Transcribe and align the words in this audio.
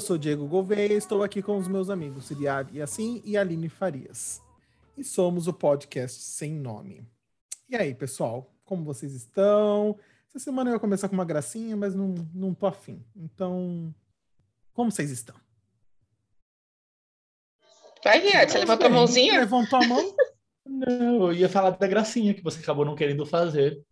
Eu 0.00 0.06
sou 0.06 0.16
Diego 0.16 0.48
Gouveia 0.48 0.94
e 0.94 0.96
estou 0.96 1.22
aqui 1.22 1.42
com 1.42 1.58
os 1.58 1.68
meus 1.68 1.90
amigos 1.90 2.30
Riad 2.30 2.74
Yassin 2.74 3.20
e 3.22 3.36
Aline 3.36 3.68
Farias. 3.68 4.40
E 4.96 5.04
somos 5.04 5.46
o 5.46 5.52
podcast 5.52 6.22
Sem 6.22 6.54
Nome. 6.54 7.06
E 7.68 7.76
aí, 7.76 7.94
pessoal, 7.94 8.50
como 8.64 8.82
vocês 8.82 9.12
estão? 9.12 9.94
Essa 10.26 10.38
semana 10.38 10.70
eu 10.70 10.74
ia 10.74 10.80
começar 10.80 11.06
com 11.06 11.14
uma 11.14 11.24
gracinha, 11.26 11.76
mas 11.76 11.94
não, 11.94 12.14
não 12.32 12.54
tô 12.54 12.66
afim. 12.66 13.04
Então, 13.14 13.94
como 14.72 14.90
vocês 14.90 15.10
estão? 15.10 15.36
Vai, 18.02 18.20
Riad, 18.20 18.50
você 18.50 18.58
levantou 18.58 18.86
a 18.86 18.90
mãozinha? 18.90 19.38
Levantou 19.38 19.82
a 19.82 19.86
mão? 19.86 20.16
Não, 20.64 21.26
eu 21.26 21.32
ia 21.34 21.48
falar 21.50 21.72
da 21.72 21.86
gracinha 21.86 22.32
que 22.32 22.42
você 22.42 22.58
acabou 22.58 22.86
não 22.86 22.96
querendo 22.96 23.26
fazer. 23.26 23.84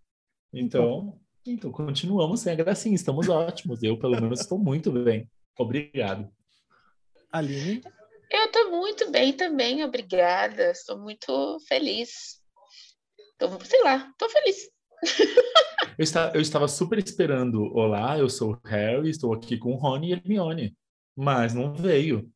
Então, 0.54 1.20
então, 1.46 1.70
continuamos 1.70 2.40
sem 2.40 2.54
a 2.54 2.56
gracinha, 2.56 2.94
estamos 2.94 3.28
ótimos. 3.28 3.82
Eu, 3.82 3.98
pelo 3.98 4.18
menos, 4.18 4.40
estou 4.40 4.58
muito 4.58 4.90
bem. 4.90 5.28
Obrigado. 5.58 6.30
Aline? 7.32 7.82
Eu 8.30 8.44
estou 8.44 8.70
muito 8.70 9.10
bem 9.10 9.32
também, 9.32 9.82
obrigada. 9.82 10.70
Estou 10.70 10.96
muito 10.98 11.58
feliz. 11.66 12.40
Tô, 13.36 13.48
sei 13.64 13.82
lá, 13.82 14.08
estou 14.12 14.30
feliz. 14.30 14.70
eu, 15.98 16.04
está, 16.04 16.30
eu 16.32 16.40
estava 16.40 16.68
super 16.68 16.98
esperando. 16.98 17.64
Olá, 17.74 18.16
eu 18.16 18.28
sou 18.28 18.52
o 18.52 18.68
Harry, 18.68 19.10
estou 19.10 19.32
aqui 19.32 19.58
com 19.58 19.72
o 19.72 19.76
Rony 19.76 20.10
e 20.10 20.12
Hermione. 20.12 20.76
Mas 21.16 21.54
não 21.54 21.74
veio. 21.74 22.30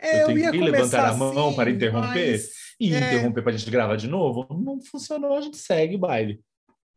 É, 0.00 0.24
eu, 0.24 0.30
eu 0.30 0.52
tentei 0.52 0.60
levantar 0.60 1.08
a 1.08 1.14
mão 1.14 1.48
assim, 1.48 1.56
para 1.56 1.70
interromper 1.70 2.32
mas, 2.32 2.50
e 2.80 2.92
é, 2.92 2.98
interromper 2.98 3.42
para 3.42 3.52
a 3.52 3.56
gente 3.56 3.70
gravar 3.70 3.96
de 3.96 4.08
novo. 4.08 4.46
Não 4.50 4.80
funcionou, 4.80 5.36
a 5.36 5.40
gente 5.40 5.56
segue 5.56 5.94
o 5.94 6.00
baile. 6.00 6.40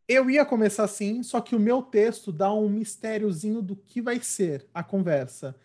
Eu 0.09 0.27
ia 0.27 0.43
começar 0.43 0.85
assim, 0.85 1.21
só 1.21 1.39
que 1.39 1.55
o 1.55 1.59
meu 1.59 1.83
texto 1.83 2.31
dá 2.31 2.51
um 2.51 2.67
mistériozinho 2.67 3.61
do 3.61 3.75
que 3.75 4.01
vai 4.01 4.19
ser 4.19 4.65
a 4.73 4.83
conversa. 4.83 5.55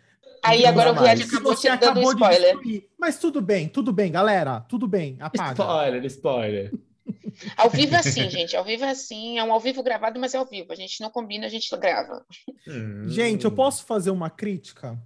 Aí 0.44 0.64
Não 0.64 0.68
agora 0.68 0.92
o 0.92 0.94
mais. 0.94 1.18
acabou 1.22 1.56
te 1.56 1.62
dando 1.66 1.74
acabou 1.76 2.02
de 2.14 2.20
spoiler. 2.22 2.52
destruir. 2.52 2.90
Mas 2.98 3.18
tudo 3.18 3.40
bem, 3.40 3.68
tudo 3.68 3.90
bem, 3.90 4.12
galera. 4.12 4.60
Tudo 4.60 4.86
bem, 4.86 5.16
apaga. 5.18 5.52
Spoiler, 5.52 6.04
spoiler. 6.04 6.72
Ao 7.56 7.70
vivo 7.70 7.94
é 7.94 7.98
assim, 7.98 8.28
gente. 8.28 8.54
Ao 8.54 8.62
vivo 8.62 8.84
é 8.84 8.90
assim. 8.90 9.38
É 9.38 9.44
um 9.44 9.52
ao 9.52 9.58
vivo 9.60 9.82
gravado, 9.82 10.20
mas 10.20 10.34
é 10.34 10.38
ao 10.38 10.46
vivo. 10.46 10.72
A 10.72 10.76
gente 10.76 11.00
não 11.00 11.10
combina, 11.10 11.46
a 11.46 11.48
gente 11.48 11.74
grava. 11.76 12.24
Hum, 12.68 13.08
Gente, 13.08 13.44
eu 13.44 13.50
posso 13.50 13.84
fazer 13.84 14.10
uma 14.10 14.30
crítica? 14.30 14.98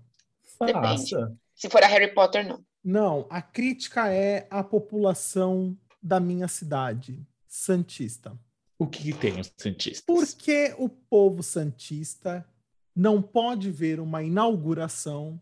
Faça. 0.58 1.32
Se 1.54 1.70
for 1.70 1.82
a 1.82 1.86
Harry 1.86 2.12
Potter, 2.12 2.46
não. 2.46 2.60
Não, 2.84 3.26
a 3.30 3.40
crítica 3.40 4.12
é 4.12 4.46
a 4.50 4.62
população 4.62 5.76
da 6.02 6.20
minha 6.20 6.48
cidade, 6.48 7.20
Santista. 7.46 8.36
O 8.78 8.86
que, 8.86 9.12
que 9.12 9.18
tem 9.18 9.40
os 9.40 9.52
cientistas? 9.56 10.04
Por 10.04 10.24
que 10.36 10.74
o 10.78 10.88
povo 10.88 11.42
Santista 11.42 12.46
não 12.94 13.20
pode 13.20 13.70
ver 13.70 13.98
uma 13.98 14.22
inauguração 14.22 15.40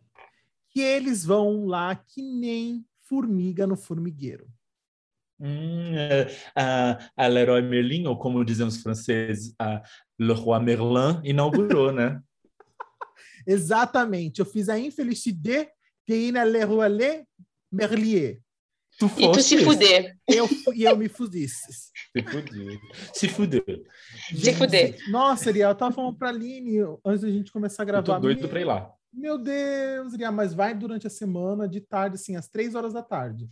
que 0.70 0.80
eles 0.80 1.24
vão 1.24 1.66
lá 1.66 1.94
que 1.94 2.22
nem 2.22 2.84
formiga 3.02 3.66
no 3.66 3.76
formigueiro? 3.76 4.48
Hum, 5.38 5.94
é, 5.94 6.28
a, 6.54 7.10
a 7.14 7.26
Leroy 7.26 7.60
Merlin, 7.60 8.06
ou 8.06 8.18
como 8.18 8.42
dizem 8.42 8.66
os 8.66 8.82
franceses, 8.82 9.54
a 9.58 9.82
Le 10.18 10.32
Roi 10.32 10.58
Merlin, 10.60 11.20
inaugurou, 11.22 11.92
né? 11.92 12.22
Exatamente, 13.46 14.40
eu 14.40 14.46
fiz 14.46 14.70
a 14.70 14.78
infelicidade 14.78 15.68
de 16.08 16.14
ir 16.14 16.32
na 16.32 16.42
Leroy 16.42 16.88
Le 16.88 17.26
Merlier. 17.70 18.40
Tu 18.98 19.06
E 19.19 19.30
tu 19.33 19.42
se 19.42 19.58
fuder. 19.62 20.16
Eu, 20.27 20.48
e 20.75 20.84
eu 20.84 20.97
me 20.97 21.08
fudisse. 21.08 21.91
Se 22.12 22.22
fuder. 22.22 22.80
Se 23.12 23.28
fuder. 23.28 23.83
Se 24.34 24.53
fuder. 24.55 24.97
Nossa, 25.11 25.50
Ariel, 25.50 25.70
eu 25.70 25.75
tava 25.75 25.94
falando 25.94 26.16
pra 26.16 26.30
Aline 26.30 26.78
antes 27.05 27.20
da 27.22 27.30
gente 27.30 27.53
começar 27.53 27.83
a 27.83 27.84
Eu 27.84 27.86
gravar. 27.88 28.14
tô 28.14 28.19
doido 28.20 28.41
meu, 28.41 28.48
pra 28.48 28.61
ir 28.61 28.64
lá. 28.64 28.91
meu 29.12 29.36
Deus, 29.38 30.14
Ariel, 30.14 30.33
mas 30.33 30.55
vai 30.55 30.75
durante 30.75 31.06
a 31.06 31.11
semana, 31.11 31.69
de 31.69 31.80
tarde, 31.80 32.14
assim, 32.16 32.37
às 32.37 32.48
três 32.48 32.75
horas 32.75 32.93
da 32.94 33.03
tarde. 33.03 33.50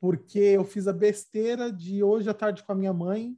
Porque 0.00 0.38
eu 0.38 0.64
fiz 0.64 0.86
a 0.88 0.92
besteira 0.92 1.70
de 1.72 2.02
hoje 2.02 2.30
à 2.30 2.34
tarde 2.34 2.62
com 2.62 2.72
a 2.72 2.74
minha 2.74 2.92
mãe. 2.92 3.36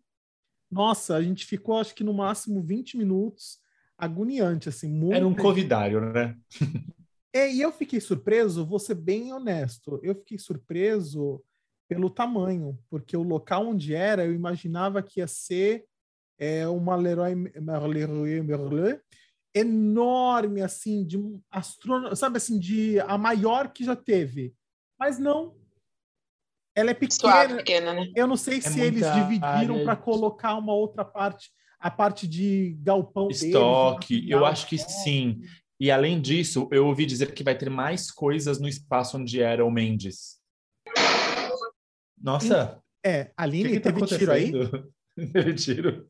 Nossa, 0.70 1.16
a 1.16 1.22
gente 1.22 1.44
ficou, 1.46 1.80
acho 1.80 1.94
que 1.96 2.04
no 2.04 2.14
máximo 2.14 2.62
20 2.62 2.96
minutos, 2.96 3.58
agoniante, 3.98 4.68
assim. 4.68 4.92
Muito 4.92 5.14
Era 5.16 5.26
um 5.26 5.34
convidário, 5.34 6.00
né? 6.12 6.36
é, 7.32 7.50
e 7.52 7.60
eu 7.60 7.72
fiquei 7.72 8.00
surpreso, 8.00 8.64
vou 8.64 8.78
ser 8.78 8.94
bem 8.94 9.32
honesto, 9.32 9.98
eu 10.02 10.14
fiquei 10.14 10.38
surpreso 10.38 11.42
pelo 11.90 12.08
tamanho, 12.08 12.78
porque 12.88 13.16
o 13.16 13.22
local 13.24 13.66
onde 13.66 13.96
era, 13.96 14.24
eu 14.24 14.32
imaginava 14.32 15.02
que 15.02 15.18
ia 15.18 15.26
ser 15.26 15.86
é, 16.38 16.66
uma 16.68 16.94
Leroy 16.94 17.34
Merlin, 17.34 18.96
enorme, 19.52 20.62
assim, 20.62 21.04
de 21.04 21.18
um 21.18 21.42
astrono... 21.50 22.14
sabe 22.14 22.36
assim, 22.36 22.60
de 22.60 23.00
a 23.00 23.18
maior 23.18 23.72
que 23.72 23.82
já 23.84 23.96
teve. 23.96 24.54
Mas 24.96 25.18
não. 25.18 25.56
Ela 26.76 26.92
é 26.92 26.98
Suave, 27.10 27.56
pequena. 27.56 27.56
pequena, 27.56 27.92
né? 27.92 28.12
Eu 28.14 28.28
não 28.28 28.36
sei 28.36 28.60
se 28.60 28.80
eles 28.80 29.04
dividiram 29.12 29.74
área 29.74 29.84
para 29.84 29.94
de- 29.96 30.02
colocar 30.02 30.54
uma 30.54 30.72
outra 30.72 31.04
parte, 31.04 31.50
a 31.80 31.90
parte 31.90 32.28
de 32.28 32.78
galpão 32.80 33.26
deles, 33.26 33.42
Estoque, 33.42 34.14
material, 34.14 34.40
eu 34.40 34.46
acho 34.46 34.68
que 34.68 34.78
sim. 34.78 35.42
E 35.80 35.90
além 35.90 36.20
disso, 36.20 36.68
eu 36.70 36.86
ouvi 36.86 37.04
dizer 37.04 37.34
que 37.34 37.42
vai 37.42 37.58
ter 37.58 37.68
mais 37.68 38.12
coisas 38.12 38.60
no 38.60 38.68
espaço 38.68 39.18
onde 39.18 39.42
era 39.42 39.66
o 39.66 39.70
Mendes. 39.72 40.39
Nossa, 42.20 42.80
É, 43.04 43.22
o 43.22 43.24
que, 43.26 43.32
Aline, 43.36 43.68
que 43.70 43.80
tá 43.80 43.92
teve 43.92 44.06
tiro 44.06 44.32
aí? 44.32 44.52
Teve 45.32 45.54
tiro. 45.54 46.06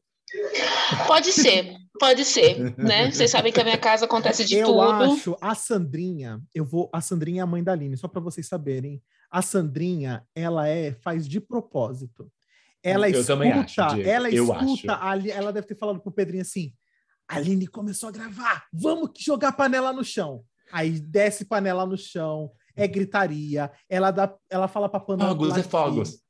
Pode 1.06 1.32
ser, 1.32 1.76
pode 1.98 2.24
ser, 2.24 2.76
né? 2.76 3.10
Vocês 3.12 3.30
sabem 3.30 3.52
que 3.52 3.60
a 3.60 3.64
minha 3.64 3.78
casa 3.78 4.04
acontece 4.04 4.44
de 4.44 4.56
eu 4.56 4.66
tudo. 4.66 4.80
acho 4.80 5.36
a 5.40 5.54
Sandrinha, 5.54 6.40
eu 6.54 6.64
vou, 6.64 6.88
a 6.92 7.00
Sandrinha 7.00 7.40
é 7.40 7.44
a 7.44 7.46
mãe 7.46 7.62
da 7.62 7.72
Aline, 7.72 7.96
só 7.96 8.08
para 8.08 8.20
vocês 8.20 8.46
saberem. 8.46 9.02
A 9.30 9.42
Sandrinha, 9.42 10.24
ela 10.34 10.68
é 10.68 10.92
faz 10.92 11.28
de 11.28 11.40
propósito. 11.40 12.30
Ela 12.82 13.08
Eu 13.08 13.20
escuta, 13.20 13.32
também 13.34 13.52
acho, 13.52 13.86
Diego, 13.94 14.08
ela 14.08 14.30
eu 14.30 14.44
escuta, 14.44 14.94
acho. 14.94 15.26
a 15.28 15.28
ela 15.30 15.52
deve 15.52 15.66
ter 15.66 15.76
falado 15.76 16.00
pro 16.00 16.10
Pedrinho 16.10 16.42
assim: 16.42 16.72
"A 17.28 17.36
Aline 17.36 17.66
começou 17.66 18.08
a 18.08 18.12
gravar, 18.12 18.64
vamos 18.72 19.10
que 19.14 19.22
jogar 19.24 19.52
panela 19.52 19.92
no 19.92 20.02
chão". 20.04 20.44
Aí 20.72 20.98
desce 21.00 21.44
panela 21.44 21.84
no 21.86 21.96
chão, 21.96 22.50
é 22.82 22.88
gritaria, 22.88 23.70
ela 23.88 24.10
dá, 24.10 24.34
ela 24.48 24.68
fala 24.68 24.88
para 24.88 25.00
panela 25.00 25.30
Fogos 25.30 25.56
é 25.56 25.62
fogos. 25.62 26.22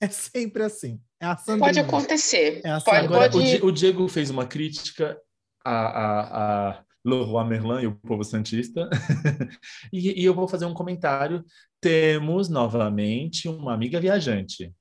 É 0.00 0.08
sempre 0.08 0.64
assim. 0.64 1.00
É 1.20 1.26
a. 1.26 1.36
Pode 1.36 1.78
acontecer. 1.78 2.60
É 2.64 2.70
assim, 2.70 2.84
pode, 2.84 3.04
Agora, 3.06 3.30
pode... 3.30 3.64
o 3.64 3.70
Diego 3.70 4.08
fez 4.08 4.30
uma 4.30 4.44
crítica 4.44 5.16
a, 5.64 5.72
a, 5.72 6.70
a 6.70 6.84
Leroy 7.04 7.48
Merlin 7.48 7.82
e 7.82 7.86
o 7.86 7.96
povo 7.96 8.24
santista. 8.24 8.90
e, 9.92 10.20
e 10.20 10.24
eu 10.24 10.34
vou 10.34 10.48
fazer 10.48 10.66
um 10.66 10.74
comentário. 10.74 11.44
Temos 11.80 12.48
novamente 12.48 13.48
uma 13.48 13.72
amiga 13.72 14.00
viajante. 14.00 14.72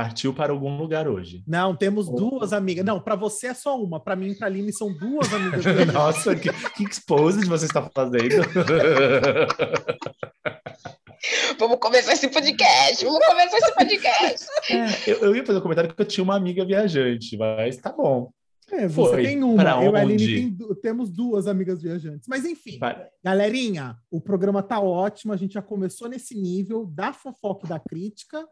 Partiu 0.00 0.32
para 0.32 0.50
algum 0.50 0.78
lugar 0.78 1.06
hoje. 1.06 1.44
Não, 1.46 1.76
temos 1.76 2.08
Oh. 2.08 2.12
duas 2.12 2.54
amigas. 2.54 2.82
Não, 2.86 2.98
para 2.98 3.14
você 3.14 3.48
é 3.48 3.54
só 3.54 3.78
uma, 3.78 4.00
para 4.00 4.16
mim 4.16 4.30
e 4.30 4.34
para 4.34 4.46
Aline 4.46 4.72
são 4.72 4.90
duas 4.94 5.30
amigas. 5.30 5.62
Nossa, 5.92 6.34
que, 6.34 6.48
que 6.74 6.84
exposed 6.84 7.46
você 7.46 7.66
está 7.66 7.82
fazendo. 7.94 8.40
Vamos 11.58 11.76
começar 11.78 12.14
esse 12.14 12.28
podcast. 12.28 13.04
Vamos 13.04 13.26
começar 13.26 13.58
esse 13.58 13.74
podcast. 13.74 14.46
eu, 15.06 15.16
eu 15.18 15.36
ia 15.36 15.44
fazer 15.44 15.58
um 15.58 15.62
comentário 15.62 15.94
que 15.94 16.00
eu 16.00 16.06
tinha 16.06 16.24
uma 16.24 16.34
amiga 16.34 16.64
viajante, 16.64 17.36
mas 17.36 17.76
tá 17.76 17.92
bom. 17.92 18.30
É, 18.72 18.88
você 18.88 19.10
Foi. 19.10 19.22
tem 19.22 19.42
uma, 19.42 19.62
Pra 19.62 19.84
eu 19.84 19.92
e 19.92 19.96
a 19.96 20.00
Aline 20.00 20.56
tem 20.56 20.74
temos 20.80 21.10
duas 21.10 21.46
amigas 21.46 21.82
viajantes. 21.82 22.26
Mas 22.26 22.46
enfim, 22.46 22.78
galerinha, 23.22 23.98
o 24.10 24.18
programa 24.18 24.62
tá 24.62 24.80
ótimo, 24.80 25.34
a 25.34 25.36
gente 25.36 25.52
já 25.52 25.62
começou 25.62 26.08
nesse 26.08 26.34
nível 26.34 26.86
da 26.86 27.12
fofoca 27.12 27.66
e 27.66 27.68
da 27.68 27.78
crítica. 27.78 28.46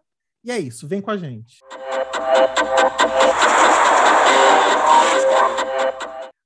E 0.45 0.51
é 0.51 0.59
isso, 0.59 0.87
vem 0.87 1.01
com 1.01 1.11
a 1.11 1.17
gente. 1.17 1.59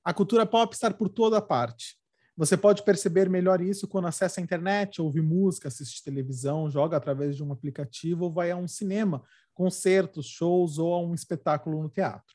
A 0.04 0.12
cultura 0.12 0.44
pop 0.44 0.74
está 0.74 0.90
por 0.90 1.08
toda 1.08 1.40
parte. 1.40 1.96
Você 2.36 2.56
pode 2.56 2.82
perceber 2.82 3.28
melhor 3.28 3.60
isso 3.60 3.86
quando 3.86 4.08
acessa 4.08 4.40
a 4.40 4.42
internet, 4.42 5.02
ouve 5.02 5.20
música, 5.20 5.68
assiste 5.68 6.02
televisão, 6.02 6.70
joga 6.70 6.96
através 6.96 7.36
de 7.36 7.44
um 7.44 7.52
aplicativo 7.52 8.24
ou 8.24 8.32
vai 8.32 8.50
a 8.50 8.56
um 8.56 8.66
cinema, 8.66 9.22
concertos, 9.54 10.26
shows 10.26 10.78
ou 10.78 10.94
a 10.94 11.00
um 11.00 11.14
espetáculo 11.14 11.82
no 11.82 11.90
teatro. 11.90 12.34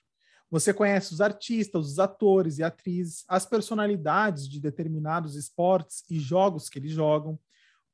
Você 0.50 0.74
conhece 0.74 1.13
os 1.13 1.19
artistas, 1.19 1.88
os 1.88 2.00
atores 2.00 2.57
e 2.59 2.63
atrizes, 2.63 3.25
as 3.27 3.45
personalidades 3.45 4.48
de 4.48 4.62
determinados 4.62 5.36
esportes 5.36 6.04
e 6.09 6.19
jogos 6.19 6.69
que 6.69 6.80
eles 6.80 6.92
jogam. 6.92 7.38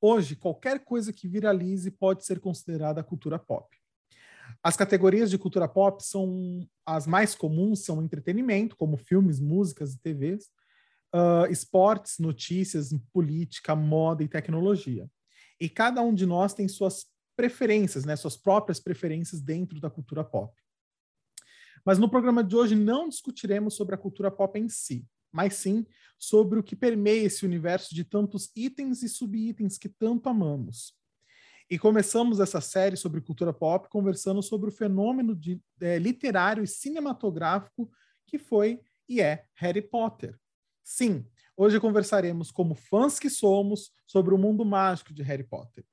Hoje, 0.05 0.35
qualquer 0.35 0.83
coisa 0.83 1.13
que 1.13 1.29
viralize 1.29 1.89
pode 1.89 2.25
ser 2.25 2.41
considerada 2.41 3.01
cultura 3.01 3.39
pop. 3.39 3.73
As 4.61 4.75
categorias 4.75 5.29
de 5.29 5.37
cultura 5.37 5.65
pop 5.65 6.03
são 6.03 6.67
as 6.85 7.07
mais 7.07 7.33
comuns 7.33 7.85
são 7.85 8.03
entretenimento, 8.03 8.75
como 8.75 8.97
filmes, 8.97 9.39
músicas 9.39 9.93
e 9.93 9.99
TVs, 9.99 10.49
uh, 11.15 11.49
esportes, 11.49 12.19
notícias, 12.19 12.89
política, 13.13 13.77
moda 13.77 14.21
e 14.21 14.27
tecnologia. 14.27 15.09
E 15.57 15.69
cada 15.69 16.01
um 16.01 16.13
de 16.13 16.25
nós 16.25 16.53
tem 16.53 16.67
suas 16.67 17.05
preferências, 17.33 18.03
né, 18.03 18.17
suas 18.17 18.35
próprias 18.35 18.81
preferências 18.81 19.39
dentro 19.39 19.79
da 19.79 19.89
cultura 19.89 20.21
pop. 20.21 20.53
Mas 21.85 21.97
no 21.97 22.09
programa 22.09 22.43
de 22.43 22.57
hoje 22.57 22.75
não 22.75 23.07
discutiremos 23.07 23.73
sobre 23.75 23.95
a 23.95 23.97
cultura 23.97 24.29
pop 24.29 24.59
em 24.59 24.67
si, 24.67 25.07
mas 25.33 25.55
sim 25.55 25.85
sobre 26.17 26.59
o 26.59 26.63
que 26.63 26.75
permeia 26.75 27.25
esse 27.25 27.45
universo 27.45 27.93
de 27.93 28.03
tantos 28.03 28.49
itens 28.55 29.03
e 29.03 29.09
subitens 29.09 29.77
que 29.77 29.89
tanto 29.89 30.29
amamos. 30.29 30.93
E 31.69 31.77
começamos 31.79 32.39
essa 32.39 32.61
série 32.61 32.95
sobre 32.95 33.19
cultura 33.19 33.51
pop 33.51 33.89
conversando 33.89 34.41
sobre 34.43 34.69
o 34.69 34.71
fenômeno 34.71 35.35
de, 35.35 35.59
é, 35.81 35.97
literário 35.97 36.63
e 36.63 36.67
cinematográfico 36.67 37.91
que 38.27 38.37
foi 38.37 38.79
e 39.09 39.21
é 39.21 39.45
Harry 39.55 39.81
Potter. 39.81 40.37
Sim, 40.83 41.25
hoje 41.57 41.79
conversaremos 41.79 42.51
como 42.51 42.75
fãs 42.75 43.19
que 43.19 43.29
somos 43.29 43.91
sobre 44.05 44.33
o 44.33 44.37
mundo 44.37 44.63
mágico 44.63 45.13
de 45.13 45.23
Harry 45.23 45.43
Potter. 45.43 45.83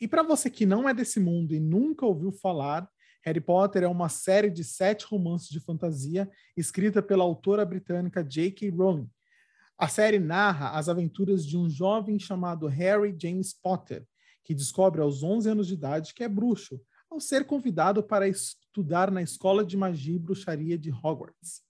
E 0.00 0.06
para 0.06 0.22
você 0.22 0.50
que 0.50 0.66
não 0.66 0.88
é 0.88 0.92
desse 0.92 1.20
mundo 1.20 1.54
e 1.54 1.60
nunca 1.60 2.04
ouviu 2.04 2.32
falar, 2.32 2.88
Harry 3.22 3.40
Potter 3.40 3.82
é 3.82 3.88
uma 3.88 4.08
série 4.08 4.50
de 4.50 4.64
sete 4.64 5.06
romances 5.06 5.48
de 5.48 5.60
fantasia 5.60 6.30
escrita 6.56 7.02
pela 7.02 7.24
autora 7.24 7.64
britânica 7.64 8.22
J.K. 8.22 8.70
Rowling, 8.70 9.08
a 9.82 9.88
série 9.88 10.20
narra 10.20 10.78
as 10.78 10.88
aventuras 10.88 11.44
de 11.44 11.58
um 11.58 11.68
jovem 11.68 12.16
chamado 12.16 12.68
Harry 12.68 13.12
James 13.20 13.52
Potter, 13.52 14.06
que 14.44 14.54
descobre 14.54 15.00
aos 15.00 15.24
11 15.24 15.50
anos 15.50 15.66
de 15.66 15.74
idade 15.74 16.14
que 16.14 16.22
é 16.22 16.28
bruxo, 16.28 16.80
ao 17.10 17.18
ser 17.18 17.44
convidado 17.44 18.00
para 18.00 18.28
estudar 18.28 19.10
na 19.10 19.22
Escola 19.22 19.64
de 19.64 19.76
Magia 19.76 20.14
e 20.14 20.20
Bruxaria 20.20 20.78
de 20.78 20.92
Hogwarts. 20.92 21.62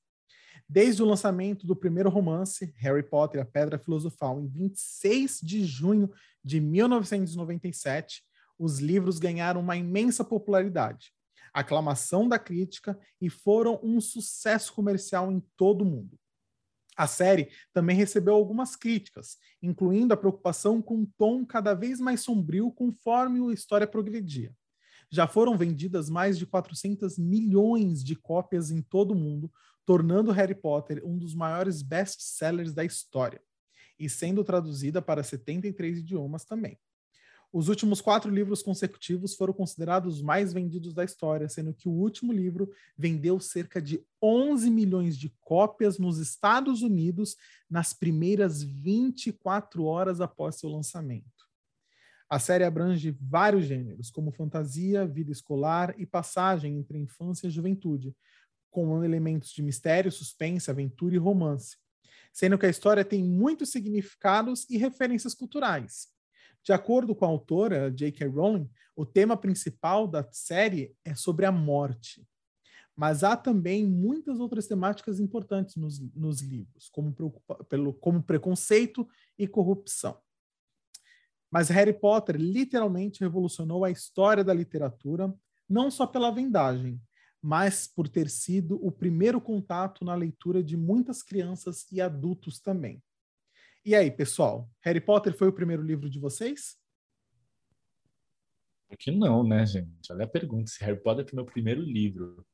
Desde 0.68 1.02
o 1.02 1.06
lançamento 1.06 1.66
do 1.66 1.74
primeiro 1.74 2.10
romance, 2.10 2.74
Harry 2.76 3.02
Potter 3.02 3.40
e 3.40 3.42
a 3.42 3.46
Pedra 3.46 3.78
Filosofal, 3.78 4.38
em 4.40 4.46
26 4.46 5.40
de 5.42 5.64
junho 5.64 6.10
de 6.44 6.60
1997, 6.60 8.22
os 8.58 8.78
livros 8.78 9.18
ganharam 9.18 9.62
uma 9.62 9.74
imensa 9.74 10.22
popularidade, 10.22 11.14
aclamação 11.52 12.28
da 12.28 12.38
crítica 12.38 12.98
e 13.20 13.28
foram 13.28 13.78
um 13.82 14.00
sucesso 14.00 14.72
comercial 14.72 15.30
em 15.30 15.40
todo 15.56 15.82
o 15.82 15.84
mundo. 15.84 16.18
A 16.96 17.06
série 17.06 17.50
também 17.72 17.96
recebeu 17.96 18.34
algumas 18.34 18.76
críticas, 18.76 19.38
incluindo 19.62 20.12
a 20.12 20.16
preocupação 20.16 20.82
com 20.82 20.96
um 20.98 21.06
tom 21.16 21.44
cada 21.44 21.74
vez 21.74 22.00
mais 22.00 22.20
sombrio 22.20 22.70
conforme 22.70 23.40
a 23.50 23.54
história 23.54 23.86
progredia. 23.86 24.54
Já 25.10 25.26
foram 25.26 25.56
vendidas 25.56 26.08
mais 26.08 26.38
de 26.38 26.46
400 26.46 27.18
milhões 27.18 28.02
de 28.02 28.16
cópias 28.16 28.70
em 28.70 28.80
todo 28.82 29.12
o 29.12 29.16
mundo, 29.16 29.52
tornando 29.84 30.32
Harry 30.32 30.54
Potter 30.54 31.02
um 31.04 31.18
dos 31.18 31.34
maiores 31.34 31.82
best-sellers 31.82 32.72
da 32.72 32.84
história, 32.84 33.42
e 33.98 34.08
sendo 34.08 34.44
traduzida 34.44 35.02
para 35.02 35.22
73 35.22 35.98
idiomas 35.98 36.44
também. 36.44 36.78
Os 37.52 37.68
últimos 37.68 38.00
quatro 38.00 38.30
livros 38.30 38.62
consecutivos 38.62 39.34
foram 39.34 39.52
considerados 39.52 40.16
os 40.16 40.22
mais 40.22 40.54
vendidos 40.54 40.94
da 40.94 41.04
história, 41.04 41.50
sendo 41.50 41.74
que 41.74 41.86
o 41.86 41.92
último 41.92 42.32
livro 42.32 42.72
vendeu 42.96 43.38
cerca 43.38 43.80
de 43.80 44.02
11 44.22 44.70
milhões 44.70 45.18
de 45.18 45.28
cópias 45.38 45.98
nos 45.98 46.16
Estados 46.16 46.80
Unidos 46.80 47.36
nas 47.68 47.92
primeiras 47.92 48.62
24 48.62 49.84
horas 49.84 50.22
após 50.22 50.56
seu 50.56 50.70
lançamento. 50.70 51.46
A 52.26 52.38
série 52.38 52.64
abrange 52.64 53.14
vários 53.20 53.66
gêneros, 53.66 54.10
como 54.10 54.32
fantasia, 54.32 55.06
vida 55.06 55.30
escolar 55.30 55.94
e 55.98 56.06
passagem 56.06 56.78
entre 56.78 56.96
infância 56.96 57.48
e 57.48 57.50
juventude, 57.50 58.16
com 58.70 59.04
elementos 59.04 59.52
de 59.52 59.62
mistério, 59.62 60.10
suspense, 60.10 60.70
aventura 60.70 61.14
e 61.14 61.18
romance, 61.18 61.76
sendo 62.32 62.56
que 62.56 62.64
a 62.64 62.70
história 62.70 63.04
tem 63.04 63.22
muitos 63.22 63.68
significados 63.68 64.64
e 64.70 64.78
referências 64.78 65.34
culturais. 65.34 66.10
De 66.64 66.72
acordo 66.72 67.14
com 67.14 67.24
a 67.24 67.28
autora 67.28 67.90
J.K. 67.90 68.26
Rowling, 68.28 68.70
o 68.94 69.04
tema 69.04 69.36
principal 69.36 70.06
da 70.06 70.26
série 70.30 70.94
é 71.04 71.14
sobre 71.14 71.44
a 71.44 71.52
morte. 71.52 72.26
Mas 72.94 73.24
há 73.24 73.36
também 73.36 73.86
muitas 73.86 74.38
outras 74.38 74.66
temáticas 74.66 75.18
importantes 75.18 75.76
nos, 75.76 75.98
nos 76.14 76.40
livros, 76.40 76.88
como, 76.90 77.14
pelo, 77.68 77.94
como 77.94 78.22
preconceito 78.22 79.08
e 79.38 79.48
corrupção. 79.48 80.18
Mas 81.50 81.68
Harry 81.68 81.92
Potter 81.92 82.36
literalmente 82.36 83.20
revolucionou 83.20 83.84
a 83.84 83.90
história 83.90 84.44
da 84.44 84.54
literatura, 84.54 85.34
não 85.68 85.90
só 85.90 86.06
pela 86.06 86.30
vendagem, 86.30 87.00
mas 87.42 87.86
por 87.86 88.08
ter 88.08 88.30
sido 88.30 88.78
o 88.86 88.92
primeiro 88.92 89.40
contato 89.40 90.04
na 90.04 90.14
leitura 90.14 90.62
de 90.62 90.76
muitas 90.76 91.22
crianças 91.22 91.90
e 91.90 92.00
adultos 92.00 92.60
também. 92.60 93.02
E 93.84 93.96
aí, 93.96 94.10
pessoal, 94.10 94.68
Harry 94.82 95.00
Potter 95.00 95.36
foi 95.36 95.48
o 95.48 95.52
primeiro 95.52 95.82
livro 95.82 96.08
de 96.08 96.20
vocês? 96.20 96.76
Que 98.98 99.10
não, 99.10 99.42
né, 99.42 99.66
gente? 99.66 100.12
Olha 100.12 100.24
a 100.24 100.28
pergunta, 100.28 100.70
se 100.70 100.84
Harry 100.84 101.00
Potter 101.00 101.24
foi 101.24 101.34
meu 101.34 101.44
primeiro 101.44 101.80
livro. 101.80 102.46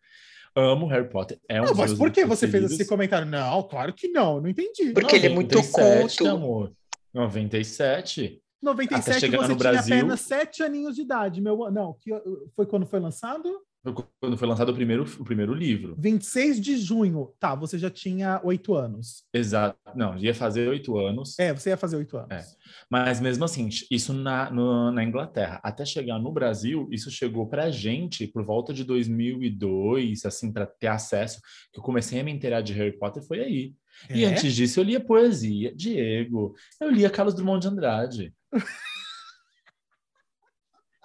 Amo 0.55 0.87
Harry 0.87 1.09
Potter. 1.09 1.39
É 1.49 1.61
um 1.61 1.67
não, 1.67 1.75
mas 1.75 1.93
por 1.93 2.11
que 2.11 2.25
você 2.25 2.49
fez 2.49 2.71
esse 2.71 2.87
comentário? 2.87 3.27
Não, 3.27 3.63
claro 3.63 3.93
que 3.93 4.09
não, 4.09 4.41
não 4.41 4.49
entendi. 4.49 4.93
Porque 4.93 5.17
97, 5.17 5.17
ele 5.17 5.27
é 5.27 5.35
muito 5.35 5.57
culto. 5.71 6.29
amor. 6.29 6.73
97. 7.13 8.43
97 8.63 9.21
você 9.21 9.29
tinha 9.29 9.55
Brasil... 9.55 9.97
apenas 9.97 10.21
sete 10.21 10.63
aninhos 10.63 10.97
de 10.97 11.03
idade, 11.03 11.41
meu. 11.41 11.71
Não, 11.71 11.93
que 11.95 12.11
foi 12.57 12.67
quando 12.67 12.87
foi 12.87 13.01
lançado? 13.01 13.63
Quando 14.21 14.37
foi 14.37 14.49
lançado 14.49 14.71
o 14.71 14.75
primeiro, 14.75 15.05
o 15.19 15.25
primeiro 15.25 15.55
livro. 15.55 15.95
26 15.99 16.61
de 16.61 16.77
junho. 16.77 17.33
Tá, 17.39 17.55
você 17.55 17.79
já 17.79 17.89
tinha 17.89 18.41
oito 18.43 18.75
anos. 18.75 19.25
Exato. 19.33 19.79
Não, 19.95 20.17
ia 20.19 20.35
fazer 20.35 20.69
oito 20.69 20.99
anos. 20.99 21.39
É, 21.39 21.53
você 21.55 21.71
ia 21.71 21.77
fazer 21.77 21.97
oito 21.97 22.17
anos. 22.17 22.31
É. 22.31 22.45
Mas 22.91 23.21
mesmo 23.21 23.45
assim, 23.45 23.69
isso 23.91 24.13
na, 24.13 24.51
no, 24.51 24.91
na 24.91 25.05
Inglaterra. 25.05 25.61
Até 25.63 25.85
chegar 25.85 26.19
no 26.19 26.33
Brasil, 26.33 26.89
isso 26.91 27.11
chegou 27.11 27.49
pra 27.49 27.71
gente 27.71 28.27
por 28.27 28.45
volta 28.45 28.75
de 28.75 28.85
2002, 28.85 30.25
assim, 30.25 30.53
para 30.53 30.67
ter 30.67 30.89
acesso. 30.89 31.41
Que 31.73 31.79
eu 31.79 31.85
comecei 31.85 32.21
a 32.21 32.25
me 32.25 32.33
inteirar 32.33 32.61
de 32.61 32.73
Harry 32.73 32.99
Potter 32.99 33.23
foi 33.23 33.41
aí. 33.41 33.75
É? 34.09 34.19
E 34.19 34.25
antes 34.25 34.55
disso, 34.55 34.81
eu 34.81 34.85
lia 34.85 35.01
poesia. 35.01 35.75
Diego, 35.75 36.55
eu 36.81 36.91
lia 36.91 37.11
Carlos 37.11 37.35
Drummond 37.35 37.63
de 37.63 37.69
Andrade. 37.69 38.35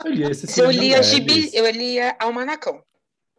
Eu 0.03 0.11
lia 0.11 0.31
esse 0.31 0.59
eu 0.59 0.71
lia 0.71 1.01
gibi, 1.03 1.49
eu 1.53 1.69
lia 1.69 2.15
Almanacão. 2.19 2.81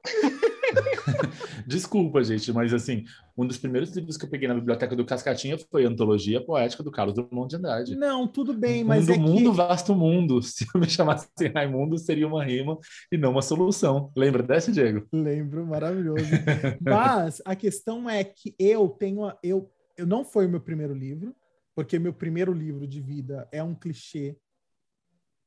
Desculpa, 1.66 2.22
gente, 2.22 2.52
mas 2.52 2.72
assim, 2.74 3.04
um 3.36 3.46
dos 3.46 3.58
primeiros 3.58 3.94
livros 3.94 4.16
que 4.16 4.24
eu 4.24 4.30
peguei 4.30 4.46
na 4.46 4.54
biblioteca 4.54 4.94
do 4.94 5.04
Cascatinha 5.04 5.56
foi 5.70 5.84
Antologia 5.84 6.44
Poética 6.44 6.82
do 6.82 6.90
Carlos 6.90 7.14
Drummond 7.14 7.48
de 7.48 7.56
Andrade. 7.56 7.96
Não, 7.96 8.28
tudo 8.28 8.52
bem, 8.52 8.84
mas. 8.84 9.08
Mundo, 9.08 9.14
é 9.14 9.18
mundo, 9.18 9.50
que... 9.50 9.56
vasto 9.56 9.94
mundo. 9.94 10.42
Se 10.44 10.66
eu 10.74 10.80
me 10.80 10.88
chamasse 10.88 11.28
Raimundo, 11.54 11.98
seria 11.98 12.26
uma 12.26 12.44
rima 12.44 12.78
e 13.10 13.16
não 13.16 13.32
uma 13.32 13.42
solução. 13.42 14.12
Lembra 14.16 14.42
dessa, 14.42 14.70
Diego? 14.70 15.06
Lembro, 15.12 15.66
maravilhoso. 15.66 16.26
mas 16.80 17.40
a 17.44 17.56
questão 17.56 18.08
é 18.08 18.22
que 18.22 18.54
eu 18.58 18.88
tenho. 18.88 19.24
A, 19.24 19.38
eu, 19.42 19.70
eu 19.96 20.06
não 20.06 20.24
foi 20.24 20.46
o 20.46 20.50
meu 20.50 20.60
primeiro 20.60 20.94
livro, 20.94 21.34
porque 21.74 21.98
meu 21.98 22.12
primeiro 22.12 22.52
livro 22.52 22.86
de 22.86 23.00
vida 23.00 23.48
é 23.50 23.62
um 23.62 23.74
clichê 23.74 24.36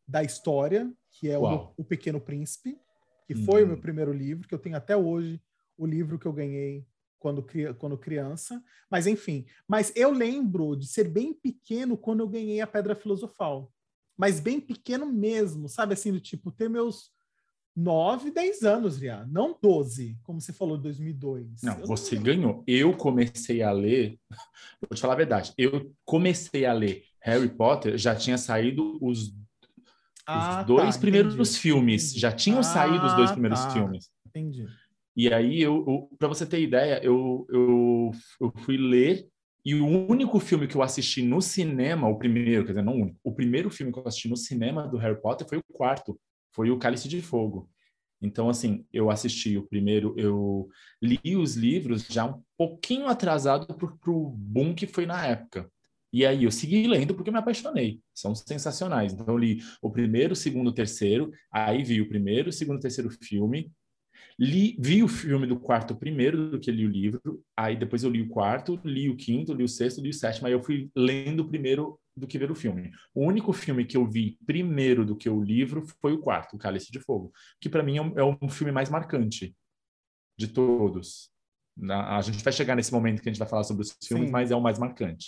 da 0.08 0.24
história, 0.24 0.92
que 1.12 1.30
é 1.30 1.38
o, 1.38 1.74
o, 1.76 1.84
Pequeno 1.84 2.22
Príncipe, 2.22 2.80
que 3.28 3.34
uhum. 3.34 3.46
foi 3.46 3.64
o 3.64 3.68
meu 3.68 3.76
uhum. 3.76 3.82
primeiro 3.82 4.14
livro, 4.14 4.48
que 4.48 4.54
eu 4.56 4.60
tenho 4.60 4.78
até 4.78 4.96
hoje 4.96 5.42
o 5.78 5.86
livro 5.86 6.18
que 6.18 6.26
eu 6.26 6.34
ganhei 6.34 6.86
quando, 7.20 7.46
quando 7.78 7.98
criança. 7.98 8.64
Mas, 8.90 9.06
enfim. 9.06 9.46
Mas 9.68 9.92
eu 9.96 10.12
lembro 10.12 10.76
de 10.76 10.88
ser 10.88 11.10
bem 11.10 11.34
pequeno 11.34 11.98
quando 11.98 12.22
eu 12.22 12.28
ganhei 12.30 12.62
a 12.62 12.68
Pedra 12.68 12.96
Filosofal. 12.96 13.72
Mas 14.16 14.40
bem 14.40 14.60
pequeno 14.60 15.06
mesmo, 15.06 15.68
sabe? 15.68 15.94
Assim, 15.94 16.12
do 16.12 16.20
tipo, 16.20 16.52
ter 16.52 16.70
meus 16.70 17.12
9, 17.78 18.32
10 18.32 18.64
anos 18.64 18.98
já, 18.98 19.24
não 19.28 19.56
12, 19.62 20.18
como 20.24 20.42
você 20.42 20.52
falou, 20.52 20.80
2002. 20.80 21.62
Não, 21.62 21.80
eu 21.80 21.86
você 21.86 22.16
não 22.16 22.24
ganhou. 22.24 22.64
Eu 22.66 22.98
comecei 22.98 23.62
a 23.62 23.72
ler, 23.72 24.20
vou 24.82 24.96
te 24.96 25.02
falar 25.02 25.14
a 25.14 25.18
verdade, 25.18 25.54
eu 25.56 25.94
comecei 26.04 26.66
a 26.66 26.74
ler 26.74 27.04
Harry 27.22 27.48
Potter, 27.48 27.96
já 27.96 28.16
tinha 28.16 28.36
saído 28.36 28.98
os 29.00 29.32
ah, 30.28 30.60
os 30.62 30.68
dois 30.68 30.96
tá, 30.96 31.02
primeiros 31.02 31.34
entendi, 31.34 31.58
filmes. 31.58 32.14
Já 32.14 32.32
tinham 32.32 32.60
ah, 32.60 32.64
saído 32.64 33.06
os 33.06 33.14
dois 33.14 33.32
primeiros 33.32 33.60
tá, 33.62 33.70
filmes. 33.72 34.10
Entendi. 34.28 34.68
E 35.16 35.34
aí, 35.34 35.62
eu, 35.62 35.84
eu 35.88 36.18
para 36.20 36.28
você 36.28 36.46
ter 36.46 36.62
ideia, 36.62 37.00
eu, 37.04 37.48
eu, 37.50 38.12
eu 38.40 38.54
fui 38.58 38.78
ler 38.78 39.28
e 39.66 39.76
o 39.76 39.86
único 39.86 40.40
filme 40.40 40.68
que 40.68 40.76
eu 40.76 40.82
assisti 40.82 41.22
no 41.22 41.42
cinema, 41.42 42.08
o 42.08 42.18
primeiro, 42.18 42.64
quer 42.64 42.72
dizer, 42.72 42.84
não 42.84 42.94
o 42.94 43.02
único, 43.02 43.20
o 43.24 43.34
primeiro 43.34 43.70
filme 43.70 43.92
que 43.92 44.00
eu 44.00 44.08
assisti 44.08 44.30
no 44.30 44.38
cinema 44.38 44.88
do 44.88 44.98
Harry 44.98 45.20
Potter 45.20 45.48
foi 45.48 45.58
o 45.58 45.74
quarto, 45.74 46.18
foi 46.54 46.72
o 46.72 46.78
Cálice 46.78 47.10
de 47.10 47.22
Fogo. 47.22 47.70
Então, 48.22 48.50
assim, 48.50 48.86
eu 48.94 49.12
assisti 49.12 49.58
o 49.58 49.68
primeiro, 49.68 50.14
eu 50.18 50.70
li 51.02 51.36
os 51.36 51.56
livros 51.56 52.08
já 52.08 52.26
um 52.26 52.42
pouquinho 52.58 53.08
atrasado 53.08 53.68
para 53.76 54.12
o 54.12 54.30
boom 54.30 54.74
que 54.74 54.88
foi 54.88 55.06
na 55.06 55.26
época. 55.26 55.70
E 56.12 56.26
aí 56.26 56.44
eu 56.44 56.52
segui 56.52 56.88
lendo 56.88 57.14
porque 57.14 57.32
me 57.32 57.38
apaixonei. 57.38 58.00
São 58.14 58.34
sensacionais. 58.34 59.14
Então 59.14 59.26
eu 59.28 59.38
li 59.38 59.62
o 59.82 59.92
primeiro, 59.92 60.34
o 60.34 60.36
segundo, 60.36 60.70
o 60.70 60.74
terceiro, 60.74 61.32
aí 61.52 61.84
vi 61.84 62.02
o 62.02 62.08
primeiro, 62.08 62.50
o 62.50 62.54
segundo, 62.54 62.78
o 62.78 62.82
terceiro 62.82 63.10
filme. 63.10 63.72
Li, 64.40 64.78
vi 64.80 65.02
o 65.04 65.08
filme 65.08 65.48
do 65.48 65.60
quarto 65.60 65.96
primeiro 65.96 66.52
do 66.52 66.60
que 66.60 66.72
li 66.72 66.86
o 66.86 66.90
livro, 66.90 67.44
aí 67.56 67.76
depois 67.76 68.04
eu 68.04 68.10
li 68.10 68.22
o 68.22 68.30
quarto, 68.30 68.80
li 68.84 69.10
o 69.10 69.16
quinto, 69.16 69.54
li 69.54 69.64
o 69.64 69.68
sexto, 69.68 70.02
li 70.02 70.10
o 70.10 70.14
sétimo, 70.14 70.48
aí 70.48 70.54
eu 70.54 70.62
fui 70.62 70.92
lendo 70.96 71.42
o 71.42 71.48
primeiro 71.48 72.00
do 72.16 72.28
que 72.28 72.38
ver 72.38 72.52
o 72.52 72.56
filme. 72.56 72.92
O 73.14 73.26
único 73.26 73.52
filme 73.54 73.86
que 73.86 73.98
eu 73.98 74.06
vi 74.08 74.38
primeiro 74.46 75.06
do 75.06 75.16
que 75.16 75.30
o 75.30 75.42
livro 75.42 75.86
foi 76.02 76.14
o 76.14 76.20
quarto, 76.20 76.56
O 76.56 76.60
Cálice 76.60 76.92
de 76.92 77.00
Fogo, 77.00 77.32
que 77.60 77.70
para 77.70 77.84
mim 77.84 77.98
é 77.98 78.02
um, 78.02 78.20
é 78.20 78.38
um 78.44 78.50
filme 78.50 78.72
mais 78.72 78.90
marcante 78.90 79.56
de 80.38 80.48
todos. 80.48 81.32
A 81.90 82.22
gente 82.22 82.44
vai 82.44 82.54
chegar 82.54 82.76
nesse 82.76 82.92
momento 82.92 83.22
que 83.22 83.30
a 83.30 83.32
gente 83.32 83.40
vai 83.40 83.48
falar 83.48 83.64
sobre 83.64 83.84
os 83.84 83.96
filmes, 84.04 84.28
Sim. 84.28 84.32
mas 84.32 84.52
é 84.52 84.56
o 84.56 84.62
mais 84.62 84.80
marcante. 84.80 85.28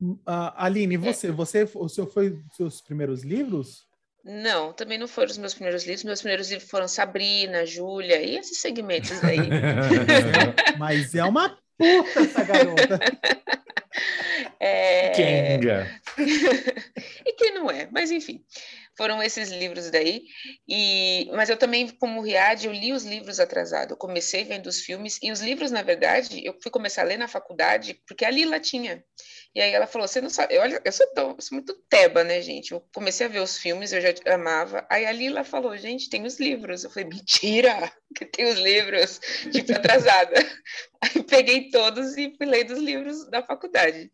Uh, 0.00 0.52
Aline, 0.56 0.96
você, 0.96 1.30
você, 1.30 1.68
o 1.74 1.88
seu 1.88 2.06
foi 2.06 2.38
seus 2.56 2.80
primeiros 2.80 3.22
livros? 3.22 3.86
Não, 4.24 4.72
também 4.72 4.98
não 4.98 5.08
foram 5.08 5.30
os 5.30 5.38
meus 5.38 5.54
primeiros 5.54 5.84
livros. 5.84 6.04
Meus 6.04 6.20
primeiros 6.20 6.50
livros 6.50 6.70
foram 6.70 6.88
Sabrina, 6.88 7.66
Júlia 7.66 8.20
e 8.20 8.36
esses 8.36 8.60
segmentos 8.60 9.22
aí. 9.24 9.38
Mas 10.78 11.14
é 11.14 11.24
uma 11.24 11.56
puta 11.76 12.20
essa 12.20 12.44
garota. 12.44 13.00
É... 14.58 15.10
Kenga. 15.10 16.00
e 17.26 17.32
quem 17.32 17.54
não 17.54 17.70
é? 17.70 17.88
Mas 17.90 18.10
enfim, 18.10 18.44
foram 18.96 19.22
esses 19.22 19.50
livros 19.50 19.90
daí. 19.90 20.24
E 20.68 21.30
mas 21.32 21.48
eu 21.48 21.56
também, 21.56 21.88
como 21.88 22.20
Riad, 22.20 22.66
eu 22.66 22.72
li 22.72 22.92
os 22.92 23.04
livros 23.04 23.40
atrasado. 23.40 23.92
Eu 23.92 23.96
comecei 23.96 24.44
vendo 24.44 24.66
os 24.66 24.80
filmes 24.80 25.18
e 25.22 25.32
os 25.32 25.40
livros, 25.40 25.70
na 25.70 25.82
verdade, 25.82 26.44
eu 26.44 26.54
fui 26.62 26.70
começar 26.70 27.02
a 27.02 27.06
ler 27.06 27.16
na 27.16 27.26
faculdade 27.26 28.00
porque 28.06 28.24
a 28.24 28.30
Lila 28.30 28.60
tinha. 28.60 29.02
E 29.54 29.60
aí 29.60 29.72
ela 29.72 29.86
falou: 29.86 30.06
"Você 30.06 30.20
não 30.20 30.30
sabe, 30.30 30.56
olha, 30.58 30.80
eu 30.84 30.92
sou, 30.92 31.06
eu 31.16 31.36
sou 31.40 31.56
muito 31.56 31.74
teba, 31.88 32.22
né, 32.22 32.40
gente? 32.40 32.72
Eu 32.72 32.80
comecei 32.94 33.26
a 33.26 33.28
ver 33.28 33.40
os 33.40 33.58
filmes, 33.58 33.92
eu 33.92 34.00
já 34.00 34.08
amava. 34.32 34.86
Aí 34.88 35.04
a 35.06 35.12
Lila 35.12 35.44
falou: 35.44 35.76
"Gente, 35.76 36.08
tem 36.08 36.24
os 36.24 36.38
livros". 36.38 36.84
Eu 36.84 36.90
falei: 36.90 37.08
"Mentira, 37.08 37.92
que 38.16 38.24
tem 38.24 38.46
os 38.46 38.58
livros". 38.58 39.20
Tipo 39.52 39.72
atrasada. 39.72 40.34
aí 41.02 41.22
peguei 41.24 41.70
todos 41.70 42.16
e 42.16 42.34
fui 42.36 42.46
ler 42.46 42.64
dos 42.64 42.78
livros 42.78 43.28
da 43.28 43.42
faculdade. 43.42 44.10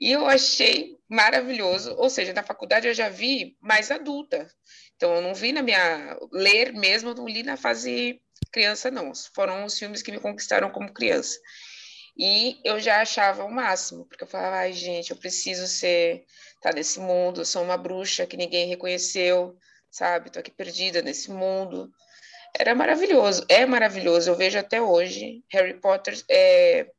E 0.00 0.12
eu 0.12 0.26
achei 0.26 0.96
maravilhoso, 1.08 1.94
ou 1.96 2.08
seja, 2.08 2.32
na 2.32 2.44
faculdade 2.44 2.86
eu 2.86 2.94
já 2.94 3.08
vi 3.08 3.56
mais 3.60 3.90
adulta. 3.90 4.48
Então 4.94 5.14
eu 5.16 5.22
não 5.22 5.34
vi 5.34 5.52
na 5.52 5.62
minha 5.62 6.16
ler 6.32 6.72
mesmo, 6.72 7.14
não 7.14 7.26
li 7.26 7.42
na 7.42 7.56
fase 7.56 8.20
criança 8.52 8.90
não. 8.90 9.12
Foram 9.34 9.64
os 9.64 9.76
filmes 9.76 10.02
que 10.02 10.12
me 10.12 10.20
conquistaram 10.20 10.70
como 10.70 10.92
criança. 10.92 11.38
E 12.18 12.60
eu 12.64 12.80
já 12.80 13.00
achava 13.00 13.44
o 13.44 13.50
máximo, 13.50 14.04
porque 14.04 14.24
eu 14.24 14.28
falava, 14.28 14.56
ai, 14.56 14.72
gente, 14.72 15.10
eu 15.10 15.16
preciso 15.16 15.68
ser, 15.68 16.24
tá 16.60 16.72
nesse 16.72 16.98
mundo, 16.98 17.42
eu 17.42 17.44
sou 17.44 17.62
uma 17.62 17.76
bruxa 17.76 18.26
que 18.26 18.36
ninguém 18.36 18.66
reconheceu, 18.66 19.56
sabe? 19.88 20.30
Tô 20.30 20.40
aqui 20.40 20.50
perdida 20.50 21.00
nesse 21.00 21.30
mundo. 21.30 21.92
Era 22.58 22.74
maravilhoso, 22.74 23.44
é 23.48 23.64
maravilhoso, 23.64 24.30
eu 24.30 24.34
vejo 24.34 24.58
até 24.58 24.82
hoje. 24.82 25.44
Harry 25.52 25.74
Potter 25.74 26.20
é, 26.28 26.90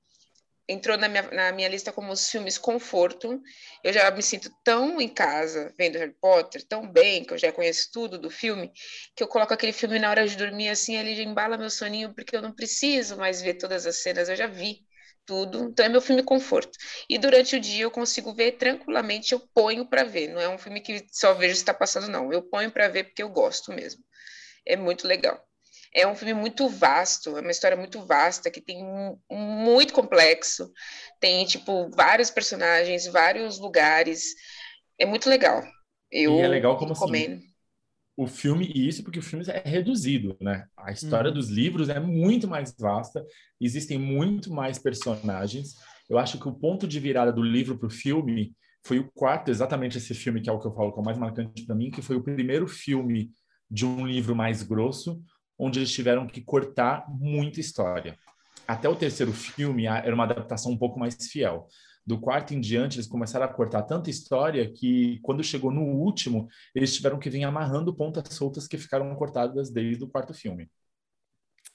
entrou 0.69 0.97
na 0.97 1.09
minha, 1.09 1.23
na 1.31 1.51
minha 1.51 1.67
lista 1.67 1.91
como 1.91 2.13
os 2.13 2.29
filmes 2.29 2.57
conforto. 2.57 3.41
Eu 3.83 3.91
já 3.91 4.09
me 4.11 4.23
sinto 4.23 4.49
tão 4.63 5.01
em 5.01 5.09
casa 5.09 5.73
vendo 5.77 5.97
Harry 5.97 6.15
Potter, 6.21 6.63
tão 6.65 6.89
bem, 6.89 7.25
que 7.25 7.33
eu 7.33 7.37
já 7.37 7.51
conheço 7.51 7.89
tudo 7.91 8.17
do 8.17 8.29
filme, 8.29 8.71
que 9.15 9.21
eu 9.21 9.27
coloco 9.27 9.53
aquele 9.53 9.73
filme 9.73 9.99
na 9.99 10.09
hora 10.09 10.25
de 10.25 10.37
dormir 10.37 10.69
assim, 10.69 10.95
ele 10.95 11.21
embala 11.23 11.57
meu 11.57 11.69
soninho, 11.69 12.13
porque 12.13 12.37
eu 12.37 12.41
não 12.41 12.53
preciso 12.53 13.17
mais 13.17 13.41
ver 13.41 13.55
todas 13.55 13.85
as 13.85 13.97
cenas, 13.97 14.29
eu 14.29 14.35
já 14.37 14.47
vi 14.47 14.87
tudo, 15.29 15.65
então 15.65 15.85
é 15.85 15.89
meu 15.89 16.01
filme 16.01 16.23
conforto. 16.23 16.71
E 17.07 17.19
durante 17.19 17.55
o 17.55 17.59
dia 17.59 17.83
eu 17.83 17.91
consigo 17.91 18.33
ver 18.33 18.53
tranquilamente, 18.53 19.31
eu 19.31 19.39
ponho 19.53 19.85
para 19.87 20.03
ver, 20.03 20.29
não 20.29 20.41
é 20.41 20.49
um 20.49 20.57
filme 20.57 20.81
que 20.81 21.05
só 21.11 21.35
vejo 21.35 21.53
se 21.53 21.61
está 21.61 21.71
passando, 21.73 22.07
não. 22.09 22.33
Eu 22.33 22.41
ponho 22.41 22.71
para 22.71 22.87
ver 22.87 23.03
porque 23.05 23.21
eu 23.21 23.29
gosto 23.29 23.71
mesmo. 23.71 24.03
É 24.65 24.75
muito 24.75 25.07
legal. 25.07 25.39
É 25.93 26.07
um 26.07 26.15
filme 26.15 26.33
muito 26.33 26.67
vasto, 26.67 27.37
é 27.37 27.41
uma 27.41 27.51
história 27.51 27.77
muito 27.77 28.03
vasta, 28.05 28.49
que 28.49 28.61
tem 28.61 28.83
muito 29.29 29.93
complexo, 29.93 30.71
tem, 31.19 31.45
tipo, 31.45 31.89
vários 31.91 32.31
personagens, 32.31 33.05
vários 33.07 33.59
lugares. 33.59 34.23
É 34.99 35.05
muito 35.05 35.29
legal. 35.29 35.63
Eu 36.11 36.33
e 36.35 36.41
é 36.41 36.47
legal 36.47 36.77
como 36.77 36.93
assim, 36.93 37.05
recomendo. 37.05 37.35
assim, 37.35 37.48
o 38.19 38.27
filme, 38.27 38.69
e 38.75 38.85
isso 38.85 39.01
porque 39.01 39.19
o 39.19 39.23
filme 39.23 39.45
é 39.47 39.61
reduzido, 39.63 40.35
né? 40.41 40.65
A 40.75 40.91
história 40.91 41.29
uhum. 41.29 41.33
dos 41.35 41.47
livros 41.47 41.87
é 41.87 42.01
muito 42.01 42.49
mais 42.49 42.75
vasta, 42.77 43.25
existem 43.61 43.97
muito 43.97 44.51
mais 44.53 44.77
personagens. 44.77 45.75
Eu 46.09 46.19
acho 46.19 46.37
que 46.37 46.45
o 46.45 46.53
ponto 46.53 46.85
de 46.85 46.99
virada 46.99 47.31
do 47.31 47.41
livro 47.41 47.77
para 47.77 47.87
o 47.87 47.89
filme 47.89 48.53
foi 48.85 48.99
o 48.99 49.09
quarto, 49.13 49.49
exatamente 49.49 49.97
esse 49.97 50.13
filme 50.13 50.41
que 50.41 50.49
é 50.49 50.51
o 50.51 50.59
que 50.59 50.67
eu 50.67 50.73
falo 50.73 50.91
que 50.91 50.99
é 50.99 51.01
o 51.01 51.05
mais 51.05 51.17
marcante 51.17 51.65
para 51.65 51.73
mim, 51.73 51.89
que 51.89 52.01
foi 52.01 52.17
o 52.17 52.21
primeiro 52.21 52.67
filme 52.67 53.31
de 53.71 53.85
um 53.85 54.05
livro 54.05 54.35
mais 54.35 54.63
grosso, 54.63 55.23
onde 55.57 55.79
eles 55.79 55.91
tiveram 55.91 56.27
que 56.27 56.41
cortar 56.41 57.05
muita 57.07 57.61
história. 57.61 58.17
Até 58.67 58.89
o 58.89 58.97
terceiro 58.97 59.31
filme 59.31 59.85
era 59.85 60.13
uma 60.13 60.25
adaptação 60.25 60.73
um 60.73 60.77
pouco 60.77 60.99
mais 60.99 61.15
fiel 61.31 61.69
do 62.05 62.19
quarto 62.19 62.53
em 62.53 62.59
diante, 62.59 62.97
eles 62.97 63.07
começaram 63.07 63.45
a 63.45 63.53
cortar 63.53 63.83
tanta 63.83 64.09
história 64.09 64.71
que, 64.71 65.19
quando 65.21 65.43
chegou 65.43 65.71
no 65.71 65.83
último, 65.83 66.47
eles 66.73 66.95
tiveram 66.95 67.19
que 67.19 67.29
vir 67.29 67.43
amarrando 67.43 67.95
pontas 67.95 68.33
soltas 68.33 68.67
que 68.67 68.77
ficaram 68.77 69.13
cortadas 69.15 69.69
desde 69.69 70.03
o 70.03 70.07
quarto 70.07 70.33
filme. 70.33 70.69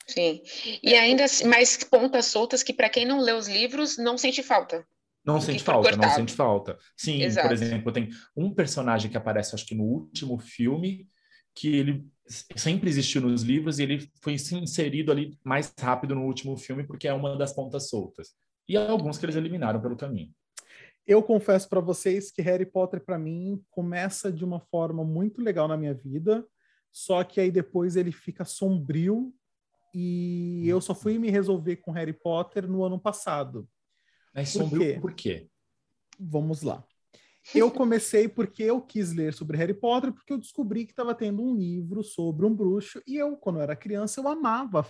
Sim. 0.07 0.43
E 0.83 0.95
ainda 0.95 1.25
mais 1.47 1.77
pontas 1.85 2.27
soltas 2.27 2.63
que, 2.63 2.73
para 2.73 2.91
quem 2.91 3.07
não 3.07 3.21
lê 3.21 3.33
os 3.33 3.49
livros, 3.49 3.97
não 3.97 4.19
sente 4.19 4.43
falta. 4.43 4.87
Não 5.25 5.41
sente 5.41 5.63
falta, 5.63 5.89
cortado. 5.89 6.09
não 6.09 6.17
sente 6.17 6.35
falta. 6.35 6.79
Sim, 6.97 7.23
Exato. 7.23 7.49
por 7.49 7.55
exemplo, 7.55 7.93
tem 7.93 8.11
um 8.37 8.53
personagem 8.53 9.11
que 9.11 9.17
aparece, 9.17 9.55
acho 9.55 9.65
que 9.65 9.75
no 9.75 9.85
último 9.85 10.39
filme, 10.39 11.07
que 11.55 11.77
ele 11.77 12.07
sempre 12.27 12.91
existiu 12.91 13.23
nos 13.23 13.43
livros 13.43 13.79
e 13.79 13.85
ele 13.85 14.11
foi 14.21 14.35
inserido 14.35 15.13
ali 15.13 15.39
mais 15.45 15.73
rápido 15.79 16.15
no 16.15 16.25
último 16.25 16.57
filme 16.57 16.85
porque 16.85 17.07
é 17.07 17.13
uma 17.13 17.37
das 17.37 17.53
pontas 17.53 17.89
soltas 17.89 18.35
e 18.69 18.77
alguns 18.77 19.19
que 19.19 19.27
eles 19.27 19.37
eliminaram 19.37 19.81
pelo 19.81 19.97
caminho. 19.97 20.33
Eu 21.07 21.23
confesso 21.23 21.69
para 21.69 21.81
vocês 21.81 22.31
que 22.31 22.41
Harry 22.41 22.65
Potter 22.65 23.05
para 23.05 23.19
mim 23.19 23.63
começa 23.71 24.33
de 24.33 24.45
uma 24.45 24.59
forma 24.59 25.05
muito 25.05 25.43
legal 25.43 25.69
na 25.69 25.77
minha 25.77 25.93
vida, 25.93 26.47
só 26.91 27.23
que 27.23 27.41
aí 27.41 27.51
depois 27.51 27.97
ele 27.97 28.11
fica 28.11 28.45
sombrio 28.45 29.35
e 29.95 30.67
eu 30.67 30.81
só 30.81 30.95
fui 30.95 31.19
me 31.19 31.31
resolver 31.31 31.77
com 31.77 31.93
Harry 31.93 32.13
Potter 32.13 32.67
no 32.67 32.83
ano 32.83 32.99
passado. 32.99 33.69
Mas 34.35 34.49
sombrio 34.49 34.81
por 34.81 34.81
quê? 34.81 35.01
por 35.01 35.15
quê? 35.15 35.49
Vamos 36.19 36.63
lá. 36.63 36.83
Eu 37.55 37.71
comecei 37.71 38.27
porque 38.27 38.63
eu 38.63 38.81
quis 38.81 39.13
ler 39.13 39.35
sobre 39.35 39.59
Harry 39.59 39.75
Potter, 39.75 40.13
porque 40.13 40.33
eu 40.33 40.39
descobri 40.39 40.87
que 40.87 40.93
estava 40.93 41.15
tendo 41.15 41.43
um 41.43 41.55
livro 41.55 42.03
sobre 42.03 42.47
um 42.47 42.55
bruxo, 42.55 43.03
e 43.07 43.17
eu, 43.17 43.37
quando 43.37 43.57
eu 43.57 43.63
era 43.63 43.77
criança, 43.77 44.21
eu 44.21 44.29
amava 44.29 44.87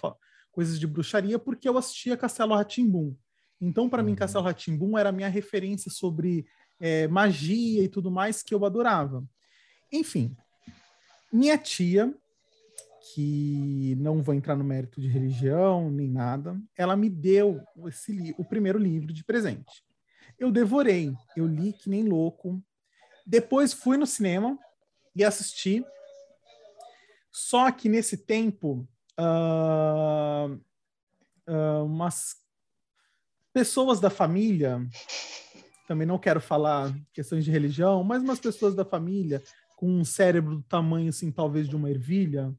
coisas 0.53 0.79
de 0.79 0.87
bruxaria, 0.87 1.39
porque 1.39 1.69
eu 1.69 1.77
assistia 1.77 2.17
Castelo 2.17 2.55
Ratimbum. 2.55 3.17
Então, 3.65 3.89
para 3.89 4.03
uhum. 4.03 4.11
mim, 4.11 4.15
Castelo 4.15 4.45
Ratimbum 4.45 4.99
era 4.99 5.09
a 5.09 5.13
minha 5.13 5.29
referência 5.29 5.91
sobre 5.91 6.47
é, 6.79 7.09
magia 7.09 7.83
e 7.83 7.89
tudo 7.89 8.11
mais 8.11 8.43
que 8.43 8.55
eu 8.55 8.65
adorava. 8.65 9.25
Enfim, 9.91 10.37
minha 11.33 11.57
tia, 11.57 12.15
que 13.15 13.97
não 13.99 14.23
vou 14.23 14.35
entrar 14.35 14.57
no 14.57 14.65
mérito 14.65 15.01
de 15.01 15.09
religião 15.09 15.91
nem 15.91 16.09
nada, 16.09 16.61
ela 16.77 16.97
me 16.97 17.09
deu 17.09 17.61
esse 17.87 18.35
o 18.39 18.45
primeiro 18.45 18.79
livro 18.79 19.13
de 19.13 19.25
presente. 19.25 19.85
Eu 20.39 20.51
devorei, 20.51 21.13
eu 21.37 21.47
li 21.47 21.73
que 21.73 21.89
nem 21.89 22.05
louco. 22.05 22.63
Depois 23.27 23.73
fui 23.73 23.97
no 23.97 24.07
cinema 24.07 24.59
e 25.15 25.25
assisti. 25.25 25.85
Só 27.31 27.71
que 27.71 27.89
nesse 27.89 28.19
tempo, 28.19 28.87
uh, 29.19 30.55
uh, 31.49 31.85
umas 31.85 32.44
pessoas 33.55 34.01
da 34.01 34.11
família, 34.11 34.85
também 35.87 36.07
não 36.07 36.19
quero 36.19 36.41
falar 36.41 36.93
questões 37.13 37.45
de 37.45 37.53
religião, 37.53 38.03
mas 38.03 38.21
umas 38.21 38.41
pessoas 38.41 38.75
da 38.75 38.85
família 38.85 39.41
com 39.77 39.89
um 39.89 40.05
cérebro 40.05 40.57
do 40.57 40.63
tamanho, 40.65 41.09
assim, 41.09 41.31
talvez 41.31 41.69
de 41.69 41.77
uma 41.77 41.89
ervilha, 41.89 42.53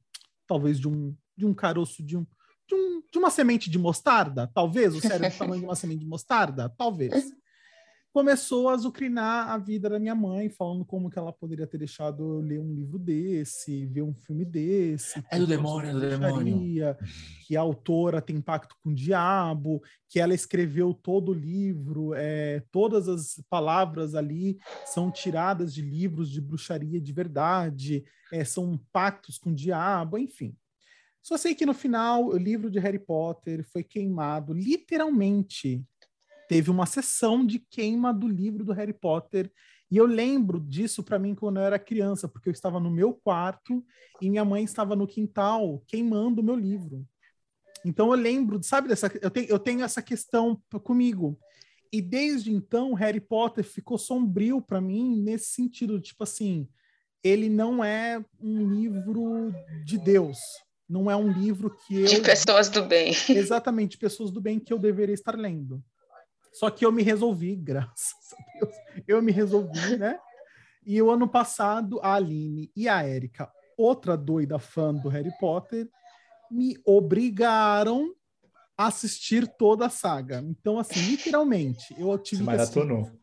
talvez 0.48 0.80
de 0.80 0.88
um, 0.88 1.14
de 1.36 1.46
um 1.46 1.54
caroço 1.54 2.02
de 2.02 2.16
um, 2.16 2.26
de, 2.68 2.76
um, 2.76 3.02
de 3.12 3.20
uma 3.20 3.30
semente 3.30 3.70
de 3.70 3.78
mostarda, 3.78 4.50
talvez, 4.54 4.96
o 4.96 5.02
cérebro 5.02 5.30
do 5.30 5.38
tamanho 5.38 5.60
de 5.60 5.68
uma 5.68 5.76
semente 5.76 6.00
de 6.00 6.08
mostarda, 6.08 6.70
talvez 6.78 7.14
começou 8.16 8.70
a 8.70 8.74
azucrinar 8.74 9.50
a 9.50 9.58
vida 9.58 9.90
da 9.90 10.00
minha 10.00 10.16
mãe, 10.16 10.48
falando 10.48 10.86
como 10.86 11.10
que 11.10 11.20
ela 11.20 11.34
poderia 11.34 11.68
ter 11.68 11.78
deixado 11.78 12.24
eu 12.24 12.40
ler 12.40 12.62
um 12.62 12.74
livro 12.74 12.98
desse, 12.98 13.86
ver 13.88 14.04
um 14.04 14.14
filme 14.14 14.46
desse. 14.46 15.22
É 15.30 15.38
do 15.38 15.46
demônio, 15.46 15.90
é 15.90 15.94
do 15.94 16.00
demônio. 16.00 16.96
Que 17.46 17.58
a 17.58 17.60
autora 17.60 18.22
tem 18.22 18.40
pacto 18.40 18.74
com 18.82 18.92
o 18.92 18.96
diabo, 18.96 19.84
que 20.08 20.18
ela 20.18 20.34
escreveu 20.34 20.94
todo 20.94 21.34
o 21.34 21.34
livro, 21.34 22.14
é, 22.14 22.64
todas 22.72 23.10
as 23.10 23.44
palavras 23.50 24.16
ali 24.16 24.60
são 24.86 25.12
tiradas 25.12 25.74
de 25.74 25.82
livros 25.82 26.32
de 26.32 26.40
bruxaria 26.40 27.02
de 27.02 27.12
verdade, 27.12 28.06
é, 28.32 28.46
são 28.46 28.80
pactos 28.94 29.38
com 29.38 29.50
o 29.50 29.54
diabo, 29.56 30.18
enfim. 30.18 30.56
Só 31.22 31.36
sei 31.36 31.54
que 31.54 31.66
no 31.66 31.74
final 31.74 32.28
o 32.28 32.38
livro 32.38 32.72
de 32.72 32.80
Harry 32.80 33.00
Potter 33.00 33.68
foi 33.74 33.84
queimado 33.84 34.54
literalmente 34.54 35.84
teve 36.48 36.70
uma 36.70 36.86
sessão 36.86 37.46
de 37.46 37.60
queima 37.60 38.14
do 38.14 38.28
livro 38.28 38.64
do 38.64 38.74
Harry 38.74 38.94
Potter. 38.94 39.52
E 39.90 39.98
eu 39.98 40.06
lembro 40.06 40.60
disso 40.60 41.04
para 41.04 41.20
mim 41.20 41.36
quando 41.36 41.58
eu 41.58 41.64
era 41.64 41.80
criança, 41.80 42.28
porque 42.28 42.50
eu 42.50 42.54
estava 42.54 42.80
no 42.80 42.90
meu 42.90 43.14
quarto 43.14 43.84
e 44.22 44.30
minha 44.30 44.46
mãe 44.46 44.64
estava 44.64 44.96
no 44.96 45.08
quintal 45.08 45.84
queimando 45.88 46.42
o 46.42 46.44
meu 46.44 46.56
livro. 46.56 47.06
Então 47.86 48.12
eu 48.12 48.20
lembro, 48.20 48.62
sabe 48.64 48.88
dessa, 48.88 49.12
eu 49.22 49.30
tenho, 49.30 49.48
eu 49.48 49.60
tenho 49.60 49.84
essa 49.84 50.02
questão 50.02 50.60
comigo. 50.84 51.40
E 51.94 52.02
desde 52.02 52.52
então 52.52 52.94
Harry 52.94 53.22
Potter 53.22 53.64
ficou 53.64 53.98
sombrio 53.98 54.60
para 54.60 54.82
mim 54.82 55.22
nesse 55.22 55.52
sentido, 55.52 56.02
tipo 56.02 56.24
assim, 56.24 56.68
ele 57.24 57.48
não 57.48 57.84
é 57.84 58.24
um 58.40 58.68
livro 58.68 59.54
de 59.86 59.98
Deus, 59.98 60.40
não 60.90 61.10
é 61.10 61.16
um 61.16 61.32
livro 61.32 61.76
que 61.76 62.02
eu. 62.02 62.06
De 62.06 62.22
pessoas 62.22 62.70
do 62.70 62.84
bem. 62.84 63.14
Exatamente, 63.30 63.92
de 63.92 63.98
pessoas 63.98 64.32
do 64.32 64.42
bem 64.42 64.60
que 64.60 64.74
eu 64.74 64.80
deveria 64.80 65.14
estar 65.14 65.38
lendo. 65.38 65.84
Só 66.56 66.70
que 66.70 66.86
eu 66.86 66.92
me 66.92 67.04
resolvi, 67.04 67.56
graças 67.62 68.34
a 68.34 68.60
Deus, 68.60 68.76
eu 69.08 69.22
me 69.22 69.32
resolvi, 69.32 69.98
né? 69.98 70.18
E 70.86 71.02
o 71.02 71.10
ano 71.10 71.28
passado, 71.28 72.00
a 72.02 72.14
Aline 72.14 72.72
e 72.76 72.88
a 72.88 73.02
Érica, 73.04 73.52
outra 73.78 74.16
doida 74.16 74.60
fã 74.60 74.94
do 74.94 75.10
Harry 75.10 75.32
Potter, 75.40 75.90
me 76.52 76.78
obrigaram 76.86 78.14
a 78.78 78.88
assistir 78.88 79.48
toda 79.58 79.88
a 79.88 79.90
saga. 79.90 80.44
Então, 80.48 80.78
assim, 80.78 81.00
literalmente, 81.00 81.96
eu 81.98 82.18
tive 82.20 82.44
Se 82.44 82.50
que 82.50 82.56
assistir, 82.56 83.14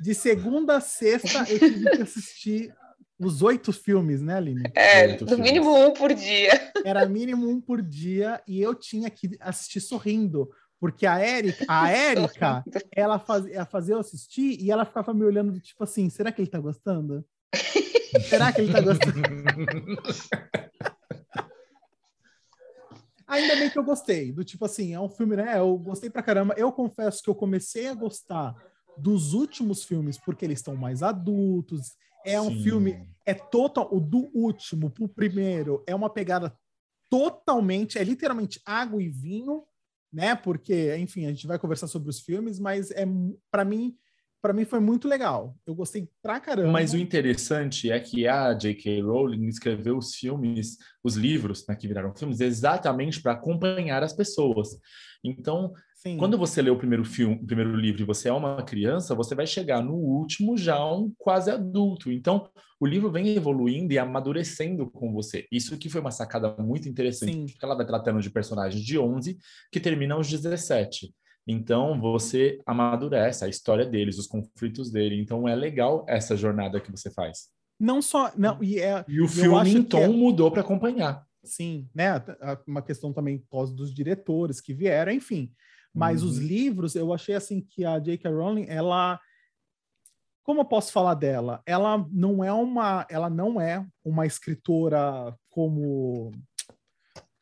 de 0.00 0.14
segunda 0.14 0.76
a 0.76 0.80
sexta, 0.80 1.46
eu 1.48 1.58
tive 1.58 1.90
que 1.90 2.02
assistir 2.02 2.74
os 3.18 3.40
oito 3.42 3.72
filmes, 3.72 4.20
né, 4.20 4.36
Aline? 4.36 4.64
É, 4.74 5.06
Oito 5.06 5.24
no 5.24 5.30
filmes. 5.30 5.46
mínimo 5.46 5.74
um 5.78 5.92
por 5.92 6.12
dia. 6.12 6.72
Era 6.84 7.06
mínimo 7.06 7.48
um 7.48 7.60
por 7.60 7.80
dia 7.80 8.42
e 8.46 8.60
eu 8.60 8.74
tinha 8.74 9.08
que 9.08 9.36
assistir 9.40 9.80
sorrindo. 9.80 10.50
Porque 10.82 11.06
a 11.06 11.20
Érica, 11.20 11.64
a 11.68 11.86
Érica, 11.94 12.64
ela 12.90 13.16
fazia, 13.16 13.54
ela 13.54 13.64
fazia 13.64 13.94
eu 13.94 14.00
assistir 14.00 14.60
e 14.60 14.68
ela 14.68 14.84
ficava 14.84 15.14
me 15.14 15.24
olhando, 15.24 15.60
tipo 15.60 15.84
assim, 15.84 16.10
será 16.10 16.32
que 16.32 16.42
ele 16.42 16.50
tá 16.50 16.58
gostando? 16.58 17.24
será 18.28 18.52
que 18.52 18.62
ele 18.62 18.72
tá 18.72 18.80
gostando? 18.80 19.22
Ainda 23.28 23.54
bem 23.54 23.70
que 23.70 23.78
eu 23.78 23.84
gostei, 23.84 24.32
do 24.32 24.42
tipo 24.42 24.64
assim, 24.64 24.92
é 24.92 24.98
um 24.98 25.08
filme, 25.08 25.36
né? 25.36 25.56
Eu 25.56 25.78
gostei 25.78 26.10
pra 26.10 26.20
caramba. 26.20 26.52
Eu 26.58 26.72
confesso 26.72 27.22
que 27.22 27.30
eu 27.30 27.34
comecei 27.36 27.86
a 27.86 27.94
gostar 27.94 28.52
dos 28.98 29.34
últimos 29.34 29.84
filmes 29.84 30.18
porque 30.18 30.44
eles 30.44 30.58
estão 30.58 30.74
mais 30.74 31.00
adultos. 31.00 31.92
É 32.26 32.40
um 32.40 32.50
Sim. 32.50 32.60
filme, 32.60 33.08
é 33.24 33.34
total, 33.34 33.88
o 33.92 34.00
do 34.00 34.28
último 34.34 34.90
pro 34.90 35.08
primeiro 35.08 35.84
é 35.86 35.94
uma 35.94 36.10
pegada 36.10 36.52
totalmente, 37.08 37.98
é 37.98 38.02
literalmente 38.02 38.60
água 38.66 39.00
e 39.00 39.08
vinho, 39.08 39.62
né? 40.12 40.34
Porque, 40.34 40.94
enfim, 40.96 41.26
a 41.26 41.30
gente 41.30 41.46
vai 41.46 41.58
conversar 41.58 41.86
sobre 41.86 42.10
os 42.10 42.20
filmes, 42.20 42.58
mas 42.58 42.90
é 42.90 43.06
para 43.50 43.64
mim, 43.64 43.96
para 44.42 44.52
mim 44.52 44.64
foi 44.64 44.80
muito 44.80 45.08
legal. 45.08 45.56
Eu 45.66 45.74
gostei 45.74 46.08
pra 46.20 46.40
caramba. 46.40 46.72
Mas 46.72 46.92
o 46.92 46.98
interessante 46.98 47.90
é 47.90 47.98
que 47.98 48.26
a 48.26 48.52
J.K. 48.52 49.00
Rowling 49.02 49.46
escreveu 49.46 49.96
os 49.96 50.14
filmes, 50.14 50.76
os 51.02 51.14
livros, 51.14 51.64
né, 51.66 51.76
que 51.76 51.88
viraram 51.88 52.14
filmes, 52.14 52.40
exatamente 52.40 53.22
para 53.22 53.32
acompanhar 53.32 54.02
as 54.02 54.12
pessoas. 54.12 54.70
Então, 55.24 55.72
Sim. 56.02 56.16
quando 56.16 56.36
você 56.36 56.60
lê 56.60 56.68
o 56.68 56.76
primeiro 56.76 57.04
filme, 57.04 57.36
o 57.36 57.46
primeiro 57.46 57.76
livro 57.76 58.02
e 58.02 58.04
você 58.04 58.28
é 58.28 58.32
uma 58.32 58.60
criança, 58.64 59.14
você 59.14 59.36
vai 59.36 59.46
chegar 59.46 59.80
no 59.80 59.94
último 59.94 60.56
já 60.56 60.84
um 60.84 61.12
quase 61.16 61.48
adulto. 61.48 62.10
Então, 62.10 62.50
o 62.80 62.86
livro 62.86 63.08
vem 63.08 63.28
evoluindo 63.36 63.92
e 63.92 63.98
amadurecendo 64.00 64.90
com 64.90 65.12
você. 65.12 65.46
Isso 65.52 65.78
que 65.78 65.88
foi 65.88 66.00
uma 66.00 66.10
sacada 66.10 66.56
muito 66.58 66.88
interessante, 66.88 67.32
Sim. 67.32 67.46
porque 67.46 67.64
ela 67.64 67.76
vai 67.76 67.86
tratando 67.86 68.20
de 68.20 68.28
personagens 68.30 68.82
de 68.84 68.98
11 68.98 69.38
que 69.70 69.78
terminam 69.78 70.16
aos 70.16 70.28
17. 70.28 71.14
Então, 71.46 72.00
você 72.00 72.58
amadurece 72.66 73.44
a 73.44 73.48
história 73.48 73.86
deles, 73.86 74.18
os 74.18 74.26
conflitos 74.26 74.90
dele. 74.90 75.20
Então, 75.20 75.46
é 75.48 75.54
legal 75.54 76.04
essa 76.08 76.36
jornada 76.36 76.80
que 76.80 76.90
você 76.90 77.12
faz. 77.12 77.48
não 77.78 78.02
só, 78.02 78.32
não, 78.36 78.62
e 78.62 78.78
é 78.80 79.04
E 79.08 79.20
o 79.20 79.28
filme 79.28 79.70
em 79.70 79.82
tom 79.84 79.98
é- 79.98 80.08
mudou 80.08 80.50
para 80.50 80.62
acompanhar. 80.62 81.24
Sim, 81.44 81.88
né? 81.94 82.22
Uma 82.66 82.82
questão 82.82 83.12
também 83.12 83.38
pós 83.50 83.72
dos 83.72 83.92
diretores 83.92 84.60
que 84.60 84.72
vieram, 84.72 85.12
enfim. 85.12 85.50
Mas 85.94 86.22
os 86.22 86.38
Uhum. 86.38 86.44
livros, 86.44 86.94
eu 86.94 87.12
achei 87.12 87.34
assim 87.34 87.60
que 87.60 87.84
a 87.84 87.98
J.K. 87.98 88.30
Rowling, 88.30 88.66
ela 88.68 89.20
como 90.42 90.60
eu 90.60 90.64
posso 90.64 90.92
falar 90.92 91.14
dela? 91.14 91.62
Ela 91.64 92.04
não 92.10 92.42
é 92.42 92.52
uma, 92.52 93.06
ela 93.08 93.30
não 93.30 93.60
é 93.60 93.86
uma 94.04 94.26
escritora 94.26 95.36
como 95.48 96.32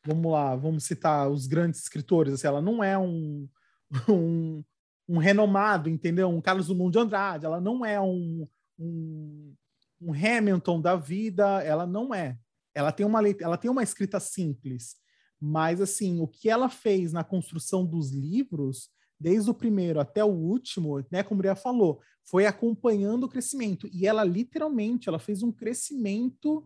vamos 0.05 0.33
lá, 0.33 0.57
vamos 0.57 0.85
citar 0.85 1.29
os 1.29 1.47
grandes 1.47 1.81
escritores, 1.81 2.33
assim, 2.35 2.47
ela 2.47 2.61
não 2.63 2.83
é 2.83 2.99
um, 2.99 3.49
um, 4.09 4.65
um 5.09 5.19
renomado, 5.19 5.89
entendeu? 5.89 6.29
Um 6.29 6.41
Carlos 6.41 6.67
Drummond 6.67 6.93
de 6.93 6.99
Andrade, 6.99 7.47
ela 7.47 7.61
não 7.61 7.85
é 7.85 8.01
um, 8.01 8.49
um, 8.79 9.55
um 10.01 10.13
Hamilton 10.13 10.81
da 10.81 10.97
vida, 10.97 11.63
ela 11.63 11.87
não 11.87 12.15
é. 12.15 12.39
Ela 12.75 12.93
tem 12.93 13.05
uma 13.05 13.21
ela 13.41 13.57
tem 13.57 13.71
uma 13.71 13.83
escrita 13.83 14.21
simples, 14.21 14.97
mas 15.41 15.81
assim, 15.81 16.21
o 16.21 16.29
que 16.29 16.51
ela 16.51 16.69
fez 16.69 17.13
na 17.13 17.25
construção 17.25 17.85
dos 17.87 18.11
livros, 18.11 18.91
desde 19.19 19.51
o 19.51 19.55
primeiro 19.55 19.99
até 20.01 20.25
o 20.25 20.29
último, 20.29 21.05
né, 21.11 21.23
como 21.23 21.41
o 21.41 21.43
Ria 21.43 21.55
falou, 21.57 22.01
foi 22.25 22.47
acompanhando 22.47 23.25
o 23.25 23.29
crescimento 23.29 23.89
e 23.93 24.07
ela 24.07 24.23
literalmente, 24.23 25.09
ela 25.09 25.19
fez 25.19 25.43
um 25.43 25.51
crescimento, 25.51 26.65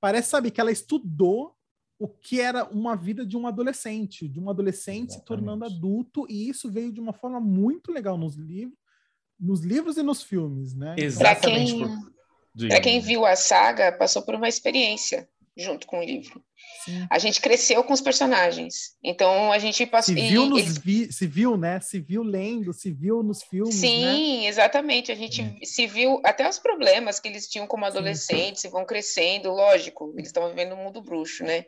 parece 0.00 0.30
sabe 0.30 0.50
que 0.50 0.60
ela 0.60 0.70
estudou 0.70 1.54
o 1.98 2.08
que 2.08 2.40
era 2.40 2.64
uma 2.64 2.96
vida 2.96 3.26
de 3.26 3.36
um 3.36 3.46
adolescente, 3.46 4.26
de 4.26 4.40
um 4.40 4.48
adolescente 4.48 5.14
se 5.14 5.24
tornando 5.24 5.64
Exatamente. 5.64 5.76
adulto, 5.78 6.26
e 6.30 6.48
isso 6.48 6.70
veio 6.70 6.90
de 6.92 7.00
uma 7.00 7.12
forma 7.12 7.40
muito 7.40 7.92
legal 7.92 8.16
nos 8.16 8.36
livros, 8.36 8.78
nos 9.38 9.60
livros 9.62 9.96
e 9.96 10.02
nos 10.02 10.22
filmes, 10.22 10.74
né? 10.74 10.94
Exatamente. 10.98 11.74
quem- 11.74 11.86
por-. 11.86 12.10
Para 12.68 12.80
quem 12.80 13.00
viu 13.00 13.24
a 13.24 13.36
saga, 13.36 13.92
passou 13.92 14.22
por 14.22 14.34
uma 14.34 14.48
experiência 14.48 15.28
junto 15.56 15.86
com 15.86 15.98
o 16.00 16.02
livro. 16.04 16.42
sim. 16.84 17.06
A 17.10 17.18
gente 17.18 17.40
cresceu 17.40 17.82
com 17.84 17.92
os 17.92 18.00
personagens. 18.00 18.96
Então 19.02 19.50
a 19.52 19.58
gente 19.58 19.84
passou. 19.86 20.14
Se 20.14 20.20
e 20.20 20.28
viu, 20.28 20.46
nos 20.46 20.60
eles- 20.60 20.78
vi, 20.78 21.12
se 21.12 21.26
viu, 21.26 21.56
né? 21.56 21.80
Se 21.80 21.98
viu 22.00 22.22
lendo, 22.22 22.72
se 22.72 22.92
viu 22.92 23.22
nos 23.22 23.42
filmes, 23.42 23.74
né? 23.74 23.88
Sim, 23.88 24.46
exatamente. 24.46 25.10
A 25.10 25.14
gente 25.14 25.40
É. 25.42 25.64
se 25.64 25.86
viu 25.86 26.20
até 26.24 26.48
os 26.48 26.58
problemas 26.58 27.18
que 27.18 27.28
eles 27.28 27.48
tinham 27.48 27.66
como 27.66 27.84
adolescentes 27.84 28.62
e 28.64 28.68
vão 28.68 28.84
crescendo, 28.86 29.50
lógico, 29.50 30.12
eles 30.16 30.28
estão 30.28 30.48
vivendo 30.48 30.74
um 30.74 30.84
mundo 30.84 31.02
bruxo, 31.02 31.42
né? 31.44 31.64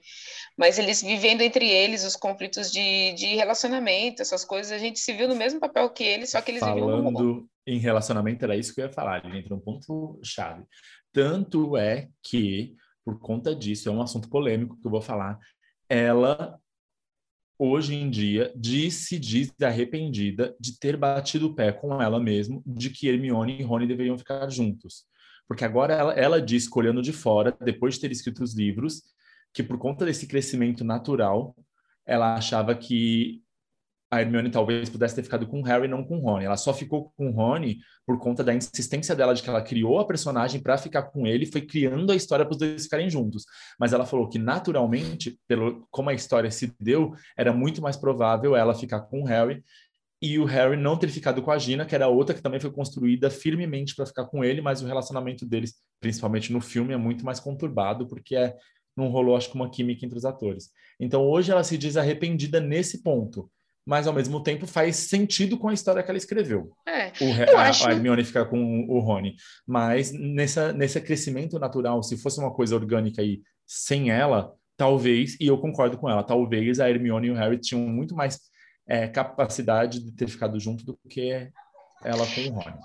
Mas 0.57 0.79
eles 0.79 1.03
vivendo 1.03 1.41
entre 1.41 1.69
eles 1.69 2.05
os 2.05 2.15
conflitos 2.17 2.71
de, 2.71 3.13
de 3.15 3.35
relacionamento, 3.35 4.23
essas 4.23 4.45
coisas, 4.45 4.71
a 4.73 4.79
gente 4.79 5.01
se 5.01 5.13
viu 5.13 5.27
no 5.29 5.35
mesmo 5.37 5.59
papel 5.59 5.89
que 5.91 6.05
eles, 6.05 6.31
só 6.31 6.41
que 6.41 6.51
eles 6.53 6.63
viviam 6.65 6.89
no 6.89 7.03
mundo. 7.03 7.19
Falando 7.19 7.49
em 7.67 7.79
relacionamento, 7.79 8.45
era 8.45 8.57
isso 8.57 8.75
que 8.75 8.81
eu 8.81 8.87
ia 8.87 8.93
falar. 8.93 9.25
Ele 9.25 9.39
entra 9.39 9.55
um 9.55 9.61
ponto 9.61 10.19
chave. 10.23 10.65
Tanto 11.13 11.77
é 11.77 12.09
que, 12.23 12.75
por 13.05 13.19
conta 13.19 13.55
disso, 13.55 13.89
é 13.89 13.93
um 13.93 14.03
assunto 14.03 14.29
polêmico 14.29 14.79
que 14.81 14.87
eu 14.87 14.91
vou 14.91 15.01
falar. 15.01 15.39
Ela, 15.89 16.59
hoje 17.59 17.95
em 17.95 18.11
dia, 18.11 18.53
diz, 18.57 19.07
se 19.07 19.19
diz 19.19 19.53
arrependida 19.61 20.55
de 20.59 20.79
ter 20.79 20.97
batido 20.97 21.49
o 21.49 21.55
pé 21.55 21.73
com 21.73 22.01
ela 22.01 22.21
mesma 22.21 22.63
de 22.65 22.91
que 22.91 23.09
Hermione 23.09 23.61
e 23.61 23.63
Rony 23.63 23.87
deveriam 23.87 24.19
ficar 24.19 24.49
juntos. 24.51 25.05
Porque 25.49 25.65
agora 25.65 25.95
ela, 25.95 26.13
ela 26.15 26.43
diz, 26.43 26.69
olhando 26.75 27.03
de 27.03 27.13
fora, 27.13 27.57
depois 27.61 27.95
de 27.95 28.01
ter 28.01 28.13
escrito 28.13 28.43
os 28.43 28.55
livros, 28.55 29.03
que 29.53 29.63
por 29.63 29.79
conta 29.79 30.05
desse 30.05 30.27
crescimento 30.27 30.85
natural, 30.85 31.55
ela 32.07 32.35
achava 32.35 32.75
que 32.75 33.42
a 34.13 34.21
Hermione 34.21 34.51
talvez 34.51 34.91
pudesse 34.91 35.15
ter 35.15 35.23
ficado 35.23 35.47
com 35.47 35.61
o 35.61 35.65
Harry, 35.65 35.89
não 35.89 36.05
com 36.05 36.19
o 36.19 36.21
Rony. 36.21 36.45
Ela 36.45 36.59
só 36.59 36.75
ficou 36.75 37.11
com 37.17 37.31
o 37.31 37.33
Rony 37.33 37.79
por 38.07 38.19
conta 38.19 38.45
da 38.45 38.53
insistência 38.53 39.17
dela 39.17 39.33
de 39.33 39.43
que 39.43 39.49
ela 39.49 39.63
criou 39.63 39.99
a 39.99 40.07
personagem 40.07 40.61
para 40.61 40.77
ficar 40.77 41.05
com 41.05 41.27
ele, 41.27 41.47
foi 41.47 41.63
criando 41.63 42.13
a 42.13 42.15
história 42.15 42.45
para 42.45 42.53
os 42.53 42.59
dois 42.59 42.83
ficarem 42.83 43.09
juntos. 43.09 43.47
Mas 43.81 43.95
ela 43.95 44.05
falou 44.05 44.29
que 44.29 44.39
naturalmente, 44.39 45.41
pelo 45.49 45.89
como 45.91 46.11
a 46.11 46.15
história 46.15 46.51
se 46.51 46.75
deu, 46.79 47.15
era 47.39 47.55
muito 47.55 47.81
mais 47.81 47.97
provável 47.97 48.55
ela 48.55 48.75
ficar 48.75 49.01
com 49.01 49.23
o 49.23 49.25
Harry 49.25 49.65
e 50.21 50.39
o 50.39 50.45
Harry 50.45 50.77
não 50.77 50.99
ter 50.99 51.09
ficado 51.09 51.41
com 51.41 51.51
a 51.51 51.57
Gina, 51.57 51.87
que 51.87 51.95
era 51.95 52.07
outra 52.07 52.35
que 52.35 52.43
também 52.43 52.61
foi 52.61 52.71
construída 52.71 53.31
firmemente 53.31 53.97
para 53.97 54.05
ficar 54.05 54.27
com 54.27 54.45
ele, 54.45 54.61
mas 54.61 54.83
o 54.83 54.87
relacionamento 54.87 55.47
deles, 55.47 55.77
principalmente 56.01 56.53
no 56.53 56.61
filme, 56.61 56.93
é 56.93 56.99
muito 56.99 57.25
mais 57.25 57.41
conturbado 57.41 58.07
porque 58.07 58.37
é, 58.37 58.55
não 58.95 59.09
rolou, 59.09 59.35
acho 59.35 59.49
que, 59.49 59.55
uma 59.55 59.71
química 59.71 60.05
entre 60.05 60.19
os 60.19 60.27
atores. 60.27 60.69
Então, 61.01 61.23
hoje 61.23 61.51
ela 61.51 61.65
se 61.65 61.79
diz 61.79 61.97
arrependida 61.97 62.61
nesse 62.61 63.03
ponto 63.03 63.51
mas 63.87 64.07
ao 64.07 64.13
mesmo 64.13 64.43
tempo 64.43 64.67
faz 64.67 64.97
sentido 64.97 65.59
com 65.59 65.69
a 65.69 65.75
história 65.75 66.03
que 66.03 66.11
ela 66.11 66.19
escreveu. 66.19 66.71
É, 66.87 67.09
O, 67.21 67.57
a, 67.57 67.69
acho- 67.69 67.87
a 67.89 67.93
Hermione 67.93 68.25
ficar 68.25 68.45
com 68.47 68.87
o 68.89 69.01
Rony. 69.01 69.35
Mas 69.67 70.13
nessa, 70.13 70.73
nesse 70.73 71.01
crescimento 71.01 71.59
natural, 71.59 72.03
se 72.03 72.17
fosse 72.17 72.39
uma 72.39 72.53
coisa 72.53 72.75
orgânica 72.77 73.21
aí 73.23 73.41
sem 73.67 74.11
ela, 74.11 74.53
talvez, 74.77 75.37
e 75.41 75.47
eu 75.47 75.59
concordo 75.59 75.97
com 75.99 76.09
ela, 76.09 76.23
talvez 76.23 76.79
a 76.81 76.89
Hermione 76.89 77.29
e 77.29 77.31
o 77.31 77.35
Harry 77.35 77.59
tinham 77.59 77.87
muito 77.87 78.15
mais 78.15 78.39
é, 78.87 79.07
capacidade 79.09 80.01
de 80.01 80.13
ter 80.13 80.29
ficado 80.29 80.59
junto 80.61 80.85
do 80.85 80.99
que 81.09 81.31
ela 82.05 82.27
com 82.27 82.41
o 82.41 82.51
Rony. 82.53 82.77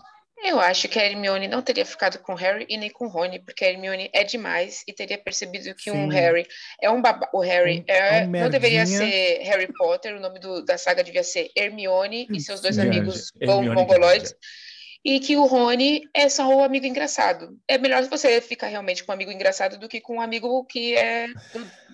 Eu 0.50 0.60
acho 0.60 0.88
que 0.88 0.98
a 1.00 1.06
Hermione 1.06 1.48
não 1.48 1.62
teria 1.62 1.86
ficado 1.86 2.20
com 2.20 2.34
o 2.34 2.36
Harry 2.36 2.66
e 2.70 2.78
nem 2.78 2.90
com 2.90 3.06
o 3.06 3.08
Rony, 3.10 3.40
porque 3.40 3.66
a 3.66 3.70
Hermione 3.70 4.10
é 4.14 4.24
demais 4.24 4.84
e 4.88 4.94
teria 4.94 5.18
percebido 5.18 5.74
que 5.76 5.92
um 5.92 6.10
Sim. 6.10 6.16
Harry 6.16 6.48
é 6.82 6.90
um 6.90 7.02
baba... 7.02 7.30
O 7.34 7.40
Harry 7.42 7.80
Um- 7.80 7.92
é... 7.92 8.24
um 8.24 8.30
não 8.30 8.50
deveria 8.50 8.86
ser 8.86 9.40
Harry 9.44 9.68
Potter, 9.78 10.16
o 10.16 10.20
nome 10.20 10.40
do- 10.40 10.64
da 10.64 10.78
saga 10.78 11.04
devia 11.04 11.24
ser 11.24 11.50
Hermione 11.56 12.28
e 12.32 12.40
seus 12.40 12.62
dois 12.62 12.78
amigos 12.80 13.32
Hermione 13.40 13.76
mongoloides. 13.76 14.32
grande. 14.32 14.67
E 15.08 15.22
que 15.22 15.38
o 15.38 15.46
Rony 15.46 16.02
é 16.14 16.28
só 16.28 16.54
o 16.54 16.62
amigo 16.62 16.86
engraçado. 16.86 17.58
É 17.66 17.78
melhor 17.78 18.04
você 18.10 18.42
ficar 18.42 18.68
realmente 18.68 19.06
com 19.06 19.14
um 19.14 19.16
amigo 19.16 19.32
engraçado 19.32 19.80
do 19.80 19.88
que 19.88 20.02
com 20.02 20.18
um 20.18 20.22
amigo 20.22 20.66
que 20.66 20.96
é, 20.96 21.28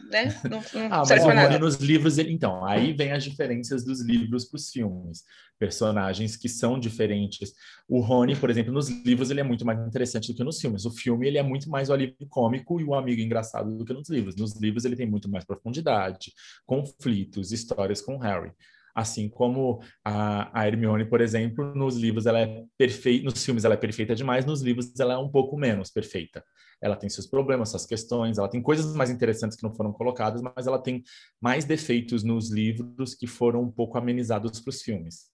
né? 0.10 0.36
Não, 0.50 0.64
não 0.74 0.88
ah, 0.90 1.04
mas 1.08 1.24
o 1.24 1.28
Rony 1.28 1.60
nos 1.60 1.76
livros, 1.76 2.18
ele, 2.18 2.34
então, 2.34 2.66
aí 2.66 2.92
vem 2.92 3.12
as 3.12 3.24
diferenças 3.24 3.86
dos 3.86 4.02
livros 4.02 4.46
para 4.46 4.58
os 4.58 4.72
filmes. 4.72 5.22
Personagens 5.60 6.36
que 6.36 6.50
são 6.50 6.80
diferentes. 6.80 7.54
O 7.88 8.00
Rony, 8.00 8.36
por 8.36 8.50
exemplo, 8.50 8.74
nos 8.74 8.90
livros 8.90 9.30
ele 9.30 9.42
é 9.42 9.44
muito 9.44 9.64
mais 9.64 9.80
interessante 9.86 10.32
do 10.32 10.36
que 10.36 10.44
nos 10.44 10.60
filmes. 10.60 10.84
O 10.84 10.90
filme 10.90 11.28
ele 11.28 11.38
é 11.38 11.44
muito 11.44 11.70
mais 11.70 11.92
o 11.92 11.94
alívio 11.94 12.28
cômico 12.28 12.82
e 12.82 12.84
o 12.84 12.96
amigo 12.96 13.22
engraçado 13.22 13.78
do 13.78 13.86
que 13.86 13.94
nos 13.94 14.10
livros. 14.10 14.36
Nos 14.36 14.60
livros 14.60 14.86
ele 14.86 14.96
tem 14.96 15.06
muito 15.06 15.30
mais 15.30 15.46
profundidade, 15.46 16.34
conflitos, 16.66 17.52
histórias 17.52 18.02
com 18.02 18.18
Harry. 18.18 18.52
Assim 18.96 19.28
como 19.28 19.82
a, 20.04 20.62
a 20.62 20.68
Hermione, 20.68 21.06
por 21.06 21.20
exemplo, 21.20 21.74
nos 21.74 21.96
livros 21.96 22.26
ela 22.26 22.40
é 22.40 22.64
perfeita, 22.78 23.26
nos 23.26 23.44
filmes 23.44 23.66
ela 23.66 23.74
é 23.74 23.78
perfeita 23.78 24.16
demais, 24.16 24.46
nos 24.46 24.62
livros 24.62 24.92
ela 25.00 25.16
é 25.16 25.18
um 25.18 25.30
pouco 25.30 25.58
menos 25.58 25.90
perfeita. 25.90 26.44
Ela 26.82 26.96
tem 26.96 27.10
seus 27.10 27.26
problemas, 27.26 27.70
suas 27.70 27.86
questões, 27.86 28.38
ela 28.38 28.50
tem 28.50 28.62
coisas 28.62 28.94
mais 28.96 29.10
interessantes 29.10 29.58
que 29.58 29.64
não 29.64 29.74
foram 29.74 29.92
colocadas, 29.94 30.42
mas 30.42 30.68
ela 30.68 30.78
tem 30.78 31.02
mais 31.42 31.66
defeitos 31.66 32.24
nos 32.24 32.52
livros 32.52 33.16
que 33.16 33.26
foram 33.26 33.64
um 33.64 33.72
pouco 33.72 33.98
amenizados 33.98 34.60
para 34.60 34.70
os 34.70 34.82
filmes. 34.82 35.34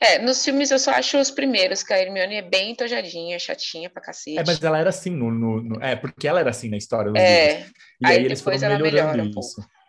É, 0.00 0.18
nos 0.18 0.44
filmes 0.44 0.70
eu 0.70 0.78
só 0.78 0.92
acho 0.92 1.18
os 1.18 1.30
primeiros, 1.30 1.82
que 1.82 1.92
a 1.92 2.00
Hermione 2.00 2.36
é 2.36 2.42
bem 2.42 2.74
tojadinha, 2.74 3.38
chatinha 3.38 3.90
pra 3.90 4.00
cacete. 4.02 4.38
É, 4.38 4.44
mas 4.46 4.62
ela 4.62 4.78
era 4.78 4.90
assim 4.90 5.10
no, 5.10 5.30
no, 5.30 5.62
no 5.62 5.82
É, 5.82 5.96
porque 5.96 6.26
ela 6.26 6.40
era 6.40 6.50
assim 6.50 6.68
na 6.68 6.76
história 6.76 7.10
dos 7.10 7.20
é, 7.20 7.54
livros. 7.54 7.72
E 8.00 8.06
aí, 8.06 8.16
aí 8.18 8.24
eles 8.24 8.40
foram 8.40 8.58
melhorando 8.58 9.22
um 9.22 9.26
isso. 9.26 9.56
Pouco. 9.56 9.79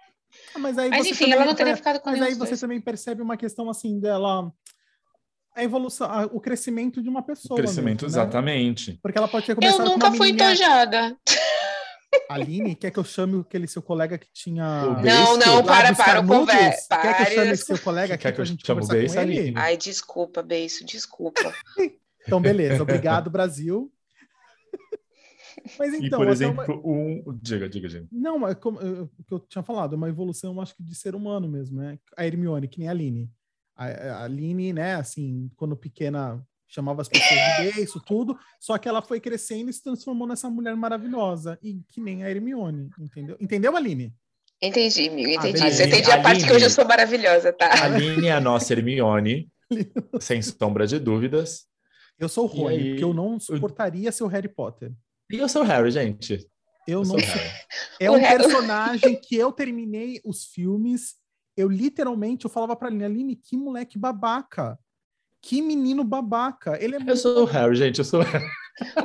Ah, 0.53 0.59
mas 0.59 0.77
aí 0.77 0.89
mas 0.89 1.05
enfim, 1.05 1.31
ela 1.31 1.45
não 1.45 1.55
teria 1.55 1.75
ficado 1.75 1.99
com 1.99 2.09
Mas 2.09 2.21
aí 2.21 2.33
você 2.33 2.51
dois. 2.51 2.59
também 2.59 2.81
percebe 2.81 3.21
uma 3.21 3.37
questão 3.37 3.69
assim 3.69 3.99
dela 3.99 4.51
a 5.55 5.63
evolução, 5.63 6.09
a, 6.09 6.25
o 6.25 6.39
crescimento 6.39 7.01
de 7.01 7.09
uma 7.09 7.21
pessoa. 7.21 7.59
O 7.59 7.61
crescimento, 7.61 8.05
mesmo, 8.05 8.17
né? 8.17 8.23
exatamente. 8.23 8.99
Porque 9.01 9.17
ela 9.17 9.27
pode 9.27 9.45
ter 9.45 9.55
começado 9.55 9.81
Eu 9.81 9.85
nunca 9.85 10.11
fui 10.11 10.35
tojada. 10.35 11.17
Aline, 12.29 12.75
quer 12.75 12.91
que 12.91 12.99
eu 12.99 13.03
chame 13.03 13.39
aquele 13.39 13.67
seu 13.67 13.81
colega 13.81 14.17
que 14.17 14.27
tinha. 14.33 14.83
Não, 15.03 15.37
não, 15.37 15.63
para, 15.63 15.93
para, 15.95 16.23
conversa. 16.25 16.97
Quer 16.97 17.17
que 17.17 17.21
eu 17.21 17.35
chame 17.35 17.51
esse 17.51 17.65
seu 17.65 17.79
colega 17.79 18.15
aqui 18.15 18.23
quer 18.23 18.31
que 18.33 18.41
a 18.41 18.45
gente 18.45 18.65
chame 18.65 18.83
o 18.83 18.87
Beijo, 18.87 19.19
Aline? 19.19 19.53
Ai, 19.55 19.77
desculpa, 19.77 20.41
Beijo, 20.41 20.85
desculpa. 20.85 21.53
então, 22.25 22.41
beleza, 22.41 22.81
obrigado, 22.81 23.29
Brasil. 23.31 23.91
Mas 25.77 25.93
então, 25.93 26.21
e, 26.21 26.23
por 26.23 26.27
exemplo, 26.29 26.81
uma... 26.83 26.97
um. 26.97 27.39
Diga, 27.41 27.69
diga, 27.69 27.89
gente. 27.89 28.07
Não, 28.11 28.47
é 28.47 28.55
como 28.55 28.79
o 28.79 29.07
que 29.25 29.33
eu 29.33 29.39
tinha 29.39 29.63
falado, 29.63 29.93
é 29.93 29.97
uma 29.97 30.09
evolução, 30.09 30.59
acho 30.61 30.75
que, 30.75 30.83
de 30.83 30.95
ser 30.95 31.15
humano 31.15 31.47
mesmo, 31.47 31.79
né? 31.79 31.97
A 32.17 32.25
Hermione, 32.25 32.67
que 32.67 32.79
nem 32.79 32.87
a 32.87 32.91
Aline. 32.91 33.29
A, 33.75 33.85
a 33.85 34.23
Aline, 34.23 34.73
né, 34.73 34.95
assim, 34.95 35.49
quando 35.55 35.75
pequena, 35.75 36.43
chamava 36.67 37.01
as 37.01 37.09
pessoas 37.09 37.29
de 37.57 37.73
beijo, 37.73 37.99
tudo, 38.05 38.37
só 38.59 38.77
que 38.77 38.87
ela 38.87 39.01
foi 39.01 39.19
crescendo 39.19 39.69
e 39.69 39.73
se 39.73 39.83
transformou 39.83 40.27
nessa 40.27 40.49
mulher 40.49 40.75
maravilhosa, 40.75 41.57
e 41.61 41.81
que 41.87 41.99
nem 41.99 42.23
a 42.23 42.29
Hermione, 42.29 42.89
entendeu? 42.99 43.37
Entendeu, 43.39 43.75
Aline? 43.75 44.13
Entendi, 44.61 45.09
amigo, 45.09 45.29
ah, 45.29 45.33
entendi. 45.33 45.63
Ah, 45.63 45.71
Você 45.71 45.87
entende 45.87 46.11
a 46.11 46.13
Aline, 46.13 46.23
parte 46.23 46.45
que 46.45 46.53
hoje 46.53 46.65
eu 46.65 46.69
sou 46.69 46.85
maravilhosa, 46.85 47.51
tá? 47.51 47.67
A 47.67 47.85
Aline 47.85 48.27
é 48.27 48.31
a 48.31 48.39
nossa 48.39 48.71
Hermione, 48.73 49.49
sem 50.19 50.41
sombra 50.41 50.85
de 50.85 50.99
dúvidas. 50.99 51.65
Eu 52.19 52.29
sou 52.29 52.43
o 52.45 52.47
Rony, 52.47 52.75
aí, 52.75 52.89
porque 52.89 53.03
eu 53.03 53.13
não 53.13 53.39
suportaria 53.39 54.11
ser 54.11 54.23
o 54.23 54.27
Harry 54.27 54.47
Potter. 54.47 54.91
E 55.31 55.37
eu 55.37 55.49
sou 55.49 55.61
o 55.61 55.65
Harry, 55.65 55.91
gente. 55.91 56.47
Eu, 56.87 56.99
eu 57.01 57.05
não 57.05 57.05
sou. 57.05 57.41
É 57.99 58.11
um 58.11 58.19
personagem 58.19 59.15
que 59.15 59.35
eu 59.35 59.51
terminei 59.51 60.19
os 60.25 60.45
filmes. 60.45 61.15
Eu 61.55 61.69
literalmente 61.69 62.45
eu 62.45 62.49
falava 62.49 62.75
pra 62.75 62.87
Aline, 62.87 63.05
Aline, 63.05 63.35
que 63.35 63.55
moleque 63.55 63.97
babaca. 63.97 64.77
Que 65.41 65.61
menino 65.61 66.03
babaca. 66.03 66.81
Ele 66.83 66.95
é 66.95 66.99
Eu 67.05 67.17
sou 67.17 67.43
o 67.43 67.45
Harry, 67.45 67.75
gente. 67.75 67.99
Eu 67.99 68.05
sou 68.05 68.21
o 68.21 68.23
Harry. 68.23 68.45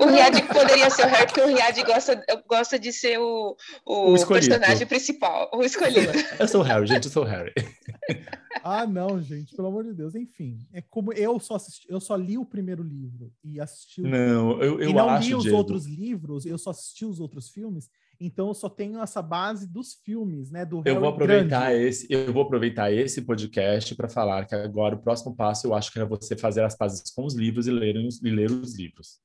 O 0.01 0.07
Riad 0.07 0.43
poderia 0.53 0.89
ser 0.91 1.05
o 1.05 1.09
Harry, 1.09 1.27
porque 1.27 1.41
o 1.41 1.47
Riad 1.49 1.83
gosta, 1.85 2.25
gosta 2.49 2.79
de 2.79 2.93
ser 2.93 3.19
o, 3.19 3.57
o, 3.85 4.15
o 4.15 4.27
personagem 4.27 4.87
principal, 4.87 5.51
o 5.53 5.63
escolhido. 5.63 6.13
Eu 6.39 6.49
sou 6.49 6.61
o 6.61 6.65
Harry, 6.65 6.87
gente, 6.87 7.07
eu 7.07 7.11
sou 7.11 7.25
o 7.25 7.27
Harry. 7.27 7.53
Ah, 8.69 8.85
não, 8.85 9.23
gente, 9.23 9.55
pelo 9.55 9.69
amor 9.69 9.85
de 9.85 9.93
Deus. 9.93 10.17
Enfim, 10.17 10.59
é 10.73 10.81
como 10.81 11.13
eu 11.13 11.39
só 11.39 11.55
assisti, 11.55 11.87
eu 11.89 12.01
só 12.01 12.17
li 12.17 12.37
o 12.37 12.45
primeiro 12.45 12.83
livro 12.83 13.33
e 13.45 13.61
assisti 13.61 14.03
o 14.03 14.09
Não, 14.09 14.61
eu, 14.61 14.81
eu 14.81 14.91
e 14.91 14.93
não 14.93 15.09
acho, 15.09 15.29
li 15.29 15.35
os 15.37 15.43
Diego. 15.45 15.57
outros 15.57 15.87
livros, 15.87 16.45
eu 16.45 16.59
só 16.59 16.71
assisti 16.71 17.05
os 17.05 17.21
outros 17.21 17.49
filmes. 17.49 17.89
Então 18.19 18.49
eu 18.49 18.55
só 18.55 18.69
tenho 18.69 19.01
essa 19.01 19.23
base 19.23 19.69
dos 19.69 19.95
filmes, 20.05 20.51
né? 20.51 20.65
Do 20.65 20.79
eu 20.79 20.83
Harry 20.83 20.99
vou 20.99 21.09
aproveitar 21.11 21.71
grande. 21.71 21.87
esse, 21.87 22.07
eu 22.11 22.33
vou 22.33 22.43
aproveitar 22.43 22.93
esse 22.93 23.23
podcast 23.23 23.95
para 23.95 24.09
falar 24.09 24.47
que 24.47 24.55
agora 24.57 24.97
o 24.97 25.01
próximo 25.03 25.37
passo 25.37 25.69
eu 25.69 25.75
acho 25.75 25.93
que 25.93 26.01
é 26.01 26.05
você 26.05 26.37
fazer 26.37 26.65
as 26.65 26.77
pazes 26.77 27.09
com 27.15 27.25
os 27.25 27.35
livros 27.35 27.69
e 27.69 27.71
ler, 27.71 27.95
e 27.95 28.31
ler 28.31 28.51
os 28.51 28.77
livros. 28.77 29.21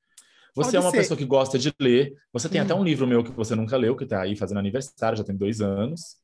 Você 0.54 0.72
Pode 0.72 0.76
é 0.76 0.80
uma 0.80 0.92
ser. 0.92 0.98
pessoa 0.98 1.18
que 1.18 1.26
gosta 1.26 1.58
de 1.58 1.74
ler. 1.80 2.14
Você 2.34 2.50
tem 2.50 2.60
hum. 2.62 2.64
até 2.66 2.76
um 2.76 2.84
livro 2.84 3.08
meu 3.08 3.24
que 3.24 3.32
você 3.32 3.56
nunca 3.56 3.78
leu, 3.78 3.96
que 3.96 4.04
está 4.04 4.22
aí 4.22 4.36
fazendo 4.36 4.60
aniversário, 4.60 5.18
já 5.18 5.24
tem 5.24 5.36
dois 5.36 5.62
anos. 5.62 6.18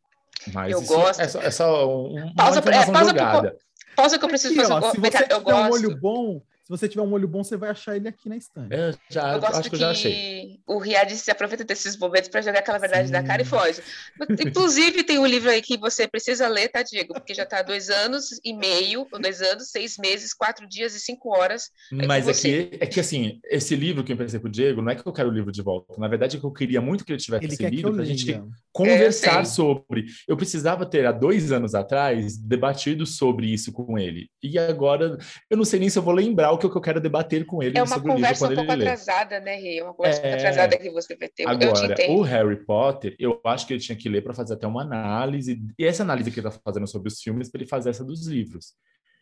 Mas 0.54 0.72
eu 0.72 0.82
gosto. 0.82 1.22
É 1.22 1.28
só, 1.28 1.42
é 1.42 1.52
só 1.52 2.08
um, 2.08 2.34
pausa, 2.34 2.60
uma 2.62 2.70
informação 2.70 2.90
é, 2.90 2.94
pausa 2.94 3.10
jogada. 3.10 3.50
Pro, 3.52 3.60
pausa 3.96 4.20
que 4.20 4.26
eu 4.26 4.30
preciso 4.30 4.54
aqui, 4.54 4.68
fazer. 4.68 4.86
Ó, 4.86 4.92
se 4.92 5.00
você 5.00 5.08
eu 5.08 5.12
tiver 5.12 5.40
gosto. 5.40 5.50
um 5.50 5.72
olho 5.72 5.98
bom, 5.98 6.42
se 6.68 6.70
você 6.70 6.90
tiver 6.90 7.02
um 7.02 7.14
olho 7.14 7.30
bom, 7.30 7.46
você 7.46 7.56
vai 7.56 7.70
achar 7.70 7.96
ele 7.96 8.10
aqui 8.10 8.28
na 8.28 8.36
estante. 8.36 8.76
Eu 8.76 8.94
já 9.10 9.38
eu 9.38 9.46
acho 9.46 9.62
que, 9.64 9.70
que 9.70 9.76
eu 9.76 9.80
já 9.80 9.90
achei. 9.92 10.60
O 10.68 10.80
Riad 10.80 11.16
se 11.16 11.32
aproveita 11.32 11.64
desses 11.64 11.98
momentos 11.98 12.28
para 12.28 12.42
jogar 12.42 12.60
aquela 12.60 12.78
verdade 12.78 13.08
Sim. 13.08 13.14
da 13.14 13.24
cara 13.24 13.42
e 13.42 13.46
foge. 13.46 13.82
Inclusive, 14.46 15.02
tem 15.04 15.18
um 15.18 15.26
livro 15.26 15.50
aí 15.50 15.62
que 15.62 15.78
você 15.78 16.10
precisa 16.10 16.46
ler, 16.50 16.68
tá, 16.68 16.84
Diego? 16.84 17.14
Porque 17.14 17.34
já 17.34 17.44
está 17.44 17.62
dois 17.62 17.90
anos 17.90 18.38
e 18.44 18.54
meio, 18.54 19.08
dois 19.22 19.42
anos, 19.42 19.70
seis 19.72 19.98
meses, 19.98 20.34
quatro 20.34 20.68
dias 20.68 20.94
e 20.94 21.00
cinco 21.00 21.30
horas. 21.30 21.72
Mas 21.90 22.28
é 22.28 22.34
que, 22.34 22.78
é 22.82 22.86
que, 22.86 23.00
assim, 23.00 23.40
esse 23.46 23.74
livro 23.74 24.04
que 24.04 24.12
eu 24.12 24.18
pensei 24.18 24.38
pro 24.38 24.50
Diego, 24.50 24.82
não 24.82 24.92
é 24.92 24.96
que 24.96 25.08
eu 25.08 25.14
quero 25.14 25.30
o 25.30 25.34
livro 25.34 25.54
de 25.54 25.62
volta. 25.62 25.94
Na 25.98 26.10
verdade, 26.10 26.36
é 26.36 26.40
que 26.42 26.46
eu 26.46 26.52
queria 26.52 26.82
muito 26.82 27.06
que 27.06 27.14
ele 27.14 27.22
tivesse 27.22 27.46
ele 27.46 27.54
esse 27.54 27.70
livro 27.70 27.94
para 27.94 28.02
a 28.02 28.06
gente 28.06 28.44
conversar 28.74 29.44
é, 29.44 29.46
sobre. 29.46 30.08
Eu 30.28 30.36
precisava 30.36 30.86
ter, 30.86 31.06
há 31.06 31.14
dois 31.14 31.50
anos 31.54 31.74
atrás, 31.74 32.38
debatido 32.38 33.06
sobre 33.06 33.48
isso 33.48 33.72
com 33.72 33.98
ele. 33.98 34.30
E 34.44 34.60
agora, 34.60 35.18
eu 35.50 35.56
não 35.56 35.64
sei 35.64 35.80
nem 35.80 35.90
se 35.90 35.98
eu 35.98 36.04
vou 36.04 36.14
lembrar 36.14 36.57
o 36.66 36.70
que 36.72 36.78
eu 36.78 36.82
quero 36.82 37.00
debater 37.00 37.46
com 37.46 37.62
ele. 37.62 37.78
É 37.78 37.84
uma 37.84 38.02
conversa 38.02 38.48
um 38.48 38.56
pouco 38.56 38.72
atrasada, 38.72 39.40
né, 39.40 39.56
Rê? 39.56 39.78
É 39.78 39.84
uma 39.84 39.94
conversa 39.94 40.22
é... 40.22 40.34
atrasada 40.34 40.78
que 40.78 40.90
você 40.90 41.16
vai 41.16 41.30
ter. 41.30 41.48
Agora, 41.48 41.96
o 42.10 42.22
Harry 42.22 42.66
Potter, 42.66 43.16
eu 43.20 43.40
acho 43.46 43.68
que 43.68 43.74
ele 43.74 43.80
tinha 43.80 43.96
que 43.96 44.10
ler 44.10 44.24
para 44.24 44.34
fazer 44.34 44.56
até 44.56 44.66
uma 44.66 44.82
análise, 44.82 45.62
e 45.78 45.86
essa 45.86 46.04
análise 46.04 46.32
que 46.32 46.40
ele 46.40 46.48
está 46.48 46.60
fazendo 46.64 46.88
sobre 46.88 47.10
os 47.10 47.22
filmes, 47.22 47.52
para 47.52 47.62
ele 47.62 47.70
fazer 47.70 47.90
essa 47.90 48.04
dos 48.04 48.26
livros. 48.26 48.74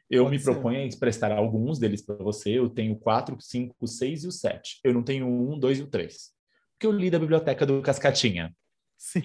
Eu 0.10 0.24
Pode 0.24 0.36
me 0.36 0.40
ser. 0.40 0.52
proponho 0.52 0.80
a 0.80 0.86
emprestar 0.86 1.32
alguns 1.32 1.80
deles 1.80 2.02
para 2.06 2.16
você. 2.16 2.52
Eu 2.52 2.70
tenho 2.70 2.96
quatro, 2.96 3.36
cinco, 3.40 3.88
seis 3.88 4.24
e 4.24 4.28
o 4.28 4.32
sete. 4.32 4.80
Eu 4.84 4.94
não 4.94 5.04
tenho 5.04 5.28
um, 5.28 5.58
dois 5.58 5.80
e 5.80 5.82
o 5.82 5.88
três. 5.88 6.30
Porque 6.74 6.86
eu 6.86 6.92
li 6.92 7.10
da 7.10 7.18
biblioteca 7.18 7.66
do 7.66 7.82
Cascatinha. 7.82 8.54
Sim. 8.98 9.22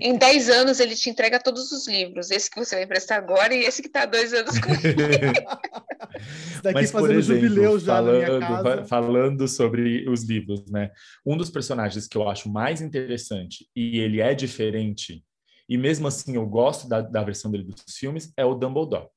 Em 0.00 0.16
10 0.18 0.50
anos 0.50 0.80
ele 0.80 0.94
te 0.94 1.08
entrega 1.08 1.38
todos 1.38 1.70
os 1.72 1.86
livros, 1.86 2.30
esse 2.30 2.50
que 2.50 2.58
você 2.58 2.74
vai 2.74 2.84
emprestar 2.84 3.18
agora 3.18 3.54
e 3.54 3.60
esse 3.60 3.80
que 3.80 3.88
está 3.88 4.02
há 4.02 4.06
dois 4.06 4.32
anos 4.32 4.58
com 4.58 4.68
Daqui 6.62 6.74
Mas, 6.74 6.90
fazendo 6.90 7.18
exemplo, 7.18 7.42
jubileu 7.42 7.78
já 7.78 7.96
falando, 7.96 8.86
falando 8.86 9.48
sobre 9.48 10.08
os 10.08 10.24
livros, 10.24 10.66
né? 10.70 10.90
Um 11.24 11.36
dos 11.36 11.50
personagens 11.50 12.06
que 12.08 12.16
eu 12.16 12.28
acho 12.28 12.48
mais 12.48 12.80
interessante 12.80 13.68
e 13.74 13.98
ele 14.00 14.20
é 14.20 14.34
diferente, 14.34 15.24
e 15.68 15.76
mesmo 15.76 16.06
assim 16.06 16.34
eu 16.36 16.46
gosto 16.46 16.88
da, 16.88 17.00
da 17.00 17.22
versão 17.22 17.50
dele 17.50 17.64
dos 17.64 17.96
filmes, 17.96 18.32
é 18.36 18.44
o 18.44 18.54
Dumbledore. 18.54 19.08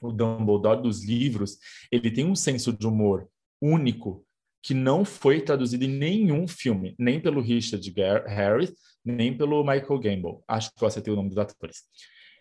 O 0.00 0.12
Dumbledore 0.12 0.82
dos 0.82 1.04
livros, 1.04 1.58
ele 1.90 2.10
tem 2.10 2.26
um 2.26 2.34
senso 2.34 2.72
de 2.72 2.86
humor 2.86 3.28
único 3.60 4.26
que 4.62 4.74
não 4.74 5.04
foi 5.04 5.40
traduzido 5.40 5.84
em 5.84 5.88
nenhum 5.88 6.46
filme, 6.46 6.94
nem 6.98 7.20
pelo 7.20 7.40
Richard 7.40 7.92
Harris, 8.26 8.72
nem 9.04 9.36
pelo 9.36 9.64
Michael 9.64 9.98
Gambon. 9.98 10.42
Acho 10.46 10.70
que 10.74 10.82
eu 10.82 10.88
acertei 10.88 11.12
o 11.12 11.16
nome 11.16 11.28
dos 11.28 11.38
atores. 11.38 11.82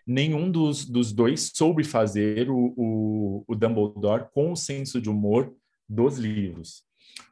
Nenhum 0.06 0.50
dos, 0.52 0.86
dos 0.86 1.14
dois 1.14 1.52
soube 1.54 1.84
fazer 1.84 2.50
o, 2.50 2.74
o, 2.76 3.44
o 3.48 3.56
Dumbledore 3.56 4.28
com 4.34 4.52
o 4.52 4.56
senso 4.56 5.00
de 5.00 5.10
humor 5.10 5.54
dos 5.88 6.18
livros. 6.18 6.84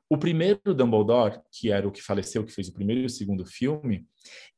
O 0.10 0.18
primeiro 0.18 0.74
Dumbledore, 0.74 1.39
que 1.52 1.72
era 1.72 1.88
o 1.88 1.92
que 1.92 2.02
faleceu, 2.02 2.44
que 2.44 2.52
fez 2.52 2.68
o 2.68 2.74
primeiro 2.74 3.02
e 3.02 3.06
o 3.06 3.10
segundo 3.10 3.46
filme, 3.46 4.08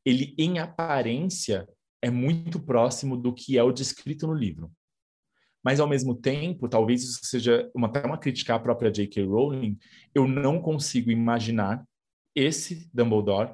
ele, 0.06 0.34
em 0.38 0.60
aparência, 0.60 1.68
é 2.02 2.10
muito 2.10 2.60
próximo 2.60 3.18
do 3.18 3.34
que 3.34 3.58
é 3.58 3.64
o 3.64 3.72
descrito 3.72 4.26
no 4.26 4.34
livro. 4.34 4.72
Mas, 5.64 5.80
ao 5.80 5.88
mesmo 5.88 6.16
tempo, 6.16 6.68
talvez 6.68 7.04
isso 7.04 7.20
seja 7.24 7.70
uma, 7.76 7.88
até 7.88 8.04
uma 8.06 8.18
crítica 8.18 8.56
à 8.56 8.60
própria 8.60 8.92
J.K. 8.92 9.24
Rowling, 9.26 9.78
eu 10.16 10.28
não 10.28 10.60
consigo 10.60 11.12
imaginar 11.12 11.86
esse 12.36 12.90
Dumbledore 12.94 13.54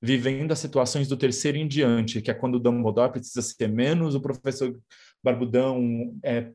vivendo 0.00 0.52
as 0.52 0.58
situações 0.58 1.08
do 1.08 1.16
terceiro 1.16 1.58
em 1.58 1.66
diante, 1.66 2.22
que 2.22 2.30
é 2.30 2.34
quando 2.34 2.54
o 2.54 2.60
Dumbledore 2.60 3.12
precisa 3.12 3.42
ser 3.42 3.68
menos 3.68 4.14
o 4.14 4.20
professor 4.20 4.78
barbudão, 5.22 6.16
é, 6.22 6.50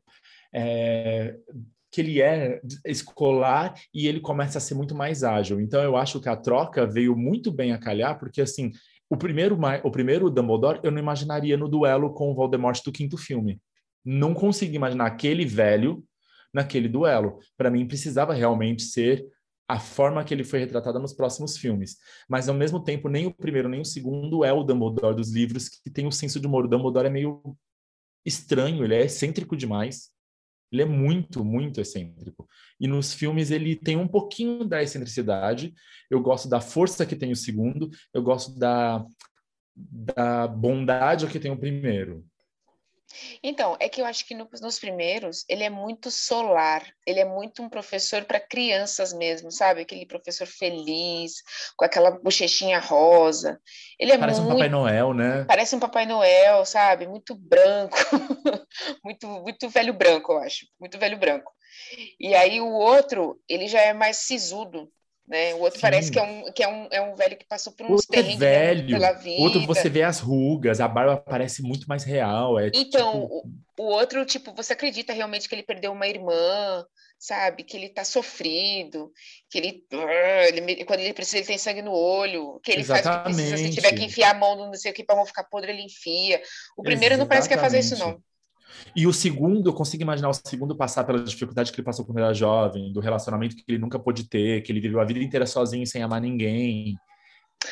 é, 0.52 1.36
que 1.90 2.00
ele 2.00 2.20
é 2.20 2.60
escolar 2.86 3.74
e 3.92 4.06
ele 4.08 4.20
começa 4.20 4.58
a 4.58 4.60
ser 4.60 4.74
muito 4.74 4.94
mais 4.94 5.22
ágil. 5.22 5.60
Então 5.60 5.82
eu 5.82 5.96
acho 5.96 6.20
que 6.20 6.28
a 6.28 6.36
troca 6.36 6.86
veio 6.86 7.16
muito 7.16 7.52
bem 7.52 7.72
a 7.72 7.78
calhar, 7.78 8.18
porque 8.18 8.40
assim, 8.40 8.72
o 9.08 9.16
primeiro, 9.16 9.58
o 9.84 9.90
primeiro 9.90 10.30
Dumbledore 10.30 10.80
eu 10.82 10.90
não 10.90 10.98
imaginaria 10.98 11.56
no 11.56 11.68
duelo 11.68 12.12
com 12.12 12.30
o 12.30 12.34
Voldemort 12.34 12.82
do 12.82 12.92
quinto 12.92 13.16
filme. 13.16 13.60
Não 14.04 14.34
consigo 14.34 14.74
imaginar 14.74 15.06
aquele 15.06 15.44
velho 15.44 16.04
naquele 16.52 16.88
duelo. 16.88 17.38
Para 17.56 17.70
mim, 17.70 17.86
precisava 17.86 18.32
realmente 18.32 18.82
ser 18.82 19.24
a 19.68 19.78
forma 19.80 20.22
que 20.24 20.34
ele 20.34 20.44
foi 20.44 20.58
retratado 20.58 20.98
nos 20.98 21.14
próximos 21.14 21.56
filmes. 21.56 21.96
Mas, 22.28 22.48
ao 22.48 22.54
mesmo 22.54 22.82
tempo, 22.82 23.08
nem 23.08 23.26
o 23.26 23.34
primeiro 23.34 23.68
nem 23.68 23.80
o 23.80 23.84
segundo 23.84 24.44
é 24.44 24.52
o 24.52 24.62
Dumbledore 24.62 25.16
dos 25.16 25.32
livros, 25.32 25.68
que 25.68 25.90
tem 25.90 26.06
o 26.06 26.12
senso 26.12 26.38
de 26.38 26.46
humor. 26.46 26.66
O 26.66 26.68
Dumbledore 26.68 27.06
é 27.06 27.10
meio 27.10 27.56
estranho, 28.24 28.84
ele 28.84 28.94
é 28.94 29.04
excêntrico 29.04 29.56
demais. 29.56 30.12
Ele 30.70 30.82
é 30.82 30.86
muito, 30.86 31.44
muito 31.44 31.80
excêntrico. 31.80 32.48
E 32.80 32.88
nos 32.88 33.14
filmes 33.14 33.50
ele 33.50 33.76
tem 33.76 33.96
um 33.96 34.08
pouquinho 34.08 34.64
da 34.64 34.82
excentricidade. 34.82 35.72
Eu 36.10 36.20
gosto 36.20 36.48
da 36.48 36.60
força 36.60 37.06
que 37.06 37.14
tem 37.14 37.30
o 37.30 37.36
segundo, 37.36 37.90
eu 38.12 38.22
gosto 38.22 38.58
da, 38.58 39.04
da 39.76 40.48
bondade 40.48 41.28
que 41.28 41.38
tem 41.38 41.52
o 41.52 41.58
primeiro. 41.58 42.24
Então, 43.42 43.76
é 43.80 43.88
que 43.88 44.00
eu 44.00 44.04
acho 44.04 44.26
que 44.26 44.34
no, 44.34 44.48
nos 44.60 44.78
primeiros 44.78 45.44
ele 45.48 45.64
é 45.64 45.70
muito 45.70 46.10
solar, 46.10 46.84
ele 47.06 47.20
é 47.20 47.24
muito 47.24 47.62
um 47.62 47.68
professor 47.68 48.24
para 48.24 48.40
crianças 48.40 49.12
mesmo, 49.12 49.50
sabe? 49.50 49.82
Aquele 49.82 50.06
professor 50.06 50.46
feliz, 50.46 51.42
com 51.76 51.84
aquela 51.84 52.10
bochechinha 52.10 52.78
rosa. 52.78 53.60
Ele 53.98 54.12
é 54.12 54.18
Parece 54.18 54.40
muito, 54.40 54.52
um 54.52 54.56
Papai 54.56 54.68
Noel, 54.68 55.14
né? 55.14 55.44
Parece 55.44 55.76
um 55.76 55.80
Papai 55.80 56.06
Noel, 56.06 56.64
sabe? 56.64 57.06
Muito 57.06 57.34
branco, 57.34 57.96
muito, 59.04 59.26
muito 59.26 59.68
velho 59.68 59.92
branco, 59.92 60.32
eu 60.32 60.38
acho, 60.38 60.66
muito 60.80 60.98
velho 60.98 61.18
branco. 61.18 61.52
E 62.18 62.34
aí 62.34 62.60
o 62.60 62.68
outro, 62.68 63.40
ele 63.48 63.66
já 63.66 63.80
é 63.80 63.92
mais 63.92 64.18
sisudo, 64.18 64.90
né? 65.26 65.54
O 65.54 65.60
outro 65.60 65.78
Sim. 65.78 65.82
parece 65.82 66.10
que, 66.10 66.18
é 66.18 66.22
um, 66.22 66.52
que 66.52 66.62
é, 66.62 66.68
um, 66.68 66.88
é 66.90 67.00
um 67.00 67.14
velho 67.14 67.36
que 67.36 67.46
passou 67.46 67.72
por 67.72 67.90
uns 67.90 68.06
é 68.12 68.22
velho. 68.22 68.86
pela 68.86 69.12
vida. 69.12 69.42
Outro 69.42 69.66
você 69.66 69.88
vê 69.88 70.02
as 70.02 70.20
rugas, 70.20 70.80
a 70.80 70.88
barba 70.88 71.16
parece 71.16 71.62
muito 71.62 71.86
mais 71.86 72.04
real. 72.04 72.58
É, 72.58 72.70
então, 72.74 73.22
tipo... 73.22 73.48
o, 73.78 73.82
o 73.82 73.84
outro, 73.84 74.24
tipo, 74.26 74.54
você 74.54 74.74
acredita 74.74 75.12
realmente 75.12 75.48
que 75.48 75.54
ele 75.54 75.62
perdeu 75.62 75.92
uma 75.92 76.06
irmã, 76.06 76.84
sabe? 77.18 77.64
Que 77.64 77.76
ele 77.76 77.88
tá 77.88 78.04
sofrido, 78.04 79.10
que 79.50 79.56
ele, 79.56 79.84
ele 80.48 80.84
quando 80.84 81.00
ele 81.00 81.14
precisa, 81.14 81.38
ele 81.38 81.46
tem 81.46 81.58
sangue 81.58 81.80
no 81.80 81.92
olho, 81.92 82.60
que 82.62 82.70
ele 82.70 82.82
Exatamente. 82.82 83.14
faz 83.14 83.16
o 83.16 83.28
que 83.28 83.34
precisa, 83.34 83.56
se 83.56 83.74
tiver 83.74 83.92
que 83.92 84.04
enfiar 84.04 84.32
a 84.32 84.38
mão 84.38 84.56
no 84.56 84.66
não 84.66 84.74
sei 84.74 84.92
o 84.92 84.94
que 84.94 85.02
para 85.02 85.16
não 85.16 85.24
ficar 85.24 85.44
podre, 85.44 85.72
ele 85.72 85.82
enfia. 85.82 86.42
O 86.76 86.82
primeiro 86.82 87.14
Exatamente. 87.14 87.18
não 87.18 87.26
parece 87.26 87.48
que 87.48 87.54
ia 87.54 87.60
fazer 87.60 87.78
isso, 87.78 87.96
não. 87.98 88.20
E 88.94 89.06
o 89.06 89.12
segundo, 89.12 89.68
eu 89.68 89.74
consigo 89.74 90.02
imaginar 90.02 90.28
o 90.28 90.34
segundo 90.34 90.76
passar 90.76 91.04
pela 91.04 91.22
dificuldade 91.22 91.72
que 91.72 91.80
ele 91.80 91.84
passou 91.84 92.04
quando 92.04 92.18
era 92.18 92.32
jovem, 92.32 92.92
do 92.92 93.00
relacionamento 93.00 93.56
que 93.56 93.64
ele 93.68 93.78
nunca 93.78 93.98
pôde 93.98 94.28
ter, 94.28 94.62
que 94.62 94.70
ele 94.70 94.80
viveu 94.80 95.00
a 95.00 95.04
vida 95.04 95.20
inteira 95.20 95.46
sozinho, 95.46 95.86
sem 95.86 96.02
amar 96.02 96.20
ninguém. 96.20 96.96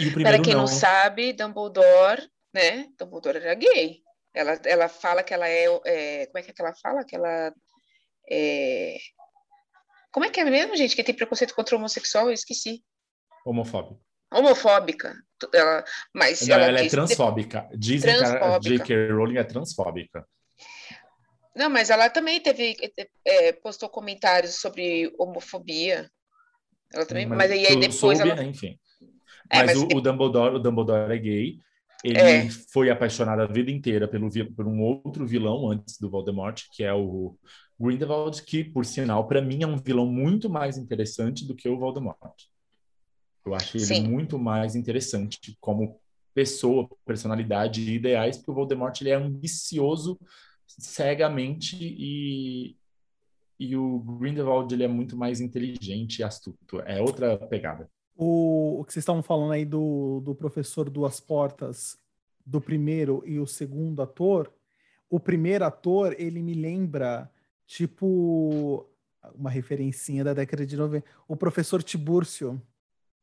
E 0.01 0.09
o 0.09 0.13
primeiro 0.13 0.39
Para 0.39 0.45
quem 0.45 0.55
não. 0.55 0.61
não 0.61 0.67
sabe, 0.67 1.33
Dumbledore, 1.33 2.29
né? 2.53 2.89
Dumbledore 2.99 3.39
era 3.39 3.55
gay. 3.55 4.01
Ela, 4.35 4.59
ela 4.65 4.89
fala 4.89 5.23
que 5.23 5.35
ela 5.35 5.49
é, 5.49 5.67
é 5.85 6.27
Como 6.27 6.39
é 6.39 6.43
que, 6.43 6.51
é 6.51 6.55
que 6.55 6.63
ela 6.63 6.75
fala? 6.75 7.05
Que 7.05 7.17
ela 7.17 7.53
é. 8.31 8.97
Como 10.11 10.27
é 10.27 10.31
que 10.31 10.41
é 10.41 10.45
mesmo, 10.45 10.77
gente? 10.77 10.95
Que 10.95 11.05
tem 11.05 11.15
preconceito 11.15 11.55
contra 11.55 11.75
o 11.75 11.79
homossexual? 11.79 12.27
Eu 12.27 12.33
esqueci. 12.33 12.83
Homofóbico. 13.45 14.01
Homofóbica. 14.33 15.15
Ela, 15.53 15.85
mas 16.15 16.47
não, 16.47 16.57
ela, 16.57 16.67
ela 16.67 16.81
é 16.81 16.89
transfóbica. 16.89 17.69
Dizem 17.75 18.17
transfóbica. 18.17 18.85
que 18.85 18.93
a 18.93 18.97
J.K. 18.97 19.13
Rowling 19.13 19.37
é 19.37 19.45
transfóbica. 19.45 20.27
Não, 21.55 21.69
mas 21.69 21.91
ela 21.91 22.09
também 22.09 22.41
teve 22.41 22.77
é, 23.25 23.53
postou 23.53 23.89
comentários 23.89 24.55
sobre 24.55 25.13
homofobia. 25.19 26.11
Ela 26.93 27.07
também, 27.07 27.27
mas, 27.27 27.39
mas 27.39 27.51
aí, 27.51 27.67
aí 27.67 27.77
depois 27.77 27.97
soube, 27.97 28.31
ela... 28.31 28.45
enfim. 28.45 28.79
É, 29.51 29.65
mas, 29.65 29.67
mas 29.67 29.77
o, 29.77 29.97
o, 29.97 30.01
Dumbledore, 30.01 30.57
o 30.57 30.59
Dumbledore 30.59 31.13
é 31.13 31.19
gay. 31.19 31.59
Ele 32.05 32.19
é. 32.19 32.51
foi 32.73 32.91
apaixonado 32.91 33.43
a 33.43 33.47
vida 33.47 33.71
inteira 33.71 34.09
pelo, 34.09 34.29
por 34.57 34.67
um 34.67 34.81
outro 34.81 35.25
vilão 35.25 35.71
antes 35.71 35.99
do 35.99 36.11
Voldemort, 36.11 36.65
que 36.73 36.83
é 36.83 36.93
o 36.93 37.37
Grindelwald, 37.79 38.43
que, 38.43 38.65
por 38.65 38.85
sinal, 38.85 39.29
para 39.29 39.41
mim 39.41 39.63
é 39.63 39.67
um 39.67 39.77
vilão 39.77 40.07
muito 40.07 40.51
mais 40.51 40.77
interessante 40.77 41.47
do 41.47 41.55
que 41.55 41.69
o 41.69 41.79
Voldemort. 41.79 42.35
Eu 43.45 43.55
acho 43.55 43.77
ele 43.77 43.85
Sim. 43.85 44.09
muito 44.09 44.39
mais 44.39 44.75
interessante 44.75 45.57
como 45.61 46.01
pessoa, 46.35 46.89
personalidade 47.05 47.81
e 47.83 47.95
ideais, 47.95 48.37
porque 48.37 48.51
o 48.51 48.55
Voldemort 48.55 48.99
ele 49.01 49.11
é 49.11 49.15
ambicioso 49.15 50.19
cegamente 50.67 51.77
e, 51.81 52.77
e 53.59 53.77
o 53.77 53.99
Grindelwald 53.99 54.73
ele 54.73 54.85
é 54.85 54.89
muito 54.89 55.17
mais 55.17 55.41
inteligente 55.41 56.19
e 56.19 56.25
astuto. 56.25 56.81
É 56.81 57.01
outra 57.01 57.37
pegada. 57.37 57.89
O, 58.17 58.81
o 58.81 58.85
que 58.85 58.93
vocês 58.93 59.03
estavam 59.03 59.23
falando 59.23 59.53
aí 59.53 59.65
do, 59.65 60.21
do 60.21 60.35
professor 60.35 60.89
Duas 60.91 61.21
Portas, 61.21 61.99
do 62.45 62.61
primeiro 62.61 63.23
e 63.27 63.39
o 63.39 63.47
segundo 63.47 64.03
ator, 64.03 64.53
o 65.09 65.21
primeiro 65.21 65.65
ator, 65.65 66.15
ele 66.19 66.43
me 66.43 66.55
lembra, 66.55 67.31
tipo, 67.67 68.89
uma 69.35 69.51
referencinha 69.51 70.25
da 70.25 70.35
década 70.35 70.65
de 70.65 70.77
90, 70.77 71.07
o 71.29 71.37
professor 71.37 71.83
Tibúrcio. 71.83 72.61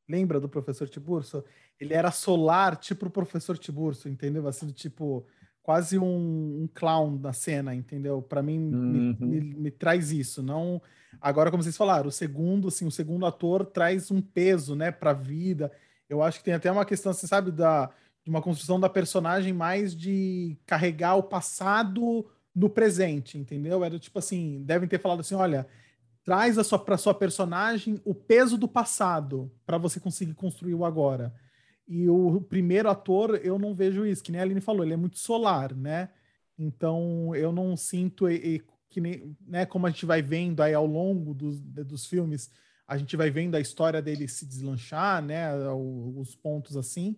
Lembra 0.08 0.40
do 0.40 0.48
professor 0.48 0.88
Tibúrcio? 0.88 1.44
Ele 1.80 1.94
era 1.94 2.12
solar, 2.12 2.78
tipo 2.78 3.08
o 3.08 3.12
professor 3.12 3.58
Tibúrcio, 3.58 4.10
entendeu? 4.10 4.48
Assim, 4.48 4.68
tipo, 4.72 5.26
quase 5.62 6.00
um, 6.00 6.64
um 6.64 6.70
clown 6.74 7.20
na 7.20 7.34
cena, 7.34 7.76
entendeu? 7.76 8.22
Para 8.22 8.42
mim, 8.42 8.58
uhum. 8.74 9.16
me, 9.20 9.42
me, 9.42 9.42
me, 9.56 9.72
traz 9.72 10.12
isso. 10.12 10.42
Não, 10.42 10.82
agora 11.22 11.52
como 11.52 11.62
vocês 11.62 11.78
falaram, 11.78 12.10
o 12.10 12.12
segundo, 12.12 12.68
assim, 12.68 12.86
o 12.86 12.92
segundo 12.92 13.26
ator 13.26 13.66
traz 13.66 14.10
um 14.12 14.22
peso, 14.22 14.76
né, 14.76 14.92
para 14.92 15.12
a 15.12 15.14
vida. 15.14 15.72
Eu 16.10 16.24
acho 16.24 16.40
que 16.40 16.46
tem 16.46 16.54
até 16.54 16.72
uma 16.72 16.86
questão, 16.86 17.14
você 17.14 17.28
sabe, 17.28 17.52
da 17.52 17.92
de 18.24 18.30
uma 18.30 18.42
construção 18.42 18.80
da 18.80 18.90
personagem 18.90 19.54
mais 19.54 19.96
de 19.96 20.58
carregar 20.66 21.16
o 21.16 21.24
passado 21.24 22.26
no 22.54 22.70
presente, 22.70 23.38
entendeu? 23.38 23.84
Era 23.84 23.98
tipo 23.98 24.20
assim, 24.20 24.62
devem 24.64 24.88
ter 24.88 25.00
falado 25.00 25.22
assim, 25.22 25.36
olha, 25.36 25.68
traz 26.24 26.58
a 26.58 26.64
sua 26.64 26.78
para 26.78 26.98
sua 26.98 27.14
personagem 27.14 28.00
o 28.06 28.14
peso 28.14 28.58
do 28.58 28.68
passado 28.68 29.52
para 29.66 29.78
você 29.78 30.00
conseguir 30.00 30.34
construir 30.34 30.76
o 30.76 30.86
agora. 30.86 31.34
E 31.90 32.08
o 32.08 32.40
primeiro 32.40 32.88
ator, 32.88 33.42
eu 33.44 33.58
não 33.58 33.74
vejo 33.74 34.06
isso, 34.06 34.22
que 34.22 34.32
nem 34.32 34.40
a 34.40 34.44
Aline 34.44 34.62
falou, 34.62 34.84
ele 34.84 34.94
é 34.94 34.98
muito 34.98 35.18
solar, 35.18 35.76
né? 35.76 36.10
Então 36.56 37.36
eu 37.36 37.52
não 37.52 37.76
sinto 37.76 38.30
e, 38.30 38.36
e, 38.36 38.64
que 38.88 39.02
nem, 39.02 39.36
né, 39.48 39.66
como 39.66 39.88
a 39.88 39.90
gente 39.90 40.06
vai 40.06 40.22
vendo 40.22 40.62
aí 40.62 40.72
ao 40.72 40.86
longo 40.86 41.34
dos, 41.34 41.60
dos 41.60 42.06
filmes, 42.06 42.52
a 42.88 42.96
gente 42.96 43.18
vai 43.18 43.32
vendo 43.32 43.56
a 43.56 43.60
história 43.60 44.04
dele 44.04 44.28
se 44.28 44.46
deslanchar, 44.46 45.24
né? 45.24 45.52
Os 45.72 46.36
pontos 46.36 46.78
assim. 46.78 47.18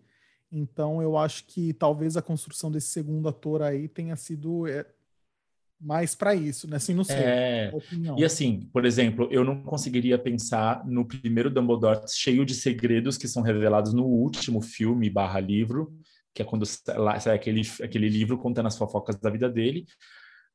Então 0.49 1.01
eu 1.01 1.17
acho 1.17 1.45
que 1.47 1.73
talvez 1.73 2.15
a 2.15 2.21
construção 2.21 2.71
desse 2.71 2.88
segundo 2.91 3.27
ator 3.27 3.62
aí 3.62 3.89
tenha 3.89 4.15
sido 4.15 4.67
é, 4.67 4.86
mais 5.82 6.13
para 6.13 6.36
isso, 6.36 6.70
né? 6.70 6.78
Assim, 6.78 6.94
não 6.94 7.04
sei. 7.04 7.15
É... 7.17 7.72
E 8.17 8.24
assim, 8.24 8.70
por 8.72 8.86
exemplo, 8.86 9.28
eu 9.32 9.44
não 9.44 9.63
conseguiria 9.63 10.17
pensar 10.17 10.86
no 10.86 11.06
primeiro 11.06 11.50
Dumbledore 11.50 12.02
cheio 12.08 12.46
de 12.46 12.54
segredos 12.54 13.17
que 13.17 13.28
são 13.28 13.41
revelados 13.41 13.94
no 13.94 14.06
último 14.06 14.62
filme 14.62 15.10
barra 15.10 15.39
livro, 15.39 15.91
que 16.34 16.41
é 16.41 16.46
quando 16.46 16.65
sai 16.65 17.36
aquele, 17.36 17.62
aquele 17.82 18.08
livro 18.08 18.38
contando 18.38 18.67
as 18.67 18.78
fofocas 18.78 19.20
da 19.20 19.30
vida 19.30 19.50
dele. 19.50 19.86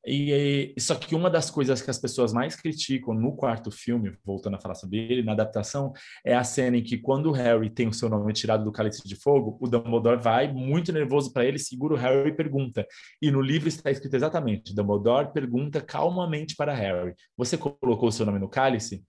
E, 0.06 0.72
só 0.78 0.94
que 0.94 1.14
uma 1.14 1.28
das 1.28 1.50
coisas 1.50 1.82
que 1.82 1.90
as 1.90 1.98
pessoas 1.98 2.32
mais 2.32 2.54
criticam 2.54 3.12
no 3.12 3.34
quarto 3.34 3.70
filme, 3.72 4.16
voltando 4.24 4.54
a 4.54 4.60
falar 4.60 4.76
sobre 4.76 4.98
ele, 4.98 5.22
na 5.22 5.32
adaptação, 5.32 5.92
é 6.24 6.34
a 6.34 6.44
cena 6.44 6.76
em 6.76 6.82
que 6.82 6.96
quando 6.96 7.26
o 7.26 7.32
Harry 7.32 7.68
tem 7.68 7.88
o 7.88 7.92
seu 7.92 8.08
nome 8.08 8.32
tirado 8.32 8.64
do 8.64 8.70
cálice 8.70 9.06
de 9.06 9.16
fogo, 9.16 9.58
o 9.60 9.68
Dumbledore 9.68 10.22
vai 10.22 10.52
muito 10.52 10.92
nervoso 10.92 11.32
para 11.32 11.44
ele, 11.44 11.58
segura 11.58 11.94
o 11.94 11.96
Harry 11.96 12.30
e 12.30 12.36
pergunta. 12.36 12.86
E 13.20 13.30
no 13.30 13.40
livro 13.40 13.68
está 13.68 13.90
escrito 13.90 14.14
exatamente: 14.14 14.74
Dumbledore 14.74 15.32
pergunta 15.32 15.80
calmamente 15.80 16.54
para 16.54 16.72
Harry: 16.72 17.14
Você 17.36 17.58
colocou 17.58 18.08
o 18.08 18.12
seu 18.12 18.24
nome 18.24 18.38
no 18.38 18.48
cálice? 18.48 19.04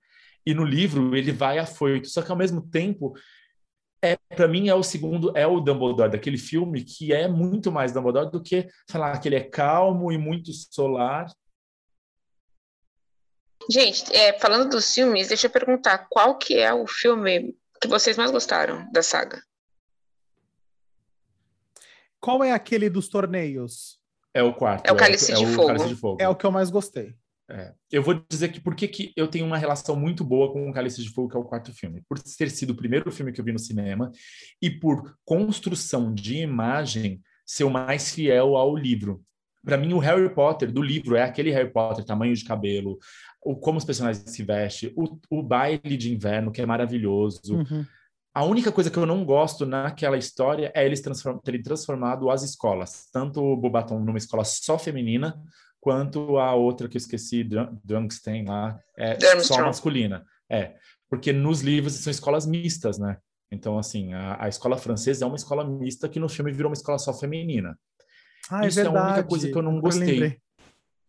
E 0.47 0.53
no 0.53 0.63
livro 0.63 1.13
ele 1.13 1.31
vai 1.31 1.59
afoito. 1.59 2.07
Só 2.07 2.21
que 2.21 2.31
ao 2.31 2.37
mesmo 2.37 2.61
tempo 2.61 3.13
é 4.13 4.35
para 4.35 4.47
mim 4.47 4.69
é 4.69 4.75
o 4.75 4.83
segundo 4.83 5.35
é 5.35 5.45
o 5.45 5.59
Dumbledore 5.59 6.11
daquele 6.11 6.37
filme 6.37 6.83
que 6.83 7.13
é 7.13 7.27
muito 7.27 7.71
mais 7.71 7.91
Dumbledore 7.91 8.31
do 8.31 8.41
que 8.41 8.67
falar 8.89 9.17
que 9.19 9.27
ele 9.27 9.35
é 9.35 9.43
calmo 9.43 10.11
e 10.11 10.17
muito 10.17 10.51
solar. 10.53 11.31
Gente, 13.69 14.15
é, 14.15 14.39
falando 14.39 14.69
dos 14.69 14.93
filmes, 14.93 15.27
deixa 15.27 15.47
eu 15.47 15.51
perguntar 15.51 16.07
qual 16.09 16.37
que 16.37 16.57
é 16.57 16.73
o 16.73 16.87
filme 16.87 17.55
que 17.81 17.87
vocês 17.87 18.15
mais 18.15 18.31
gostaram 18.31 18.89
da 18.91 19.03
saga? 19.03 19.41
Qual 22.19 22.43
é 22.43 22.51
aquele 22.51 22.89
dos 22.89 23.09
torneios? 23.09 23.99
É 24.33 24.41
o 24.41 24.53
quarto. 24.53 24.87
É 24.87 24.91
o 24.91 24.95
Cálice, 24.95 25.31
é, 25.31 25.35
de, 25.35 25.43
é 25.43 25.47
fogo. 25.47 25.67
Cálice 25.67 25.87
de 25.87 25.95
Fogo. 25.95 26.17
É 26.21 26.29
o 26.29 26.35
que 26.35 26.45
eu 26.45 26.51
mais 26.51 26.69
gostei. 26.69 27.15
É. 27.49 27.73
Eu 27.91 28.03
vou 28.03 28.21
dizer 28.29 28.49
que 28.49 28.59
por 28.59 28.75
que 28.75 29.13
eu 29.15 29.27
tenho 29.27 29.45
uma 29.45 29.57
relação 29.57 29.95
muito 29.95 30.23
boa 30.23 30.51
com 30.51 30.69
o 30.69 30.73
Cálice 30.73 31.01
de 31.01 31.09
Fogo, 31.09 31.29
que 31.29 31.37
é 31.37 31.39
o 31.39 31.45
quarto 31.45 31.73
filme. 31.73 32.03
Por 32.07 32.19
ter 32.19 32.49
sido 32.49 32.71
o 32.71 32.75
primeiro 32.75 33.09
filme 33.11 33.31
que 33.31 33.39
eu 33.39 33.45
vi 33.45 33.53
no 33.53 33.59
cinema 33.59 34.11
e 34.61 34.69
por 34.69 35.15
construção 35.23 36.13
de 36.13 36.37
imagem 36.39 37.21
ser 37.45 37.63
o 37.63 37.69
mais 37.69 38.13
fiel 38.13 38.57
ao 38.57 38.75
livro. 38.75 39.23
Para 39.63 39.77
mim, 39.77 39.93
o 39.93 39.99
Harry 39.99 40.33
Potter 40.33 40.71
do 40.71 40.81
livro 40.81 41.15
é 41.15 41.23
aquele 41.23 41.51
Harry 41.51 41.71
Potter, 41.71 42.03
tamanho 42.03 42.35
de 42.35 42.43
cabelo, 42.43 42.97
o, 43.43 43.55
como 43.55 43.77
os 43.77 43.85
personagens 43.85 44.23
se 44.29 44.43
vestem, 44.43 44.93
o, 44.95 45.17
o 45.29 45.41
baile 45.41 45.97
de 45.97 46.13
inverno, 46.13 46.51
que 46.51 46.61
é 46.61 46.65
maravilhoso. 46.65 47.55
Uhum. 47.55 47.85
A 48.33 48.43
única 48.43 48.71
coisa 48.71 48.91
que 48.91 48.97
eu 48.97 49.05
não 49.05 49.25
gosto 49.25 49.65
naquela 49.65 50.17
história 50.17 50.71
é 50.75 50.85
eles 50.85 51.01
transform 51.01 51.39
terem 51.39 51.61
transformado 51.61 52.29
as 52.29 52.43
escolas, 52.43 53.09
tanto 53.11 53.41
o 53.41 53.57
Bobaton 53.57 53.99
numa 53.99 54.17
escola 54.17 54.43
só 54.43 54.77
feminina, 54.77 55.41
quanto 55.87 56.37
a 56.37 56.53
outra 56.53 56.89
que 56.89 56.97
eu 56.97 56.99
esqueci, 56.99 57.45
Drun- 57.45 57.79
Drunkstain 57.81 58.43
lá, 58.45 58.77
é 58.97 59.15
só 59.39 59.53
masculina. 59.67 60.25
É, 60.49 60.75
porque 61.09 61.31
nos 61.31 61.61
livros 61.61 61.93
são 61.93 62.11
escolas 62.11 62.45
mistas, 62.45 62.99
né? 62.99 63.17
Então, 63.49 63.79
assim, 63.79 64.13
a, 64.13 64.43
a 64.43 64.49
escola 64.49 64.77
francesa 64.77 65.23
é 65.23 65.27
uma 65.27 65.37
escola 65.37 65.63
mista 65.65 66.09
que 66.09 66.19
no 66.19 66.27
filme 66.27 66.51
virou 66.51 66.69
uma 66.69 66.73
escola 66.73 66.99
só 66.99 67.13
feminina. 67.13 67.79
Ah, 68.51 68.67
Isso 68.67 68.81
é 68.81 68.85
a 68.85 68.91
única 68.91 69.23
coisa 69.23 69.47
que 69.49 69.57
eu 69.57 69.61
não 69.61 69.79
gostei. 69.79 70.07
lembrei. 70.07 70.41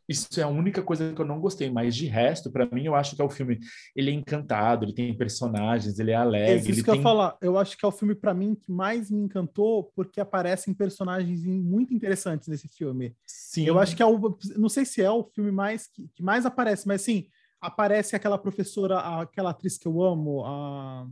Isso 0.09 0.41
é 0.41 0.43
a 0.43 0.49
única 0.49 0.83
coisa 0.83 1.13
que 1.13 1.21
eu 1.21 1.27
não 1.27 1.39
gostei, 1.39 1.69
mas 1.71 1.95
de 1.95 2.07
resto, 2.07 2.51
pra 2.51 2.65
mim, 2.73 2.85
eu 2.87 2.95
acho 2.95 3.15
que 3.15 3.21
é 3.21 3.25
o 3.25 3.29
filme. 3.29 3.59
Ele 3.95 4.11
é 4.11 4.15
encantado, 4.15 4.87
ele 4.87 4.95
tem 4.95 5.15
personagens, 5.15 5.99
ele 5.99 6.13
é 6.13 6.15
É 6.15 6.17
alegre, 6.17 6.57
isso 6.61 6.69
ele 6.71 6.83
que 6.83 6.89
eu 6.89 6.95
tem 6.95 7.03
ia 7.03 7.09
falar. 7.09 7.37
Eu 7.43 7.59
acho 7.59 7.77
que 7.77 7.85
é 7.85 7.89
o 7.89 7.93
filme, 7.93 8.15
pra 8.15 8.33
mim, 8.33 8.55
que 8.55 8.73
mais 8.73 9.11
me 9.11 9.21
encantou, 9.21 9.93
porque 9.95 10.19
aparecem 10.19 10.73
personagens 10.73 11.45
muito 11.45 11.93
interessantes 11.93 12.49
nesse 12.49 12.69
filme. 12.69 13.15
Sim, 13.27 13.67
Eu 13.67 13.79
acho 13.79 13.95
que 13.95 14.03
é 14.03 14.07
o. 14.07 14.39
Não 14.57 14.71
sei 14.71 14.87
se 14.87 15.03
é 15.03 15.11
o 15.11 15.25
filme 15.25 15.53
mais 15.53 15.87
que, 15.89 16.09
que 16.15 16.23
mais 16.23 16.47
aparece, 16.47 16.89
mas 16.89 17.03
assim, 17.03 17.29
aparece 17.61 18.17
aquela 18.17 18.39
professora, 18.39 18.99
aquela 19.21 19.51
atriz 19.51 19.77
que 19.77 19.87
eu 19.87 20.03
amo, 20.03 20.43
a. 20.47 21.07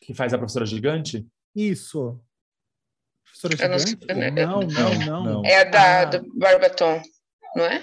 que 0.00 0.14
faz 0.14 0.32
a 0.32 0.38
professora 0.38 0.64
gigante. 0.64 1.26
Isso. 1.56 2.20
Professora 3.24 3.64
Eu 3.64 3.68
não 3.70 3.78
Gigante? 3.78 4.06
eu 4.08 4.46
Não, 4.46 4.60
não, 4.60 5.06
não. 5.06 5.24
não. 5.24 5.44
É 5.44 5.62
a 5.62 5.64
da, 5.64 6.00
Ah. 6.02 6.04
do 6.04 6.38
Barbaton, 6.38 7.02
não 7.56 7.64
é? 7.64 7.82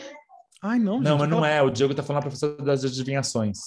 Ai, 0.61 0.77
não, 0.79 0.99
Não, 0.99 1.11
gente, 1.11 1.19
mas 1.19 1.29
não 1.29 1.45
é. 1.45 1.61
O 1.61 1.69
Diego 1.69 1.93
tá 1.95 2.03
falando 2.03 2.19
a 2.19 2.23
professora 2.23 2.55
das 2.63 2.83
adivinhações. 2.83 3.57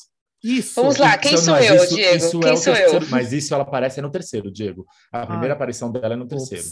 Isso. 0.44 0.74
Vamos 0.74 0.96
lá, 0.98 1.16
quem 1.16 1.34
Isso- 1.34 1.44
sou 1.44 1.56
eu, 1.56 1.76
isso- 1.76 1.94
Diego? 1.94 2.16
isso 2.16 2.26
é 2.38 2.42
quem 2.42 2.52
o 2.52 2.56
sou 2.56 2.72
terceiro- 2.74 3.04
eu? 3.04 3.10
Mas 3.10 3.32
isso 3.32 3.54
ela 3.54 3.62
aparece 3.62 4.02
no 4.02 4.10
terceiro, 4.10 4.50
Diego. 4.50 4.84
A 5.12 5.24
primeira 5.26 5.54
Ah. 5.54 5.56
aparição 5.56 5.90
dela 5.90 6.14
é 6.14 6.16
no 6.16 6.24
Ops. 6.24 6.48
terceiro. 6.48 6.64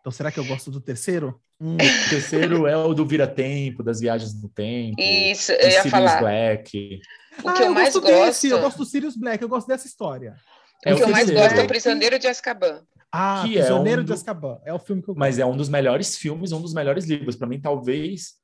Então 0.00 0.10
será 0.10 0.32
que 0.32 0.40
eu 0.40 0.44
gosto 0.44 0.70
do 0.70 0.80
terceiro? 0.80 1.40
Hum, 1.60 1.76
O 2.06 2.10
terceiro 2.10 2.66
é 2.66 2.76
o 2.76 2.92
do 2.92 3.06
vira-tempo, 3.06 3.82
das 3.84 4.00
viagens 4.00 4.34
no 4.42 4.48
tempo. 4.48 5.00
Isso, 5.00 5.52
eu 5.52 5.58
ia 5.68 5.70
Sirius 5.82 5.90
falar. 5.90 6.18
Black. 6.20 7.00
O 7.44 7.48
ah, 7.48 7.52
que 7.52 7.62
eu, 7.62 7.72
mais 7.72 7.94
gosto 7.94 8.00
gosto, 8.02 8.24
desse, 8.26 8.48
eu 8.48 8.60
gosto 8.60 8.78
do 8.78 8.84
Sirius 8.84 9.16
Black, 9.16 9.40
eu 9.42 9.48
gosto 9.48 9.68
dessa 9.68 9.86
história. 9.86 10.34
É 10.84 10.92
o 10.92 10.96
que 10.96 11.02
eu 11.04 11.08
mais 11.08 11.26
terceiro. 11.26 11.40
gosto 11.48 11.60
é 11.60 11.64
o 11.64 11.68
Prisioneiro 11.68 12.18
de 12.18 12.26
Azkaban. 12.26 12.82
Ah, 13.12 13.42
Que 13.46 13.52
é 13.56 13.58
Prisioneiro 13.60 14.00
um 14.00 14.04
de 14.04 14.08
do- 14.08 14.14
Azkaban. 14.14 14.58
É 14.66 14.74
o 14.74 14.78
filme 14.80 15.00
que 15.00 15.08
eu 15.08 15.14
gosto. 15.14 15.20
Mas 15.20 15.38
é 15.38 15.46
um 15.46 15.56
dos 15.56 15.68
melhores 15.68 16.16
filmes, 16.18 16.50
um 16.50 16.60
dos 16.60 16.74
melhores 16.74 17.04
livros. 17.04 17.36
Para 17.36 17.46
mim, 17.46 17.60
talvez 17.60 18.32
ah, 18.32 18.41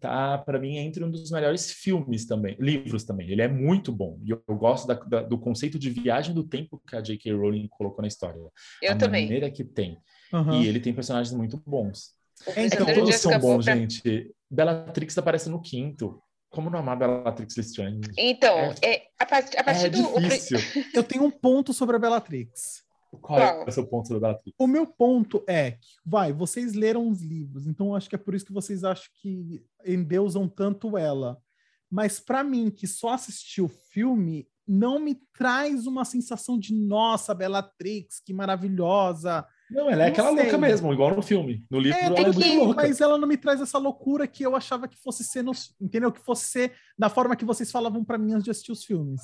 tá 0.00 0.38
para 0.38 0.58
mim 0.58 0.76
entre 0.76 1.02
um 1.04 1.10
dos 1.10 1.30
melhores 1.30 1.70
filmes 1.70 2.26
também, 2.26 2.56
livros 2.58 3.04
também. 3.04 3.28
Ele 3.30 3.42
é 3.42 3.48
muito 3.48 3.92
bom 3.92 4.18
e 4.24 4.30
eu, 4.30 4.42
eu 4.48 4.56
gosto 4.56 4.86
da- 4.86 4.94
da- 4.94 5.22
do 5.22 5.38
conceito 5.38 5.78
de 5.78 5.90
viagem 5.90 6.34
do 6.34 6.42
tempo 6.44 6.80
que 6.86 6.96
a 6.96 7.00
J.K. 7.00 7.32
Rowling 7.32 7.68
colocou 7.68 8.02
na 8.02 8.08
história. 8.08 8.38
Eu 8.82 8.92
a 8.92 8.96
também. 8.96 9.24
maneira 9.24 9.50
que 9.50 9.64
tem. 9.64 9.98
Aham. 10.32 10.60
E 10.62 10.66
ele 10.66 10.80
tem 10.80 10.92
personagens 10.92 11.34
muito 11.34 11.60
bons. 11.66 12.12
É, 12.54 12.66
então, 12.66 12.82
Então, 12.82 12.94
todos 12.94 13.14
são 13.16 13.38
bons, 13.40 13.64
pra- 13.64 13.74
gente. 13.76 14.30
Bellatrix 14.50 15.16
aparece 15.18 15.48
no 15.48 15.60
quinto. 15.60 16.20
Como 16.50 16.70
não 16.70 16.78
amar 16.78 16.96
Bellatrix 16.98 17.56
Lestrange? 17.56 18.00
Então, 18.16 18.72
é, 18.82 19.02
a, 19.18 19.26
part- 19.26 19.54
a 19.58 19.62
partir 19.64 19.86
É 19.86 19.90
do. 19.90 20.18
difícil. 20.20 20.58
Eu 20.94 21.02
tenho 21.04 21.24
um 21.24 21.30
ponto 21.30 21.74
sobre 21.74 21.96
a 21.96 21.98
Bellatrix. 21.98 22.82
Qual 23.20 23.38
é 23.38 23.64
o 23.64 23.70
seu 23.72 23.86
ponto 23.86 24.18
da? 24.20 24.38
O 24.58 24.66
meu 24.66 24.86
ponto 24.86 25.42
é 25.48 25.72
que, 25.72 25.86
vai, 26.04 26.32
vocês 26.32 26.74
leram 26.74 27.08
os 27.08 27.22
livros, 27.22 27.66
então 27.66 27.94
acho 27.94 28.08
que 28.08 28.14
é 28.14 28.18
por 28.18 28.34
isso 28.34 28.44
que 28.44 28.52
vocês 28.52 28.84
acham 28.84 29.08
que 29.22 29.64
endeusam 29.86 30.46
tanto 30.48 30.96
ela. 30.98 31.38
Mas 31.90 32.20
pra 32.20 32.44
mim, 32.44 32.70
que 32.70 32.86
só 32.86 33.10
assisti 33.10 33.62
o 33.62 33.68
filme, 33.68 34.46
não 34.66 34.98
me 34.98 35.14
traz 35.32 35.86
uma 35.86 36.04
sensação 36.04 36.58
de 36.58 36.74
nossa, 36.74 37.32
Bellatrix, 37.34 38.20
que 38.20 38.34
maravilhosa. 38.34 39.46
Não, 39.70 39.88
ela 39.90 40.02
é 40.02 40.06
Não 40.06 40.12
aquela 40.12 40.32
sei. 40.34 40.42
louca 40.42 40.58
mesmo, 40.58 40.92
igual 40.92 41.14
no 41.16 41.22
filme. 41.22 41.64
No 41.70 41.78
livro 41.80 41.98
É, 41.98 42.04
ela 42.04 42.14
tem 42.14 42.24
é 42.24 42.28
muito 42.32 42.42
que- 42.42 42.56
louca. 42.58 42.74
mas 42.82 43.00
ela 43.00 43.16
não 43.16 43.26
me 43.28 43.36
traz 43.38 43.60
essa 43.60 43.78
loucura 43.78 44.26
que 44.26 44.42
eu 44.44 44.54
achava 44.54 44.86
que 44.86 44.96
fosse 44.98 45.24
ser, 45.24 45.42
no, 45.42 45.52
entendeu? 45.80 46.12
Que 46.12 46.20
fosse 46.20 46.44
ser 46.46 46.74
da 46.98 47.08
forma 47.08 47.34
que 47.36 47.44
vocês 47.44 47.70
falavam 47.70 48.04
pra 48.04 48.18
mim 48.18 48.32
antes 48.32 48.44
de 48.44 48.50
assistir 48.50 48.72
os 48.72 48.84
filmes. 48.84 49.20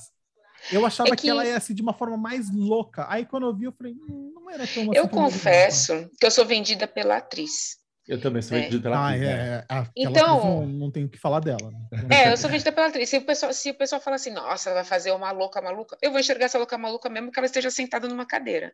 Eu 0.73 0.85
achava 0.87 1.09
É 1.11 1.17
que... 1.17 1.23
que- 1.23 1.31
ela 1.31 1.45
ia 1.47 1.59
ser 1.61 1.75
de 1.75 1.83
uma 1.83 1.93
forma 1.93 2.17
mais 2.17 2.53
louca. 2.55 3.07
Aí 3.09 3.25
quando 3.25 3.47
eu 3.47 3.55
vi, 3.55 3.65
eu 3.65 3.73
falei, 3.73 3.93
hum, 3.95 4.33
não 4.35 4.51
era 4.51 4.67
tão 4.67 4.83
assim 4.85 4.91
Eu 4.95 5.09
como 5.09 5.25
confesso 5.27 6.11
que 6.21 6.27
eu 6.27 6.31
sou 6.31 6.45
vendida 6.45 6.87
pela 6.87 7.17
atriz. 7.19 7.83
Eu 8.07 8.21
também 8.21 8.43
sou 8.43 8.57
É. 8.59 8.61
vendido 8.63 8.83
pela 8.83 8.99
Ah, 8.99 9.09
atriz, 9.09 9.23
é, 9.23 9.25
né? 9.35 9.49
é. 9.49 9.59
Aquela 9.67 9.91
Então- 9.97 10.37
atriz 10.39 10.45
não, 10.45 10.67
não 10.67 10.91
tem 10.91 11.05
o 11.05 11.09
que 11.09 11.19
falar 11.19 11.41
dela. 11.41 11.71
né? 11.91 12.25
É, 12.27 12.33
eu 12.33 12.37
sou 12.37 12.51
vendida 12.51 12.71
pela 12.71 12.89
atriz. 12.89 13.09
Se 13.09 13.17
o 13.17 13.23
pessoal, 13.25 13.53
se 13.53 13.71
o 13.71 13.75
pessoal 13.75 14.01
fala 14.01 14.17
assim, 14.17 14.31
nossa, 14.31 14.69
ela 14.69 14.81
vai 14.81 14.85
fazer 14.85 15.11
uma 15.13 15.31
louca 15.31 15.63
maluca, 15.63 15.97
eu 16.03 16.11
vou 16.11 16.21
enxergar 16.21 16.45
essa 16.45 16.59
louca 16.59 16.77
maluca 16.77 17.09
mesmo 17.09 17.33
que 17.33 17.39
ela 17.39 17.47
esteja 17.47 17.71
sentada 17.71 18.07
numa 18.07 18.27
cadeira, 18.27 18.73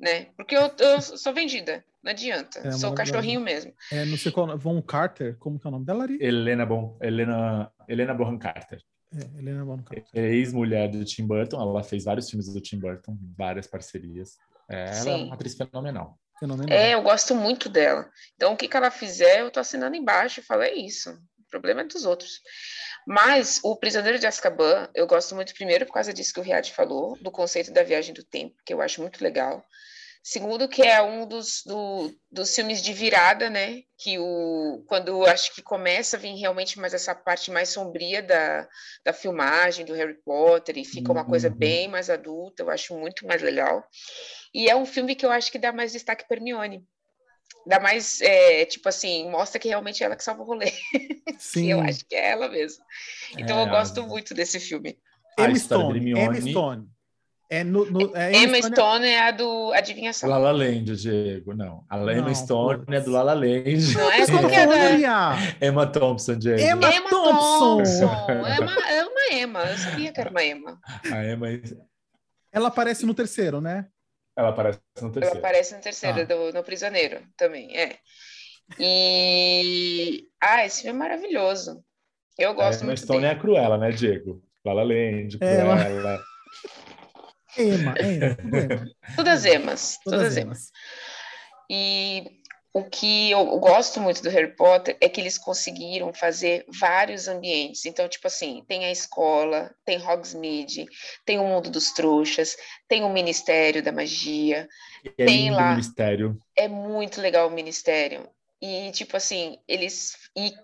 né? 0.00 0.28
Porque 0.36 0.56
eu, 0.56 0.70
eu 0.78 1.02
sou 1.02 1.34
vendida, 1.34 1.84
não 2.02 2.12
adianta. 2.12 2.60
É, 2.66 2.70
sou 2.72 2.94
cachorrinho 2.94 3.42
mesmo. 3.42 3.74
É, 3.90 4.06
não 4.06 4.16
sei 4.16 4.32
qual. 4.32 4.56
Von 4.56 4.80
Carter, 4.80 5.36
como 5.38 5.58
que 5.60 5.66
é 5.66 5.68
o 5.68 5.72
nome 5.72 5.84
dela, 5.84 6.04
Ari? 6.04 6.16
Helena, 6.18 6.64
Bon, 6.64 6.96
Helena, 7.02 7.70
Helena 7.86 8.14
Bonham 8.14 8.38
Carter. 8.38 8.80
É, 9.14 9.38
Helena 9.38 9.64
Von 9.64 9.82
Carter. 9.82 10.04
É 10.14 10.34
ex-mulher 10.34 10.88
do 10.90 11.04
Tim 11.04 11.26
Burton, 11.26 11.60
ela 11.60 11.82
fez 11.82 12.04
vários 12.04 12.28
filmes 12.28 12.52
do 12.52 12.60
Tim 12.60 12.78
Burton, 12.78 13.16
várias 13.36 13.66
parcerias. 13.66 14.36
É, 14.68 14.98
ela 14.98 15.10
é 15.10 15.16
uma 15.16 15.34
atriz 15.34 15.54
fenomenal. 15.54 16.18
Fenomenal. 16.38 16.76
É, 16.76 16.94
eu 16.94 17.02
gosto 17.02 17.34
muito 17.34 17.68
dela. 17.68 18.10
Então, 18.34 18.54
o 18.54 18.56
que, 18.56 18.66
que 18.66 18.76
ela 18.76 18.90
fizer, 18.90 19.40
eu 19.40 19.50
tô 19.50 19.60
assinando 19.60 19.94
embaixo 19.94 20.40
e 20.40 20.42
falo, 20.42 20.62
é 20.62 20.74
isso. 20.74 21.10
O 21.10 21.48
problema 21.50 21.82
é 21.82 21.84
dos 21.84 22.04
outros. 22.04 22.40
Mas 23.06 23.60
o 23.62 23.76
Prisioneiro 23.76 24.18
de 24.18 24.26
Azkaban, 24.26 24.88
eu 24.94 25.06
gosto 25.06 25.34
muito, 25.34 25.54
primeiro, 25.54 25.86
por 25.86 25.92
causa 25.92 26.12
disso 26.12 26.32
que 26.32 26.40
o 26.40 26.42
Riad 26.42 26.72
falou, 26.72 27.16
do 27.20 27.30
conceito 27.30 27.72
da 27.72 27.82
viagem 27.82 28.14
do 28.14 28.24
tempo, 28.24 28.56
que 28.64 28.72
eu 28.72 28.80
acho 28.80 29.00
muito 29.00 29.22
legal. 29.22 29.64
Segundo, 30.24 30.68
que 30.68 30.82
é 30.82 31.02
um 31.02 31.26
dos, 31.26 31.62
do- 31.66 32.12
dos 32.30 32.54
filmes 32.54 32.80
de 32.80 32.92
virada, 32.92 33.50
né? 33.50 33.82
Que 33.98 34.18
o, 34.20 34.84
quando 34.86 35.08
eu 35.08 35.26
acho 35.26 35.52
que 35.54 35.62
começa 35.62 36.16
a 36.16 36.20
vir 36.20 36.34
realmente 36.36 36.78
mais 36.78 36.94
essa 36.94 37.12
parte 37.14 37.50
mais 37.50 37.70
sombria 37.70 38.22
da, 38.22 38.68
da 39.04 39.12
filmagem 39.12 39.84
do 39.84 39.94
Harry 39.94 40.14
Potter 40.24 40.78
e 40.78 40.84
fica 40.84 41.10
uma 41.10 41.24
coisa 41.24 41.48
Uhum. 41.48 41.54
bem 41.56 41.88
mais 41.88 42.08
adulta, 42.08 42.62
eu 42.62 42.70
acho 42.70 42.94
muito 42.96 43.26
mais 43.26 43.42
legal. 43.42 43.84
E 44.54 44.70
é 44.70 44.76
um 44.76 44.86
filme 44.86 45.16
que 45.16 45.26
eu 45.26 45.30
acho 45.32 45.50
que 45.50 45.58
dá 45.58 45.72
mais 45.72 45.92
destaque 45.92 46.26
para 46.28 46.36
Hermione. 46.36 46.84
Dá 47.66 47.80
mais, 47.80 48.20
é, 48.20 48.64
tipo 48.66 48.88
assim, 48.88 49.30
mostra 49.30 49.60
que 49.60 49.68
realmente 49.68 50.02
é 50.02 50.06
ela 50.06 50.16
que 50.16 50.24
salva 50.24 50.42
o 50.42 50.46
rolê. 50.46 50.72
Sim. 51.38 51.72
eu 51.72 51.80
acho 51.80 52.04
que 52.06 52.14
é 52.14 52.30
ela 52.30 52.48
mesmo. 52.48 52.84
Então 53.38 53.58
É, 53.58 53.62
eu 53.62 53.66
gosto 53.68 54.00
a- 54.00 54.06
muito 54.06 54.34
desse 54.34 54.60
filme. 54.60 54.98
a 55.36 55.44
Emma 55.44 55.54
Stone. 55.54 55.92
Hermione. 55.96 56.40
Stone. 56.40 56.88
É 57.54 57.62
no, 57.64 57.84
no, 57.84 58.16
é 58.16 58.32
Emma 58.32 58.56
Stone- 58.56 58.74
Stone 58.74 59.06
é 59.06 59.20
a 59.28 59.30
do 59.30 59.72
Adivinhação. 59.74 60.26
La 60.30 60.38
La 60.38 60.52
Land, 60.52 60.96
Diego, 60.96 61.52
não. 61.54 61.84
A 61.90 61.98
Emma 61.98 62.14
Não, 62.22 62.34
Stone 62.34 62.82
é 62.88 63.00
do 63.00 63.10
La 63.10 63.22
La 63.22 63.34
Land. 63.34 63.92
Não 63.94 64.10
é? 64.10 64.26
Qual 64.26 64.48
que 64.48 64.54
é 64.54 64.66
da... 64.66 64.76
Maria? 64.76 65.56
Emma 65.60 65.86
Thompson, 65.86 66.38
Diego. 66.38 66.60
Emma- 66.62 66.94
Emma 66.94 67.10
Thompson. 67.10 67.76
Thompson. 67.76 68.04
É 68.30 68.58
uma, 68.60 68.88
é 68.90 69.04
uma 69.04 69.32
Emma. 69.38 69.60
Eu 69.64 69.76
sabia 69.76 70.10
que 70.12 70.18
era 70.20 70.30
uma 70.30 70.42
Emma. 70.42 70.80
A 71.12 71.24
Emma, 71.26 71.46
Ela 72.50 72.68
aparece 72.68 73.04
no 73.04 73.12
terceiro, 73.12 73.60
né? 73.60 73.86
ela 74.34 74.48
aparece 74.48 74.80
no 74.96 75.02
Ela 75.08 75.12
terceiro. 75.12 75.38
aparece 75.38 75.74
no 75.74 75.80
terceiro, 75.82 76.20
Ah. 76.20 76.24
do, 76.24 76.52
no 76.54 76.62
Prisioneiro 76.64 77.20
também, 77.36 77.76
é. 77.76 77.98
E... 78.80 80.24
Ah, 80.42 80.64
esse 80.64 80.82
filme 80.82 80.96
é 80.96 80.98
maravilhoso. 80.98 81.84
Eu 82.38 82.50
A 82.50 82.54
gosto 82.54 82.80
Emma 82.80 82.86
muito 82.92 83.00
Stone 83.02 83.20
dele. 83.20 83.32
é 83.32 83.36
a 83.36 83.38
Cruella, 83.38 83.76
né, 83.76 83.90
Diego? 83.90 84.42
La 84.64 84.72
La 84.72 84.82
Land, 84.84 85.36
É, 85.40 85.56
ela- 85.60 86.22
Cruella. 87.54 87.74
Emma, 87.76 87.94
Emma, 88.00 88.36
tudo. 88.36 88.94
Todas 89.16 89.44
Emas. 89.44 89.98
Todas 90.04 90.20
Todas 90.20 90.36
Emas. 90.36 90.58
Emas. 90.58 90.72
E 91.70 92.42
o 92.74 92.84
que 92.84 93.30
eu 93.30 93.44
gosto 93.58 94.00
muito 94.00 94.22
do 94.22 94.30
Harry 94.30 94.56
Potter 94.56 94.96
é 94.98 95.08
que 95.08 95.20
eles 95.20 95.36
conseguiram 95.36 96.12
fazer 96.14 96.64
vários 96.68 97.28
ambientes. 97.28 97.84
Então, 97.84 98.08
tipo 98.08 98.26
assim, 98.26 98.64
tem 98.66 98.86
a 98.86 98.90
escola, 98.90 99.74
tem 99.84 100.00
Hogsmeade, 100.02 100.86
tem 101.26 101.38
o 101.38 101.44
mundo 101.44 101.68
dos 101.70 101.92
trouxas, 101.92 102.56
tem 102.88 103.04
o 103.04 103.10
Ministério 103.12 103.82
da 103.82 103.92
Magia. 103.92 104.66
É 105.18 105.26
Tem 105.26 105.50
lá. 105.50 105.66
o 105.66 105.70
Ministério. 105.72 106.38
É 106.56 106.66
muito 106.66 107.20
legal 107.20 107.48
o 107.48 107.52
Ministério. 107.52 108.26
E, 108.60 108.90
tipo 108.92 109.16
assim, 109.16 109.58
eles. 109.68 110.16
E 110.36 110.54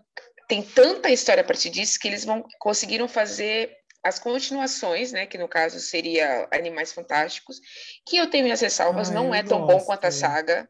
tem 0.49 0.63
tanta 0.63 1.11
história 1.11 1.43
a 1.43 1.47
partir 1.47 1.69
disso 1.69 1.99
que 2.01 2.09
eles 2.09 2.25
vão 2.25 2.43
conseguiram 2.59 3.07
fazer 3.07 3.77
as 4.05 4.19
continuações, 4.19 5.13
né? 5.13 5.27
Que 5.27 5.39
no 5.39 5.49
caso 5.49 5.79
seria 5.81 6.49
Animais 6.53 6.93
Fantásticos, 6.93 7.61
que 8.07 8.17
eu 8.17 8.29
tenho 8.31 8.45
minhas 8.45 8.61
ressalvas, 8.61 9.11
Ah, 9.11 9.15
não 9.15 9.27
eu 9.29 9.35
é 9.35 9.43
tão 9.43 9.67
bom 9.67 9.79
quanto 9.81 10.05
a 10.07 10.11
saga. 10.11 10.69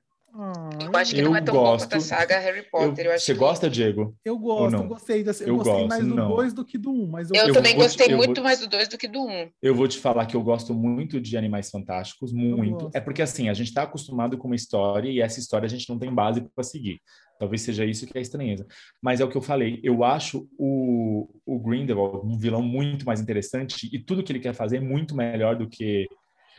Eu 0.80 0.94
acho 0.94 1.14
que 1.14 1.20
Eu 1.20 1.24
não 1.24 1.36
é 1.36 1.40
tão 1.40 1.54
bom 1.54 1.60
gosto. 1.62 1.84
quanto 1.86 1.96
a 1.96 2.00
saga 2.00 2.38
Harry 2.38 2.62
Potter. 2.70 3.06
Eu, 3.06 3.10
Eu- 3.10 3.16
acho 3.16 3.24
você 3.24 3.32
que... 3.32 3.38
gosta, 3.38 3.68
Diego? 3.70 4.14
Eu 4.22 4.38
gosto, 4.38 4.72
não? 4.76 4.82
eu 4.82 4.88
gostei. 4.88 5.24
desse- 5.24 5.42
eu, 5.42 5.48
Eu 5.48 5.56
gostei 5.56 5.72
gosto, 5.74 5.88
mais 5.88 6.06
do 6.06 6.14
não. 6.14 6.28
2 6.28 6.52
do 6.52 6.64
que 6.64 6.76
do 6.76 6.90
1, 6.92 7.02
um, 7.02 7.06
mas 7.06 7.30
eu, 7.30 7.36
Eu, 7.36 7.48
Eu 7.48 7.54
também 7.54 7.74
vou 7.74 7.82
te- 7.84 7.86
gostei 7.86 8.14
muito 8.14 8.34
vou- 8.36 8.44
mais 8.44 8.60
do 8.60 8.68
2 8.68 8.88
do 8.88 8.98
que 8.98 9.08
do 9.08 9.20
1. 9.24 9.28
Um. 9.44 9.50
Eu 9.62 9.74
vou 9.74 9.88
te 9.88 9.98
falar 9.98 10.26
que 10.26 10.36
eu 10.36 10.42
gosto 10.42 10.74
muito 10.74 11.18
de 11.18 11.36
Animais 11.36 11.70
Fantásticos, 11.70 12.30
muito. 12.32 12.90
É 12.92 13.00
porque 13.00 13.22
assim, 13.22 13.48
a 13.48 13.54
gente 13.54 13.68
está 13.68 13.82
acostumado 13.84 14.36
com 14.36 14.46
uma 14.48 14.54
história 14.56 15.08
e 15.08 15.20
essa 15.20 15.40
história 15.40 15.64
a 15.66 15.70
gente 15.70 15.88
não 15.88 15.98
tem 15.98 16.12
base 16.14 16.42
para 16.42 16.62
seguir. 16.62 17.00
Talvez 17.38 17.62
seja 17.62 17.84
isso 17.84 18.06
que 18.06 18.16
é 18.16 18.18
a 18.18 18.22
estranheza. 18.22 18.66
Mas 19.00 19.20
é 19.20 19.24
o 19.24 19.28
que 19.28 19.36
eu 19.36 19.42
falei, 19.42 19.80
eu 19.82 20.02
acho 20.02 20.48
o, 20.58 21.28
o 21.46 21.58
Grindelwald 21.60 22.26
um 22.26 22.36
vilão 22.36 22.62
muito 22.62 23.06
mais 23.06 23.20
interessante 23.20 23.88
e 23.92 23.98
tudo 23.98 24.22
que 24.22 24.32
ele 24.32 24.40
quer 24.40 24.54
fazer 24.54 24.78
é 24.78 24.80
muito 24.80 25.14
melhor 25.14 25.56
do 25.56 25.68
que... 25.68 26.08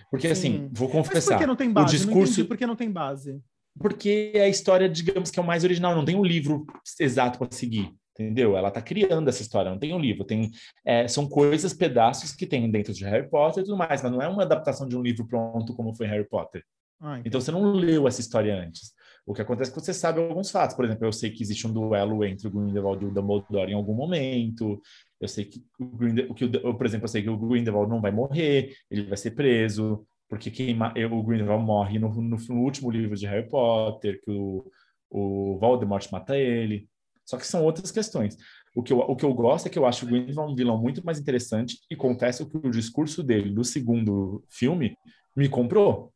Porque 0.09 0.27
Sim. 0.27 0.31
assim, 0.31 0.69
vou 0.71 0.87
Mas 0.87 0.91
por 0.91 0.91
confessar, 0.91 1.37
que 1.37 1.45
não 1.45 1.55
tem 1.55 1.69
o 1.69 1.73
base? 1.73 1.97
Não 1.97 2.05
discurso... 2.05 2.45
por 2.45 2.57
que 2.57 2.65
não 2.65 2.75
tem 2.75 2.89
base. 2.89 3.39
Porque 3.77 4.31
é 4.33 4.41
a 4.41 4.49
história, 4.49 4.89
digamos 4.89 5.29
que 5.29 5.39
é 5.39 5.43
o 5.43 5.45
mais 5.45 5.63
original, 5.63 5.95
não 5.95 6.05
tem 6.05 6.15
um 6.15 6.23
livro 6.23 6.65
exato 6.99 7.37
para 7.37 7.47
seguir, 7.51 7.93
entendeu? 8.13 8.57
Ela 8.57 8.71
tá 8.71 8.81
criando 8.81 9.29
essa 9.29 9.41
história, 9.41 9.71
não 9.71 9.79
tem 9.79 9.93
um 9.93 9.99
livro, 9.99 10.25
tem 10.25 10.51
é, 10.85 11.07
são 11.07 11.27
coisas, 11.27 11.73
pedaços 11.73 12.33
que 12.33 12.47
tem 12.47 12.69
dentro 12.69 12.93
de 12.93 13.03
Harry 13.05 13.29
Potter 13.29 13.61
e 13.61 13.65
tudo 13.65 13.77
mais, 13.77 14.01
mas 14.01 14.11
não 14.11 14.21
é 14.21 14.27
uma 14.27 14.43
adaptação 14.43 14.87
de 14.87 14.97
um 14.97 15.01
livro 15.01 15.25
pronto 15.27 15.73
como 15.75 15.93
foi 15.93 16.07
Harry 16.07 16.27
Potter. 16.27 16.63
Ah, 16.99 17.21
então 17.23 17.39
você 17.39 17.51
não 17.51 17.71
leu 17.71 18.07
essa 18.07 18.19
história 18.19 18.53
antes. 18.53 18.93
O 19.29 19.33
que 19.35 19.43
acontece 19.43 19.69
é 19.69 19.73
que 19.75 19.79
você 19.79 19.93
sabe 19.93 20.19
alguns 20.19 20.49
fatos. 20.49 20.75
Por 20.75 20.83
exemplo, 20.83 21.05
eu 21.05 21.13
sei 21.13 21.29
que 21.29 21.43
existe 21.43 21.67
um 21.67 21.71
duelo 21.71 22.25
entre 22.25 22.47
o 22.47 22.51
Grindelwald 22.51 23.05
e 23.05 23.07
o 23.07 23.11
Dumbledore 23.11 23.71
em 23.71 23.75
algum 23.75 23.93
momento. 23.93 24.81
Eu 25.21 25.27
sei 25.27 25.45
que 25.45 25.63
o 25.79 25.85
Grindelwald, 25.85 26.33
que 26.33 26.45
o, 26.45 26.73
por 26.73 26.83
exemplo, 26.83 27.03
eu 27.03 27.09
sei 27.09 27.21
que 27.21 27.29
o 27.29 27.37
Grindelwald 27.37 27.91
não 27.91 28.01
vai 28.01 28.09
morrer, 28.09 28.73
ele 28.89 29.03
vai 29.03 29.17
ser 29.17 29.31
preso, 29.31 30.03
porque 30.27 30.49
quem, 30.49 30.75
o 31.11 31.21
Grindelwald 31.21 31.63
morre 31.63 31.99
no, 31.99 32.09
no, 32.09 32.37
no 32.37 32.55
último 32.55 32.89
livro 32.89 33.15
de 33.15 33.27
Harry 33.27 33.47
Potter, 33.47 34.19
que 34.19 34.31
o, 34.31 34.65
o 35.11 35.59
Voldemort 35.59 36.11
mata 36.11 36.35
ele. 36.35 36.89
Só 37.23 37.37
que 37.37 37.45
são 37.45 37.63
outras 37.63 37.91
questões. 37.91 38.35
O 38.75 38.81
que, 38.81 38.91
eu, 38.91 38.97
o 38.97 39.15
que 39.15 39.25
eu 39.25 39.33
gosto 39.35 39.67
é 39.67 39.69
que 39.69 39.77
eu 39.77 39.85
acho 39.85 40.07
o 40.07 40.09
Grindelwald 40.09 40.53
um 40.53 40.55
vilão 40.55 40.81
muito 40.81 41.05
mais 41.05 41.19
interessante 41.19 41.77
e 41.87 41.95
confesso 41.95 42.49
que 42.49 42.57
o 42.57 42.71
discurso 42.71 43.21
dele 43.21 43.51
do 43.51 43.63
segundo 43.63 44.43
filme 44.49 44.97
me 45.35 45.47
comprou. 45.47 46.11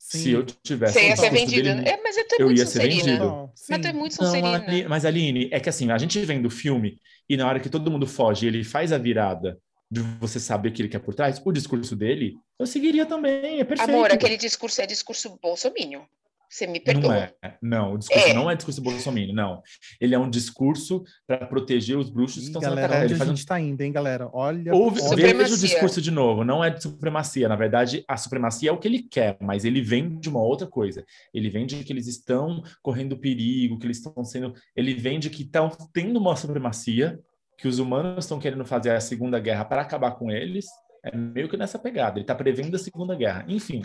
Sim. 0.00 0.18
Se 0.18 0.30
eu 0.32 0.44
tivesse. 0.44 0.94
Você 0.94 1.08
ia 1.08 1.16
ser 1.16 1.30
vendido. 1.30 1.62
Dele, 1.62 1.88
é, 1.88 2.02
mas 2.02 2.16
eu, 2.38 2.50
ia 2.50 2.66
ser 2.66 2.88
vendido. 2.88 3.18
Não, 3.18 3.52
mas 3.68 3.80
tu 3.80 3.86
é 3.86 3.92
muito 3.92 4.14
Sonserina. 4.14 4.58
Não, 4.58 4.88
mas 4.88 5.04
Aline, 5.04 5.50
é 5.52 5.60
que 5.60 5.68
assim, 5.68 5.90
a 5.90 5.98
gente 5.98 6.18
vendo 6.20 6.46
o 6.46 6.50
filme 6.50 6.98
e 7.28 7.36
na 7.36 7.46
hora 7.46 7.60
que 7.60 7.68
todo 7.68 7.90
mundo 7.90 8.06
foge, 8.06 8.46
ele 8.46 8.64
faz 8.64 8.92
a 8.92 8.98
virada 8.98 9.58
de 9.90 10.00
você 10.18 10.40
saber 10.40 10.70
o 10.70 10.72
que 10.72 10.80
ele 10.82 10.88
quer 10.88 11.00
por 11.00 11.14
trás, 11.14 11.40
o 11.44 11.52
discurso 11.52 11.94
dele, 11.94 12.34
eu 12.58 12.66
seguiria 12.66 13.04
também, 13.04 13.60
é 13.60 13.64
perfeito. 13.64 13.90
Amor, 13.90 14.10
aquele 14.10 14.36
discurso 14.36 14.80
é 14.80 14.86
discurso 14.86 15.38
bolsominion. 15.42 16.02
Você 16.50 16.66
me 16.66 16.80
perdoa. 16.80 17.12
Não 17.12 17.14
é. 17.14 17.34
Não, 17.62 17.94
o 17.94 17.98
discurso 17.98 18.26
é. 18.26 18.34
não 18.34 18.50
é 18.50 18.56
discurso 18.56 18.82
bolsominion, 18.82 19.32
não. 19.32 19.62
Ele 20.00 20.16
é 20.16 20.18
um 20.18 20.28
discurso 20.28 21.04
para 21.24 21.46
proteger 21.46 21.96
os 21.96 22.10
bruxos 22.10 22.40
que 22.40 22.46
estão 22.48 22.60
galera, 22.60 22.80
sendo 22.80 22.92
atacados. 22.92 23.12
Onde 23.12 23.22
a 23.22 23.26
gente 23.26 23.38
está 23.38 23.60
indo, 23.60 23.80
hein, 23.80 23.92
galera? 23.92 24.28
Olha. 24.32 24.74
Ouve, 24.74 25.00
veja 25.14 25.54
o 25.54 25.58
discurso 25.58 26.02
de 26.02 26.10
novo. 26.10 26.42
Não 26.42 26.64
é 26.64 26.70
de 26.70 26.82
supremacia. 26.82 27.48
Na 27.48 27.54
verdade, 27.54 28.04
a 28.08 28.16
supremacia 28.16 28.70
é 28.70 28.72
o 28.72 28.78
que 28.78 28.88
ele 28.88 29.00
quer, 29.00 29.36
mas 29.40 29.64
ele 29.64 29.80
vem 29.80 30.18
de 30.18 30.28
uma 30.28 30.42
outra 30.42 30.66
coisa. 30.66 31.04
Ele 31.32 31.48
vem 31.48 31.66
de 31.66 31.84
que 31.84 31.92
eles 31.92 32.08
estão 32.08 32.64
correndo 32.82 33.16
perigo, 33.16 33.78
que 33.78 33.86
eles 33.86 33.98
estão 33.98 34.24
sendo. 34.24 34.52
Ele 34.74 34.92
vem 34.92 35.20
de 35.20 35.30
que 35.30 35.44
estão 35.44 35.70
tendo 35.92 36.18
uma 36.18 36.34
supremacia, 36.34 37.20
que 37.56 37.68
os 37.68 37.78
humanos 37.78 38.24
estão 38.24 38.40
querendo 38.40 38.64
fazer 38.64 38.90
a 38.90 39.00
Segunda 39.00 39.38
Guerra 39.38 39.64
para 39.64 39.82
acabar 39.82 40.12
com 40.12 40.32
eles 40.32 40.66
é 41.04 41.16
meio 41.16 41.48
que 41.48 41.56
nessa 41.56 41.78
pegada. 41.78 42.18
Ele 42.18 42.24
está 42.24 42.34
prevendo 42.34 42.74
a 42.74 42.78
Segunda 42.78 43.14
Guerra. 43.14 43.44
Enfim, 43.48 43.82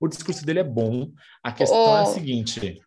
o 0.00 0.08
discurso 0.08 0.44
dele 0.44 0.60
é 0.60 0.64
bom. 0.64 1.10
A 1.42 1.52
questão 1.52 1.78
oh. 1.78 1.96
é 1.96 2.02
a 2.02 2.06
seguinte: 2.06 2.80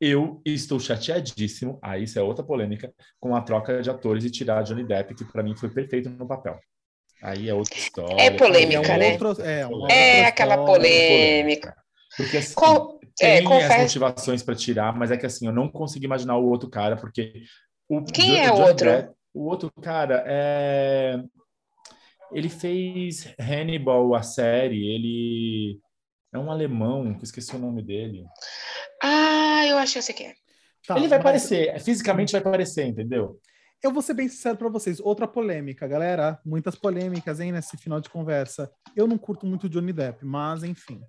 eu 0.00 0.40
estou 0.44 0.78
chateadíssimo, 0.80 1.78
aí 1.82 2.00
ah, 2.00 2.04
isso 2.04 2.18
é 2.18 2.22
outra 2.22 2.44
polêmica, 2.44 2.92
com 3.20 3.34
a 3.34 3.40
troca 3.40 3.80
de 3.80 3.90
atores 3.90 4.24
e 4.24 4.30
tirar 4.30 4.62
Johnny 4.62 4.84
Depp, 4.84 5.14
que 5.14 5.24
para 5.24 5.42
mim 5.42 5.56
foi 5.56 5.70
perfeito 5.70 6.10
no 6.10 6.26
papel. 6.26 6.58
Aí 7.22 7.48
é 7.48 7.54
outra 7.54 7.78
história. 7.78 8.20
É 8.20 8.30
polêmica, 8.30 8.92
é 8.92 8.96
um 8.96 8.98
né? 8.98 9.12
Outro, 9.12 9.42
é, 9.42 10.20
é 10.20 10.26
aquela 10.26 10.64
polêmica. 10.64 11.74
Porque 12.16 12.36
assim, 12.36 12.54
Com, 12.54 12.98
é, 13.20 13.38
tem 13.38 13.62
as 13.64 13.82
motivações 13.82 14.42
para 14.42 14.54
tirar, 14.54 14.94
mas 14.94 15.10
é 15.10 15.16
que 15.16 15.26
assim, 15.26 15.46
eu 15.46 15.52
não 15.52 15.68
consigo 15.68 16.04
imaginar 16.04 16.36
o 16.36 16.46
outro 16.46 16.68
cara, 16.68 16.96
porque 16.96 17.44
o 17.88 18.02
Quem 18.04 18.44
é 18.44 18.52
o 18.52 18.60
outro? 18.60 18.86
Depp, 18.86 19.14
o 19.32 19.46
outro 19.46 19.72
cara 19.80 20.22
é 20.26 21.18
ele 22.34 22.48
fez 22.48 23.32
Hannibal, 23.38 24.14
a 24.14 24.22
série. 24.22 24.88
Ele 24.94 25.80
é 26.32 26.38
um 26.38 26.50
alemão, 26.50 27.14
que 27.14 27.24
esqueci 27.24 27.54
o 27.54 27.58
nome 27.58 27.82
dele. 27.82 28.24
Ah, 29.02 29.64
eu 29.66 29.78
acho 29.78 29.92
que 29.92 29.98
eu 29.98 30.02
sei 30.02 30.14
quem 30.14 30.26
é. 30.26 30.34
Tá, 30.86 30.96
ele 30.96 31.08
vai 31.08 31.18
mas... 31.18 31.26
aparecer, 31.26 31.80
fisicamente 31.80 32.32
vai 32.32 32.40
aparecer, 32.40 32.86
entendeu? 32.86 33.40
Eu 33.82 33.92
vou 33.92 34.02
ser 34.02 34.14
bem 34.14 34.28
sincero 34.28 34.56
para 34.56 34.68
vocês. 34.68 34.98
Outra 34.98 35.28
polêmica, 35.28 35.86
galera. 35.86 36.40
Muitas 36.44 36.74
polêmicas, 36.74 37.38
hein, 37.38 37.52
nesse 37.52 37.76
final 37.76 38.00
de 38.00 38.08
conversa. 38.08 38.70
Eu 38.96 39.06
não 39.06 39.18
curto 39.18 39.46
muito 39.46 39.68
Johnny 39.68 39.92
Depp, 39.92 40.24
mas 40.24 40.64
enfim. 40.64 41.00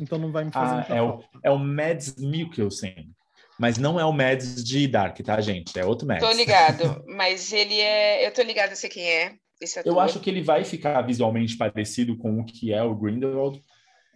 Então 0.00 0.18
não 0.18 0.30
vai 0.30 0.44
me 0.44 0.52
fazer 0.52 0.92
ah, 0.92 0.96
é 0.96 1.02
o, 1.02 1.22
é 1.44 1.50
o 1.50 1.58
Mads 1.58 2.16
Mikkelsen. 2.16 3.12
Mas 3.58 3.76
não 3.78 4.00
é 4.00 4.04
o 4.04 4.12
Mads 4.12 4.64
de 4.64 4.86
Dark, 4.88 5.18
tá, 5.18 5.40
gente? 5.40 5.78
É 5.78 5.84
outro 5.84 6.06
Mads. 6.06 6.26
Tô 6.26 6.32
ligado. 6.32 7.04
mas 7.06 7.52
ele 7.52 7.78
é... 7.78 8.26
Eu 8.26 8.32
tô 8.32 8.42
ligado, 8.42 8.70
eu 8.70 8.76
sei 8.76 8.88
quem 8.88 9.04
é. 9.04 9.34
Eu 9.84 10.00
acho 10.00 10.20
que 10.20 10.30
ele 10.30 10.42
vai 10.42 10.64
ficar 10.64 11.02
visualmente 11.02 11.56
parecido 11.56 12.16
com 12.16 12.40
o 12.40 12.44
que 12.44 12.72
é 12.72 12.82
o 12.82 12.94
Grindelwald, 12.94 13.62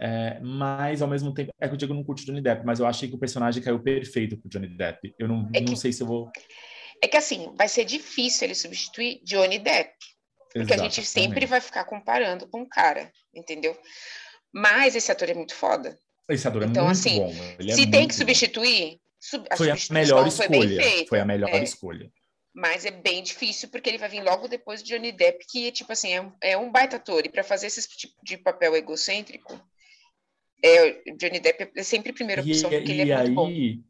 é, 0.01 0.41
mas 0.41 1.03
ao 1.03 1.09
mesmo 1.09 1.33
tempo, 1.33 1.53
é 1.61 1.69
que 1.69 1.75
eu 1.75 1.79
digo 1.79 1.95
não 1.95 2.03
curto 2.03 2.25
Johnny 2.25 2.41
Depp, 2.41 2.65
mas 2.65 2.81
eu 2.81 2.87
achei 2.87 3.09
que 3.09 3.15
o 3.15 3.19
personagem 3.19 3.63
caiu 3.63 3.79
perfeito 3.79 4.37
pro 4.37 4.49
Johnny 4.49 4.69
Depp. 4.69 5.15
Eu 5.19 5.29
não, 5.29 5.49
é 5.55 5.61
que, 5.61 5.71
não 5.71 5.77
sei 5.77 5.93
se 5.93 6.03
eu 6.03 6.07
vou. 6.07 6.31
É 7.03 7.07
que 7.07 7.17
assim, 7.17 7.53
vai 7.57 7.69
ser 7.69 7.85
difícil 7.85 8.47
ele 8.47 8.55
substituir 8.55 9.21
Johnny 9.23 9.59
Depp. 9.59 9.93
Porque 10.53 10.61
Exatamente. 10.61 10.81
a 10.81 10.95
gente 10.95 11.07
sempre 11.07 11.47
vai 11.47 11.61
ficar 11.61 11.85
comparando 11.85 12.47
com 12.49 12.63
o 12.63 12.69
cara, 12.69 13.13
entendeu? 13.35 13.77
Mas 14.53 14.95
esse 14.95 15.11
ator 15.11 15.29
é 15.29 15.35
muito 15.35 15.55
foda. 15.55 15.99
Esse 16.29 16.47
ator 16.47 16.63
é 16.63 16.67
então, 16.67 16.85
muito 16.85 16.97
assim, 16.97 17.19
bom. 17.19 17.35
Ele 17.59 17.73
é 17.73 17.75
se 17.75 17.91
tem 17.91 18.09
que 18.09 18.15
substituir, 18.15 19.01
sub, 19.21 19.47
a 19.51 19.57
foi 19.57 19.71
a 19.71 19.77
melhor 19.91 20.27
escolha. 20.27 20.83
Foi, 20.83 21.07
foi 21.07 21.21
a 21.21 21.25
melhor 21.25 21.51
é. 21.51 21.63
escolha 21.63 22.11
mas 22.55 22.85
é 22.85 22.91
bem 22.91 23.23
difícil 23.23 23.69
porque 23.69 23.91
ele 23.91 23.99
vai 23.99 24.09
vir 24.09 24.23
logo 24.23 24.47
depois 24.47 24.83
de 24.83 24.95
Johnny 24.95 25.11
Depp, 25.11 25.45
que 25.49 25.73
tipo 25.73 25.93
assim 25.93 26.13
é 26.13 26.23
um, 26.23 26.33
é 26.41 26.57
um 26.57 26.71
baita 26.71 26.97
ator 26.97 27.27
e 27.27 27.29
para 27.29 27.43
fazer 27.43 27.67
esse 27.67 27.87
tipo 27.89 28.15
de 28.23 28.37
papel 28.37 28.77
egocêntrico, 28.77 29.61
é, 30.63 31.03
Johnny 31.17 31.41
Depp 31.41 31.73
é 31.77 31.83
sempre 31.83 32.13
a 32.13 32.15
primeira 32.15 32.43
opção 32.43 32.73
e, 32.73 32.77
porque 32.79 32.93
e 32.93 33.01
ele 33.01 33.11
é 33.11 33.17
muito 33.17 33.41
aí, 33.41 33.75
bom. 33.77 33.83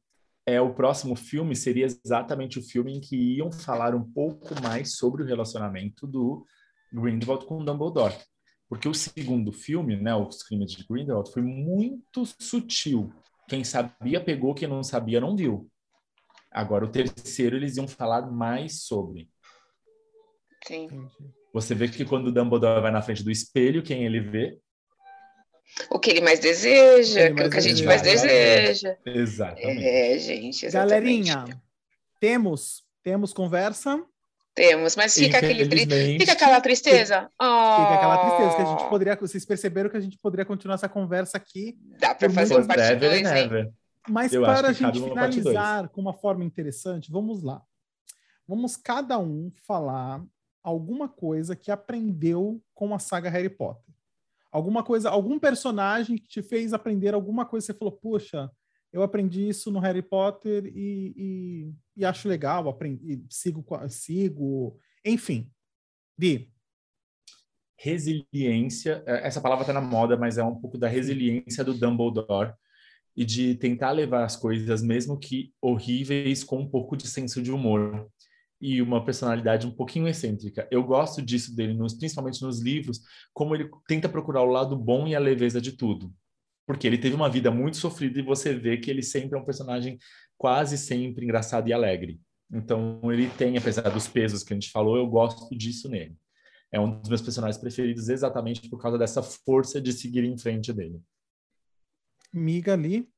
É, 0.46 0.60
o 0.60 0.74
próximo 0.74 1.16
filme 1.16 1.54
seria 1.56 1.86
exatamente 1.86 2.58
o 2.58 2.62
filme 2.62 2.96
em 2.96 3.00
que 3.00 3.16
iam 3.16 3.50
falar 3.50 3.94
um 3.94 4.02
pouco 4.02 4.60
mais 4.62 4.96
sobre 4.96 5.22
o 5.22 5.26
relacionamento 5.26 6.06
do 6.06 6.44
Grindelwald 6.92 7.46
com 7.46 7.64
Dumbledore. 7.64 8.14
Porque 8.68 8.88
o 8.88 8.94
segundo 8.94 9.52
filme, 9.52 9.96
né, 9.96 10.14
Os 10.14 10.42
Crimes 10.42 10.72
de 10.72 10.84
Grindelwald, 10.84 11.30
foi 11.32 11.42
muito 11.42 12.24
sutil. 12.38 13.12
Quem 13.48 13.62
sabia 13.62 14.22
pegou, 14.22 14.54
quem 14.54 14.68
não 14.68 14.82
sabia 14.82 15.20
não 15.20 15.36
viu. 15.36 15.70
Agora, 16.54 16.84
o 16.84 16.88
terceiro, 16.88 17.56
eles 17.56 17.76
iam 17.76 17.88
falar 17.88 18.30
mais 18.30 18.84
sobre. 18.84 19.28
Sim. 20.64 20.88
Você 21.52 21.74
vê 21.74 21.88
que 21.88 22.04
quando 22.04 22.28
o 22.28 22.32
Dumbledore 22.32 22.80
vai 22.80 22.92
na 22.92 23.02
frente 23.02 23.24
do 23.24 23.30
espelho, 23.30 23.82
quem 23.82 24.04
ele 24.04 24.20
vê? 24.20 24.56
O 25.90 25.98
que 25.98 26.10
ele 26.10 26.20
mais 26.20 26.38
deseja, 26.38 27.22
ele 27.22 27.34
mais 27.34 27.48
o 27.48 27.50
que 27.50 27.56
a 27.56 27.60
gente 27.60 27.82
mais 27.82 28.02
deseja. 28.02 28.96
Exatamente. 29.04 29.84
É, 29.84 30.18
gente, 30.18 30.66
exatamente. 30.66 31.28
Galerinha, 31.28 31.62
temos, 32.20 32.84
temos 33.02 33.32
conversa. 33.32 34.00
Temos, 34.54 34.94
mas 34.94 35.12
fica 35.14 35.38
aquele 35.38 35.68
tri... 35.68 36.18
fica 36.18 36.32
aquela 36.32 36.60
tristeza. 36.60 37.28
Oh. 37.42 37.76
Fica 37.80 37.94
aquela 37.94 38.18
tristeza 38.28 38.56
que 38.56 38.62
a 38.62 38.66
gente 38.66 38.88
poderia, 38.88 39.16
vocês 39.16 39.44
perceberam 39.44 39.90
que 39.90 39.96
a 39.96 40.00
gente 40.00 40.16
poderia 40.18 40.44
continuar 40.44 40.76
essa 40.76 40.88
conversa 40.88 41.36
aqui. 41.36 41.76
Dá 41.98 42.14
para 42.14 42.30
fazer 42.30 42.60
um 42.60 42.64
parte 42.64 42.94
2, 42.94 43.22
mas 44.08 44.32
Eu 44.32 44.42
para 44.42 44.68
a 44.68 44.72
gente 44.72 45.00
finalizar 45.00 45.88
com 45.88 46.00
uma 46.00 46.12
forma 46.12 46.44
interessante, 46.44 47.10
vamos 47.10 47.42
lá. 47.42 47.62
Vamos 48.46 48.76
cada 48.76 49.18
um 49.18 49.50
falar 49.66 50.24
alguma 50.62 51.08
coisa 51.08 51.56
que 51.56 51.70
aprendeu 51.70 52.62
com 52.74 52.94
a 52.94 52.98
saga 52.98 53.30
Harry 53.30 53.48
Potter. 53.48 53.94
Alguma 54.50 54.82
coisa, 54.82 55.10
algum 55.10 55.38
personagem 55.38 56.16
que 56.16 56.28
te 56.28 56.42
fez 56.42 56.72
aprender 56.72 57.14
alguma 57.14 57.44
coisa, 57.44 57.66
você 57.66 57.74
falou, 57.74 57.92
poxa, 57.92 58.50
eu 58.92 59.02
aprendi 59.02 59.48
isso 59.48 59.70
no 59.70 59.80
Harry 59.80 60.02
Potter 60.02 60.66
e, 60.66 61.12
e, 61.16 61.74
e 61.96 62.04
acho 62.04 62.28
legal, 62.28 62.68
aprendi, 62.68 63.24
sigo, 63.28 63.64
sigo, 63.88 64.78
enfim. 65.04 65.50
Vi. 66.16 66.52
Resiliência, 67.76 69.02
é, 69.04 69.26
essa 69.26 69.40
palavra 69.40 69.64
está 69.64 69.72
na 69.72 69.80
moda, 69.80 70.16
mas 70.16 70.38
é 70.38 70.44
um 70.44 70.54
pouco 70.54 70.78
da 70.78 70.86
resiliência 70.86 71.64
do 71.64 71.74
Dumbledore 71.74 72.54
e 73.16 73.24
de 73.24 73.54
tentar 73.54 73.92
levar 73.92 74.24
as 74.24 74.36
coisas, 74.36 74.82
mesmo 74.82 75.18
que 75.18 75.52
horríveis, 75.60 76.42
com 76.42 76.60
um 76.60 76.68
pouco 76.68 76.96
de 76.96 77.06
senso 77.06 77.40
de 77.40 77.52
humor 77.52 78.08
e 78.60 78.80
uma 78.80 79.04
personalidade 79.04 79.66
um 79.66 79.70
pouquinho 79.70 80.08
excêntrica. 80.08 80.66
Eu 80.70 80.82
gosto 80.82 81.20
disso 81.20 81.54
dele, 81.54 81.74
nos, 81.74 81.94
principalmente 81.94 82.42
nos 82.42 82.60
livros, 82.60 83.00
como 83.32 83.54
ele 83.54 83.68
tenta 83.86 84.08
procurar 84.08 84.42
o 84.42 84.50
lado 84.50 84.76
bom 84.76 85.06
e 85.06 85.14
a 85.14 85.20
leveza 85.20 85.60
de 85.60 85.72
tudo. 85.72 86.12
Porque 86.66 86.86
ele 86.86 86.96
teve 86.96 87.14
uma 87.14 87.28
vida 87.28 87.50
muito 87.50 87.76
sofrida 87.76 88.18
e 88.18 88.22
você 88.22 88.54
vê 88.54 88.78
que 88.78 88.90
ele 88.90 89.02
sempre 89.02 89.36
é 89.36 89.40
um 89.40 89.44
personagem 89.44 89.98
quase 90.36 90.78
sempre 90.78 91.24
engraçado 91.24 91.68
e 91.68 91.72
alegre. 91.72 92.18
Então 92.50 93.00
ele 93.12 93.28
tem, 93.30 93.56
apesar 93.56 93.90
dos 93.90 94.08
pesos 94.08 94.42
que 94.42 94.52
a 94.52 94.56
gente 94.56 94.70
falou, 94.70 94.96
eu 94.96 95.06
gosto 95.06 95.54
disso 95.56 95.88
nele. 95.88 96.16
É 96.72 96.80
um 96.80 97.00
dos 97.00 97.08
meus 97.08 97.22
personagens 97.22 97.60
preferidos 97.60 98.08
exatamente 98.08 98.68
por 98.68 98.80
causa 98.80 98.98
dessa 98.98 99.22
força 99.22 99.80
de 99.80 99.92
seguir 99.92 100.24
em 100.24 100.36
frente 100.36 100.72
dele. 100.72 101.00
Miga 102.34 102.72
ali. 102.72 103.08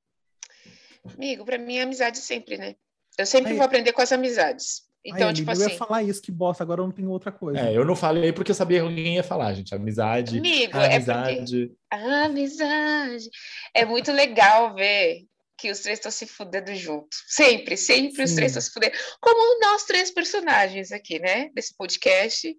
Amigo, 1.15 1.45
para 1.45 1.59
mim 1.59 1.77
é 1.77 1.83
amizade 1.83 2.19
sempre, 2.19 2.59
né? 2.59 2.77
Eu 3.17 3.25
sempre 3.25 3.53
Aí, 3.53 3.57
vou 3.57 3.65
aprender 3.65 3.93
com 3.93 4.03
as 4.03 4.13
amizades. 4.13 4.83
Então, 5.05 5.29
Aí, 5.29 5.35
tipo 5.35 5.51
assim. 5.51 5.63
Eu 5.63 5.69
ia 5.71 5.77
falar 5.79 6.03
isso, 6.03 6.21
que 6.21 6.33
bosta, 6.33 6.63
agora 6.63 6.81
eu 6.83 6.85
não 6.85 6.93
tenho 6.93 7.11
outra 7.11 7.33
coisa. 7.33 7.61
É, 7.61 7.75
eu 7.75 7.85
não 7.85 7.97
falei 7.97 8.33
porque 8.33 8.51
eu 8.51 8.55
sabia 8.55 8.81
que 8.81 8.85
alguém 8.85 9.15
ia 9.15 9.23
falar, 9.23 9.55
gente. 9.55 9.75
Amizade. 9.75 10.39
Amigo, 10.39 10.77
amizade. 10.77 11.63
É 11.91 11.97
porque... 11.97 12.25
Amizade. 12.25 13.31
É 13.73 13.85
muito 13.85 14.13
legal 14.13 14.75
ver 14.75 15.25
que 15.57 15.71
os 15.71 15.81
três 15.81 15.99
estão 15.99 16.13
se 16.13 16.27
fudendo 16.27 16.75
junto. 16.75 17.09
Sempre, 17.27 17.77
sempre 17.77 18.17
Sim. 18.17 18.23
os 18.25 18.35
três 18.35 18.51
estão 18.51 18.63
se 18.63 18.73
fudendo. 18.73 18.97
Como 19.21 19.61
nós 19.61 19.85
três 19.85 20.11
personagens 20.11 20.93
aqui, 20.93 21.19
né? 21.19 21.51
Desse 21.55 21.75
podcast, 21.75 22.55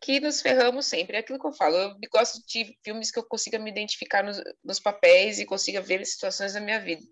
que 0.00 0.20
nos 0.20 0.40
ferramos 0.40 0.86
sempre. 0.86 1.16
É 1.16 1.20
aquilo 1.20 1.38
que 1.38 1.46
eu 1.46 1.52
falo. 1.52 1.76
Eu 1.76 1.96
gosto 2.10 2.44
de 2.46 2.76
filmes 2.84 3.10
que 3.10 3.18
eu 3.18 3.24
consiga 3.24 3.58
me 3.58 3.70
identificar 3.70 4.22
nos, 4.22 4.42
nos 4.64 4.80
papéis 4.80 5.38
e 5.38 5.46
consiga 5.46 5.80
ver 5.80 6.04
situações 6.04 6.54
da 6.54 6.60
minha 6.60 6.80
vida. 6.80 7.02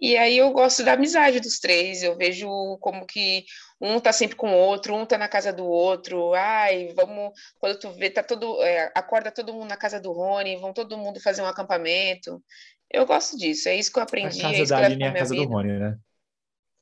E 0.00 0.16
aí 0.16 0.38
eu 0.38 0.50
gosto 0.52 0.82
da 0.82 0.94
amizade 0.94 1.40
dos 1.40 1.58
três. 1.58 2.02
Eu 2.02 2.16
vejo 2.16 2.48
como 2.80 3.06
que 3.06 3.44
um 3.80 4.00
tá 4.00 4.12
sempre 4.12 4.36
com 4.36 4.50
o 4.50 4.56
outro, 4.56 4.94
um 4.94 5.04
tá 5.04 5.18
na 5.18 5.28
casa 5.28 5.52
do 5.52 5.66
outro. 5.66 6.32
Ai, 6.34 6.92
vamos. 6.94 7.32
Quando 7.58 7.78
tu 7.78 7.90
vê, 7.92 8.08
tá 8.08 8.22
todo. 8.22 8.62
É, 8.62 8.90
acorda 8.94 9.30
todo 9.30 9.52
mundo 9.52 9.68
na 9.68 9.76
casa 9.76 10.00
do 10.00 10.12
Rony, 10.12 10.56
vão 10.56 10.72
todo 10.72 10.96
mundo 10.96 11.20
fazer 11.20 11.42
um 11.42 11.46
acampamento. 11.46 12.42
Eu 12.90 13.06
gosto 13.06 13.36
disso, 13.36 13.68
é 13.68 13.76
isso 13.76 13.92
que 13.92 13.98
eu 13.98 14.02
aprendi. 14.02 14.40
A 14.40 14.50
casa 14.50 14.62
é 14.62 14.66
da 14.66 14.86
Aline 14.86 15.04
é 15.04 15.08
a 15.08 15.12
casa 15.12 15.34
vida. 15.34 15.46
do 15.46 15.52
Rony, 15.52 15.78
né? 15.78 15.98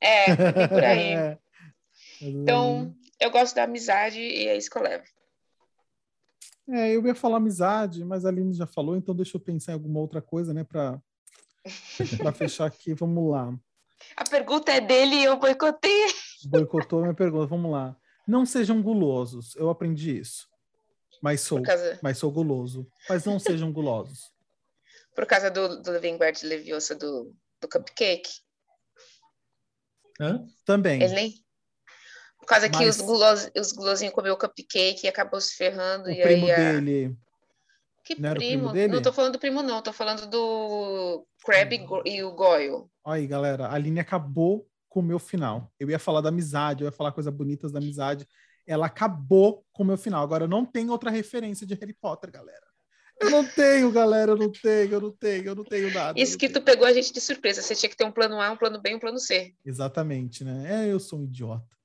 É, 0.01 0.67
por 0.67 0.83
aí. 0.83 1.37
então, 2.21 2.95
eu 3.19 3.29
gosto 3.29 3.53
da 3.53 3.63
amizade 3.63 4.19
e 4.19 4.47
é 4.47 4.55
isso 4.55 4.69
que 4.69 4.77
eu 4.77 4.81
levo. 4.83 5.03
É, 6.71 6.95
eu 6.95 7.05
ia 7.05 7.15
falar 7.15 7.37
amizade, 7.37 8.03
mas 8.05 8.25
a 8.25 8.29
Aline 8.29 8.53
já 8.53 8.67
falou, 8.67 8.95
então 8.95 9.15
deixa 9.15 9.37
eu 9.37 9.41
pensar 9.41 9.71
em 9.71 9.75
alguma 9.75 9.99
outra 9.99 10.21
coisa, 10.21 10.53
né, 10.53 10.63
para 10.63 11.01
fechar 12.35 12.65
aqui. 12.65 12.93
Vamos 12.93 13.31
lá. 13.31 13.53
A 14.15 14.23
pergunta 14.23 14.71
é 14.71 14.79
dele 14.79 15.15
e 15.15 15.23
eu 15.23 15.37
boicotei. 15.37 16.05
Boicotou 16.45 17.01
minha 17.01 17.13
pergunta, 17.13 17.47
vamos 17.47 17.71
lá. 17.71 17.95
Não 18.27 18.45
sejam 18.45 18.81
gulosos, 18.81 19.55
eu 19.55 19.69
aprendi 19.69 20.19
isso. 20.19 20.47
Mas 21.21 21.41
sou, 21.41 21.61
causa... 21.61 21.99
mas 22.01 22.17
sou 22.17 22.31
guloso. 22.31 22.87
Mas 23.09 23.25
não 23.25 23.39
sejam 23.39 23.71
gulosos. 23.71 24.31
Por 25.15 25.25
causa 25.25 25.49
do, 25.49 25.81
do 25.81 25.91
Levingard 25.91 26.45
Leviosa 26.45 26.95
do, 26.95 27.35
do 27.59 27.67
cupcake? 27.67 28.29
Hã? 30.19 30.45
Também. 30.63 31.01
Ele 31.01 31.13
nem... 31.13 31.33
Por 32.39 32.45
causa 32.45 32.67
Mas... 32.67 32.77
que 32.77 32.85
os, 32.87 33.01
gulos, 33.01 33.51
os 33.55 33.71
gulosinhos 33.71 34.13
comeu 34.13 34.33
o 34.33 34.37
cupcake 34.37 35.05
e 35.05 35.09
acabou 35.09 35.39
se 35.39 35.55
ferrando. 35.55 36.07
O 36.07 36.11
e 36.11 36.21
primo 36.21 36.45
aí 36.45 36.51
a... 36.51 36.55
dele. 36.55 37.17
Que 38.03 38.19
não 38.19 38.33
primo? 38.33 38.71
primo 38.71 38.93
não 38.95 39.01
tô 39.01 39.13
falando 39.13 39.33
do 39.33 39.39
primo, 39.39 39.61
não. 39.61 39.81
Tô 39.81 39.93
falando 39.93 40.27
do 40.27 41.25
Crab 41.43 41.79
e 42.05 42.23
o 42.23 42.31
Goyle. 42.31 42.85
Olha 43.03 43.21
aí, 43.21 43.27
galera. 43.27 43.67
A 43.67 43.75
Aline 43.75 43.99
acabou 43.99 44.67
com 44.87 44.99
o 44.99 45.03
meu 45.03 45.19
final. 45.19 45.71
Eu 45.79 45.89
ia 45.89 45.99
falar 45.99 46.21
da 46.21 46.29
amizade, 46.29 46.83
eu 46.83 46.87
ia 46.87 46.91
falar 46.91 47.11
coisas 47.11 47.31
bonitas 47.31 47.71
da 47.71 47.77
amizade. 47.79 48.27
Ela 48.65 48.87
acabou 48.87 49.63
com 49.71 49.83
o 49.83 49.85
meu 49.85 49.97
final. 49.97 50.23
Agora, 50.23 50.47
não 50.47 50.65
tem 50.65 50.89
outra 50.89 51.11
referência 51.11 51.67
de 51.67 51.75
Harry 51.75 51.93
Potter, 51.93 52.31
galera. 52.31 52.67
Eu 53.19 53.29
não 53.29 53.45
tenho, 53.45 53.91
galera, 53.91 54.31
eu 54.31 54.37
não 54.37 54.49
tenho, 54.49 54.93
eu 54.93 55.01
não 55.01 55.11
tenho, 55.11 55.45
eu 55.45 55.55
não 55.55 55.63
tenho 55.63 55.93
nada. 55.93 56.19
Isso 56.19 56.37
que 56.37 56.47
tu 56.47 56.61
pegou 56.61 56.87
a 56.87 56.93
gente 56.93 57.11
de 57.11 57.19
surpresa. 57.19 57.61
Você 57.61 57.75
tinha 57.75 57.89
que 57.89 57.97
ter 57.97 58.05
um 58.05 58.11
plano 58.11 58.39
A, 58.39 58.49
um 58.49 58.57
plano 58.57 58.81
B 58.81 58.91
e 58.91 58.95
um 58.95 58.99
plano 58.99 59.19
C. 59.19 59.53
Exatamente, 59.65 60.43
né? 60.43 60.85
É, 60.85 60.91
eu 60.91 60.99
sou 60.99 61.19
um 61.19 61.25
idiota. 61.25 61.78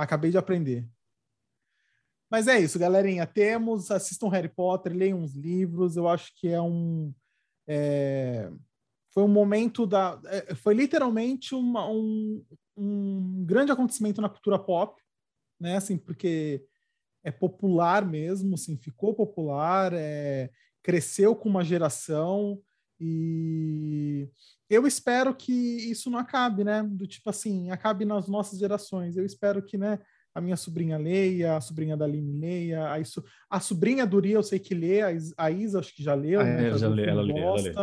Acabei 0.00 0.30
de 0.30 0.38
aprender. 0.38 0.88
Mas 2.30 2.48
é 2.48 2.58
isso, 2.58 2.78
galerinha. 2.78 3.26
Temos, 3.26 3.90
assistam 3.90 4.28
Harry 4.28 4.48
Potter, 4.48 4.94
leiam 4.94 5.18
uns 5.18 5.34
livros. 5.34 5.96
Eu 5.96 6.08
acho 6.08 6.32
que 6.36 6.48
é 6.48 6.60
um. 6.60 7.12
É, 7.66 8.50
foi 9.12 9.22
um 9.24 9.28
momento 9.28 9.86
da. 9.86 10.18
É, 10.26 10.54
foi 10.54 10.72
literalmente 10.72 11.54
uma, 11.54 11.86
um, 11.86 12.42
um 12.76 13.44
grande 13.44 13.72
acontecimento 13.72 14.22
na 14.22 14.28
cultura 14.28 14.58
pop, 14.58 15.02
né? 15.60 15.76
Assim, 15.76 15.98
porque 15.98 16.64
é 17.22 17.30
popular 17.30 18.06
mesmo, 18.06 18.54
assim, 18.54 18.78
ficou 18.78 19.12
popular, 19.12 19.92
é, 19.92 20.50
cresceu 20.82 21.36
com 21.36 21.48
uma 21.48 21.62
geração 21.62 22.58
e 23.00 24.28
eu 24.68 24.86
espero 24.86 25.34
que 25.34 25.52
isso 25.52 26.10
não 26.10 26.18
acabe, 26.18 26.64
né? 26.64 26.82
Do 26.82 27.06
tipo 27.06 27.30
assim, 27.30 27.70
acabe 27.70 28.04
nas 28.04 28.28
nossas 28.28 28.58
gerações. 28.58 29.16
Eu 29.16 29.24
espero 29.24 29.62
que, 29.62 29.78
né, 29.78 29.98
a 30.34 30.40
minha 30.40 30.56
sobrinha 30.56 30.98
leia, 30.98 31.56
a 31.56 31.60
sobrinha 31.60 31.96
da 31.96 32.04
Aline 32.04 32.38
leia, 32.38 32.92
a, 32.92 33.00
isso, 33.00 33.24
a 33.48 33.58
sobrinha 33.58 34.06
do 34.06 34.20
Ria 34.20 34.34
eu 34.34 34.42
sei 34.42 34.58
que 34.58 34.74
lê, 34.74 35.00
a 35.36 35.50
Isa 35.50 35.78
acho 35.78 35.94
que 35.94 36.02
já 36.02 36.14
leu, 36.14 36.40
ah, 36.40 36.44
né? 36.44 36.68
É, 36.68 36.78
já 36.78 36.88
lê, 36.88 37.06
ela 37.06 37.22
lê, 37.22 37.38
ela 37.40 37.60
lê. 37.60 37.74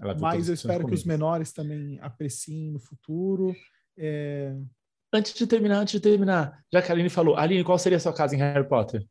Ela 0.00 0.16
mas 0.20 0.48
eu 0.48 0.54
espero 0.54 0.86
que 0.86 0.94
os 0.94 1.04
menores 1.04 1.52
também 1.52 1.98
apreciem 2.00 2.70
no 2.70 2.78
futuro. 2.78 3.54
É, 3.96 4.54
Antes 5.12 5.32
de 5.32 5.46
terminar, 5.46 5.78
antes 5.78 5.92
de 5.92 6.00
terminar, 6.00 6.62
já 6.70 6.82
que 6.82 6.92
a 6.92 6.94
Aline 6.94 7.08
falou, 7.08 7.34
Aline, 7.36 7.64
qual 7.64 7.78
seria 7.78 7.96
a 7.96 8.00
sua 8.00 8.12
casa 8.12 8.34
em 8.34 8.38
Harry 8.38 8.68
Potter? 8.68 9.06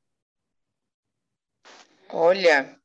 Olha, 2.10 2.78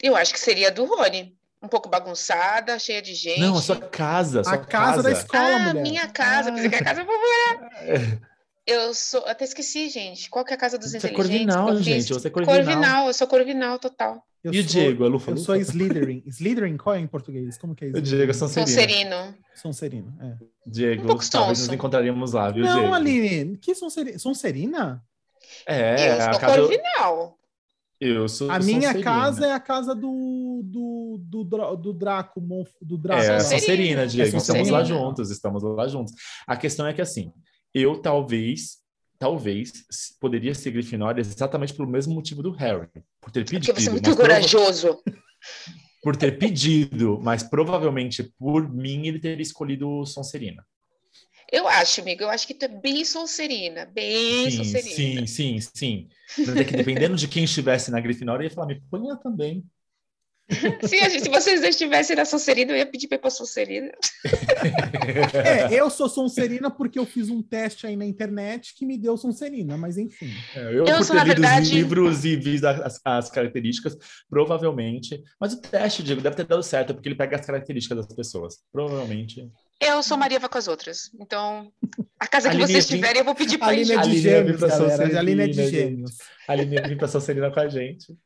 eu 0.00 0.14
acho 0.14 0.32
que 0.32 0.38
seria 0.38 0.68
a 0.68 0.70
do 0.70 0.84
Rony. 0.84 1.37
Um 1.62 1.68
pouco 1.68 1.88
bagunçada, 1.88 2.78
cheia 2.78 3.02
de 3.02 3.14
gente. 3.14 3.40
Não, 3.40 3.56
a 3.56 3.62
sua 3.62 3.76
casa. 3.76 4.40
A, 4.40 4.44
sua 4.44 4.54
a 4.54 4.58
casa, 4.58 4.68
casa, 4.68 5.02
da 5.02 5.12
escola, 5.12 5.42
ah, 5.42 5.58
mulher. 5.68 5.82
minha 5.82 6.08
casa. 6.08 6.50
Ah. 6.50 6.52
Pensei 6.52 6.70
que 6.70 6.76
a 6.76 6.84
casa 6.84 7.04
popular. 7.04 8.20
Eu 8.64 8.92
sou. 8.92 9.24
Até 9.26 9.44
esqueci, 9.44 9.88
gente. 9.88 10.28
Qual 10.28 10.44
que 10.44 10.52
é 10.52 10.56
a 10.56 10.58
casa 10.58 10.78
dos 10.78 10.90
você 10.90 10.98
inteligentes? 10.98 11.32
É 11.32 11.56
corvinal, 11.56 11.76
gente. 11.82 12.12
Você 12.12 12.28
é 12.28 12.30
corvinal. 12.30 12.56
Corvinal, 12.56 13.06
eu 13.06 13.14
sou 13.14 13.26
corvinal 13.26 13.78
total. 13.78 14.22
Eu 14.44 14.52
e 14.52 14.60
o 14.60 14.64
Diego, 14.64 15.04
a 15.04 15.08
Lufa? 15.08 15.32
Eu 15.32 15.36
sou 15.38 15.56
Slytherin. 15.56 16.22
Slytherin, 16.26 16.76
qual 16.76 16.94
é 16.94 17.00
em 17.00 17.06
português? 17.06 17.58
Como 17.58 17.74
que 17.74 17.86
é 17.86 17.88
isso? 17.88 17.96
O 17.96 18.02
Diego 18.02 18.30
é 18.30 18.34
Sonserino. 18.34 18.68
Sonserino. 18.68 19.34
Sonserino, 19.54 20.18
é. 20.20 20.36
Diego, 20.66 21.12
um 21.12 21.18
talvez 21.18 21.60
nos 21.60 21.72
encontraríamos 21.72 22.32
lá, 22.32 22.50
viu, 22.50 22.64
Não, 22.64 22.72
Diego? 22.72 22.86
Não, 22.88 22.94
Aline, 22.94 23.56
que 23.56 23.74
Sonserina? 23.74 24.18
Sonserina? 24.18 25.02
É, 25.66 26.10
eu 26.10 26.32
sou 26.32 26.40
casa... 26.40 26.56
corvinal. 26.56 27.37
Eu 28.00 28.28
sou 28.28 28.50
A 28.50 28.60
minha 28.60 28.94
casa 29.02 29.46
é 29.46 29.52
a 29.52 29.58
casa 29.58 29.94
do, 29.94 30.60
do, 30.64 31.18
do, 31.20 31.76
do 31.76 31.92
Draco, 31.92 32.40
do 32.80 32.96
Draco. 32.96 33.22
É, 33.22 33.36
a 33.36 33.40
Sonserina, 33.40 34.06
Diego. 34.06 34.28
É 34.28 34.30
Sonserina. 34.30 34.62
Estamos 34.62 34.68
lá 34.70 34.84
juntos, 34.84 35.30
estamos 35.30 35.62
lá 35.62 35.88
juntos. 35.88 36.14
A 36.46 36.56
questão 36.56 36.86
é 36.86 36.92
que, 36.92 37.02
assim, 37.02 37.32
eu 37.74 38.00
talvez 38.00 38.78
talvez 39.18 39.72
poderia 40.20 40.54
ser 40.54 40.70
Grifinória 40.70 41.20
exatamente 41.20 41.74
pelo 41.74 41.88
mesmo 41.88 42.14
motivo 42.14 42.42
do 42.42 42.52
Harry, 42.52 42.88
por 43.20 43.32
ter 43.32 43.44
pedido. 43.44 43.66
Porque 43.66 43.80
você 43.80 43.88
é 43.88 43.92
muito 43.92 44.16
corajoso. 44.16 44.98
Por 46.00 46.16
ter 46.16 46.38
pedido, 46.38 47.18
mas 47.20 47.42
provavelmente 47.42 48.22
por 48.38 48.72
mim 48.72 49.08
ele 49.08 49.18
teria 49.18 49.42
escolhido 49.42 50.06
Sonserina. 50.06 50.64
Eu 51.50 51.66
acho, 51.66 52.02
amigo, 52.02 52.22
eu 52.22 52.28
acho 52.28 52.46
que 52.46 52.54
tu 52.54 52.64
é 52.64 52.68
bem 52.68 53.04
Sonserina, 53.04 53.86
bem 53.86 54.50
sim, 54.50 54.56
Sonserina. 54.58 55.26
Sim, 55.26 55.26
sim, 55.26 55.70
sim. 55.74 56.08
Mas 56.38 56.56
é 56.56 56.64
que 56.64 56.76
dependendo 56.76 57.16
de 57.16 57.26
quem 57.26 57.44
estivesse 57.44 57.90
na 57.90 58.00
Grifinória, 58.00 58.44
eu 58.44 58.48
ia 58.48 58.54
falar, 58.54 58.66
me 58.66 58.80
ponha 58.90 59.16
também. 59.16 59.64
se, 60.82 61.20
se 61.20 61.28
vocês 61.28 61.62
estivessem 61.62 62.16
na 62.16 62.24
Sonserina, 62.24 62.72
eu 62.72 62.76
ia 62.76 62.86
pedir 62.86 63.06
para 63.06 63.16
ir 63.16 63.20
para 63.20 63.30
Sonserina. 63.30 63.92
é, 65.44 65.74
eu 65.74 65.90
sou 65.90 66.08
Sonserina 66.08 66.70
porque 66.70 66.98
eu 66.98 67.04
fiz 67.04 67.28
um 67.28 67.42
teste 67.42 67.86
aí 67.86 67.96
na 67.96 68.06
internet 68.06 68.74
que 68.74 68.86
me 68.86 68.96
deu 68.98 69.16
Sonserina, 69.16 69.76
mas 69.76 69.98
enfim. 69.98 70.30
É, 70.54 70.64
eu, 70.64 70.86
eu, 70.86 70.96
por 70.96 71.04
sou, 71.04 71.16
ter 71.16 71.22
lido 71.22 71.40
verdade... 71.40 71.62
os 71.62 71.70
livros 71.70 72.24
e 72.24 72.36
visto 72.36 72.64
as, 72.64 73.00
as, 73.04 73.30
características, 73.30 73.96
provavelmente. 74.28 75.22
Mas 75.38 75.52
o 75.52 75.60
teste, 75.60 76.02
Diego, 76.02 76.22
deve 76.22 76.36
ter 76.36 76.46
dado 76.46 76.62
certo, 76.62 76.94
porque 76.94 77.08
ele 77.08 77.16
pega 77.16 77.36
as 77.36 77.46
características 77.46 78.06
das 78.06 78.16
pessoas. 78.16 78.58
Provavelmente. 78.72 79.50
Eu 79.80 80.02
sou 80.02 80.16
Maria 80.16 80.40
vai 80.40 80.48
com 80.48 80.58
as 80.58 80.66
outras. 80.66 81.10
Então, 81.20 81.72
a 82.18 82.26
casa 82.26 82.50
que 82.50 82.56
vocês 82.56 82.86
tiverem, 82.86 83.20
eu 83.20 83.24
vou 83.24 83.34
pedir 83.34 83.58
para 83.58 83.74
ir. 83.74 83.82
A 83.92 84.02
linha 84.02 84.02
de 84.02 84.18
gêmeos, 84.18 84.60
galera. 84.60 85.18
A 85.18 85.22
linha 85.22 85.48
de 85.48 85.70
gêmeos. 85.70 86.18
A 86.48 86.54
linha 86.54 86.82
vem 86.82 86.96
para 86.96 87.06
Sonserina 87.06 87.50
com 87.50 87.60
a 87.60 87.68
gente. 87.68 88.18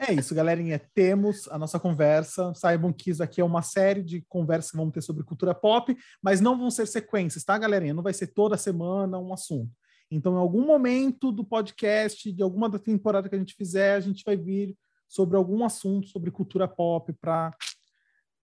É 0.00 0.12
isso, 0.12 0.34
galerinha. 0.34 0.80
Temos 0.92 1.48
a 1.48 1.58
nossa 1.58 1.78
conversa. 1.78 2.52
Saibam 2.54 2.92
que 2.92 3.10
isso 3.10 3.22
aqui 3.22 3.40
é 3.40 3.44
uma 3.44 3.62
série 3.62 4.02
de 4.02 4.22
conversas 4.28 4.72
que 4.72 4.76
vamos 4.76 4.92
ter 4.92 5.00
sobre 5.00 5.24
cultura 5.24 5.54
pop, 5.54 5.96
mas 6.20 6.40
não 6.40 6.58
vão 6.58 6.70
ser 6.70 6.86
sequências, 6.86 7.44
tá, 7.44 7.56
galerinha? 7.56 7.94
Não 7.94 8.02
vai 8.02 8.12
ser 8.12 8.28
toda 8.28 8.56
semana 8.56 9.18
um 9.18 9.32
assunto. 9.32 9.70
Então, 10.10 10.34
em 10.34 10.38
algum 10.38 10.66
momento 10.66 11.30
do 11.30 11.44
podcast, 11.44 12.32
de 12.32 12.42
alguma 12.42 12.68
da 12.68 12.78
temporada 12.78 13.28
que 13.28 13.34
a 13.34 13.38
gente 13.38 13.54
fizer, 13.54 13.94
a 13.94 14.00
gente 14.00 14.24
vai 14.24 14.36
vir 14.36 14.76
sobre 15.08 15.36
algum 15.36 15.64
assunto 15.64 16.08
sobre 16.08 16.30
cultura 16.30 16.66
pop 16.66 17.12
para 17.20 17.54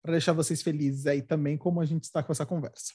deixar 0.05 0.33
vocês 0.33 0.63
felizes 0.63 1.07
aí 1.07 1.23
também, 1.23 1.57
como 1.57 1.81
a 1.81 1.85
gente 1.85 2.05
está 2.05 2.23
com 2.23 2.33
essa 2.33 2.47
conversa. 2.47 2.93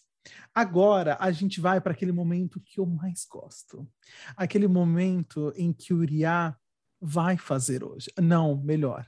Agora 0.53 1.17
a 1.19 1.31
gente 1.31 1.61
vai 1.61 1.79
para 1.79 1.91
aquele 1.91 2.11
momento 2.11 2.59
que 2.59 2.79
eu 2.79 2.85
mais 2.85 3.25
gosto. 3.29 3.87
Aquele 4.35 4.67
momento 4.67 5.53
em 5.55 5.71
que 5.71 5.93
o 5.93 5.97
Uriá 5.97 6.55
vai 6.99 7.37
fazer 7.37 7.83
hoje. 7.83 8.11
Não, 8.19 8.57
melhor. 8.57 9.05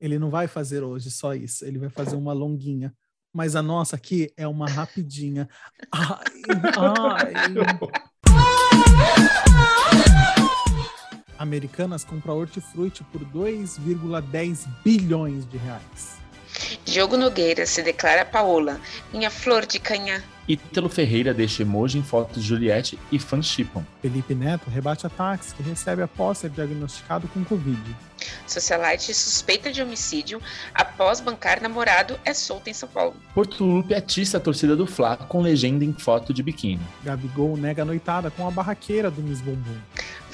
Ele 0.00 0.18
não 0.18 0.30
vai 0.30 0.48
fazer 0.48 0.82
hoje 0.82 1.10
só 1.10 1.34
isso, 1.34 1.64
ele 1.64 1.78
vai 1.78 1.88
fazer 1.88 2.16
uma 2.16 2.32
longuinha. 2.32 2.94
Mas 3.32 3.56
a 3.56 3.62
nossa 3.62 3.96
aqui 3.96 4.32
é 4.36 4.46
uma 4.46 4.68
rapidinha. 4.68 5.48
Ai, 5.90 6.24
ai. 6.76 7.54
Americanas 11.36 12.04
compra 12.04 12.32
hortifruti 12.32 13.02
por 13.04 13.20
2,10 13.24 14.66
bilhões 14.84 15.46
de 15.46 15.56
reais. 15.56 16.23
Diogo 16.94 17.16
Nogueira 17.16 17.66
se 17.66 17.82
declara 17.82 18.24
Paola, 18.24 18.80
minha 19.12 19.28
flor 19.28 19.66
de 19.66 19.80
canha. 19.80 20.22
Ítalo 20.46 20.88
Ferreira 20.88 21.34
deixa 21.34 21.62
emoji 21.62 21.98
em 21.98 22.04
fotos 22.04 22.40
de 22.40 22.48
Juliette 22.48 22.96
e 23.10 23.18
fãs 23.18 23.46
chipam. 23.46 23.84
Felipe 24.00 24.32
Neto 24.32 24.70
rebate 24.70 25.04
ataques 25.04 25.52
que 25.52 25.60
recebe 25.60 26.02
após 26.02 26.38
ser 26.38 26.50
diagnosticado 26.50 27.26
com 27.26 27.42
Covid. 27.42 27.80
Socialite 28.46 29.12
suspeita 29.12 29.72
de 29.72 29.82
homicídio 29.82 30.40
após 30.72 31.20
bancar 31.20 31.60
namorado 31.60 32.16
é 32.24 32.32
solta 32.32 32.70
em 32.70 32.74
São 32.74 32.88
Paulo. 32.88 33.16
Porto 33.34 33.64
Lupe 33.64 33.92
atiça 33.92 34.36
a 34.36 34.40
torcida 34.40 34.76
do 34.76 34.86
Fla 34.86 35.16
com 35.16 35.42
legenda 35.42 35.84
em 35.84 35.92
foto 35.92 36.32
de 36.32 36.44
biquíni. 36.44 36.86
Gabigol 37.02 37.56
nega 37.56 37.82
a 37.82 37.84
noitada 37.84 38.30
com 38.30 38.46
a 38.46 38.52
barraqueira 38.52 39.10
do 39.10 39.20
Miss 39.20 39.40
Bumbum. 39.40 39.80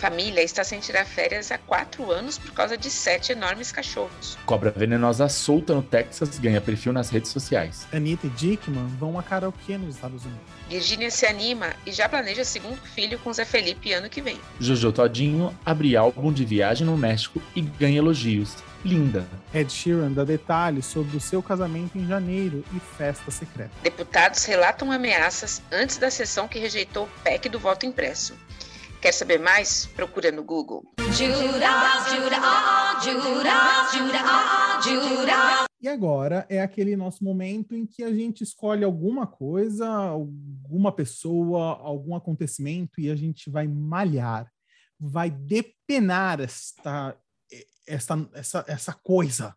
Família 0.01 0.43
está 0.43 0.65
sem 0.65 0.81
tirar 0.81 1.05
férias 1.05 1.53
há 1.53 1.59
quatro 1.59 2.11
anos 2.11 2.39
por 2.39 2.53
causa 2.53 2.75
de 2.75 2.89
sete 2.89 3.33
enormes 3.33 3.71
cachorros. 3.71 4.39
Cobra 4.47 4.71
venenosa 4.71 5.29
solta 5.29 5.75
no 5.75 5.83
Texas 5.83 6.39
ganha 6.39 6.59
perfil 6.59 6.91
nas 6.91 7.11
redes 7.11 7.31
sociais. 7.31 7.87
Anitta 7.93 8.27
e 8.27 8.31
Dickman 8.31 8.87
vão 8.99 9.19
a 9.19 9.23
karaokê 9.23 9.77
nos 9.77 9.97
Estados 9.97 10.25
Unidos. 10.25 10.41
Virgínia 10.71 11.11
se 11.11 11.27
anima 11.27 11.75
e 11.85 11.93
já 11.93 12.09
planeja 12.09 12.45
segundo 12.45 12.81
filho 12.81 13.19
com 13.19 13.31
Zé 13.31 13.45
Felipe 13.45 13.93
ano 13.93 14.09
que 14.09 14.23
vem. 14.23 14.41
Jojo 14.59 14.91
Todinho 14.91 15.55
abre 15.67 15.95
álbum 15.95 16.33
de 16.33 16.47
viagem 16.47 16.87
no 16.87 16.97
México 16.97 17.43
e 17.55 17.61
ganha 17.61 17.99
elogios. 17.99 18.57
Linda. 18.83 19.29
Ed 19.53 19.71
Sheeran 19.71 20.13
dá 20.13 20.25
detalhes 20.25 20.87
sobre 20.87 21.15
o 21.15 21.21
seu 21.21 21.43
casamento 21.43 21.99
em 21.99 22.07
janeiro 22.07 22.65
e 22.75 22.81
festa 22.97 23.31
secreta. 23.31 23.71
Deputados 23.83 24.43
relatam 24.47 24.91
ameaças 24.91 25.61
antes 25.71 25.99
da 25.99 26.11
sessão 26.11 26.49
que 26.49 26.59
rejeitou 26.59 27.05
o 27.05 27.23
PEC 27.23 27.51
do 27.51 27.59
voto 27.59 27.85
impresso. 27.85 28.35
Quer 29.01 29.13
saber 29.13 29.39
mais? 29.39 29.87
Procura 29.87 30.31
no 30.31 30.45
Google. 30.45 30.85
E 35.81 35.89
agora 35.89 36.47
é 36.51 36.61
aquele 36.61 36.95
nosso 36.95 37.25
momento 37.25 37.75
em 37.75 37.87
que 37.87 38.05
a 38.05 38.13
gente 38.13 38.45
escolhe 38.45 38.85
alguma 38.85 39.27
coisa, 39.27 39.89
alguma 39.89 40.93
pessoa, 40.93 41.79
algum 41.79 42.15
acontecimento 42.15 43.01
e 43.01 43.11
a 43.11 43.17
gente 43.17 43.49
vai 43.49 43.67
malhar, 43.67 44.53
vai 44.99 45.31
depenar 45.31 46.39
esta, 46.39 47.17
esta, 47.87 48.29
essa, 48.35 48.65
essa 48.69 48.93
coisa. 48.93 49.57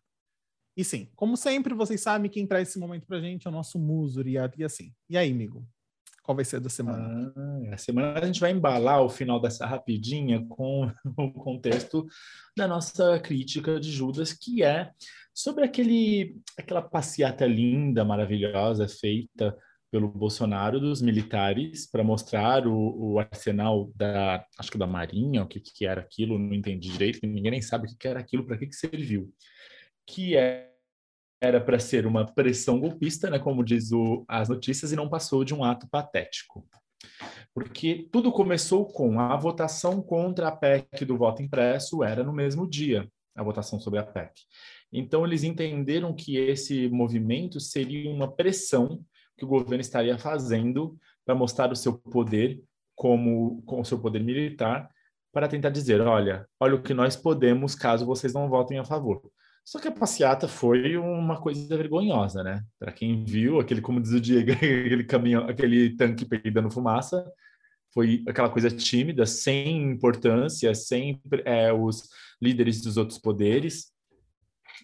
E 0.74 0.82
sim, 0.82 1.10
como 1.14 1.36
sempre, 1.36 1.74
vocês 1.74 2.00
sabem 2.00 2.30
quem 2.30 2.46
traz 2.46 2.68
esse 2.68 2.78
momento 2.78 3.06
pra 3.06 3.20
gente 3.20 3.46
é 3.46 3.50
o 3.50 3.52
nosso 3.52 3.78
muso, 3.78 4.26
e 4.26 4.38
assim. 4.64 4.90
E 5.08 5.18
aí, 5.18 5.30
amigo? 5.30 5.68
Qual 6.24 6.34
vai 6.34 6.44
ser 6.44 6.58
da 6.58 6.70
semana? 6.70 7.30
Ah, 7.36 7.74
a 7.74 7.76
semana 7.76 8.18
a 8.18 8.24
gente 8.24 8.40
vai 8.40 8.50
embalar 8.50 9.02
o 9.02 9.10
final 9.10 9.38
dessa 9.38 9.66
rapidinha 9.66 10.42
com 10.48 10.90
o 11.18 11.30
contexto 11.32 12.06
da 12.56 12.66
nossa 12.66 13.20
crítica 13.20 13.78
de 13.78 13.92
Judas, 13.92 14.32
que 14.32 14.62
é 14.62 14.90
sobre 15.34 15.64
aquele, 15.64 16.40
aquela 16.58 16.80
passeata 16.80 17.44
linda, 17.46 18.06
maravilhosa, 18.06 18.88
feita 18.88 19.54
pelo 19.90 20.08
Bolsonaro 20.08 20.80
dos 20.80 21.02
militares 21.02 21.86
para 21.90 22.02
mostrar 22.02 22.66
o, 22.66 23.12
o, 23.12 23.18
arsenal 23.18 23.92
da, 23.94 24.46
acho 24.58 24.72
que 24.72 24.78
da 24.78 24.86
Marinha, 24.86 25.42
o 25.42 25.46
que, 25.46 25.60
que 25.60 25.84
era 25.84 26.00
aquilo, 26.00 26.38
não 26.38 26.54
entendi 26.54 26.88
direito, 26.88 27.20
ninguém 27.22 27.50
nem 27.50 27.62
sabe 27.62 27.86
o 27.86 27.96
que 27.98 28.08
era 28.08 28.18
aquilo, 28.18 28.46
para 28.46 28.56
que, 28.56 28.66
que 28.66 28.74
serviu. 28.74 29.30
Que 30.06 30.36
é 30.36 30.73
era 31.44 31.60
para 31.60 31.78
ser 31.78 32.06
uma 32.06 32.24
pressão 32.26 32.80
golpista, 32.80 33.28
né, 33.30 33.38
como 33.38 33.64
diz 33.64 33.92
o, 33.92 34.24
as 34.26 34.48
notícias, 34.48 34.92
e 34.92 34.96
não 34.96 35.08
passou 35.08 35.44
de 35.44 35.54
um 35.54 35.62
ato 35.62 35.86
patético. 35.88 36.66
Porque 37.52 38.08
tudo 38.10 38.32
começou 38.32 38.86
com 38.86 39.20
a 39.20 39.36
votação 39.36 40.00
contra 40.02 40.48
a 40.48 40.52
PEC 40.52 41.04
do 41.04 41.16
voto 41.16 41.42
impresso, 41.42 42.02
era 42.02 42.24
no 42.24 42.32
mesmo 42.32 42.68
dia, 42.68 43.08
a 43.36 43.42
votação 43.42 43.78
sobre 43.78 43.98
a 43.98 44.02
PEC. 44.02 44.32
Então, 44.92 45.26
eles 45.26 45.42
entenderam 45.42 46.14
que 46.14 46.36
esse 46.36 46.88
movimento 46.88 47.60
seria 47.60 48.10
uma 48.10 48.30
pressão 48.30 49.04
que 49.36 49.44
o 49.44 49.48
governo 49.48 49.80
estaria 49.80 50.16
fazendo 50.16 50.96
para 51.24 51.34
mostrar 51.34 51.70
o 51.70 51.76
seu 51.76 51.94
poder 51.94 52.62
como 52.94 53.60
com 53.62 53.80
o 53.80 53.84
seu 53.84 53.98
poder 53.98 54.22
militar 54.22 54.88
para 55.32 55.48
tentar 55.48 55.70
dizer, 55.70 56.00
olha, 56.00 56.46
olha 56.60 56.76
o 56.76 56.82
que 56.82 56.94
nós 56.94 57.16
podemos 57.16 57.74
caso 57.74 58.06
vocês 58.06 58.32
não 58.32 58.48
votem 58.48 58.78
a 58.78 58.84
favor. 58.84 59.20
Só 59.64 59.80
que 59.80 59.88
a 59.88 59.92
passeata 59.92 60.46
foi 60.46 60.96
uma 60.98 61.40
coisa 61.40 61.74
vergonhosa, 61.74 62.42
né? 62.42 62.62
Para 62.78 62.92
quem 62.92 63.24
viu, 63.24 63.58
aquele, 63.58 63.80
como 63.80 64.00
diz 64.00 64.12
o 64.12 64.20
Diego, 64.20 64.52
aquele 64.52 65.04
caminhão, 65.04 65.48
aquele 65.48 65.96
tanque 65.96 66.26
peidando 66.26 66.70
fumaça, 66.70 67.26
foi 67.92 68.22
aquela 68.28 68.50
coisa 68.50 68.68
tímida, 68.68 69.24
sem 69.24 69.90
importância, 69.90 70.74
sem 70.74 71.22
é, 71.44 71.72
os 71.72 72.08
líderes 72.42 72.82
dos 72.82 72.96
outros 72.98 73.18
poderes. 73.18 73.92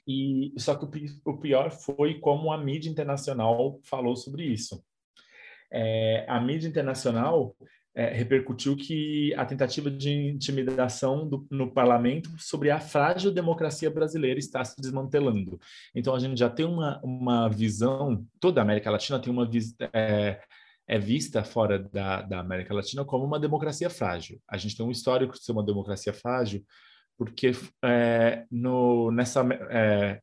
E 0.06 0.54
só 0.56 0.74
que 0.74 0.86
o, 1.24 1.38
pior 1.38 1.70
foi 1.70 2.18
como 2.18 2.52
a 2.52 2.56
mídia 2.56 2.88
internacional 2.88 3.80
falou 3.84 4.16
sobre 4.16 4.44
isso. 4.44 4.82
É, 5.70 6.24
a 6.28 6.40
mídia 6.40 6.68
internacional 6.68 7.54
é, 7.94 8.08
repercutiu 8.08 8.76
que 8.76 9.34
a 9.34 9.44
tentativa 9.44 9.90
de 9.90 10.10
intimidação 10.10 11.28
do, 11.28 11.46
no 11.50 11.72
parlamento 11.72 12.30
sobre 12.38 12.70
a 12.70 12.78
frágil 12.78 13.32
democracia 13.32 13.90
brasileira 13.90 14.38
está 14.38 14.64
se 14.64 14.80
desmantelando. 14.80 15.58
Então, 15.94 16.14
a 16.14 16.18
gente 16.18 16.38
já 16.38 16.48
tem 16.48 16.64
uma, 16.64 17.00
uma 17.02 17.48
visão, 17.48 18.24
toda 18.38 18.60
a 18.60 18.64
América 18.64 18.90
Latina 18.90 19.18
tem 19.18 19.32
uma. 19.32 19.48
É, 19.92 20.40
é 20.86 20.98
vista 20.98 21.44
fora 21.44 21.78
da, 21.78 22.22
da 22.22 22.40
América 22.40 22.74
Latina 22.74 23.04
como 23.04 23.24
uma 23.24 23.38
democracia 23.38 23.88
frágil. 23.88 24.40
A 24.48 24.56
gente 24.56 24.76
tem 24.76 24.84
um 24.84 24.90
histórico 24.90 25.34
de 25.34 25.44
ser 25.44 25.52
uma 25.52 25.64
democracia 25.64 26.12
frágil, 26.12 26.64
porque 27.16 27.52
é, 27.84 28.44
no, 28.50 29.10
nessa, 29.12 29.40
é, 29.70 30.20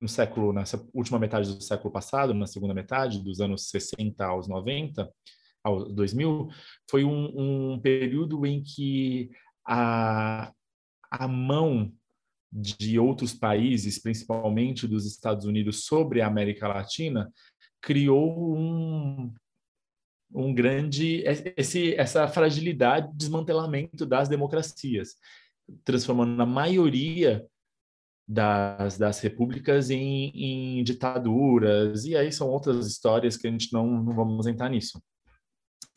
no 0.00 0.08
século, 0.08 0.52
nessa 0.52 0.84
última 0.92 1.18
metade 1.18 1.54
do 1.54 1.62
século 1.62 1.92
passado, 1.92 2.34
na 2.34 2.46
segunda 2.46 2.74
metade, 2.74 3.22
dos 3.22 3.40
anos 3.40 3.68
60 3.68 4.24
aos 4.24 4.48
90, 4.48 5.08
ao 5.68 5.88
2000, 5.88 6.48
foi 6.90 7.04
um, 7.04 7.72
um 7.74 7.80
período 7.80 8.44
em 8.46 8.62
que 8.62 9.30
a, 9.66 10.52
a 11.10 11.28
mão 11.28 11.92
de 12.50 12.98
outros 12.98 13.34
países, 13.34 14.00
principalmente 14.00 14.86
dos 14.86 15.06
Estados 15.06 15.44
Unidos, 15.44 15.84
sobre 15.84 16.20
a 16.20 16.26
América 16.26 16.66
Latina, 16.66 17.30
criou 17.80 18.56
um, 18.56 19.32
um 20.34 20.54
grande 20.54 21.22
esse, 21.56 21.94
essa 21.94 22.26
fragilidade, 22.26 23.10
desmantelamento 23.14 24.06
das 24.06 24.28
democracias, 24.28 25.16
transformando 25.84 26.40
a 26.40 26.46
maioria 26.46 27.46
das, 28.26 28.98
das 28.98 29.20
repúblicas 29.20 29.90
em, 29.90 30.30
em 30.34 30.84
ditaduras, 30.84 32.04
e 32.04 32.14
aí 32.14 32.30
são 32.30 32.48
outras 32.48 32.86
histórias 32.86 33.36
que 33.36 33.46
a 33.46 33.50
gente 33.50 33.72
não, 33.72 33.86
não 34.02 34.14
vamos 34.14 34.46
entrar 34.46 34.68
nisso. 34.68 35.02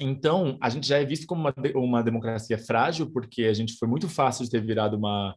Então, 0.02 0.58
a 0.60 0.70
gente 0.70 0.88
já 0.88 0.98
é 0.98 1.06
visto 1.06 1.28
como 1.28 1.42
uma, 1.42 1.54
uma 1.76 2.04
democracia 2.04 2.58
frágil, 2.58 3.12
porque 3.12 3.44
a 3.44 3.54
gente 3.54 3.78
foi 3.78 3.88
muito 3.88 4.10
fácil 4.10 4.44
de 4.44 4.50
ter 4.50 4.66
virado 4.66 4.98
uma, 4.98 5.36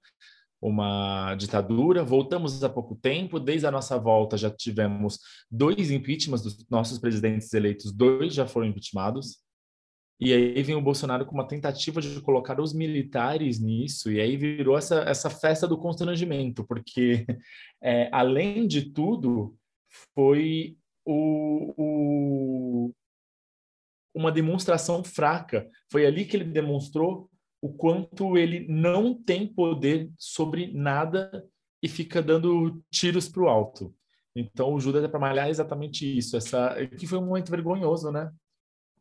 uma 0.61 1.35
ditadura. 1.35 2.03
Voltamos 2.03 2.65
há 2.65 2.69
pouco 2.71 2.97
tempo, 2.97 3.39
desde 3.39 3.67
a 3.67 3.71
nossa 3.71 3.99
volta 3.99 4.39
já 4.39 4.51
tivemos 4.51 5.19
dois 5.51 5.91
impeachments 5.91 6.43
dos 6.43 6.67
nossos 6.71 6.99
presidentes 6.99 7.53
eleitos, 7.53 7.93
dois 7.93 8.33
já 8.33 8.47
foram 8.47 8.69
impeachmentados. 8.69 9.45
E 10.19 10.33
aí 10.33 10.62
vem 10.62 10.77
o 10.77 10.81
Bolsonaro 10.81 11.27
com 11.27 11.35
uma 11.35 11.47
tentativa 11.47 12.01
de 12.01 12.21
colocar 12.23 12.59
os 12.61 12.73
militares 12.73 13.61
nisso, 13.61 14.11
e 14.11 14.21
aí 14.21 14.37
virou 14.37 14.79
essa, 14.79 15.01
essa 15.01 15.29
festa 15.29 15.69
do 15.69 15.77
constrangimento, 15.77 16.65
porque, 16.65 17.27
é, 17.83 18.09
além 18.11 18.67
de 18.67 18.93
tudo, 18.93 19.55
foi 20.15 20.79
o, 21.05 21.75
o, 21.77 22.95
uma 24.15 24.31
demonstração 24.31 25.03
fraca. 25.03 25.69
Foi 25.91 26.07
ali 26.07 26.25
que 26.25 26.37
ele 26.37 26.45
demonstrou 26.45 27.29
o 27.61 27.73
quanto 27.73 28.37
ele 28.37 28.67
não 28.69 29.15
tem 29.15 29.47
poder 29.47 30.11
sobre 30.19 30.73
nada 30.73 31.45
e 31.83 31.89
fica 31.89 32.23
dando 32.23 32.83
tiros 32.91 33.29
para 33.29 33.43
o 33.43 33.49
alto. 33.49 33.95
Então 34.37 34.75
o 34.75 34.81
Judas 34.81 35.05
é 35.05 35.09
para 35.09 35.21
malhar 35.21 35.49
exatamente 35.49 36.19
isso, 36.19 36.37
essa 36.37 36.75
que 36.99 37.07
foi 37.07 37.19
um 37.19 37.27
momento 37.27 37.51
vergonhoso, 37.51 38.11
né? 38.11 38.31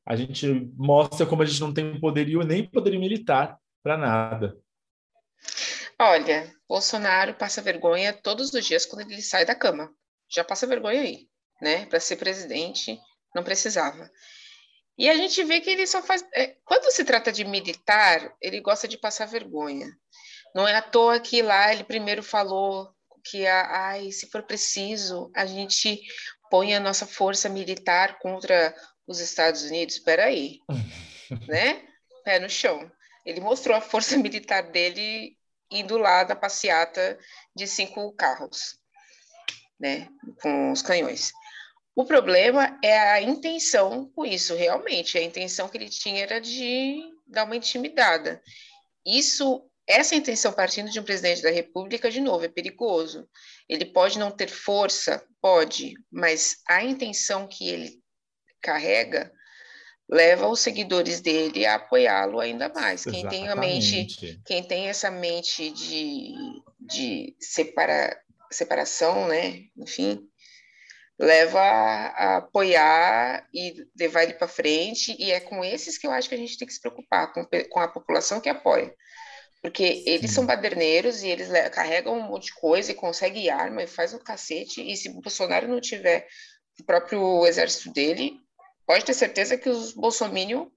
A 0.05 0.15
gente 0.15 0.47
mostra 0.75 1.25
como 1.25 1.41
a 1.41 1.45
gente 1.45 1.61
não 1.61 1.73
tem 1.73 1.99
poderio 1.99 2.41
nem 2.41 2.69
poderio 2.69 2.99
militar 2.99 3.57
para 3.81 3.97
nada. 3.97 4.57
Olha, 5.99 6.53
Bolsonaro 6.67 7.33
passa 7.33 7.61
vergonha 7.61 8.13
todos 8.13 8.53
os 8.53 8.65
dias 8.65 8.85
quando 8.85 9.09
ele 9.09 9.21
sai 9.21 9.45
da 9.45 9.55
cama. 9.55 9.93
Já 10.29 10.43
passa 10.43 10.67
vergonha 10.67 11.01
aí, 11.01 11.27
né? 11.61 11.85
Para 11.85 11.99
ser 11.99 12.17
presidente, 12.17 12.99
não 13.33 13.43
precisava. 13.43 14.09
E 14.97 15.09
a 15.09 15.15
gente 15.15 15.43
vê 15.43 15.59
que 15.59 15.69
ele 15.69 15.87
só 15.87 16.01
faz. 16.01 16.23
É, 16.33 16.55
quando 16.63 16.91
se 16.91 17.03
trata 17.03 17.31
de 17.31 17.43
militar, 17.43 18.33
ele 18.41 18.61
gosta 18.61 18.87
de 18.87 18.97
passar 18.97 19.25
vergonha. 19.25 19.87
Não 20.53 20.67
é 20.67 20.75
à 20.75 20.81
toa 20.81 21.19
que 21.19 21.41
lá 21.41 21.73
ele 21.73 21.83
primeiro 21.83 22.21
falou 22.21 22.93
que, 23.23 23.47
ai, 23.47 24.11
se 24.11 24.29
for 24.29 24.43
preciso, 24.43 25.31
a 25.35 25.45
gente 25.45 25.99
põe 26.51 26.75
a 26.75 26.79
nossa 26.79 27.07
força 27.07 27.49
militar 27.49 28.19
contra 28.19 28.75
os 29.07 29.19
Estados 29.19 29.63
Unidos. 29.63 29.95
Espera 29.95 30.25
aí, 30.25 30.59
né? 31.47 31.81
Pé 32.23 32.39
no 32.39 32.49
chão. 32.49 32.91
Ele 33.25 33.39
mostrou 33.39 33.75
a 33.75 33.81
força 33.81 34.15
militar 34.19 34.71
dele 34.71 35.35
indo 35.71 35.97
lá 35.97 36.23
da 36.23 36.35
passeata 36.35 37.17
de 37.55 37.65
cinco 37.65 38.11
carros, 38.13 38.77
né? 39.79 40.07
Com 40.41 40.71
os 40.71 40.83
canhões. 40.83 41.31
O 41.95 42.05
problema 42.05 42.77
é 42.83 42.97
a 43.11 43.21
intenção 43.21 44.11
com 44.15 44.25
isso, 44.25 44.55
realmente. 44.55 45.17
A 45.17 45.21
intenção 45.21 45.69
que 45.69 45.77
ele 45.77 45.89
tinha 45.89 46.23
era 46.23 46.41
de 46.41 47.01
dar 47.27 47.45
uma 47.45 47.55
intimidada. 47.55 48.41
Isso, 49.05 49.69
essa 49.87 50.15
intenção 50.15 50.51
partindo 50.51 50.89
de 50.89 50.99
um 50.99 51.03
presidente 51.03 51.41
da 51.41 51.51
República, 51.51 52.09
de 52.09 52.19
novo, 52.19 52.45
é 52.45 52.49
perigoso. 52.49 53.29
Ele 53.69 53.85
pode 53.85 54.17
não 54.17 54.31
ter 54.31 54.49
força, 54.49 55.23
pode, 55.39 55.93
mas 56.11 56.57
a 56.67 56.83
intenção 56.83 57.47
que 57.47 57.69
ele 57.69 58.01
carrega 58.61 59.31
leva 60.09 60.47
os 60.47 60.59
seguidores 60.59 61.21
dele 61.21 61.65
a 61.65 61.75
apoiá-lo 61.75 62.39
ainda 62.39 62.69
mais. 62.69 63.03
Quem 63.03 63.27
tem 63.27 63.49
a 63.49 63.55
mente, 63.55 64.39
quem 64.45 64.63
tem 64.63 64.87
essa 64.87 65.09
mente 65.09 65.69
de, 65.71 66.33
de 66.79 67.35
separa, 67.39 68.19
separação, 68.51 69.27
né? 69.27 69.63
Enfim, 69.77 70.27
leva 71.23 71.59
a, 71.59 72.07
a 72.07 72.37
apoiar 72.37 73.47
e 73.53 73.85
levar 73.97 74.23
ele 74.23 74.33
para 74.33 74.47
frente, 74.47 75.15
e 75.17 75.31
é 75.31 75.39
com 75.39 75.63
esses 75.63 75.97
que 75.97 76.05
eu 76.05 76.11
acho 76.11 76.27
que 76.27 76.35
a 76.35 76.37
gente 76.37 76.57
tem 76.57 76.67
que 76.67 76.73
se 76.73 76.81
preocupar, 76.81 77.31
com, 77.33 77.47
com 77.69 77.79
a 77.79 77.87
população 77.87 78.41
que 78.41 78.49
apoia. 78.49 78.93
Porque 79.61 79.95
Sim. 79.95 80.03
eles 80.05 80.31
são 80.31 80.45
baderneiros 80.45 81.23
e 81.23 81.29
eles 81.29 81.47
carregam 81.71 82.17
um 82.17 82.23
monte 82.23 82.47
de 82.47 82.53
coisa 82.55 82.91
e 82.91 82.95
conseguem 82.95 83.49
arma 83.49 83.83
e 83.83 83.87
faz 83.87 84.13
um 84.13 84.19
cacete, 84.19 84.81
e 84.81 84.95
se 84.97 85.09
o 85.09 85.21
Bolsonaro 85.21 85.67
não 85.67 85.79
tiver 85.79 86.27
o 86.79 86.83
próprio 86.83 87.45
exército 87.45 87.93
dele, 87.93 88.33
pode 88.85 89.05
ter 89.05 89.13
certeza 89.13 89.57
que 89.57 89.69
os 89.69 89.93
bolsominions 89.93 90.67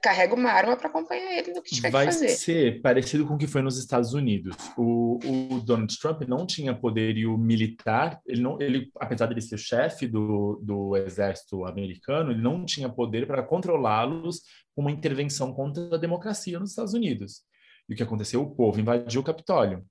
carrega 0.00 0.34
uma 0.34 0.50
arma 0.50 0.76
para 0.76 0.88
acompanhar 0.88 1.38
ele 1.38 1.52
no 1.52 1.62
que 1.62 1.74
tiver 1.74 1.90
Vai 1.90 2.06
que 2.06 2.12
fazer. 2.12 2.26
Vai 2.26 2.34
ser 2.36 2.80
parecido 2.80 3.26
com 3.26 3.34
o 3.34 3.38
que 3.38 3.46
foi 3.46 3.62
nos 3.62 3.78
Estados 3.78 4.14
Unidos. 4.14 4.56
O, 4.76 5.18
o, 5.24 5.60
Donald 5.60 5.96
Trump 5.98 6.22
não 6.22 6.46
tinha 6.46 6.74
poderio 6.74 7.36
militar, 7.36 8.20
ele 8.26 8.40
não, 8.40 8.60
ele, 8.60 8.90
apesar 8.98 9.26
de 9.26 9.34
ele 9.34 9.40
ser 9.40 9.58
chefe 9.58 10.06
do, 10.06 10.60
do 10.62 10.96
exército 10.96 11.64
americano, 11.66 12.30
ele 12.32 12.42
não 12.42 12.64
tinha 12.64 12.88
poder 12.88 13.26
para 13.26 13.42
controlá-los 13.42 14.40
com 14.74 14.82
uma 14.82 14.90
intervenção 14.90 15.52
contra 15.52 15.94
a 15.94 15.98
democracia 15.98 16.58
nos 16.58 16.70
Estados 16.70 16.94
Unidos. 16.94 17.42
E 17.88 17.94
o 17.94 17.96
que 17.96 18.02
aconteceu? 18.02 18.42
O 18.42 18.54
povo 18.54 18.80
invadiu 18.80 19.20
o 19.20 19.24
Capitólio. 19.24 19.84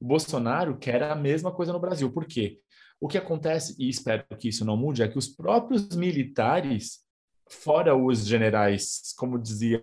O 0.00 0.06
Bolsonaro 0.06 0.78
quer 0.78 1.02
a 1.02 1.14
mesma 1.14 1.50
coisa 1.50 1.72
no 1.72 1.80
Brasil. 1.80 2.12
Por 2.12 2.26
quê? 2.26 2.60
O 3.00 3.08
que 3.08 3.18
acontece, 3.18 3.74
e 3.78 3.88
espero 3.88 4.24
que 4.38 4.48
isso 4.48 4.64
não 4.64 4.76
mude, 4.76 5.02
é 5.02 5.08
que 5.08 5.18
os 5.18 5.28
próprios 5.28 5.94
militares 5.96 7.05
fora 7.48 7.96
os 7.96 8.26
generais, 8.26 9.14
como 9.16 9.38
dizia 9.38 9.82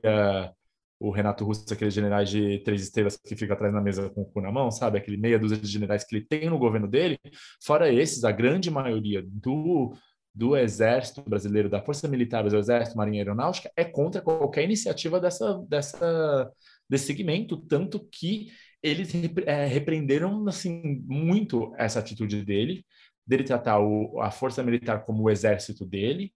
o 1.00 1.12
Renato 1.12 1.44
Russo, 1.44 1.66
aqueles 1.74 1.94
generais 1.94 2.30
de 2.30 2.60
três 2.60 2.82
estrelas 2.82 3.18
que 3.18 3.36
fica 3.36 3.54
atrás 3.54 3.74
na 3.74 3.82
mesa 3.82 4.10
com 4.10 4.22
o 4.22 4.26
cu 4.26 4.40
na 4.40 4.52
mão, 4.52 4.72
sabe? 4.72 4.98
Aquele 4.98 5.18
meia 5.18 5.38
dúzia 5.38 5.58
de 5.58 5.68
generais 5.68 6.04
que 6.06 6.16
ele 6.16 6.26
tem 6.26 6.50
no 6.50 6.58
governo 6.58 6.88
dele, 6.88 7.20
fora 7.62 7.92
esses, 7.92 8.24
a 8.24 8.32
grande 8.32 8.72
maioria 8.72 9.22
do, 9.26 9.94
do 10.34 10.56
Exército 10.56 11.22
Brasileiro, 11.22 11.70
da 11.70 11.82
Força 11.82 12.08
Militar, 12.08 12.48
do 12.48 12.56
Exército, 12.56 12.98
Marinha 12.98 13.22
Aeronáutica, 13.22 13.70
é 13.76 13.84
contra 13.84 14.22
qualquer 14.22 14.64
iniciativa 14.64 15.20
dessa, 15.20 15.62
dessa, 15.68 16.50
desse 16.90 17.08
segmento, 17.08 17.58
tanto 17.58 18.08
que 18.10 18.48
eles 18.82 19.12
é, 19.46 19.66
repreenderam 19.66 20.48
assim, 20.48 21.04
muito 21.06 21.74
essa 21.78 22.00
atitude 22.00 22.46
dele, 22.46 22.86
dele 23.28 23.44
tratar 23.44 23.80
o, 23.80 24.22
a 24.22 24.32
Força 24.32 24.64
Militar 24.64 25.06
como 25.06 25.24
o 25.24 25.30
exército 25.30 25.86
dele, 25.86 26.34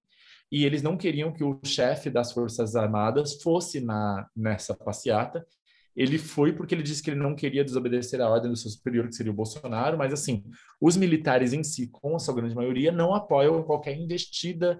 e 0.51 0.65
eles 0.65 0.81
não 0.81 0.97
queriam 0.97 1.31
que 1.31 1.43
o 1.43 1.59
chefe 1.65 2.09
das 2.09 2.31
Forças 2.31 2.75
Armadas 2.75 3.41
fosse 3.41 3.81
na 3.81 4.27
nessa 4.35 4.73
passeata. 4.73 5.45
Ele 5.95 6.17
foi 6.19 6.53
porque 6.53 6.75
ele 6.75 6.83
disse 6.83 7.01
que 7.01 7.09
ele 7.09 7.19
não 7.19 7.35
queria 7.35 7.65
desobedecer 7.65 8.21
a 8.21 8.29
ordem 8.29 8.51
do 8.51 8.55
seu 8.55 8.69
superior, 8.69 9.07
que 9.07 9.15
seria 9.15 9.31
o 9.31 9.35
Bolsonaro, 9.35 9.97
mas 9.97 10.13
assim, 10.13 10.43
os 10.79 10.95
militares 10.95 11.53
em 11.53 11.63
si, 11.63 11.87
com 11.87 12.15
a 12.15 12.19
sua 12.19 12.35
grande 12.35 12.53
maioria, 12.53 12.91
não 12.91 13.15
apoiam 13.15 13.63
qualquer 13.63 13.97
investida 13.97 14.79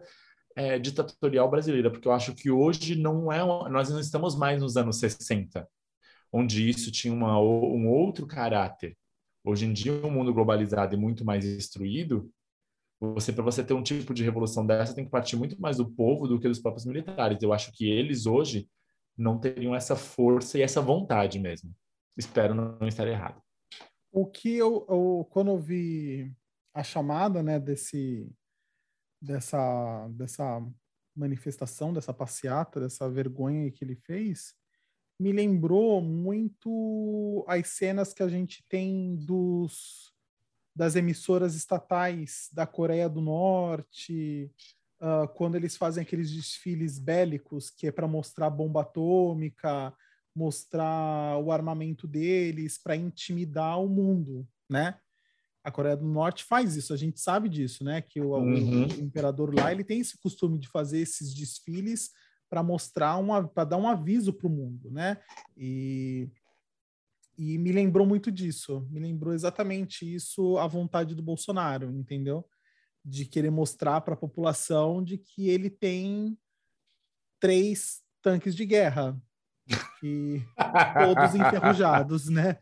é, 0.56 0.78
ditatorial 0.78 1.50
brasileira, 1.50 1.90
porque 1.90 2.08
eu 2.08 2.12
acho 2.12 2.36
que 2.36 2.52
hoje 2.52 2.96
não 2.96 3.32
é, 3.32 3.40
nós 3.70 3.90
não 3.90 4.00
estamos 4.00 4.36
mais 4.36 4.62
nos 4.62 4.78
anos 4.78 5.00
60, 5.00 5.68
onde 6.32 6.70
isso 6.70 6.92
tinha 6.92 7.14
uma, 7.14 7.40
um 7.40 7.88
outro 7.90 8.28
caráter. 8.28 8.96
Hoje 9.44 9.66
em 9.66 9.74
dia, 9.74 9.94
um 9.94 10.12
mundo 10.12 10.34
globalizado 10.34 10.94
e 10.94 11.00
muito 11.00 11.26
mais 11.26 11.46
instruído, 11.46 12.30
você 13.00 13.32
para 13.32 13.44
você 13.44 13.64
ter 13.64 13.74
um 13.74 13.84
tipo 13.84 14.14
de 14.14 14.24
revolução 14.24 14.66
dessa 14.66 14.96
tem 14.96 15.06
que 15.06 15.12
partir 15.12 15.36
muito 15.36 15.60
mais 15.62 15.78
do 15.78 15.90
povo 15.90 16.28
do 16.28 16.40
que 16.40 16.48
dos 16.48 16.60
próprios 16.60 16.86
militares. 16.86 17.42
Eu 17.42 17.54
acho 17.54 17.72
que 17.72 17.90
eles 17.90 18.26
hoje 18.26 18.68
não 19.16 19.40
teriam 19.40 19.76
essa 19.76 19.96
força 19.96 20.58
e 20.58 20.62
essa 20.62 20.82
vontade 20.82 21.40
mesmo. 21.40 21.74
Espero 22.18 22.56
não 22.56 22.88
estar 22.88 23.08
errado. 23.08 23.42
O 24.12 24.26
que 24.26 24.56
eu, 24.58 24.86
eu 24.90 25.28
quando 25.30 25.52
eu 25.52 25.60
vi 25.60 26.34
a 26.74 26.84
chamada, 26.84 27.44
né, 27.44 27.60
desse 27.60 28.32
dessa 29.22 30.08
dessa 30.10 30.66
manifestação, 31.16 31.94
dessa 31.94 32.14
passeata, 32.14 32.80
dessa 32.80 33.10
vergonha 33.10 33.72
que 33.72 33.84
ele 33.84 33.96
fez, 33.96 34.54
me 35.20 35.32
lembrou 35.32 36.00
muito 36.02 37.44
as 37.48 37.68
cenas 37.70 38.14
que 38.14 38.22
a 38.22 38.28
gente 38.28 38.64
tem 38.70 39.16
dos 39.16 40.14
das 40.78 40.96
emissoras 40.96 41.56
estatais 41.56 42.50
da 42.54 42.68
Coreia 42.68 43.10
do 43.10 43.20
Norte, 43.20 44.52
uh, 45.02 45.28
quando 45.30 45.56
eles 45.56 45.76
fazem 45.76 46.04
aqueles 46.04 46.32
desfiles 46.32 47.00
bélicos, 47.00 47.72
que 47.72 47.88
é 47.88 47.92
para 47.92 48.08
mostrar 48.08 48.52
bomba 48.52 48.82
atômica, 48.82 49.92
mostrar 50.36 51.36
o 51.40 51.52
armamento 51.52 52.08
deles, 52.08 52.78
para 52.78 52.96
intimidar 52.96 53.82
o 53.82 53.90
mundo, 53.90 54.48
né? 54.70 55.00
A 55.64 55.72
Coreia 55.72 55.98
do 55.98 56.08
Norte 56.08 56.44
faz 56.44 56.76
isso, 56.76 56.94
a 56.94 56.98
gente 56.98 57.20
sabe 57.20 57.50
disso, 57.50 57.84
né? 57.84 58.00
Que 58.00 58.22
o, 58.22 58.36
uhum. 58.36 58.86
o, 58.86 59.02
imperador 59.02 59.56
lá 59.56 59.72
ele 59.72 59.84
tem 59.84 60.00
esse 60.00 60.16
costume 60.20 60.60
de 60.60 60.68
fazer 60.68 61.00
esses 61.00 61.34
desfiles 61.34 62.12
para 62.48 62.62
mostrar 62.62 63.18
uma, 63.18 63.48
para 63.48 63.64
dar 63.64 63.78
um 63.78 63.88
aviso 63.88 64.32
para 64.32 64.48
o 64.48 64.52
mundo, 64.52 64.92
né? 64.92 65.18
E 65.58 66.30
e 67.38 67.58
me 67.58 67.72
lembrou 67.72 68.06
muito 68.06 68.32
disso. 68.32 68.88
Me 68.90 69.00
lembrou 69.00 69.34
exatamente 69.34 70.12
isso 70.12 70.58
a 70.58 70.66
vontade 70.66 71.14
do 71.14 71.22
Bolsonaro, 71.22 71.92
entendeu? 71.92 72.44
De 73.06 73.26
querer 73.26 73.52
mostrar 73.52 74.02
para 74.02 74.16
a 74.16 74.18
população 74.18 75.04
de 75.04 75.18
que 75.18 75.50
ele 75.50 75.70
tem 75.70 76.38
três 77.40 78.02
tanques 78.22 78.56
de 78.56 78.66
guerra. 78.66 79.20
E 80.04 80.44
todos 80.94 81.34
enferrujados, 81.34 82.30
né? 82.30 82.56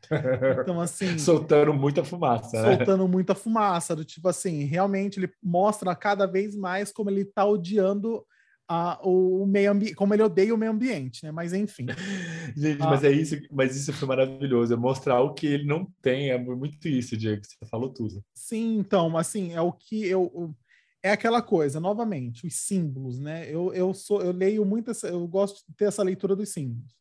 Então, 0.61 0.80
assim. 0.80 1.19
Soltando 1.19 1.73
muita 1.73 2.01
fumaça. 2.01 2.61
Né? 2.61 2.78
Soltando 2.78 3.07
muita 3.09 3.36
fumaça. 3.36 3.93
Do 3.93 4.05
tipo 4.05 4.30
assim, 4.30 4.63
realmente 4.63 5.19
ele 5.19 5.30
mostra 5.43 5.93
cada 5.97 6.26
vez 6.26 6.55
mais 6.55 6.93
como 6.93 7.09
ele 7.09 7.23
está 7.23 7.45
odiando 7.45 8.26
a, 8.68 8.99
o 9.03 9.45
meio 9.45 9.72
ambiente, 9.72 9.95
como 9.95 10.13
ele 10.13 10.24
odeia 10.24 10.53
o 10.53 10.57
meio 10.57 10.72
ambiente, 10.72 11.24
né? 11.24 11.32
Mas 11.32 11.53
enfim. 11.53 11.86
Gente, 12.55 12.82
ah. 12.82 12.89
mas 12.89 13.03
é 13.03 13.11
isso, 13.11 13.36
mas 13.51 13.76
isso 13.76 13.93
foi 13.93 14.07
maravilhoso, 14.07 14.74
é 14.74 14.78
mostrar 14.78 15.22
o 15.22 15.34
que 15.34 15.47
ele 15.47 15.66
não 15.66 15.88
tem, 16.01 16.32
é 16.32 16.38
muito 16.38 16.88
isso, 16.88 17.16
Diego, 17.16 17.41
você 17.43 17.66
falou 17.70 17.93
tudo. 17.93 18.24
Sim, 18.34 18.78
então, 18.78 19.16
assim, 19.18 19.53
é 19.53 19.61
o 19.61 19.72
que 19.72 20.05
eu, 20.05 20.32
eu 20.34 20.55
é 21.03 21.11
aquela 21.11 21.39
coisa, 21.39 21.80
novamente, 21.80 22.47
os 22.47 22.55
símbolos, 22.55 23.20
né? 23.20 23.47
Eu, 23.47 23.72
eu 23.76 23.93
sou, 23.93 24.24
eu 24.24 24.32
leio 24.32 24.66
muito, 24.66 24.89
essa, 24.89 25.07
eu 25.07 25.28
gosto 25.28 25.63
de 25.70 25.76
ter 25.76 25.86
essa 25.86 26.01
leitura 26.01 26.36
dos 26.36 26.49
símbolos. 26.49 26.95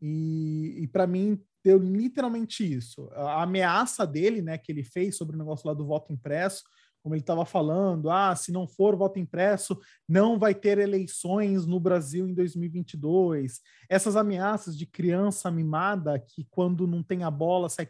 E, 0.00 0.82
e 0.82 0.86
para 0.86 1.04
mim 1.04 1.36
deu 1.64 1.76
literalmente 1.76 2.62
isso. 2.62 3.08
A 3.12 3.42
ameaça 3.42 4.06
dele, 4.06 4.40
né, 4.40 4.56
que 4.56 4.70
ele 4.70 4.84
fez 4.84 5.16
sobre 5.16 5.34
o 5.34 5.38
negócio 5.38 5.66
lá 5.66 5.74
do 5.74 5.84
voto 5.84 6.12
impresso, 6.12 6.62
como 7.02 7.14
ele 7.14 7.22
estava 7.22 7.44
falando, 7.44 8.10
ah, 8.10 8.34
se 8.36 8.52
não 8.52 8.68
for 8.68 8.94
voto 8.94 9.18
impresso, 9.18 9.78
não 10.08 10.38
vai 10.38 10.54
ter 10.54 10.78
eleições 10.78 11.66
no 11.66 11.80
Brasil 11.80 12.28
em 12.28 12.34
2022. 12.34 13.60
Essas 13.88 14.16
ameaças 14.16 14.76
de 14.76 14.86
criança 14.86 15.50
mimada 15.50 16.18
que 16.18 16.46
quando 16.50 16.86
não 16.86 17.02
tem 17.02 17.24
a 17.24 17.30
bola 17.30 17.68
sai 17.68 17.88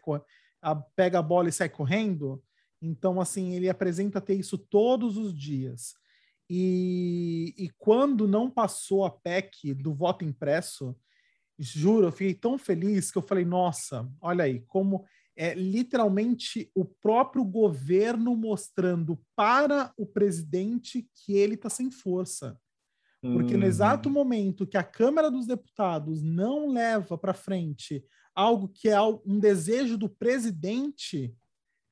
a, 0.61 0.75
pega 0.75 1.19
a 1.19 1.23
bola 1.23 1.49
e 1.49 1.51
sai 1.51 1.69
correndo. 1.69 2.41
Então, 2.81 3.19
assim, 3.19 3.53
ele 3.53 3.69
apresenta 3.69 4.21
ter 4.21 4.35
isso 4.35 4.57
todos 4.57 5.17
os 5.17 5.37
dias. 5.37 5.93
E, 6.49 7.53
e 7.57 7.69
quando 7.77 8.27
não 8.27 8.49
passou 8.49 9.05
a 9.05 9.09
PEC 9.09 9.73
do 9.73 9.93
voto 9.93 10.25
impresso, 10.25 10.95
juro, 11.57 12.07
eu 12.07 12.11
fiquei 12.11 12.33
tão 12.33 12.57
feliz 12.57 13.11
que 13.11 13.17
eu 13.17 13.21
falei, 13.21 13.45
nossa, 13.45 14.09
olha 14.19 14.45
aí, 14.45 14.61
como 14.61 15.05
é 15.35 15.53
literalmente 15.53 16.69
o 16.75 16.85
próprio 16.85 17.43
governo 17.43 18.35
mostrando 18.35 19.19
para 19.35 19.93
o 19.97 20.05
presidente 20.05 21.07
que 21.15 21.33
ele 21.33 21.55
está 21.55 21.69
sem 21.69 21.89
força. 21.89 22.59
Porque 23.21 23.55
no 23.55 23.65
exato 23.65 24.09
uhum. 24.09 24.15
momento 24.15 24.65
que 24.65 24.77
a 24.77 24.83
Câmara 24.83 25.29
dos 25.29 25.45
Deputados 25.45 26.23
não 26.23 26.69
leva 26.69 27.15
para 27.17 27.35
frente 27.35 28.03
algo 28.33 28.67
que 28.67 28.89
é 28.89 28.99
um 28.99 29.39
desejo 29.39 29.95
do 29.95 30.09
presidente, 30.09 31.35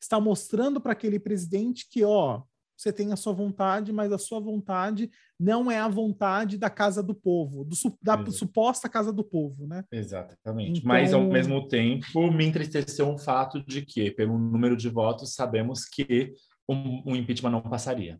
está 0.01 0.19
mostrando 0.19 0.81
para 0.81 0.93
aquele 0.93 1.19
presidente 1.19 1.87
que, 1.87 2.03
ó, 2.03 2.41
você 2.79 2.93
tem 2.93 3.11
a 3.11 3.17
sua 3.17 3.33
vontade, 3.33 3.91
mas 3.91 4.09
a 4.13 4.17
sua 4.17 4.39
vontade 4.39 5.11
não 5.37 5.69
é 5.69 5.77
a 5.77 5.89
vontade 5.89 6.57
da 6.57 6.69
casa 6.69 7.03
do 7.03 7.13
povo, 7.13 7.65
do, 7.65 7.75
da 8.01 8.13
Exato. 8.13 8.31
suposta 8.31 8.87
casa 8.87 9.11
do 9.11 9.21
povo, 9.21 9.67
né? 9.67 9.83
Exatamente. 9.91 10.79
Então... 10.79 10.87
Mas, 10.87 11.13
ao 11.13 11.21
mesmo 11.21 11.67
tempo, 11.67 12.31
me 12.31 12.45
entristeceu 12.45 13.05
um 13.09 13.17
fato 13.17 13.61
de 13.65 13.81
que, 13.81 14.09
pelo 14.11 14.37
número 14.37 14.77
de 14.77 14.87
votos, 14.87 15.33
sabemos 15.33 15.83
que 15.83 16.33
um, 16.69 17.03
um 17.05 17.15
impeachment 17.17 17.51
não 17.51 17.61
passaria. 17.61 18.17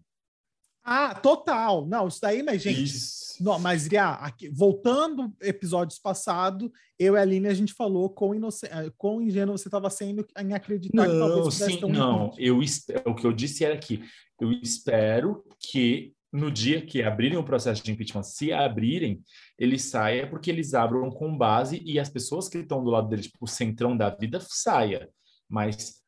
Ah, 0.84 1.14
total. 1.14 1.86
Não, 1.86 2.08
isso 2.08 2.20
daí, 2.22 2.42
mas, 2.42 2.62
gente. 2.62 2.84
Isso. 2.84 3.20
Não, 3.42 3.58
mas, 3.58 3.88
Ria, 3.88 4.12
aqui, 4.12 4.50
voltando 4.50 5.34
episódios 5.42 5.98
passados, 5.98 6.70
eu 6.98 7.16
e 7.16 7.18
a 7.18 7.22
Aline, 7.22 7.48
a 7.48 7.54
gente 7.54 7.74
falou 7.74 8.10
quão, 8.10 8.36
inoc... 8.36 8.64
eh, 8.64 8.92
quão 8.98 9.22
ingênuo 9.22 9.58
você 9.58 9.70
estava 9.70 9.90
sendo 9.90 10.28
em 10.38 10.54
acreditar 10.54 11.08
que 11.08 11.18
talvez 11.18 11.60
Não, 11.60 11.68
sim, 11.68 11.80
não. 11.82 12.32
Eu, 12.38 12.60
o 13.06 13.16
que 13.16 13.26
eu 13.26 13.32
disse 13.32 13.64
era 13.64 13.78
que 13.78 14.04
eu 14.40 14.52
espero 14.52 15.46
que 15.58 16.14
no 16.32 16.52
dia 16.52 16.86
que 16.86 17.02
abrirem 17.02 17.38
o 17.38 17.44
processo 17.44 17.84
de 17.84 17.92
impeachment, 17.92 18.24
se 18.24 18.54
abrirem, 18.54 19.22
ele 19.58 19.80
saia 19.80 20.30
porque 20.30 20.50
eles 20.50 20.74
abram 20.74 21.10
com 21.10 21.36
base 21.36 21.82
e 21.84 22.00
as 22.00 22.10
pessoas 22.10 22.48
que 22.48 22.60
estão 22.60 22.84
do 22.84 22.92
lado 22.92 23.10
dele, 23.10 23.24
tipo, 23.24 23.38
o 23.42 23.48
centrão 23.48 23.98
da 23.98 24.10
vida, 24.10 24.40
saia. 24.42 25.10
Mas, 25.48 26.04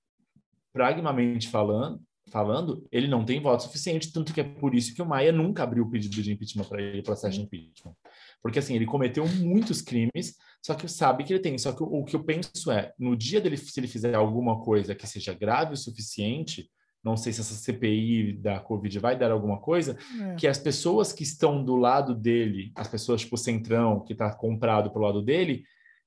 pragmamente 0.72 1.48
falando, 1.48 2.02
falando, 2.32 2.88
ele 2.92 3.08
não 3.08 3.26
tem 3.26 3.42
voto 3.42 3.64
suficiente, 3.64 4.12
tanto 4.12 4.34
que 4.34 4.42
é 4.42 4.44
por 4.44 4.74
isso 4.74 4.96
que 4.96 5.02
o 5.02 5.06
Maia 5.06 5.32
nunca 5.32 5.64
abriu 5.64 5.84
o 5.84 5.90
pedido 5.90 6.22
de 6.22 6.32
impeachment 6.32 6.64
para 6.66 6.82
ele, 6.82 7.04
processo 7.04 7.38
de 7.38 7.44
impeachment. 7.44 7.94
Porque, 8.42 8.60
assim, 8.60 8.76
ele 8.76 8.86
cometeu 8.86 9.28
muitos 9.28 9.82
crimes, 9.82 10.36
só 10.66 10.74
que 10.74 10.88
sabe 10.88 11.24
que 11.24 11.34
ele 11.34 11.42
tem. 11.42 11.58
Só 11.58 11.72
que 11.74 11.84
o, 11.84 11.88
o 11.88 12.04
que 12.06 12.16
eu 12.16 12.24
penso 12.24 12.72
é, 12.72 12.92
no 12.98 13.16
dia 13.16 13.40
dele, 13.42 13.58
se 13.58 13.80
ele 13.80 13.88
fizer 13.88 14.16
alguma 14.16 14.62
coisa 14.62 14.96
que 14.96 15.06
seja 15.06 15.34
grave 15.34 15.74
o 15.74 15.78
suficiente, 15.78 16.70
não 17.04 17.18
sei 17.18 17.34
se 17.34 17.42
essa 17.42 17.56
CPI 17.56 18.34
da 18.34 18.60
Covid 18.60 18.98
vai 19.00 19.18
dar 19.18 19.32
alguma 19.32 19.60
coisa, 19.60 19.98
É. 20.22 20.36
que 20.36 20.48
as 20.48 20.58
pessoas 20.58 21.12
que 21.12 21.24
estão 21.24 21.64
do 21.64 21.76
lado 21.76 22.16
dele, 22.16 22.72
as 22.76 22.88
pessoas 22.88 23.22
tipo 23.22 23.36
o 23.36 23.38
Centrão, 23.40 24.04
que 24.04 24.14
está 24.14 24.34
comprado 24.34 24.92
pelo 24.92 25.06
lado 25.06 25.22
dele, 25.22 25.64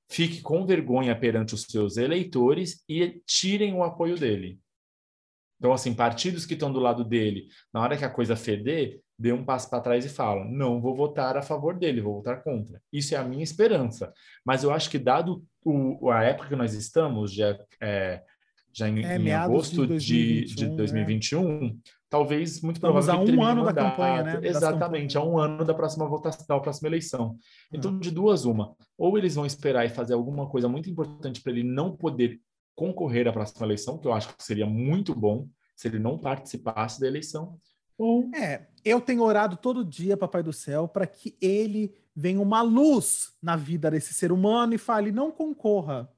fique 0.09 0.41
com 0.41 0.65
vergonha 0.65 1.17
perante 1.17 1.53
os 1.53 1.63
seus 1.63 1.97
eleitores 1.97 2.83
e 2.87 3.21
tirem 3.27 3.73
o 3.73 3.83
apoio 3.83 4.15
dele. 4.17 4.59
Então, 5.57 5.71
assim, 5.71 5.93
partidos 5.93 6.45
que 6.45 6.53
estão 6.53 6.71
do 6.71 6.79
lado 6.79 7.03
dele, 7.03 7.47
na 7.73 7.81
hora 7.81 7.97
que 7.97 8.05
a 8.05 8.09
coisa 8.09 8.35
feder, 8.35 8.99
dê 9.17 9.31
um 9.31 9.45
passo 9.45 9.69
para 9.69 9.81
trás 9.81 10.05
e 10.05 10.09
fala: 10.09 10.45
não 10.45 10.81
vou 10.81 10.95
votar 10.95 11.37
a 11.37 11.41
favor 11.41 11.77
dele, 11.77 12.01
vou 12.01 12.15
votar 12.15 12.43
contra. 12.43 12.81
Isso 12.91 13.15
é 13.15 13.17
a 13.17 13.23
minha 13.23 13.43
esperança. 13.43 14.13
Mas 14.45 14.63
eu 14.63 14.71
acho 14.71 14.89
que, 14.89 14.99
dado 14.99 15.43
o, 15.63 16.09
a 16.11 16.23
época 16.23 16.49
que 16.49 16.55
nós 16.55 16.73
estamos, 16.73 17.33
já, 17.33 17.57
é, 17.81 18.21
já 18.73 18.89
em, 18.89 19.03
É, 19.03 19.15
em 19.15 19.19
meados 19.19 19.71
de 19.71 19.81
agosto 19.81 19.97
de, 19.97 20.45
de 20.45 20.67
2021, 20.67 21.41
2021, 21.41 21.79
talvez 22.09 22.61
muito 22.61 22.77
Estamos 22.77 23.05
provável 23.05 23.33
a 23.33 23.37
um 23.37 23.43
ano 23.43 23.61
da 23.61 23.67
mandato. 23.67 23.89
campanha, 23.91 24.23
né? 24.23 24.39
Exatamente, 24.43 25.17
a 25.17 25.23
um 25.23 25.39
ano 25.39 25.63
da 25.63 25.73
próxima 25.73 26.07
votação, 26.07 26.45
da 26.47 26.59
próxima 26.59 26.89
eleição. 26.89 27.37
Então, 27.71 27.97
de 27.97 28.11
duas, 28.11 28.45
uma. 28.45 28.75
Ou 28.97 29.17
eles 29.17 29.35
vão 29.35 29.45
esperar 29.45 29.85
e 29.85 29.89
fazer 29.89 30.13
alguma 30.13 30.47
coisa 30.47 30.67
muito 30.67 30.89
importante 30.89 31.41
para 31.41 31.53
ele 31.53 31.63
não 31.63 31.95
poder 31.95 32.39
concorrer 32.75 33.27
à 33.27 33.31
próxima 33.31 33.65
eleição, 33.65 33.97
que 33.97 34.07
eu 34.07 34.13
acho 34.13 34.35
que 34.35 34.43
seria 34.43 34.65
muito 34.65 35.15
bom 35.15 35.47
se 35.75 35.87
ele 35.87 35.99
não 35.99 36.17
participasse 36.17 36.99
da 36.99 37.07
eleição. 37.07 37.57
Ou 37.97 38.29
É, 38.35 38.67
eu 38.83 38.99
tenho 38.99 39.23
orado 39.23 39.55
todo 39.55 39.85
dia, 39.85 40.17
Papai 40.17 40.43
do 40.43 40.51
Céu, 40.51 40.87
para 40.87 41.07
que 41.07 41.37
ele 41.41 41.93
venha 42.15 42.41
uma 42.41 42.61
luz 42.61 43.33
na 43.41 43.55
vida 43.55 43.89
desse 43.89 44.13
ser 44.13 44.31
humano 44.31 44.73
e 44.73 44.77
fale: 44.77 45.11
não 45.11 45.31
concorra. 45.31 46.09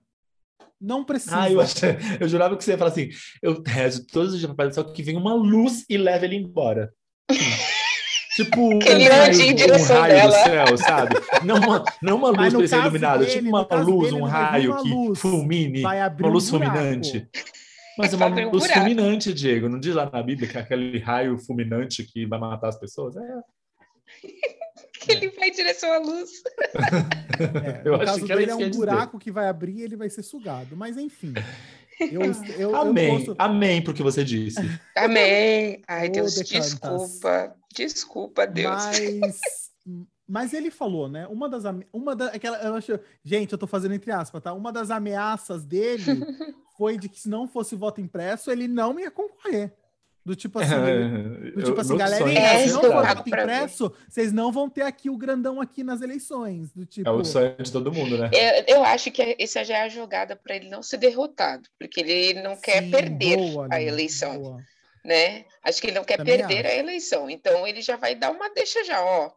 Não 0.79 1.03
precisa. 1.03 1.41
Ah, 1.41 1.51
eu, 1.51 1.59
achei, 1.59 1.89
eu 2.19 2.27
jurava 2.27 2.55
que 2.55 2.63
você 2.63 2.71
ia 2.71 2.77
falar 2.77 2.91
assim: 2.91 3.09
eu 3.41 3.61
rezo 3.63 4.05
todos 4.07 4.33
os 4.33 4.39
dias 4.39 4.47
para 4.47 4.55
Papai 4.55 4.69
do 4.69 4.73
Céu 4.73 4.91
que 4.91 5.03
venha 5.03 5.19
uma 5.19 5.33
luz 5.33 5.85
e 5.89 5.97
leve 5.97 6.25
ele 6.25 6.35
embora. 6.35 6.93
tipo, 8.38 8.75
Aquele 8.77 9.05
um 9.05 9.11
raio, 9.11 9.29
anjo 9.29 9.41
em 9.41 9.53
um 9.53 9.55
raio 9.85 10.13
do 10.13 10.31
dela. 10.31 10.43
céu, 10.43 10.77
sabe? 10.77 11.15
Não 11.43 11.55
uma, 11.57 11.83
não 12.01 12.17
uma 12.17 12.29
luz 12.29 12.53
para 12.53 12.67
ser 12.67 12.69
caso 12.69 12.81
iluminado, 12.83 13.19
dele, 13.19 13.31
tipo 13.31 13.49
uma 13.49 13.61
luz, 13.83 14.09
dele, 14.11 14.21
um 14.21 14.25
raio 14.25 14.77
que 14.83 14.89
luz, 14.89 15.19
fulmine, 15.19 15.81
vai 15.81 15.99
abrir 16.01 16.23
uma 16.23 16.29
um 16.29 16.33
luz 16.33 16.49
buraco. 16.49 16.73
fulminante. 16.75 17.29
Mas 17.97 18.13
é 18.13 18.15
uma 18.15 18.27
um 18.27 18.49
luz 18.51 18.63
buraco. 18.63 18.73
fulminante, 18.79 19.33
Diego. 19.33 19.67
Não 19.67 19.79
diz 19.79 19.93
lá 19.93 20.09
na 20.11 20.23
Bíblia 20.23 20.47
que 20.47 20.57
é 20.57 20.61
aquele 20.61 20.97
raio 20.99 21.38
fulminante 21.39 22.03
que 22.03 22.25
vai 22.25 22.39
matar 22.39 22.69
as 22.69 22.79
pessoas? 22.79 23.15
É, 23.17 23.21
Que 24.99 25.11
ele 25.11 25.29
vai 25.29 25.49
em 25.49 25.51
direção 25.51 25.91
à 25.93 25.97
luz. 25.99 26.29
É, 27.39 27.81
eu 27.85 27.91
no 27.91 27.97
acho 27.97 28.05
caso 28.05 28.25
que 28.25 28.35
dele 28.35 28.49
é 28.49 28.55
um 28.55 28.57
dizer. 28.57 28.71
buraco 28.71 29.19
que 29.19 29.31
vai 29.31 29.47
abrir 29.47 29.75
e 29.77 29.81
ele 29.83 29.95
vai 29.95 30.09
ser 30.09 30.23
sugado. 30.23 30.75
Mas 30.75 30.97
enfim. 30.97 31.33
Eu, 31.99 32.21
eu, 32.57 32.59
eu 32.71 32.75
Amém. 32.75 33.19
posso- 33.25 33.35
Amém 33.39 33.83
porque 33.83 34.03
você 34.03 34.23
disse. 34.23 34.59
Amém. 34.95 35.81
Ai, 35.87 36.09
Deus, 36.09 36.35
desculpa. 36.35 37.55
Desculpa, 37.73 38.47
Deus. 38.47 38.75
Mas, 38.75 39.39
mas 40.27 40.53
ele 40.53 40.69
falou, 40.71 41.07
né? 41.07 41.27
Uma 41.27 41.47
das 41.49 41.63
uma 41.93 42.15
da, 42.15 42.27
aquela, 42.27 42.57
eu 42.63 42.75
acho, 42.75 42.99
gente, 43.23 43.51
eu 43.51 43.57
tô 43.57 43.67
fazendo 43.67 43.93
entre 43.93 44.11
aspas, 44.11 44.41
tá? 44.41 44.53
Uma 44.53 44.71
das 44.71 44.91
ameaças 44.91 45.63
dele 45.65 46.25
foi 46.77 46.97
de 46.97 47.09
que 47.09 47.19
se 47.19 47.29
não 47.29 47.47
fosse 47.47 47.75
voto 47.75 48.01
impresso, 48.01 48.51
ele 48.51 48.67
não 48.67 48.99
ia 48.99 49.09
concorrer. 49.11 49.73
Do 50.28 50.36
tipo 50.36 50.59
assim, 50.59 50.75
ele- 50.75 51.51
do 51.51 51.63
tipo 51.63 51.80
assim, 51.80 51.95
galerinha, 51.95 52.38
É, 52.38 52.67
se 52.67 52.73
não 52.73 52.82
for 52.82 52.91
voto 52.91 53.23
ver. 53.23 53.30
impresso, 53.30 53.93
vocês 54.09 54.34
não 54.34 54.51
vão 54.51 54.69
ter 54.69 54.82
aqui 54.82 55.09
o 55.09 55.15
grandão 55.15 55.61
aqui 55.61 55.86
nas 55.86 56.01
eleições. 56.01 56.73
Do 56.73 56.86
tipo, 56.86 57.07
É 57.07 57.11
o 57.13 57.23
sonho 57.23 57.55
de 57.57 57.71
todo 57.71 57.93
mundo, 57.93 58.17
né? 58.17 58.30
Eu, 58.34 58.75
eu 58.80 58.84
acho 58.84 59.09
que 59.09 59.38
essa 59.39 59.63
já 59.63 59.78
é 59.78 59.82
a 59.84 59.88
jogada 59.89 60.36
para 60.36 60.57
ele 60.57 60.69
não 60.69 60.84
ser 60.84 60.97
derrotado, 60.97 61.69
porque 61.80 62.01
ele 62.01 62.41
não 62.41 62.57
quer 62.57 62.84
sim, 62.84 62.91
perder 62.91 63.38
boa, 63.38 63.69
a 63.71 63.82
eleição, 63.82 64.38
boa. 64.38 64.57
né? 65.05 65.45
Acho 65.63 65.80
que 65.80 65.88
ele 65.88 65.95
não 65.95 66.03
quer 66.03 66.17
Também 66.17 66.39
perder 66.39 66.65
a 66.65 66.69
acho. 66.71 66.80
eleição. 66.80 67.30
Então 67.30 67.65
ele 67.65 67.82
já 67.82 67.95
vai 67.95 68.13
dar 68.13 68.30
uma 68.32 68.49
deixa 68.53 68.84
já, 68.84 69.01
ó. 69.01 69.32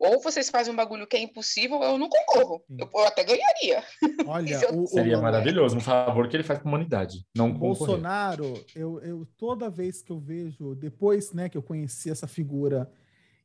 Ou 0.00 0.18
vocês 0.22 0.48
fazem 0.48 0.72
um 0.72 0.76
bagulho 0.76 1.06
que 1.06 1.14
é 1.16 1.20
impossível, 1.20 1.76
ou 1.76 1.84
eu 1.84 1.98
não 1.98 2.08
concorro. 2.08 2.64
Eu, 2.78 2.88
eu 2.92 3.04
até 3.06 3.22
ganharia. 3.22 3.84
Olha, 4.26 4.54
eu- 4.64 4.74
o, 4.78 4.82
o- 4.84 4.86
Seria 4.86 5.14
é. 5.16 5.20
maravilhoso, 5.20 5.76
um 5.76 5.80
favor 5.80 6.26
que 6.26 6.34
ele 6.36 6.42
faz 6.42 6.58
para 6.58 6.66
a 6.66 6.70
humanidade. 6.70 7.18
Não 7.36 7.50
O 7.50 7.52
concorrer. 7.52 7.76
Bolsonaro, 7.78 8.64
eu, 8.74 8.98
eu 9.02 9.26
toda 9.36 9.68
vez 9.68 10.00
que 10.00 10.10
eu 10.10 10.18
vejo, 10.18 10.74
depois 10.74 11.32
né, 11.34 11.48
que 11.50 11.58
eu 11.58 11.62
conheci 11.62 12.10
essa 12.10 12.26
figura 12.26 12.90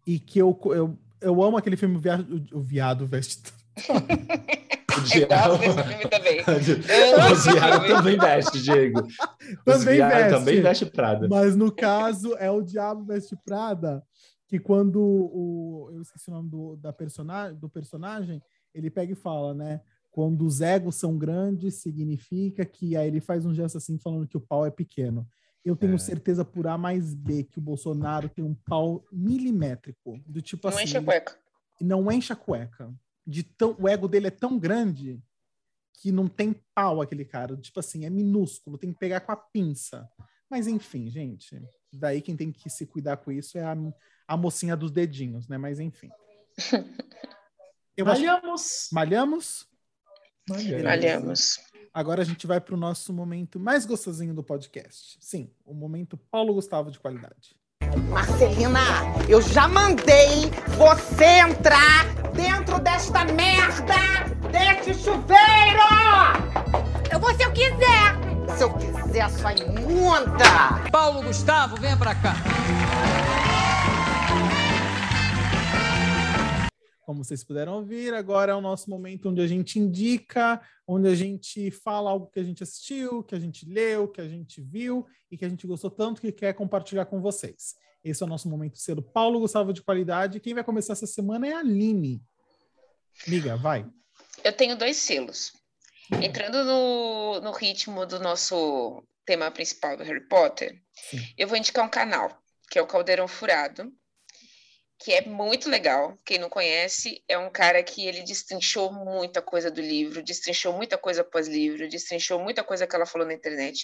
e 0.07 0.17
que 0.17 0.39
eu, 0.39 0.57
eu, 0.67 0.97
eu 1.19 1.43
amo 1.43 1.57
aquele 1.57 1.75
filme 1.75 1.97
Via- 1.99 2.25
O 2.53 2.61
Viado 2.61 3.05
Veste. 3.05 3.51
O 4.97 5.01
Diabo- 5.01 5.57
filme 5.59 6.07
também. 6.09 6.39
o 6.39 7.51
Diabo 7.51 7.85
também 7.87 8.17
veste, 8.17 8.61
Diego. 8.61 9.05
Também 9.65 9.97
veste. 9.97 10.29
também 10.29 10.61
veste 10.61 10.85
Prada. 10.85 11.27
Mas 11.27 11.53
no 11.55 11.69
caso 11.69 12.33
é 12.37 12.49
o 12.49 12.61
Diabo 12.61 13.03
Veste 13.03 13.35
Prada, 13.45 14.01
que 14.47 14.59
quando 14.59 14.99
o. 15.01 15.89
Eu 15.93 16.01
esqueci 16.01 16.29
o 16.29 16.33
nome 16.33 16.49
do, 16.49 16.75
da 16.77 16.93
personagem, 16.93 17.57
do 17.59 17.69
personagem, 17.69 18.41
ele 18.73 18.89
pega 18.89 19.11
e 19.13 19.15
fala, 19.15 19.53
né? 19.53 19.81
Quando 20.11 20.45
os 20.45 20.61
egos 20.61 20.95
são 20.95 21.17
grandes, 21.17 21.75
significa 21.81 22.63
que 22.65 22.95
aí 22.95 23.07
ele 23.07 23.19
faz 23.19 23.45
um 23.45 23.53
gesto 23.53 23.77
assim 23.77 23.97
falando 23.97 24.27
que 24.27 24.37
o 24.37 24.41
pau 24.41 24.65
é 24.65 24.71
pequeno. 24.71 25.27
Eu 25.63 25.75
tenho 25.75 25.95
É. 25.95 25.97
certeza 25.97 26.45
por 26.45 26.67
A 26.67 26.77
mais 26.77 27.13
B 27.13 27.43
que 27.43 27.57
o 27.57 27.61
Bolsonaro 27.61 28.29
tem 28.29 28.45
um 28.45 28.53
pau 28.53 29.03
milimétrico. 29.11 30.19
Do 30.25 30.41
tipo 30.41 30.67
Não 30.69 30.75
assim. 30.75 30.83
enche 30.85 30.97
a 30.97 31.03
cueca. 31.03 31.37
não 31.81 32.11
enche 32.11 32.31
a 32.31 32.35
cueca. 32.35 32.93
De 33.27 33.41
tão, 33.43 33.75
o 33.79 33.87
ego 33.89 34.07
dele 34.07 34.27
é 34.27 34.31
tão 34.31 34.57
grande 34.59 35.19
que 35.99 36.11
não 36.11 36.27
tem 36.27 36.53
pau 36.73 37.01
aquele 37.01 37.25
cara. 37.25 37.57
Tipo 37.57 37.79
assim, 37.79 38.05
é 38.05 38.09
minúsculo, 38.09 38.77
tem 38.77 38.93
que 38.93 38.99
pegar 38.99 39.21
com 39.21 39.31
a 39.31 39.35
pinça. 39.35 40.07
Mas 40.49 40.67
enfim, 40.67 41.09
gente. 41.09 41.59
Daí 41.91 42.21
quem 42.21 42.37
tem 42.37 42.51
que 42.51 42.69
se 42.69 42.85
cuidar 42.85 43.17
com 43.17 43.31
isso 43.31 43.57
é 43.57 43.63
a, 43.65 43.75
a 44.27 44.35
mocinha 44.37 44.75
dos 44.75 44.91
dedinhos, 44.91 45.47
né? 45.47 45.57
Mas 45.57 45.79
enfim. 45.79 46.09
Eu 47.97 48.05
acho 48.09 48.21
Malhamos. 48.25 48.89
malhamos. 48.91 49.67
Malhamos. 50.49 50.83
Malhamos. 50.83 51.59
Agora 51.93 52.21
a 52.21 52.25
gente 52.25 52.45
vai 52.45 52.59
para 52.59 52.75
o 52.75 52.77
nosso 52.77 53.13
momento 53.13 53.57
mais 53.57 53.85
gostosinho 53.85 54.33
do 54.33 54.43
podcast. 54.43 55.17
Sim, 55.21 55.49
o 55.65 55.73
momento 55.73 56.17
Paulo 56.17 56.53
Gustavo 56.53 56.91
de 56.91 56.99
qualidade. 56.99 57.55
Marcelina, 58.09 58.81
eu 59.29 59.41
já 59.41 59.67
mandei 59.69 60.49
você 60.77 61.39
entrar 61.39 62.05
dentro 62.33 62.79
desta 62.79 63.23
merda 63.23 63.95
deste 64.51 64.93
chuveiro! 64.93 65.45
Eu 67.11 67.19
vou 67.19 67.33
se 67.35 67.43
eu 67.43 67.53
quiser. 67.53 68.57
Se 68.57 68.63
eu 68.63 68.73
quiser, 68.73 69.29
sua 69.29 69.53
imunda! 69.53 70.89
Paulo 70.91 71.23
Gustavo, 71.23 71.77
venha 71.77 71.95
pra 71.95 72.13
cá. 72.15 72.35
Como 77.05 77.23
vocês 77.23 77.43
puderam 77.43 77.73
ouvir, 77.75 78.13
agora 78.15 78.51
é 78.51 78.55
o 78.55 78.61
nosso 78.61 78.89
momento 78.89 79.29
onde 79.29 79.39
a 79.39 79.45
gente 79.45 79.77
indica, 79.77 80.59
onde 80.87 81.07
a 81.07 81.13
gente 81.13 81.69
fala 81.69 82.09
algo 82.09 82.31
que 82.31 82.39
a 82.39 82.43
gente 82.43 82.63
assistiu, 82.63 83.23
que 83.23 83.35
a 83.35 83.39
gente 83.39 83.63
leu, 83.69 84.07
que 84.07 84.19
a 84.19 84.27
gente 84.27 84.59
viu 84.59 85.05
e 85.29 85.37
que 85.37 85.45
a 85.45 85.49
gente 85.49 85.67
gostou 85.67 85.91
tanto 85.91 86.19
que 86.19 86.31
quer 86.31 86.53
compartilhar 86.53 87.05
com 87.05 87.21
vocês. 87.21 87.75
Esse 88.03 88.23
é 88.23 88.25
o 88.25 88.29
nosso 88.29 88.49
momento 88.49 88.79
cedo. 88.79 89.03
Paulo 89.03 89.39
Gustavo 89.39 89.71
de 89.71 89.83
qualidade. 89.83 90.39
Quem 90.39 90.55
vai 90.55 90.63
começar 90.63 90.93
essa 90.93 91.05
semana 91.05 91.47
é 91.47 91.53
a 91.53 91.59
Aline. 91.59 92.23
Miga, 93.27 93.55
vai. 93.55 93.85
Eu 94.43 94.51
tenho 94.51 94.75
dois 94.75 94.97
selos. 94.97 95.53
Entrando 96.23 96.63
no, 96.63 97.41
no 97.41 97.51
ritmo 97.51 98.03
do 98.05 98.19
nosso 98.19 99.03
tema 99.25 99.51
principal 99.51 99.95
do 99.95 100.03
Harry 100.03 100.27
Potter, 100.27 100.81
Sim. 101.09 101.19
eu 101.37 101.47
vou 101.47 101.57
indicar 101.57 101.85
um 101.85 101.89
canal, 101.89 102.35
que 102.69 102.79
é 102.79 102.81
o 102.81 102.87
Caldeirão 102.87 103.27
Furado. 103.27 103.91
Que 104.99 105.13
é 105.13 105.21
muito 105.21 105.69
legal. 105.69 106.17
Quem 106.25 106.39
não 106.39 106.49
conhece, 106.49 107.21
é 107.27 107.37
um 107.37 107.49
cara 107.49 107.83
que 107.83 108.05
ele 108.07 108.23
destrinchou 108.23 108.91
muita 108.91 109.41
coisa 109.41 109.69
do 109.69 109.81
livro, 109.81 110.23
destrinchou 110.23 110.73
muita 110.73 110.97
coisa 110.97 111.23
pós-livro, 111.23 111.89
destrinchou 111.89 112.39
muita 112.39 112.63
coisa 112.63 112.87
que 112.87 112.95
ela 112.95 113.05
falou 113.05 113.27
na 113.27 113.33
internet. 113.33 113.83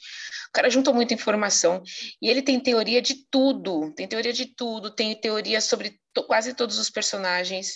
O 0.50 0.52
cara 0.54 0.70
juntou 0.70 0.94
muita 0.94 1.14
informação 1.14 1.84
e 2.22 2.30
ele 2.30 2.42
tem 2.42 2.60
teoria 2.60 3.02
de 3.02 3.26
tudo, 3.30 3.94
tem 3.94 4.08
teoria 4.08 4.34
de 4.34 4.46
tudo, 4.46 4.90
tem 4.90 5.14
teoria 5.16 5.60
sobre 5.60 6.00
to 6.14 6.24
quase 6.24 6.54
todos 6.54 6.80
os 6.80 6.90
personagens. 6.90 7.74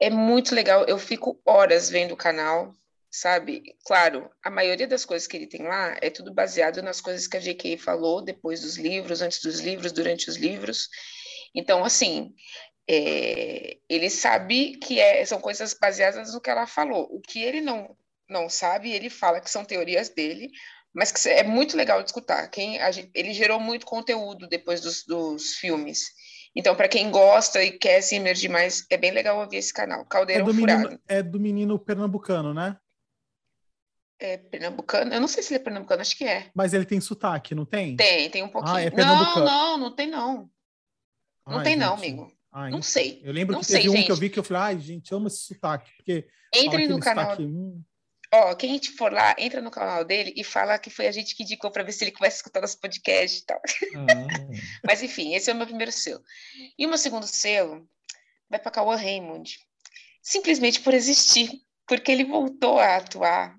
É 0.00 0.08
muito 0.08 0.54
legal. 0.54 0.84
Eu 0.86 0.98
fico 0.98 1.40
horas 1.44 1.90
vendo 1.90 2.12
o 2.12 2.16
canal, 2.16 2.72
sabe? 3.10 3.62
Claro, 3.84 4.30
a 4.42 4.50
maioria 4.50 4.88
das 4.88 5.04
coisas 5.04 5.28
que 5.28 5.36
ele 5.36 5.46
tem 5.46 5.62
lá 5.62 5.96
é 6.00 6.08
tudo 6.08 6.32
baseado 6.32 6.82
nas 6.82 7.00
coisas 7.00 7.26
que 7.26 7.36
a 7.36 7.40
J.K. 7.40 7.76
falou 7.76 8.22
depois 8.22 8.62
dos 8.62 8.76
livros, 8.76 9.20
antes 9.20 9.42
dos 9.42 9.60
livros, 9.60 9.92
durante 9.92 10.30
os 10.30 10.36
livros. 10.36 10.88
Então, 11.54 11.84
assim, 11.84 12.34
é, 12.88 13.78
ele 13.88 14.10
sabe 14.10 14.76
que 14.76 14.98
é, 14.98 15.24
são 15.24 15.40
coisas 15.40 15.74
baseadas 15.74 16.32
no 16.32 16.40
que 16.40 16.50
ela 16.50 16.66
falou. 16.66 17.08
O 17.10 17.20
que 17.20 17.42
ele 17.42 17.60
não, 17.60 17.96
não 18.28 18.48
sabe, 18.48 18.90
ele 18.90 19.10
fala 19.10 19.40
que 19.40 19.50
são 19.50 19.64
teorias 19.64 20.08
dele, 20.08 20.50
mas 20.92 21.12
que 21.12 21.28
é 21.28 21.42
muito 21.42 21.76
legal 21.76 22.02
de 22.02 22.08
escutar. 22.08 22.48
Quem, 22.48 22.80
a, 22.80 22.90
ele 23.14 23.32
gerou 23.32 23.60
muito 23.60 23.86
conteúdo 23.86 24.48
depois 24.48 24.80
dos, 24.80 25.04
dos 25.04 25.54
filmes. 25.54 26.10
Então, 26.54 26.74
para 26.74 26.88
quem 26.88 27.10
gosta 27.10 27.62
e 27.62 27.72
quer 27.72 28.02
se 28.02 28.14
emergir 28.14 28.50
mais, 28.50 28.84
é 28.90 28.96
bem 28.96 29.10
legal 29.10 29.38
ouvir 29.38 29.56
esse 29.56 29.72
canal. 29.72 30.04
Caldeirão 30.04 30.44
é 30.44 30.52
do 30.52 30.54
Furado. 30.54 30.82
menino, 30.82 31.00
é 31.08 31.22
do 31.22 31.40
menino 31.40 31.78
pernambucano, 31.78 32.52
né? 32.52 32.76
É 34.18 34.36
pernambucano? 34.36 35.14
Eu 35.14 35.20
não 35.20 35.28
sei 35.28 35.42
se 35.42 35.54
ele 35.54 35.60
é 35.60 35.64
pernambucano, 35.64 36.02
acho 36.02 36.16
que 36.16 36.24
é. 36.24 36.50
Mas 36.54 36.74
ele 36.74 36.84
tem 36.84 37.00
sotaque, 37.00 37.54
não 37.54 37.64
tem? 37.64 37.96
Tem, 37.96 38.28
tem 38.30 38.42
um 38.42 38.48
pouquinho. 38.48 38.76
Ah, 38.76 38.82
é 38.82 38.90
não, 38.90 38.96
pernambucano. 38.96 39.46
não, 39.46 39.78
não 39.78 39.94
tem 39.94 40.06
não. 40.08 40.50
Não 41.46 41.58
Ai, 41.58 41.64
tem 41.64 41.76
não, 41.76 41.96
gente. 41.96 42.06
amigo. 42.06 42.32
Ai, 42.52 42.70
Não 42.70 42.82
sei. 42.82 43.20
Eu 43.24 43.32
lembro 43.32 43.54
Não 43.54 43.60
que 43.60 43.66
teve 43.66 43.80
sei, 43.82 43.90
um 43.90 43.96
gente. 43.96 44.06
que 44.06 44.12
eu 44.12 44.16
vi 44.16 44.30
que 44.30 44.38
eu 44.38 44.44
falei, 44.44 44.62
ai, 44.62 44.78
gente, 44.78 45.14
amo 45.14 45.26
esse 45.26 45.38
sotaque. 45.38 45.90
Porque 45.96 46.26
Entrem 46.54 46.86
no 46.86 47.00
canal. 47.00 47.30
sotaque, 47.30 47.44
hum, 47.44 47.82
Ó, 48.34 48.54
quem 48.54 48.80
for 48.82 49.12
lá, 49.12 49.34
entra 49.38 49.60
no 49.60 49.70
canal 49.70 50.06
dele 50.06 50.32
e 50.34 50.42
fala 50.42 50.78
que 50.78 50.88
foi 50.88 51.06
a 51.06 51.12
gente 51.12 51.36
que 51.36 51.42
indicou 51.42 51.70
para 51.70 51.82
ver 51.82 51.92
se 51.92 52.02
ele 52.02 52.12
começa 52.12 52.36
a 52.36 52.38
escutar 52.38 52.60
nosso 52.62 52.80
podcast 52.80 53.38
e 53.38 53.44
tal. 53.44 53.60
Ah, 53.60 54.48
Mas 54.86 55.02
enfim, 55.02 55.34
esse 55.34 55.50
é 55.50 55.52
o 55.52 55.56
meu 55.56 55.66
primeiro 55.66 55.92
selo. 55.92 56.22
E 56.78 56.86
o 56.86 56.88
meu 56.88 56.96
segundo 56.96 57.26
selo 57.26 57.86
vai 58.48 58.58
para 58.58 58.70
Cauã 58.70 58.96
Raymond. 58.96 59.58
Simplesmente 60.22 60.80
por 60.80 60.94
existir. 60.94 61.50
Porque 61.86 62.10
ele 62.10 62.24
voltou 62.24 62.78
a 62.78 62.96
atuar. 62.96 63.54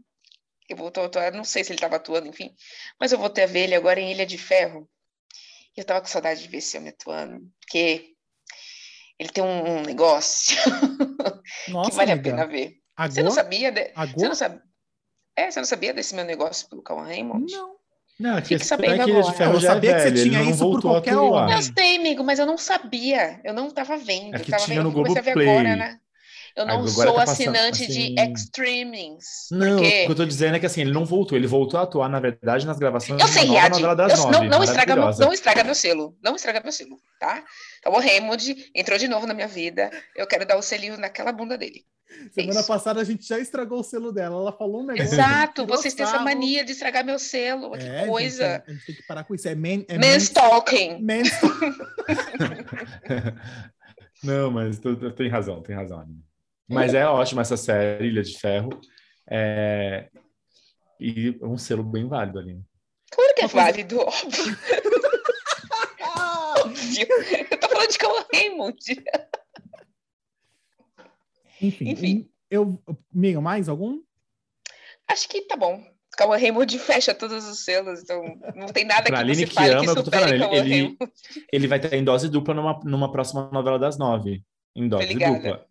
Ele 0.67 0.79
voltou 0.79 1.03
a 1.03 1.05
atuar, 1.05 1.31
não 1.33 1.43
sei 1.43 1.63
se 1.63 1.71
ele 1.71 1.77
estava 1.77 1.97
atuando, 1.97 2.27
enfim. 2.27 2.55
Mas 2.99 3.11
eu 3.11 3.19
voltei 3.19 3.43
a 3.43 3.47
ver 3.47 3.65
ele 3.65 3.75
agora 3.75 3.99
em 3.99 4.11
Ilha 4.11 4.25
de 4.25 4.39
Ferro. 4.39 4.89
E 5.75 5.81
eu 5.81 5.85
tava 5.85 6.01
com 6.01 6.07
saudade 6.07 6.41
de 6.41 6.47
ver 6.47 6.57
esse 6.57 6.77
homem 6.77 6.89
atuando. 6.89 7.41
Porque 7.61 8.09
ele 9.19 9.29
tem 9.29 9.43
um, 9.43 9.77
um 9.79 9.81
negócio 9.81 10.55
Nossa, 11.69 11.89
que 11.89 11.95
vale 11.95 12.11
a 12.11 12.13
amiga. 12.13 12.29
pena 12.31 12.45
ver. 12.47 12.69
Você 12.69 13.19
Agora? 13.19 13.23
não 13.23 13.31
sabia? 13.31 13.71
De... 13.71 13.81
Você 13.85 13.91
Agora? 13.95 14.27
não 14.29 14.35
sabia? 14.35 14.61
É, 15.35 15.49
você 15.51 15.59
não 15.59 15.65
sabia 15.65 15.93
desse 15.93 16.13
meu 16.15 16.25
negócio 16.25 16.69
pelo 16.69 16.83
Cauã 16.83 17.03
Raymond? 17.05 17.51
Não. 17.51 17.73
Não, 18.19 18.37
Fique 18.41 18.53
esse 18.55 18.65
sabendo 18.65 18.93
Ilha 18.93 19.05
de 19.05 19.11
agora. 19.11 19.33
Ferro 19.33 19.53
Eu 19.53 19.59
já 19.59 19.69
é 19.69 19.73
sabia 19.73 19.93
que 19.95 19.99
você 20.01 20.11
velho, 20.11 20.23
tinha 20.29 20.39
não 20.43 20.49
isso 20.51 20.59
por 20.59 20.71
voltou 20.73 20.91
a 20.91 20.93
qualquer 20.95 21.17
homem. 21.17 21.55
Eu 21.55 21.61
sei, 21.63 21.97
amigo, 21.97 22.23
mas 22.23 22.37
eu 22.37 22.45
não 22.45 22.57
sabia. 22.59 23.41
Eu 23.43 23.53
não 23.55 23.67
estava 23.67 23.97
vendo. 23.97 24.35
É 24.35 24.37
eu 24.39 24.43
que 24.43 24.51
tava 24.51 24.63
tinha 24.63 24.77
vendo, 24.77 24.91
no 24.91 24.97
eu 24.99 25.03
a 25.03 25.07
Globoplay. 25.07 25.49
agora, 25.49 25.75
né? 25.75 25.99
Eu 26.55 26.65
não 26.65 26.73
Agora 26.75 26.89
sou 26.91 27.05
tá 27.05 27.13
passando, 27.25 27.55
assinante 27.55 27.83
assim- 27.83 28.13
de 28.15 28.21
Extremings. 28.21 29.25
Não, 29.51 29.77
porque... 29.77 30.03
o 30.03 30.05
que 30.05 30.11
eu 30.11 30.15
tô 30.15 30.25
dizendo 30.25 30.55
é 30.55 30.59
que 30.59 30.65
assim, 30.67 30.81
ele 30.81 30.91
não 30.93 31.03
voltou, 31.05 31.35
ele 31.37 31.47
voltou 31.47 31.79
a 31.79 31.83
atuar, 31.83 32.07
na 32.07 32.19
verdade, 32.19 32.65
nas 32.65 32.77
gravações 32.77 33.19
Eu 33.19 33.27
sei, 33.27 33.45
nova 33.47 33.59
Riad. 33.59 33.71
novela 33.73 33.95
das 33.95 34.11
Eu- 34.11 34.17
nove. 34.17 34.31
não, 34.31 34.43
não, 34.57 34.63
estraga 34.63 34.95
não 34.95 35.33
estraga 35.33 35.63
meu 35.63 35.73
selo. 35.75 36.15
Não 36.23 36.35
estraga 36.35 36.61
meu 36.61 36.71
selo, 36.71 36.97
tá? 37.19 37.43
Então, 37.79 37.91
o 37.93 37.99
Raymond 37.99 38.71
entrou 38.75 38.97
de 38.99 39.07
novo 39.07 39.25
na 39.25 39.33
minha 39.33 39.47
vida. 39.47 39.89
Eu 40.15 40.27
quero 40.27 40.45
dar 40.45 40.55
o 40.57 40.61
selinho 40.61 40.95
naquela 40.97 41.31
bunda 41.31 41.57
dele. 41.57 41.83
Semana 42.31 42.59
Isso. 42.59 42.67
passada 42.67 43.01
a 43.01 43.03
gente 43.03 43.27
já 43.27 43.39
estragou 43.39 43.79
o 43.79 43.83
selo 43.83 44.11
dela. 44.11 44.35
Ela 44.35 44.51
falou 44.55 44.83
um 44.83 44.85
negócio. 44.85 45.11
Exato, 45.15 45.65
vocês 45.65 45.95
têm 45.95 46.05
essa 46.05 46.19
mania 46.19 46.63
de 46.63 46.71
estragar 46.73 47.03
meu 47.03 47.17
selo. 47.17 47.73
É, 47.75 47.79
que 47.79 47.85
gente, 47.85 48.07
coisa. 48.07 48.63
a 48.67 48.71
gente 48.71 48.85
tem 48.85 48.95
que 48.95 49.03
parar 49.07 49.23
com 49.23 49.33
isso. 49.33 49.47
É 49.47 49.55
man, 49.55 49.83
é 49.87 49.97
Manstalking. 49.97 51.01
man- 51.03 51.23
Não, 54.23 54.51
mas 54.51 54.77
tu, 54.79 54.95
tu 54.95 55.11
tem 55.11 55.27
razão, 55.27 55.61
tem 55.63 55.75
razão. 55.75 55.99
Aline. 55.99 56.23
Mas 56.67 56.93
é 56.93 57.05
ótima 57.05 57.41
essa 57.41 57.57
série, 57.57 58.07
Ilha 58.07 58.23
de 58.23 58.37
Ferro. 58.39 58.69
É... 59.29 60.09
E 60.99 61.37
um 61.41 61.57
selo 61.57 61.83
bem 61.83 62.07
válido 62.07 62.39
ali. 62.39 62.59
Claro 63.11 63.33
que 63.35 63.41
é 63.43 63.47
válido, 63.47 63.99
óbvio. 63.99 64.57
óbvio. 66.59 67.07
Eu 67.51 67.59
tô 67.59 67.69
falando 67.69 67.91
de 67.91 67.97
Cauã 67.97 68.25
Raymond. 68.33 69.03
Enfim, 71.61 71.89
Enfim. 71.89 72.29
eu, 72.49 72.81
amiga, 73.13 73.41
mais 73.41 73.69
algum? 73.69 74.01
Acho 75.07 75.27
que 75.29 75.41
tá 75.41 75.55
bom. 75.55 75.83
Cauã 76.17 76.37
Raymond 76.37 76.77
fecha 76.79 77.13
todos 77.13 77.45
os 77.45 77.63
selos, 77.65 78.01
então 78.01 78.23
não 78.55 78.67
tem 78.67 78.85
nada 78.85 79.03
Pra 79.03 79.17
que 79.17 79.23
Aline 79.23 79.35
você 79.35 79.47
que 79.47 79.53
fale 79.53 79.71
ama, 79.71 79.81
que 79.83 79.89
eu 79.89 79.95
tô 79.95 80.03
supere 80.05 80.39
Cauã 80.39 80.55
ele- 80.55 80.73
ele-. 80.75 80.97
Ele 81.51 81.67
vai 81.67 81.79
estar 81.79 81.95
em 81.95 82.03
dose 82.03 82.29
dupla 82.29 82.53
numa, 82.53 82.79
numa 82.83 83.11
próxima 83.11 83.49
novela 83.51 83.79
das 83.79 83.97
nove. 83.97 84.43
Em 84.75 84.87
dose 84.87 85.13
dupla. 85.13 85.67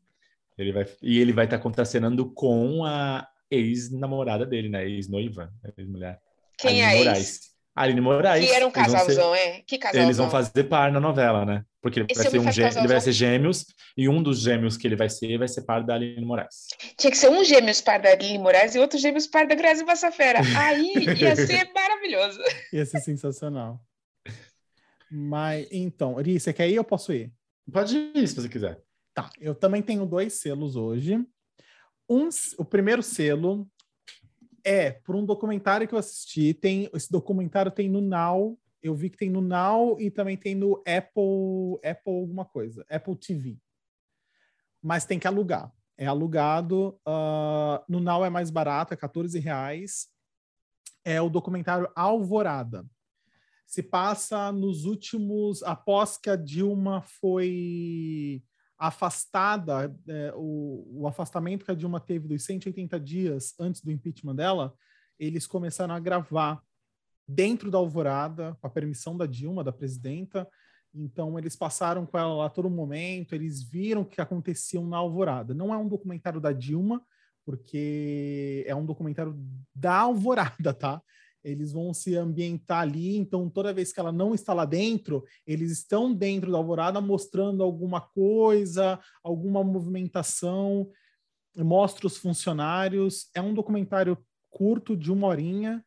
Ele 0.59 0.72
vai, 0.72 0.86
e 1.03 1.18
ele 1.18 1.32
vai 1.32 1.44
estar 1.46 1.59
contracenando 1.59 2.30
com 2.32 2.84
a 2.84 3.26
ex-namorada 3.50 4.44
dele, 4.46 4.68
né? 4.68 4.86
Ex-noiva, 4.88 5.53
ex-mulher. 5.76 6.18
Quem 6.59 6.82
é 6.82 6.86
Aline 6.86 7.00
a 7.00 7.05
Moraes. 7.05 7.18
ex? 7.18 7.40
Aline 7.74 8.00
Moraes. 8.03 8.46
Que 8.46 8.53
era 8.55 8.66
um 8.66 8.68
Eles 8.68 8.74
vão 8.76 8.84
ser- 8.84 9.07
casalzão, 9.07 9.34
é? 9.34 9.62
Que 9.66 9.78
casalzão. 9.78 10.05
Eles 10.07 10.16
vão 10.18 10.30
fazer 10.30 10.64
par 10.64 10.92
na 10.92 11.00
novela, 11.00 11.44
né? 11.46 11.64
Porque 11.80 12.00
ele 12.00 12.14
vai, 12.14 12.30
ser 12.30 12.38
um 12.38 12.53
gê- 12.53 12.62
ele 12.62 12.70
vai 12.70 12.82
casalzão? 12.82 13.00
ser 13.00 13.12
gêmeos, 13.12 13.64
e 13.96 14.09
um 14.09 14.22
dos 14.22 14.40
gêmeos 14.40 14.76
que 14.76 14.86
ele 14.86 14.94
vai 14.94 15.09
ser 15.09 15.36
vai 15.38 15.48
ser 15.48 15.62
par 15.62 15.82
da 15.82 15.94
Aline 15.94 16.24
Moraes. 16.24 16.66
Tinha 16.98 17.11
que 17.11 17.16
ser 17.16 17.30
um 17.30 17.42
gêmeos 17.42 17.80
par 17.80 18.00
da 18.00 18.11
Aline 18.11 18.38
Moraes 18.38 18.74
e 18.74 18.78
outro 18.78 18.98
gêmeos 18.98 19.26
par 19.26 19.46
da 19.46 19.55
Grazi 19.55 19.84
Massafera. 19.84 20.40
Aí 20.59 20.92
ia 21.18 21.34
ser 21.34 21.72
maravilhoso. 21.74 22.38
Ia 22.72 22.84
ser 22.86 23.00
sensacional. 23.00 23.80
Mas, 25.11 25.66
então, 25.70 26.14
Ri, 26.16 26.38
você 26.38 26.53
quer 26.53 26.68
ir 26.68 26.72
ou 26.72 26.76
eu 26.78 26.84
posso 26.84 27.12
ir? 27.12 27.32
Pode 27.70 27.96
ir, 28.14 28.26
se 28.28 28.34
você 28.34 28.48
quiser. 28.48 28.78
Tá, 29.14 29.30
eu 29.38 29.54
também 29.54 29.82
tenho 29.82 30.06
dois 30.06 30.34
selos 30.34 30.74
hoje. 30.74 31.24
Um, 32.08 32.28
o 32.58 32.64
primeiro 32.64 33.02
selo 33.02 33.68
é 34.64 34.90
por 34.90 35.14
um 35.14 35.24
documentário 35.24 35.86
que 35.86 35.94
eu 35.94 35.98
assisti. 35.98 36.54
Tem, 36.54 36.88
esse 36.94 37.10
documentário 37.10 37.70
tem 37.70 37.88
no 37.88 38.00
Now. 38.00 38.58
Eu 38.82 38.94
vi 38.94 39.10
que 39.10 39.16
tem 39.16 39.30
no 39.30 39.40
Now 39.40 40.00
e 40.00 40.10
também 40.10 40.36
tem 40.36 40.54
no 40.54 40.82
Apple, 40.86 41.78
Apple 41.84 42.12
alguma 42.12 42.44
coisa, 42.44 42.84
Apple 42.90 43.16
TV. 43.16 43.58
Mas 44.82 45.04
tem 45.04 45.18
que 45.18 45.26
alugar. 45.26 45.72
É 45.96 46.06
alugado. 46.06 46.98
ah, 47.06 47.84
no 47.88 48.00
Now 48.00 48.24
é 48.24 48.30
mais 48.30 48.50
barato, 48.50 48.94
é 48.94 48.96
14 48.96 49.38
reais. 49.38 50.08
É 51.04 51.20
o 51.20 51.28
documentário 51.28 51.90
Alvorada. 51.94 52.84
Se 53.66 53.82
passa 53.82 54.52
nos 54.52 54.84
últimos, 54.84 55.62
após 55.62 56.18
que 56.18 56.28
a 56.28 56.36
Dilma 56.36 57.02
foi 57.02 58.42
afastada, 58.83 59.95
é, 60.09 60.33
o, 60.35 61.03
o 61.03 61.07
afastamento 61.07 61.64
que 61.64 61.70
a 61.70 61.74
Dilma 61.74 62.01
teve 62.01 62.26
dos 62.26 62.45
180 62.45 62.99
dias 62.99 63.55
antes 63.61 63.80
do 63.80 63.93
impeachment 63.93 64.35
dela, 64.35 64.74
eles 65.16 65.47
começaram 65.47 65.95
a 65.95 66.01
gravar 66.01 66.61
dentro 67.26 67.70
da 67.70 67.78
Alvorada, 67.78 68.59
com 68.61 68.66
a 68.66 68.70
permissão 68.70 69.16
da 69.16 69.24
Dilma, 69.24 69.62
da 69.62 69.72
presidenta. 69.72 70.49
Então, 70.93 71.39
eles 71.39 71.55
passaram 71.55 72.05
com 72.05 72.18
ela 72.18 72.35
lá 72.35 72.51
todo 72.51 72.68
momento, 72.68 73.37
eles 73.37 73.62
viram 73.62 74.03
o 74.03 74.07
que 74.07 74.20
acontecia 74.20 74.80
na 74.80 74.97
Alvorada. 74.97 75.55
Não 75.55 75.72
é 75.72 75.78
um 75.78 75.89
documentário 75.89 76.41
da 76.41 76.53
Dilma, 76.53 77.01
porque 77.47 78.64
é 78.66 78.74
um 78.74 78.85
documentário 78.85 79.39
da 79.72 80.01
Alvorada, 80.01 80.74
tá? 80.74 81.01
Eles 81.45 81.72
vão 81.72 81.93
se 81.93 82.16
ambientar 82.16 82.80
ali, 82.80 83.16
então 83.16 83.49
toda 83.51 83.72
vez 83.72 83.93
que 83.93 84.01
ela 84.01 84.12
não 84.12 84.34
está 84.34 84.55
lá 84.55 84.64
dentro, 84.64 85.24
eles 85.47 85.72
estão 85.72 86.14
dentro 86.14 86.51
da 86.51 86.59
alvorada 86.59 87.01
mostrando 87.01 87.62
alguma 87.62 88.01
coisa, 88.01 89.01
alguma 89.22 89.64
movimentação, 89.64 90.88
mostra 91.57 92.07
os 92.07 92.16
funcionários. 92.16 93.28
É 93.34 93.40
um 93.40 93.55
documentário 93.55 94.16
curto 94.51 94.97
de 94.97 95.11
uma 95.11 95.26
horinha, 95.26 95.84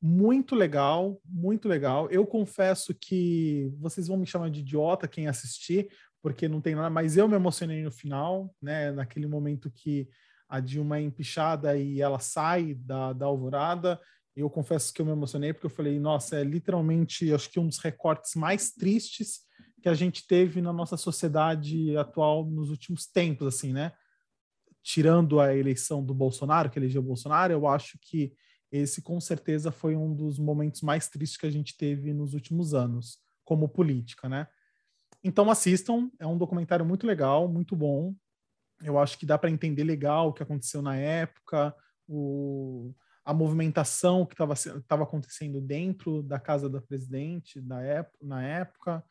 muito 0.00 0.54
legal, 0.54 1.20
muito 1.24 1.68
legal. 1.68 2.08
Eu 2.10 2.26
confesso 2.26 2.94
que 2.94 3.72
vocês 3.78 4.08
vão 4.08 4.16
me 4.16 4.26
chamar 4.26 4.50
de 4.50 4.60
idiota 4.60 5.08
quem 5.08 5.26
assistir, 5.28 5.88
porque 6.22 6.48
não 6.48 6.60
tem 6.60 6.74
nada, 6.74 6.90
mas 6.90 7.16
eu 7.16 7.28
me 7.28 7.34
emocionei 7.34 7.82
no 7.82 7.90
final, 7.90 8.54
né? 8.60 8.90
Naquele 8.92 9.26
momento 9.26 9.70
que 9.70 10.08
a 10.48 10.60
Dilma 10.60 10.98
é 10.98 11.02
empichada 11.02 11.76
e 11.76 12.00
ela 12.00 12.18
sai 12.18 12.74
da, 12.74 13.12
da 13.12 13.26
alvorada. 13.26 14.00
Eu 14.36 14.50
confesso 14.50 14.92
que 14.92 15.00
eu 15.00 15.06
me 15.06 15.12
emocionei 15.12 15.54
porque 15.54 15.64
eu 15.64 15.70
falei, 15.70 15.98
nossa, 15.98 16.38
é 16.38 16.44
literalmente, 16.44 17.32
acho 17.32 17.50
que 17.50 17.58
um 17.58 17.66
dos 17.66 17.78
recortes 17.78 18.34
mais 18.34 18.70
tristes 18.70 19.40
que 19.80 19.88
a 19.88 19.94
gente 19.94 20.26
teve 20.26 20.60
na 20.60 20.74
nossa 20.74 20.96
sociedade 20.98 21.96
atual 21.96 22.44
nos 22.44 22.68
últimos 22.68 23.06
tempos, 23.06 23.46
assim, 23.46 23.72
né? 23.72 23.92
Tirando 24.82 25.40
a 25.40 25.56
eleição 25.56 26.04
do 26.04 26.14
Bolsonaro, 26.14 26.68
que 26.68 26.78
elegeu 26.78 27.00
o 27.00 27.04
Bolsonaro, 27.04 27.52
eu 27.52 27.66
acho 27.66 27.98
que 28.02 28.34
esse 28.70 29.00
com 29.00 29.18
certeza 29.20 29.70
foi 29.70 29.96
um 29.96 30.14
dos 30.14 30.38
momentos 30.38 30.82
mais 30.82 31.08
tristes 31.08 31.38
que 31.38 31.46
a 31.46 31.50
gente 31.50 31.74
teve 31.74 32.12
nos 32.12 32.34
últimos 32.34 32.74
anos, 32.74 33.18
como 33.42 33.68
política, 33.68 34.28
né? 34.28 34.46
Então 35.24 35.50
assistam, 35.50 36.10
é 36.18 36.26
um 36.26 36.36
documentário 36.36 36.84
muito 36.84 37.06
legal, 37.06 37.48
muito 37.48 37.74
bom. 37.74 38.14
Eu 38.82 38.98
acho 38.98 39.18
que 39.18 39.24
dá 39.24 39.38
para 39.38 39.50
entender 39.50 39.84
legal 39.84 40.28
o 40.28 40.32
que 40.32 40.42
aconteceu 40.42 40.82
na 40.82 40.96
época, 40.96 41.74
o, 42.06 42.94
a 43.26 43.34
movimentação 43.34 44.24
que 44.24 44.34
estava 44.34 45.02
acontecendo 45.02 45.60
dentro 45.60 46.22
da 46.22 46.38
casa 46.38 46.70
da 46.70 46.80
presidente 46.80 47.60
da 47.60 47.82
época, 47.82 48.18
na 48.22 48.46
época. 48.46 49.04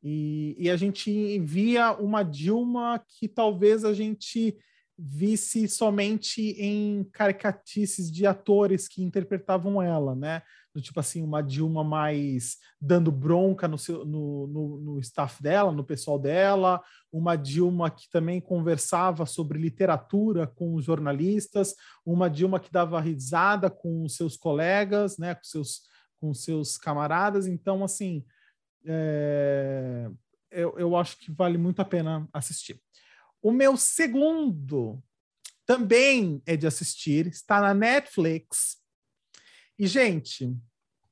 E, 0.00 0.54
e 0.56 0.70
a 0.70 0.76
gente 0.76 1.40
via 1.40 1.92
uma 1.92 2.22
Dilma 2.22 3.04
que 3.04 3.26
talvez 3.26 3.84
a 3.84 3.92
gente 3.92 4.56
visse 4.96 5.66
somente 5.66 6.40
em 6.52 7.02
caricatices 7.12 8.12
de 8.12 8.26
atores 8.26 8.86
que 8.86 9.02
interpretavam 9.02 9.82
ela, 9.82 10.14
né? 10.14 10.40
Do 10.78 10.82
tipo 10.82 11.00
assim, 11.00 11.24
uma 11.24 11.42
Dilma 11.42 11.82
mais 11.82 12.58
dando 12.80 13.10
bronca 13.10 13.66
no, 13.66 13.76
seu, 13.76 14.04
no, 14.04 14.46
no, 14.46 14.80
no, 14.80 15.00
staff 15.00 15.42
dela, 15.42 15.72
no 15.72 15.82
pessoal 15.82 16.20
dela, 16.20 16.80
uma 17.10 17.34
Dilma 17.34 17.90
que 17.90 18.08
também 18.08 18.40
conversava 18.40 19.26
sobre 19.26 19.58
literatura 19.58 20.46
com 20.46 20.76
os 20.76 20.84
jornalistas, 20.84 21.74
uma 22.06 22.30
Dilma 22.30 22.60
que 22.60 22.70
dava 22.70 23.00
risada 23.00 23.68
com 23.68 24.04
os 24.04 24.14
seus 24.14 24.36
colegas, 24.36 25.18
né? 25.18 25.34
Com 25.34 25.42
seus, 25.42 25.82
com 26.20 26.32
seus 26.32 26.78
camaradas. 26.78 27.48
Então, 27.48 27.82
assim, 27.82 28.24
é, 28.86 30.08
eu, 30.48 30.78
eu 30.78 30.96
acho 30.96 31.18
que 31.18 31.32
vale 31.32 31.58
muito 31.58 31.82
a 31.82 31.84
pena 31.84 32.28
assistir. 32.32 32.80
O 33.42 33.50
meu 33.50 33.76
segundo 33.76 35.02
também 35.66 36.40
é 36.46 36.56
de 36.56 36.68
assistir, 36.68 37.26
está 37.26 37.60
na 37.60 37.74
Netflix. 37.74 38.78
E, 39.78 39.86
gente, 39.86 40.56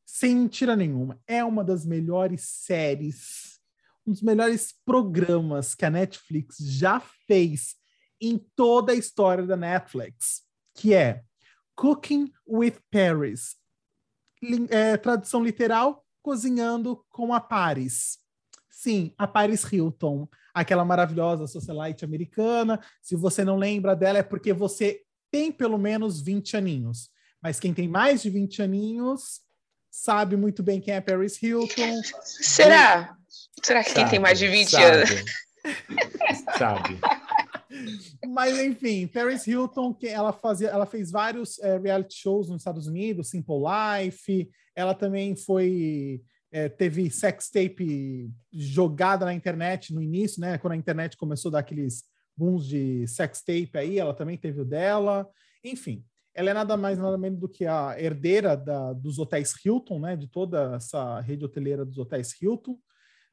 sem 0.06 0.36
mentira 0.36 0.76
nenhuma, 0.76 1.20
é 1.26 1.44
uma 1.44 1.64
das 1.64 1.84
melhores 1.84 2.42
séries, 2.42 3.60
um 4.06 4.12
dos 4.12 4.22
melhores 4.22 4.72
programas 4.84 5.74
que 5.74 5.84
a 5.84 5.90
Netflix 5.90 6.56
já 6.58 7.00
fez 7.26 7.74
em 8.20 8.38
toda 8.54 8.92
a 8.92 8.96
história 8.96 9.44
da 9.44 9.56
Netflix, 9.56 10.42
que 10.74 10.94
é 10.94 11.24
Cooking 11.74 12.32
with 12.48 12.76
Paris. 12.90 13.56
É, 14.70 14.96
tradução 14.96 15.42
literal, 15.42 16.06
cozinhando 16.22 17.04
com 17.10 17.34
a 17.34 17.40
Paris. 17.40 18.18
Sim, 18.70 19.12
a 19.18 19.26
Paris 19.26 19.64
Hilton 19.70 20.28
aquela 20.56 20.86
maravilhosa 20.86 21.46
socialite 21.46 22.02
americana. 22.02 22.80
Se 23.02 23.14
você 23.14 23.44
não 23.44 23.58
lembra 23.58 23.94
dela, 23.94 24.18
é 24.18 24.22
porque 24.22 24.54
você 24.54 25.02
tem 25.30 25.52
pelo 25.52 25.76
menos 25.76 26.22
20 26.22 26.56
aninhos. 26.56 27.10
Mas 27.42 27.60
quem 27.60 27.74
tem 27.74 27.86
mais 27.86 28.22
de 28.22 28.30
20 28.30 28.62
aninhos 28.62 29.42
sabe 29.96 30.36
muito 30.36 30.62
bem 30.62 30.80
quem 30.80 30.94
é 30.94 31.00
Paris 31.00 31.42
Hilton. 31.42 32.00
Será? 32.22 33.16
Será 33.62 33.82
que 33.82 33.90
sabe, 33.90 34.00
quem 34.02 34.10
tem 34.10 34.18
mais 34.18 34.38
de 34.38 34.46
20 34.46 34.70
sabe. 34.70 34.84
anos? 34.84 35.24
sabe. 36.58 36.98
Mas 38.28 38.58
enfim, 38.58 39.06
Paris 39.06 39.46
Hilton, 39.46 39.94
que 39.94 40.06
ela 40.06 40.32
fazia, 40.32 40.68
ela 40.68 40.86
fez 40.86 41.10
vários 41.10 41.58
é, 41.60 41.78
reality 41.78 42.14
shows 42.14 42.48
nos 42.48 42.58
Estados 42.60 42.86
Unidos, 42.86 43.30
Simple 43.30 43.56
Life. 43.56 44.50
Ela 44.74 44.94
também 44.94 45.34
foi 45.34 46.20
é, 46.52 46.68
teve 46.68 47.10
sex 47.10 47.50
tape 47.50 48.30
jogada 48.52 49.24
na 49.24 49.34
internet 49.34 49.94
no 49.94 50.02
início, 50.02 50.40
né? 50.40 50.58
Quando 50.58 50.74
a 50.74 50.76
internet 50.76 51.16
começou 51.16 51.48
a 51.48 51.52
dar 51.52 51.58
aqueles 51.60 52.04
booms 52.36 52.66
de 52.66 53.06
sex 53.08 53.40
tape 53.40 53.70
aí, 53.74 53.98
ela 53.98 54.14
também 54.14 54.36
teve 54.36 54.60
o 54.60 54.64
dela. 54.64 55.26
Enfim, 55.64 56.04
ela 56.36 56.50
é 56.50 56.54
nada 56.54 56.76
mais 56.76 56.98
nada 56.98 57.16
menos 57.16 57.40
do 57.40 57.48
que 57.48 57.64
a 57.64 57.98
herdeira 57.98 58.54
da, 58.54 58.92
dos 58.92 59.18
hotéis 59.18 59.54
Hilton, 59.64 59.98
né? 60.00 60.14
De 60.14 60.28
toda 60.28 60.76
essa 60.76 61.18
rede 61.20 61.46
hoteleira 61.46 61.82
dos 61.82 61.96
hotéis 61.96 62.40
Hilton, 62.40 62.78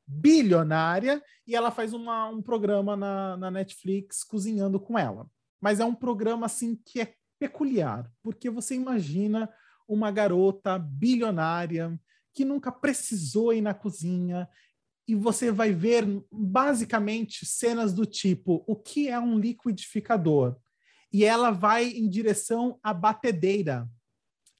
bilionária, 0.07 1.21
e 1.45 1.53
ela 1.53 1.69
faz 1.69 1.91
uma, 1.91 2.29
um 2.29 2.41
programa 2.41 2.95
na, 2.95 3.35
na 3.35 3.51
Netflix 3.51 4.23
cozinhando 4.23 4.79
com 4.79 4.97
ela. 4.97 5.27
Mas 5.61 5.81
é 5.81 5.85
um 5.85 5.93
programa 5.93 6.45
assim 6.45 6.79
que 6.85 7.01
é 7.01 7.13
peculiar, 7.37 8.09
porque 8.23 8.49
você 8.49 8.75
imagina 8.75 9.49
uma 9.85 10.09
garota 10.09 10.79
bilionária 10.79 11.99
que 12.33 12.45
nunca 12.45 12.71
precisou 12.71 13.53
ir 13.53 13.61
na 13.61 13.73
cozinha, 13.73 14.47
e 15.05 15.13
você 15.13 15.51
vai 15.51 15.73
ver 15.73 16.05
basicamente 16.31 17.45
cenas 17.45 17.93
do 17.93 18.05
tipo: 18.05 18.63
o 18.65 18.77
que 18.77 19.09
é 19.09 19.19
um 19.19 19.37
liquidificador? 19.37 20.55
E 21.13 21.23
ela 21.23 21.51
vai 21.51 21.85
em 21.89 22.09
direção 22.09 22.79
à 22.81 22.93
batedeira. 22.93 23.87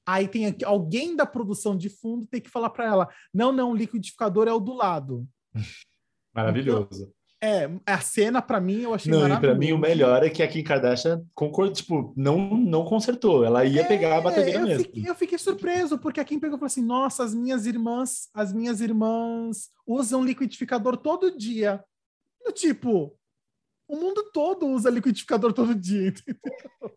Aí 0.06 0.28
tem 0.28 0.46
aqui, 0.46 0.64
alguém 0.64 1.16
da 1.16 1.26
produção 1.26 1.76
de 1.76 1.88
fundo 1.88 2.26
tem 2.26 2.40
que 2.40 2.50
falar 2.50 2.70
para 2.70 2.84
ela: 2.84 3.08
não, 3.32 3.50
não, 3.50 3.72
o 3.72 3.76
liquidificador 3.76 4.46
é 4.46 4.52
o 4.52 4.60
do 4.60 4.74
lado. 4.74 5.26
Maravilhoso. 6.32 7.02
Então, 7.02 7.24
é, 7.44 7.70
a 7.84 8.00
cena 8.00 8.40
para 8.40 8.58
mim 8.58 8.80
eu 8.80 8.94
achei 8.94 9.12
Não, 9.12 9.28
e 9.28 9.38
para 9.38 9.54
mim 9.54 9.72
o 9.72 9.78
melhor 9.78 10.22
é 10.22 10.30
que 10.30 10.42
a 10.42 10.48
Kim 10.48 10.62
Kardashian 10.62 11.22
concordou, 11.34 11.74
tipo, 11.74 12.14
não, 12.16 12.56
não 12.56 12.86
consertou, 12.86 13.44
ela 13.44 13.66
ia 13.66 13.82
é, 13.82 13.84
pegar 13.84 14.16
a 14.16 14.20
batedeira 14.22 14.60
eu 14.60 14.66
mesmo. 14.66 14.84
Fiquei, 14.84 15.10
eu 15.10 15.14
fiquei 15.14 15.36
surpreso, 15.36 15.98
porque 15.98 16.20
a 16.20 16.24
Kim 16.24 16.40
pegou 16.40 16.56
e 16.56 16.58
falou 16.58 16.68
assim: 16.68 16.82
"Nossa, 16.84 17.22
as 17.22 17.34
minhas 17.34 17.66
irmãs, 17.66 18.30
as 18.32 18.50
minhas 18.50 18.80
irmãs 18.80 19.68
usam 19.86 20.24
liquidificador 20.24 20.96
todo 20.96 21.36
dia". 21.36 21.84
Do 22.42 22.50
tipo, 22.50 23.14
o 23.88 23.96
mundo 23.96 24.30
todo 24.32 24.66
usa 24.66 24.90
liquidificador 24.90 25.52
todo 25.52 25.74
dia, 25.74 26.08
entendeu? 26.08 26.96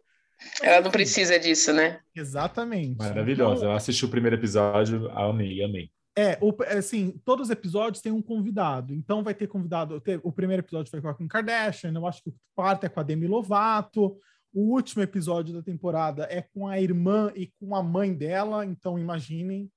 Ela 0.61 0.81
não 0.81 0.91
precisa 0.91 1.39
disso, 1.39 1.73
né? 1.73 1.99
Exatamente. 2.15 2.97
Maravilhosa. 2.97 3.61
Então, 3.61 3.69
eu 3.71 3.75
assisti 3.75 4.05
o 4.05 4.09
primeiro 4.09 4.35
episódio, 4.35 5.09
amei, 5.11 5.63
amei. 5.63 5.91
É, 6.17 6.35
o, 6.41 6.51
assim, 6.63 7.11
todos 7.23 7.47
os 7.47 7.51
episódios 7.51 8.01
têm 8.01 8.11
um 8.11 8.21
convidado. 8.21 8.93
Então 8.93 9.23
vai 9.23 9.35
ter 9.35 9.47
convidado. 9.47 10.01
o 10.23 10.31
primeiro 10.31 10.61
episódio 10.61 10.89
foi 10.89 11.01
com 11.01 11.09
a 11.09 11.15
Kim 11.15 11.27
Kardashian, 11.27 11.93
eu 11.93 12.07
acho 12.07 12.23
que 12.23 12.29
o 12.29 12.35
quarto 12.55 12.85
é 12.85 12.89
com 12.89 12.99
a 12.99 13.03
Demi 13.03 13.27
Lovato. 13.27 14.17
O 14.51 14.73
último 14.73 15.03
episódio 15.03 15.53
da 15.53 15.61
temporada 15.61 16.27
é 16.31 16.41
com 16.41 16.67
a 16.67 16.81
irmã 16.81 17.31
e 17.35 17.51
com 17.59 17.75
a 17.75 17.83
mãe 17.83 18.15
dela, 18.15 18.65
então 18.65 18.97
imaginem. 18.97 19.71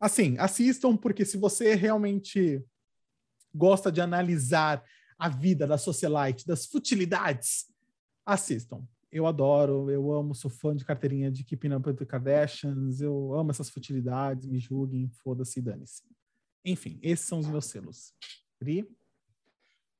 Assim, 0.00 0.36
assistam, 0.38 0.96
porque 0.96 1.24
se 1.24 1.36
você 1.36 1.74
realmente 1.74 2.64
gosta 3.54 3.92
de 3.92 4.00
analisar 4.00 4.82
a 5.22 5.28
vida 5.28 5.66
da 5.66 5.78
socialite, 5.78 6.46
das 6.46 6.66
futilidades, 6.66 7.66
assistam 8.26 8.86
eu 9.12 9.26
adoro, 9.26 9.90
eu 9.90 10.10
amo, 10.10 10.34
sou 10.34 10.50
fã 10.50 10.74
de 10.74 10.86
carteirinha 10.86 11.30
de 11.30 11.44
Keeping 11.44 11.74
Up 11.74 11.86
with 11.86 11.96
the 11.96 12.06
Kardashians, 12.06 13.02
eu 13.02 13.34
amo 13.34 13.50
essas 13.50 13.68
futilidades, 13.68 14.46
me 14.46 14.58
julguem, 14.58 15.06
foda-se, 15.22 15.60
dane-se. 15.60 16.02
Enfim, 16.64 16.98
esses 17.02 17.26
são 17.26 17.38
os 17.38 17.46
meus 17.46 17.66
selos. 17.66 18.14
Pri? 18.58 18.88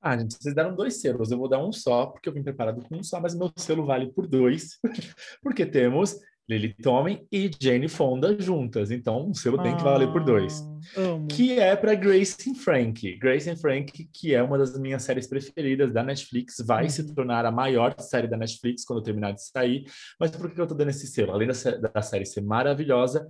Ah, 0.00 0.16
gente, 0.16 0.34
vocês 0.34 0.54
deram 0.54 0.74
dois 0.74 1.00
selos, 1.00 1.30
eu 1.30 1.36
vou 1.36 1.46
dar 1.46 1.62
um 1.62 1.70
só, 1.70 2.06
porque 2.06 2.26
eu 2.26 2.32
vim 2.32 2.42
preparado 2.42 2.82
com 2.82 2.96
um 2.96 3.02
só, 3.02 3.20
mas 3.20 3.34
meu 3.34 3.52
selo 3.54 3.84
vale 3.84 4.10
por 4.10 4.26
dois, 4.26 4.78
porque 5.42 5.66
temos 5.66 6.16
Lily 6.48 6.74
Tommen 6.82 7.26
e 7.30 7.50
Jane 7.60 7.88
Fonda 7.88 8.36
juntas. 8.40 8.90
Então, 8.90 9.28
um 9.28 9.34
selo 9.34 9.60
ah, 9.60 9.62
tem 9.62 9.76
que 9.76 9.82
valer 9.82 10.10
por 10.12 10.24
dois. 10.24 10.60
Ah, 10.96 11.00
amo. 11.00 11.28
Que 11.28 11.58
é 11.58 11.74
para 11.76 11.94
Grace 11.94 12.36
and 12.50 12.54
Frank. 12.54 13.16
Grace 13.16 13.48
and 13.48 13.56
Frank, 13.56 14.08
que 14.12 14.34
é 14.34 14.42
uma 14.42 14.58
das 14.58 14.78
minhas 14.78 15.02
séries 15.02 15.26
preferidas 15.26 15.92
da 15.92 16.02
Netflix, 16.02 16.56
vai 16.64 16.84
uhum. 16.84 16.90
se 16.90 17.14
tornar 17.14 17.46
a 17.46 17.50
maior 17.52 17.94
série 18.00 18.28
da 18.28 18.36
Netflix 18.36 18.84
quando 18.84 19.02
terminar 19.02 19.32
de 19.32 19.42
sair. 19.42 19.84
Mas 20.18 20.30
por 20.30 20.50
que 20.50 20.60
eu 20.60 20.66
tô 20.66 20.74
dando 20.74 20.90
esse 20.90 21.06
selo? 21.06 21.32
Além 21.32 21.48
da, 21.48 21.90
da 21.92 22.02
série 22.02 22.26
ser 22.26 22.42
maravilhosa, 22.42 23.26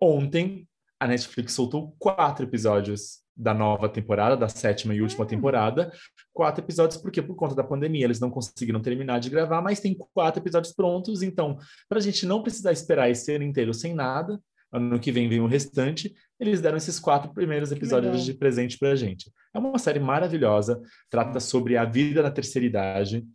ontem 0.00 0.66
a 1.04 1.08
Netflix 1.08 1.52
soltou 1.52 1.94
quatro 1.98 2.46
episódios 2.46 3.22
da 3.36 3.52
nova 3.52 3.90
temporada, 3.90 4.36
da 4.36 4.48
sétima 4.48 4.94
e 4.94 5.02
última 5.02 5.24
hum. 5.24 5.28
temporada. 5.28 5.92
Quatro 6.32 6.64
episódios, 6.64 6.96
porque 7.00 7.20
por 7.20 7.36
conta 7.36 7.54
da 7.54 7.62
pandemia 7.62 8.06
eles 8.06 8.18
não 8.18 8.30
conseguiram 8.30 8.80
terminar 8.80 9.20
de 9.20 9.28
gravar, 9.28 9.60
mas 9.60 9.80
tem 9.80 9.94
quatro 10.14 10.40
episódios 10.40 10.72
prontos. 10.72 11.22
Então, 11.22 11.58
para 11.88 11.98
a 11.98 12.00
gente 12.00 12.24
não 12.24 12.42
precisar 12.42 12.72
esperar 12.72 13.10
esse 13.10 13.34
ano 13.34 13.44
inteiro 13.44 13.74
sem 13.74 13.92
nada, 13.94 14.40
ano 14.72 14.98
que 14.98 15.12
vem 15.12 15.28
vem 15.28 15.40
o 15.40 15.46
restante, 15.46 16.14
eles 16.40 16.62
deram 16.62 16.78
esses 16.78 16.98
quatro 16.98 17.34
primeiros 17.34 17.70
episódios 17.70 18.24
de 18.24 18.32
presente 18.32 18.78
para 18.78 18.92
a 18.92 18.96
gente. 18.96 19.30
É 19.52 19.58
uma 19.58 19.78
série 19.78 20.00
maravilhosa, 20.00 20.80
trata 21.10 21.38
sobre 21.38 21.76
a 21.76 21.84
vida 21.84 22.22
na 22.22 22.30
terceira 22.30 22.66
idade. 22.66 23.26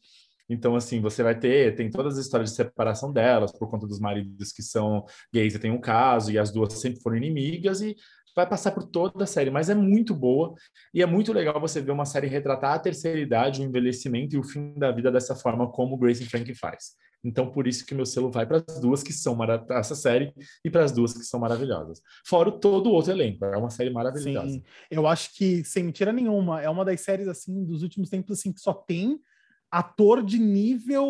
Então, 0.49 0.75
assim, 0.75 0.99
você 0.99 1.21
vai 1.21 1.37
ter, 1.37 1.75
tem 1.75 1.89
todas 1.89 2.17
as 2.17 2.25
histórias 2.25 2.49
de 2.49 2.55
separação 2.55 3.13
delas, 3.13 3.51
por 3.51 3.69
conta 3.69 3.85
dos 3.85 3.99
maridos 3.99 4.51
que 4.51 4.63
são 4.63 5.05
gays 5.33 5.53
e 5.53 5.59
tem 5.59 5.71
um 5.71 5.79
caso, 5.79 6.31
e 6.31 6.39
as 6.39 6.51
duas 6.51 6.73
sempre 6.73 6.99
foram 7.01 7.17
inimigas, 7.17 7.81
e 7.81 7.95
vai 8.35 8.47
passar 8.47 8.71
por 8.71 8.83
toda 8.83 9.23
a 9.23 9.27
série, 9.27 9.51
mas 9.51 9.69
é 9.69 9.75
muito 9.75 10.13
boa 10.13 10.53
e 10.93 11.01
é 11.01 11.05
muito 11.05 11.33
legal 11.33 11.59
você 11.59 11.81
ver 11.81 11.91
uma 11.91 12.05
série 12.05 12.27
retratar 12.27 12.73
a 12.73 12.79
terceira 12.79 13.19
idade, 13.19 13.61
o 13.61 13.65
envelhecimento 13.65 14.35
e 14.35 14.39
o 14.39 14.43
fim 14.43 14.73
da 14.77 14.91
vida 14.91 15.11
dessa 15.11 15.35
forma 15.35 15.69
como 15.69 15.97
Grace 15.97 16.23
e 16.23 16.25
Frank 16.25 16.53
faz. 16.55 16.95
Então, 17.23 17.51
por 17.51 17.67
isso 17.67 17.85
que 17.85 17.93
meu 17.93 18.05
selo 18.05 18.31
vai 18.31 18.45
para 18.45 18.63
as 18.65 18.79
duas 18.79 19.03
que 19.03 19.11
são 19.11 19.37
essa 19.71 19.93
série 19.93 20.33
e 20.63 20.69
para 20.69 20.85
as 20.85 20.91
duas 20.93 21.11
que 21.11 21.23
são 21.23 21.37
maravilhosas. 21.39 22.01
Fora 22.25 22.49
todo 22.49 22.87
o 22.87 22.93
outro 22.93 23.11
elenco, 23.11 23.43
é 23.43 23.57
uma 23.57 23.69
série 23.69 23.89
maravilhosa. 23.89 24.47
Sim, 24.47 24.63
eu 24.89 25.05
acho 25.05 25.35
que 25.35 25.63
sem 25.65 25.83
mentira 25.83 26.13
nenhuma, 26.13 26.61
é 26.61 26.69
uma 26.69 26.85
das 26.85 27.01
séries 27.01 27.27
assim 27.27 27.65
dos 27.65 27.83
últimos 27.83 28.09
tempos 28.09 28.39
assim 28.39 28.53
que 28.53 28.61
só 28.61 28.73
tem 28.73 29.19
ator 29.71 30.23
de 30.23 30.39
nível 30.39 31.05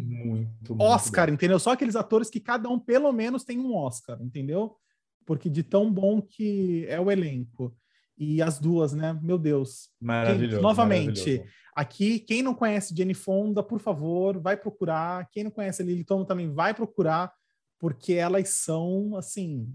muito, 0.00 0.76
Oscar, 0.80 1.28
muito 1.28 1.38
entendeu? 1.38 1.58
Só 1.58 1.72
aqueles 1.72 1.96
atores 1.96 2.28
que 2.30 2.40
cada 2.40 2.68
um 2.68 2.78
pelo 2.78 3.12
menos 3.12 3.44
tem 3.44 3.58
um 3.58 3.74
Oscar, 3.74 4.20
entendeu? 4.22 4.76
porque 5.24 5.48
de 5.48 5.62
tão 5.62 5.88
bom 5.88 6.20
que 6.20 6.84
é 6.88 7.00
o 7.00 7.08
elenco. 7.08 7.72
E 8.18 8.42
as 8.42 8.58
duas, 8.58 8.92
né? 8.92 9.16
Meu 9.22 9.38
Deus. 9.38 9.88
Maravilhoso. 10.00 10.56
Quem- 10.56 10.62
novamente, 10.62 11.20
maravilhoso. 11.20 11.50
Aqui, 11.76 12.18
quem 12.18 12.42
não 12.42 12.54
conhece 12.54 12.92
Jenny 12.94 13.14
Fonda, 13.14 13.62
por 13.62 13.78
favor, 13.80 14.40
vai 14.40 14.56
procurar. 14.56 15.28
Quem 15.30 15.44
não 15.44 15.50
conhece 15.52 15.80
a 15.80 15.84
Lily 15.84 16.04
Tomlin 16.04 16.26
também 16.26 16.52
vai 16.52 16.74
procurar, 16.74 17.32
porque 17.78 18.14
elas 18.14 18.48
são, 18.50 19.14
assim, 19.16 19.72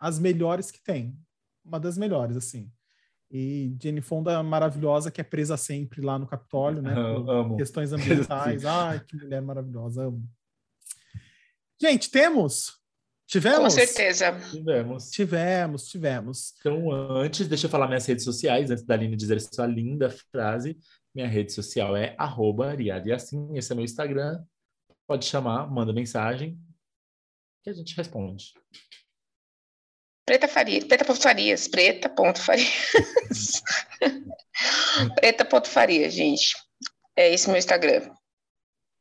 as 0.00 0.18
melhores 0.18 0.70
que 0.70 0.82
tem. 0.82 1.16
Uma 1.64 1.78
das 1.78 1.96
melhores, 1.96 2.36
assim. 2.36 2.70
E 3.30 3.76
Jenny 3.80 4.00
Fonda 4.00 4.32
é 4.32 4.42
maravilhosa, 4.42 5.10
que 5.10 5.20
é 5.20 5.24
presa 5.24 5.56
sempre 5.56 6.00
lá 6.00 6.18
no 6.18 6.26
Capitólio, 6.26 6.80
né? 6.80 6.94
por 7.14 7.30
Amo. 7.30 7.56
questões 7.56 7.92
ambientais. 7.92 8.64
Ai, 8.64 9.00
que 9.00 9.16
mulher 9.16 9.42
maravilhosa, 9.42 10.04
amo. 10.04 10.28
Gente, 11.80 12.10
temos? 12.10 12.78
Tivemos? 13.26 13.58
Com 13.58 13.70
certeza. 13.70 14.32
Tivemos. 14.50 15.10
Tivemos, 15.10 15.88
tivemos. 15.88 16.54
Então, 16.58 16.90
antes, 16.90 17.46
deixa 17.46 17.66
eu 17.66 17.70
falar 17.70 17.86
minhas 17.86 18.06
redes 18.06 18.24
sociais, 18.24 18.70
antes 18.70 18.84
da 18.84 18.94
Aline 18.94 19.14
dizer 19.14 19.38
sua 19.40 19.66
linda 19.66 20.08
frase. 20.32 20.78
Minha 21.14 21.28
rede 21.28 21.52
social 21.52 21.94
é 21.94 22.14
arroba 22.16 22.74
Assim, 23.14 23.56
esse 23.56 23.70
é 23.70 23.74
meu 23.74 23.84
Instagram. 23.84 24.42
Pode 25.06 25.26
chamar, 25.26 25.70
manda 25.70 25.92
mensagem, 25.92 26.58
que 27.62 27.68
a 27.68 27.72
gente 27.72 27.94
responde. 27.94 28.54
Preta 30.28 30.46
Faria, 30.46 30.84
Preta 30.84 31.06
Ponto 31.06 31.22
Farias, 31.22 31.66
Preta 31.68 32.06
Ponto 32.10 32.38
Farias. 32.38 33.62
Preta 35.16 35.42
Ponto 35.42 35.70
Farias, 35.70 36.12
gente. 36.12 36.54
É 37.16 37.32
esse 37.32 37.48
meu 37.48 37.56
Instagram. 37.56 38.14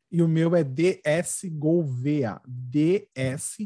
E 0.09 0.21
o 0.21 0.27
meu 0.27 0.55
é 0.55 0.63
DS 0.63 1.41
Gouveia. 1.51 2.39
DS 2.47 3.57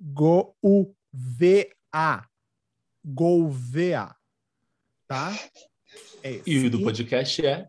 Gouveia. 0.00 1.70
Gouveia. 3.04 4.12
Tá? 5.06 5.32
É 6.24 6.32
esse. 6.32 6.50
E 6.50 6.66
o 6.66 6.70
do 6.70 6.82
podcast 6.82 7.46
é 7.46 7.68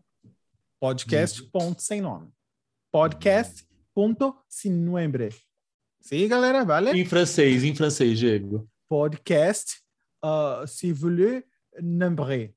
Podcast 0.80 1.44
ponto 1.44 1.80
sem 1.80 2.02
nome. 2.02 2.32
Podcast 2.92 3.68
ponto 3.94 4.36
nombre. 4.66 5.30
Sim, 6.02 6.28
galera, 6.28 6.66
vale? 6.66 6.90
em 7.00 7.06
francês, 7.06 7.64
em 7.64 7.76
francês, 7.76 8.18
Diego. 8.18 8.68
Podcast, 8.90 9.82
uh, 10.24 10.66
si 10.68 10.94
voulez, 10.94 11.44
nombre. 11.82 12.56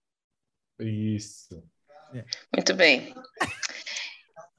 Isso. 0.78 1.62
Muito 2.54 2.74
bem. 2.74 3.14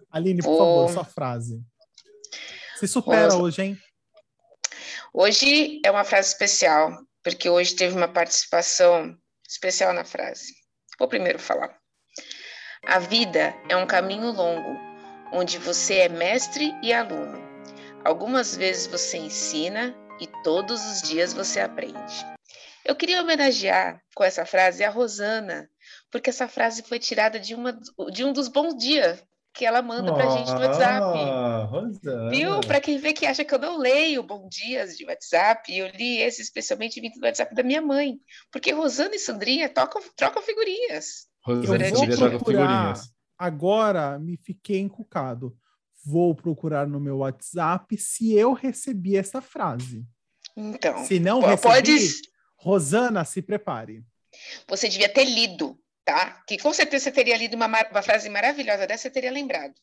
Aline, 0.10 0.42
por 0.42 0.52
Ô. 0.52 0.58
favor, 0.58 0.90
sua 0.92 1.06
frase. 1.06 1.64
Se 2.78 2.88
supera 2.88 3.26
Rosa. 3.26 3.38
hoje, 3.38 3.62
hein? 3.62 3.78
Hoje 5.14 5.82
é 5.86 5.92
uma 5.92 6.04
frase 6.04 6.30
especial, 6.30 6.92
porque 7.24 7.50
hoje 7.50 7.76
teve 7.76 7.96
uma 7.96 8.08
participação 8.08 9.18
especial 9.48 9.94
na 9.94 10.04
frase. 10.04 10.54
Vou 10.98 11.08
primeiro 11.08 11.40
falar. 11.40 11.78
A 12.86 13.00
vida 13.00 13.56
é 13.70 13.76
um 13.76 13.86
caminho 13.86 14.32
longo, 14.32 14.78
onde 15.32 15.58
você 15.58 15.96
é 16.00 16.10
mestre 16.10 16.74
e 16.82 16.92
aluno. 16.92 17.40
Algumas 18.04 18.56
vezes 18.56 18.88
você 18.88 19.18
ensina 19.18 19.96
e 20.22 20.28
todos 20.44 20.80
os 20.86 21.02
dias 21.02 21.34
você 21.34 21.60
aprende. 21.60 22.26
Eu 22.86 22.96
queria 22.96 23.22
homenagear 23.22 24.02
com 24.16 24.24
essa 24.24 24.46
frase 24.46 24.84
a 24.84 24.90
Rosana, 24.90 25.68
porque 26.12 26.30
essa 26.30 26.48
frase 26.48 26.84
foi 26.84 27.00
tirada 27.00 27.40
de, 27.40 27.56
uma, 27.56 27.78
de 28.12 28.24
um 28.24 28.32
dos 28.32 28.48
bons 28.48 28.76
dias 28.76 29.24
que 29.54 29.66
ela 29.66 29.82
manda 29.82 30.14
pra 30.14 30.30
gente 30.30 30.52
no 30.54 30.60
WhatsApp. 30.60 31.20
Ah, 31.20 31.68
Rosana. 31.70 32.30
Viu? 32.30 32.62
Para 32.62 32.80
quem 32.80 32.98
vê 32.98 33.14
que 33.14 33.26
acha 33.26 33.44
que 33.44 33.54
eu 33.54 33.60
não 33.60 33.78
leio 33.78 34.24
bom 34.24 34.48
dias 34.48 34.96
de 34.96 35.06
WhatsApp, 35.06 35.76
eu 35.76 35.88
li 35.88 36.20
esse 36.20 36.42
especialmente 36.42 37.02
vindo 37.02 37.20
do 37.20 37.26
WhatsApp 37.26 37.54
da 37.54 37.64
minha 37.64 37.82
mãe. 37.82 38.18
Porque 38.52 38.72
Rosana 38.72 39.16
e 39.16 39.20
Sandrinha 39.20 39.68
tocam, 39.68 40.02
trocam 40.16 40.42
figurinhas. 40.42 41.28
Rosana, 41.44 41.86
Eu 41.86 41.90
vou 41.90 42.00
Silvia 42.00 42.16
troca 42.18 42.36
procurar. 42.38 42.68
figurinhas. 42.68 43.12
Agora 43.38 44.20
me 44.20 44.38
fiquei 44.38 44.80
encucado. 44.80 45.58
Vou 46.04 46.34
procurar 46.34 46.88
no 46.88 47.00
meu 47.00 47.18
WhatsApp 47.20 47.96
se 47.98 48.34
eu 48.34 48.54
recebi 48.54 49.16
essa 49.16 49.42
frase. 49.42 50.04
Então, 50.56 51.06
Se 51.06 51.20
não 51.20 51.40
recebi, 51.42 51.62
pode. 51.62 51.98
Rosana, 52.58 53.24
se 53.26 53.42
prepare. 53.42 54.04
Você 54.68 54.88
devia 54.88 55.10
ter 55.10 55.26
lido, 55.26 55.80
tá? 56.04 56.44
Que 56.48 56.58
com 56.58 56.74
certeza 56.74 57.06
você 57.06 57.12
teria 57.12 57.38
lido 57.38 57.56
uma, 57.56 57.68
uma 57.68 58.02
frase 58.02 58.30
maravilhosa 58.30 58.86
dessa, 58.88 59.04
você 59.04 59.10
teria 59.10 59.32
lembrado. 59.32 59.74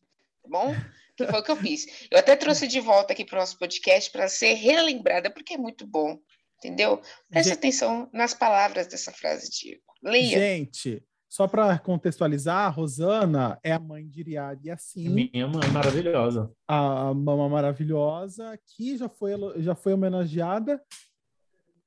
Tá 0.42 0.48
bom? 0.48 0.74
Que 1.16 1.26
foi 1.26 1.40
o 1.40 1.42
que 1.42 1.50
eu 1.50 1.56
fiz. 1.56 1.86
Eu 2.10 2.18
até 2.18 2.36
trouxe 2.36 2.66
de 2.68 2.80
volta 2.80 3.12
aqui 3.12 3.24
para 3.24 3.36
o 3.36 3.40
nosso 3.40 3.58
podcast 3.58 4.10
para 4.10 4.28
ser 4.28 4.54
relembrada, 4.54 5.30
porque 5.30 5.54
é 5.54 5.58
muito 5.58 5.86
bom. 5.86 6.18
Entendeu? 6.58 7.00
Preste 7.30 7.50
Gente- 7.50 7.58
atenção 7.58 8.08
nas 8.12 8.34
palavras 8.34 8.86
dessa 8.86 9.12
frase, 9.12 9.48
Diego. 9.50 9.82
Leia. 10.02 10.38
Gente, 10.38 11.02
só 11.28 11.46
para 11.46 11.78
contextualizar, 11.78 12.66
a 12.66 12.68
Rosana 12.68 13.58
é 13.62 13.72
a 13.72 13.78
mãe 13.78 14.08
de 14.08 14.20
Iriad 14.20 14.64
Yassin, 14.66 15.08
Minha 15.08 15.46
mãe 15.46 15.68
maravilhosa. 15.70 16.50
a 16.66 17.12
mama 17.14 17.48
maravilhosa, 17.48 18.58
que 18.66 18.96
já 18.96 19.08
foi, 19.08 19.32
já 19.58 19.74
foi 19.74 19.92
homenageada 19.92 20.82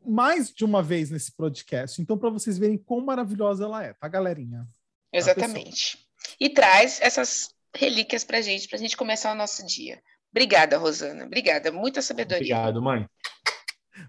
mais 0.05 0.51
de 0.51 0.63
uma 0.65 0.81
vez 0.81 1.09
nesse 1.09 1.31
podcast. 1.31 2.01
Então, 2.01 2.17
para 2.17 2.29
vocês 2.29 2.57
verem 2.57 2.77
quão 2.77 3.01
maravilhosa 3.01 3.65
ela 3.65 3.83
é, 3.83 3.93
tá, 3.93 4.07
galerinha? 4.07 4.67
Exatamente. 5.11 5.97
E 6.39 6.49
traz 6.49 6.99
essas 7.01 7.49
relíquias 7.75 8.23
pra 8.23 8.41
gente, 8.41 8.67
pra 8.67 8.77
gente 8.77 8.97
começar 8.97 9.31
o 9.31 9.35
nosso 9.35 9.65
dia. 9.65 10.01
Obrigada, 10.31 10.77
Rosana. 10.77 11.25
Obrigada. 11.25 11.71
Muita 11.71 12.01
sabedoria. 12.01 12.55
Obrigado, 12.55 12.81
mãe. 12.81 13.07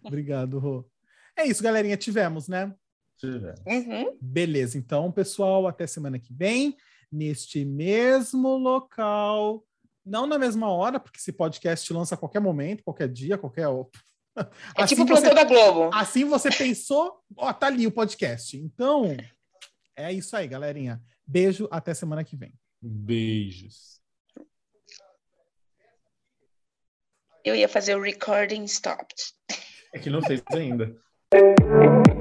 Obrigado, 0.05 0.59
Rô. 0.59 0.89
É 1.37 1.45
isso, 1.47 1.63
galerinha. 1.63 1.97
Tivemos, 1.97 2.49
né? 2.49 2.73
Tivemos. 3.31 3.61
Uhum. 3.66 4.19
Beleza. 4.20 4.77
Então, 4.77 5.11
pessoal, 5.12 5.66
até 5.69 5.86
semana 5.86 6.19
que 6.19 6.32
vem, 6.35 6.77
neste 7.11 7.65
mesmo 7.65 8.57
local. 8.57 9.65
Não 10.05 10.27
na 10.27 10.39
mesma 10.39 10.69
hora, 10.70 10.99
porque 10.99 11.19
esse 11.19 11.32
podcast 11.32 11.93
lança 11.93 12.15
a 12.16 12.19
qualquer 12.19 12.40
momento, 12.40 12.82
qualquer 12.82 13.09
dia, 13.09 13.39
qualquer. 13.39 13.66
É 14.35 14.82
Assim 14.82 14.94
tipo 14.97 15.03
o 15.05 15.07
você- 15.15 15.20
plantão 15.28 15.35
da 15.35 15.44
Globo. 15.44 15.90
Assim 15.94 16.24
você 16.24 16.49
pensou, 16.51 17.20
ó, 17.36 17.53
tá 17.53 17.66
ali 17.66 17.86
o 17.86 17.93
podcast. 17.93 18.57
Então, 18.57 19.15
é 19.94 20.11
isso 20.11 20.35
aí, 20.35 20.49
galerinha. 20.49 21.01
Beijo, 21.27 21.69
até 21.70 21.93
semana 21.93 22.24
que 22.24 22.35
vem. 22.35 22.55
Beijos. 22.81 24.01
Eu 27.44 27.55
ia 27.55 27.69
fazer 27.69 27.94
o 27.94 28.01
recording 28.01 28.65
stopped. 28.65 29.15
É 29.93 29.99
que 29.99 30.09
não 30.09 30.23
fez 30.23 30.43
ainda. 30.53 30.97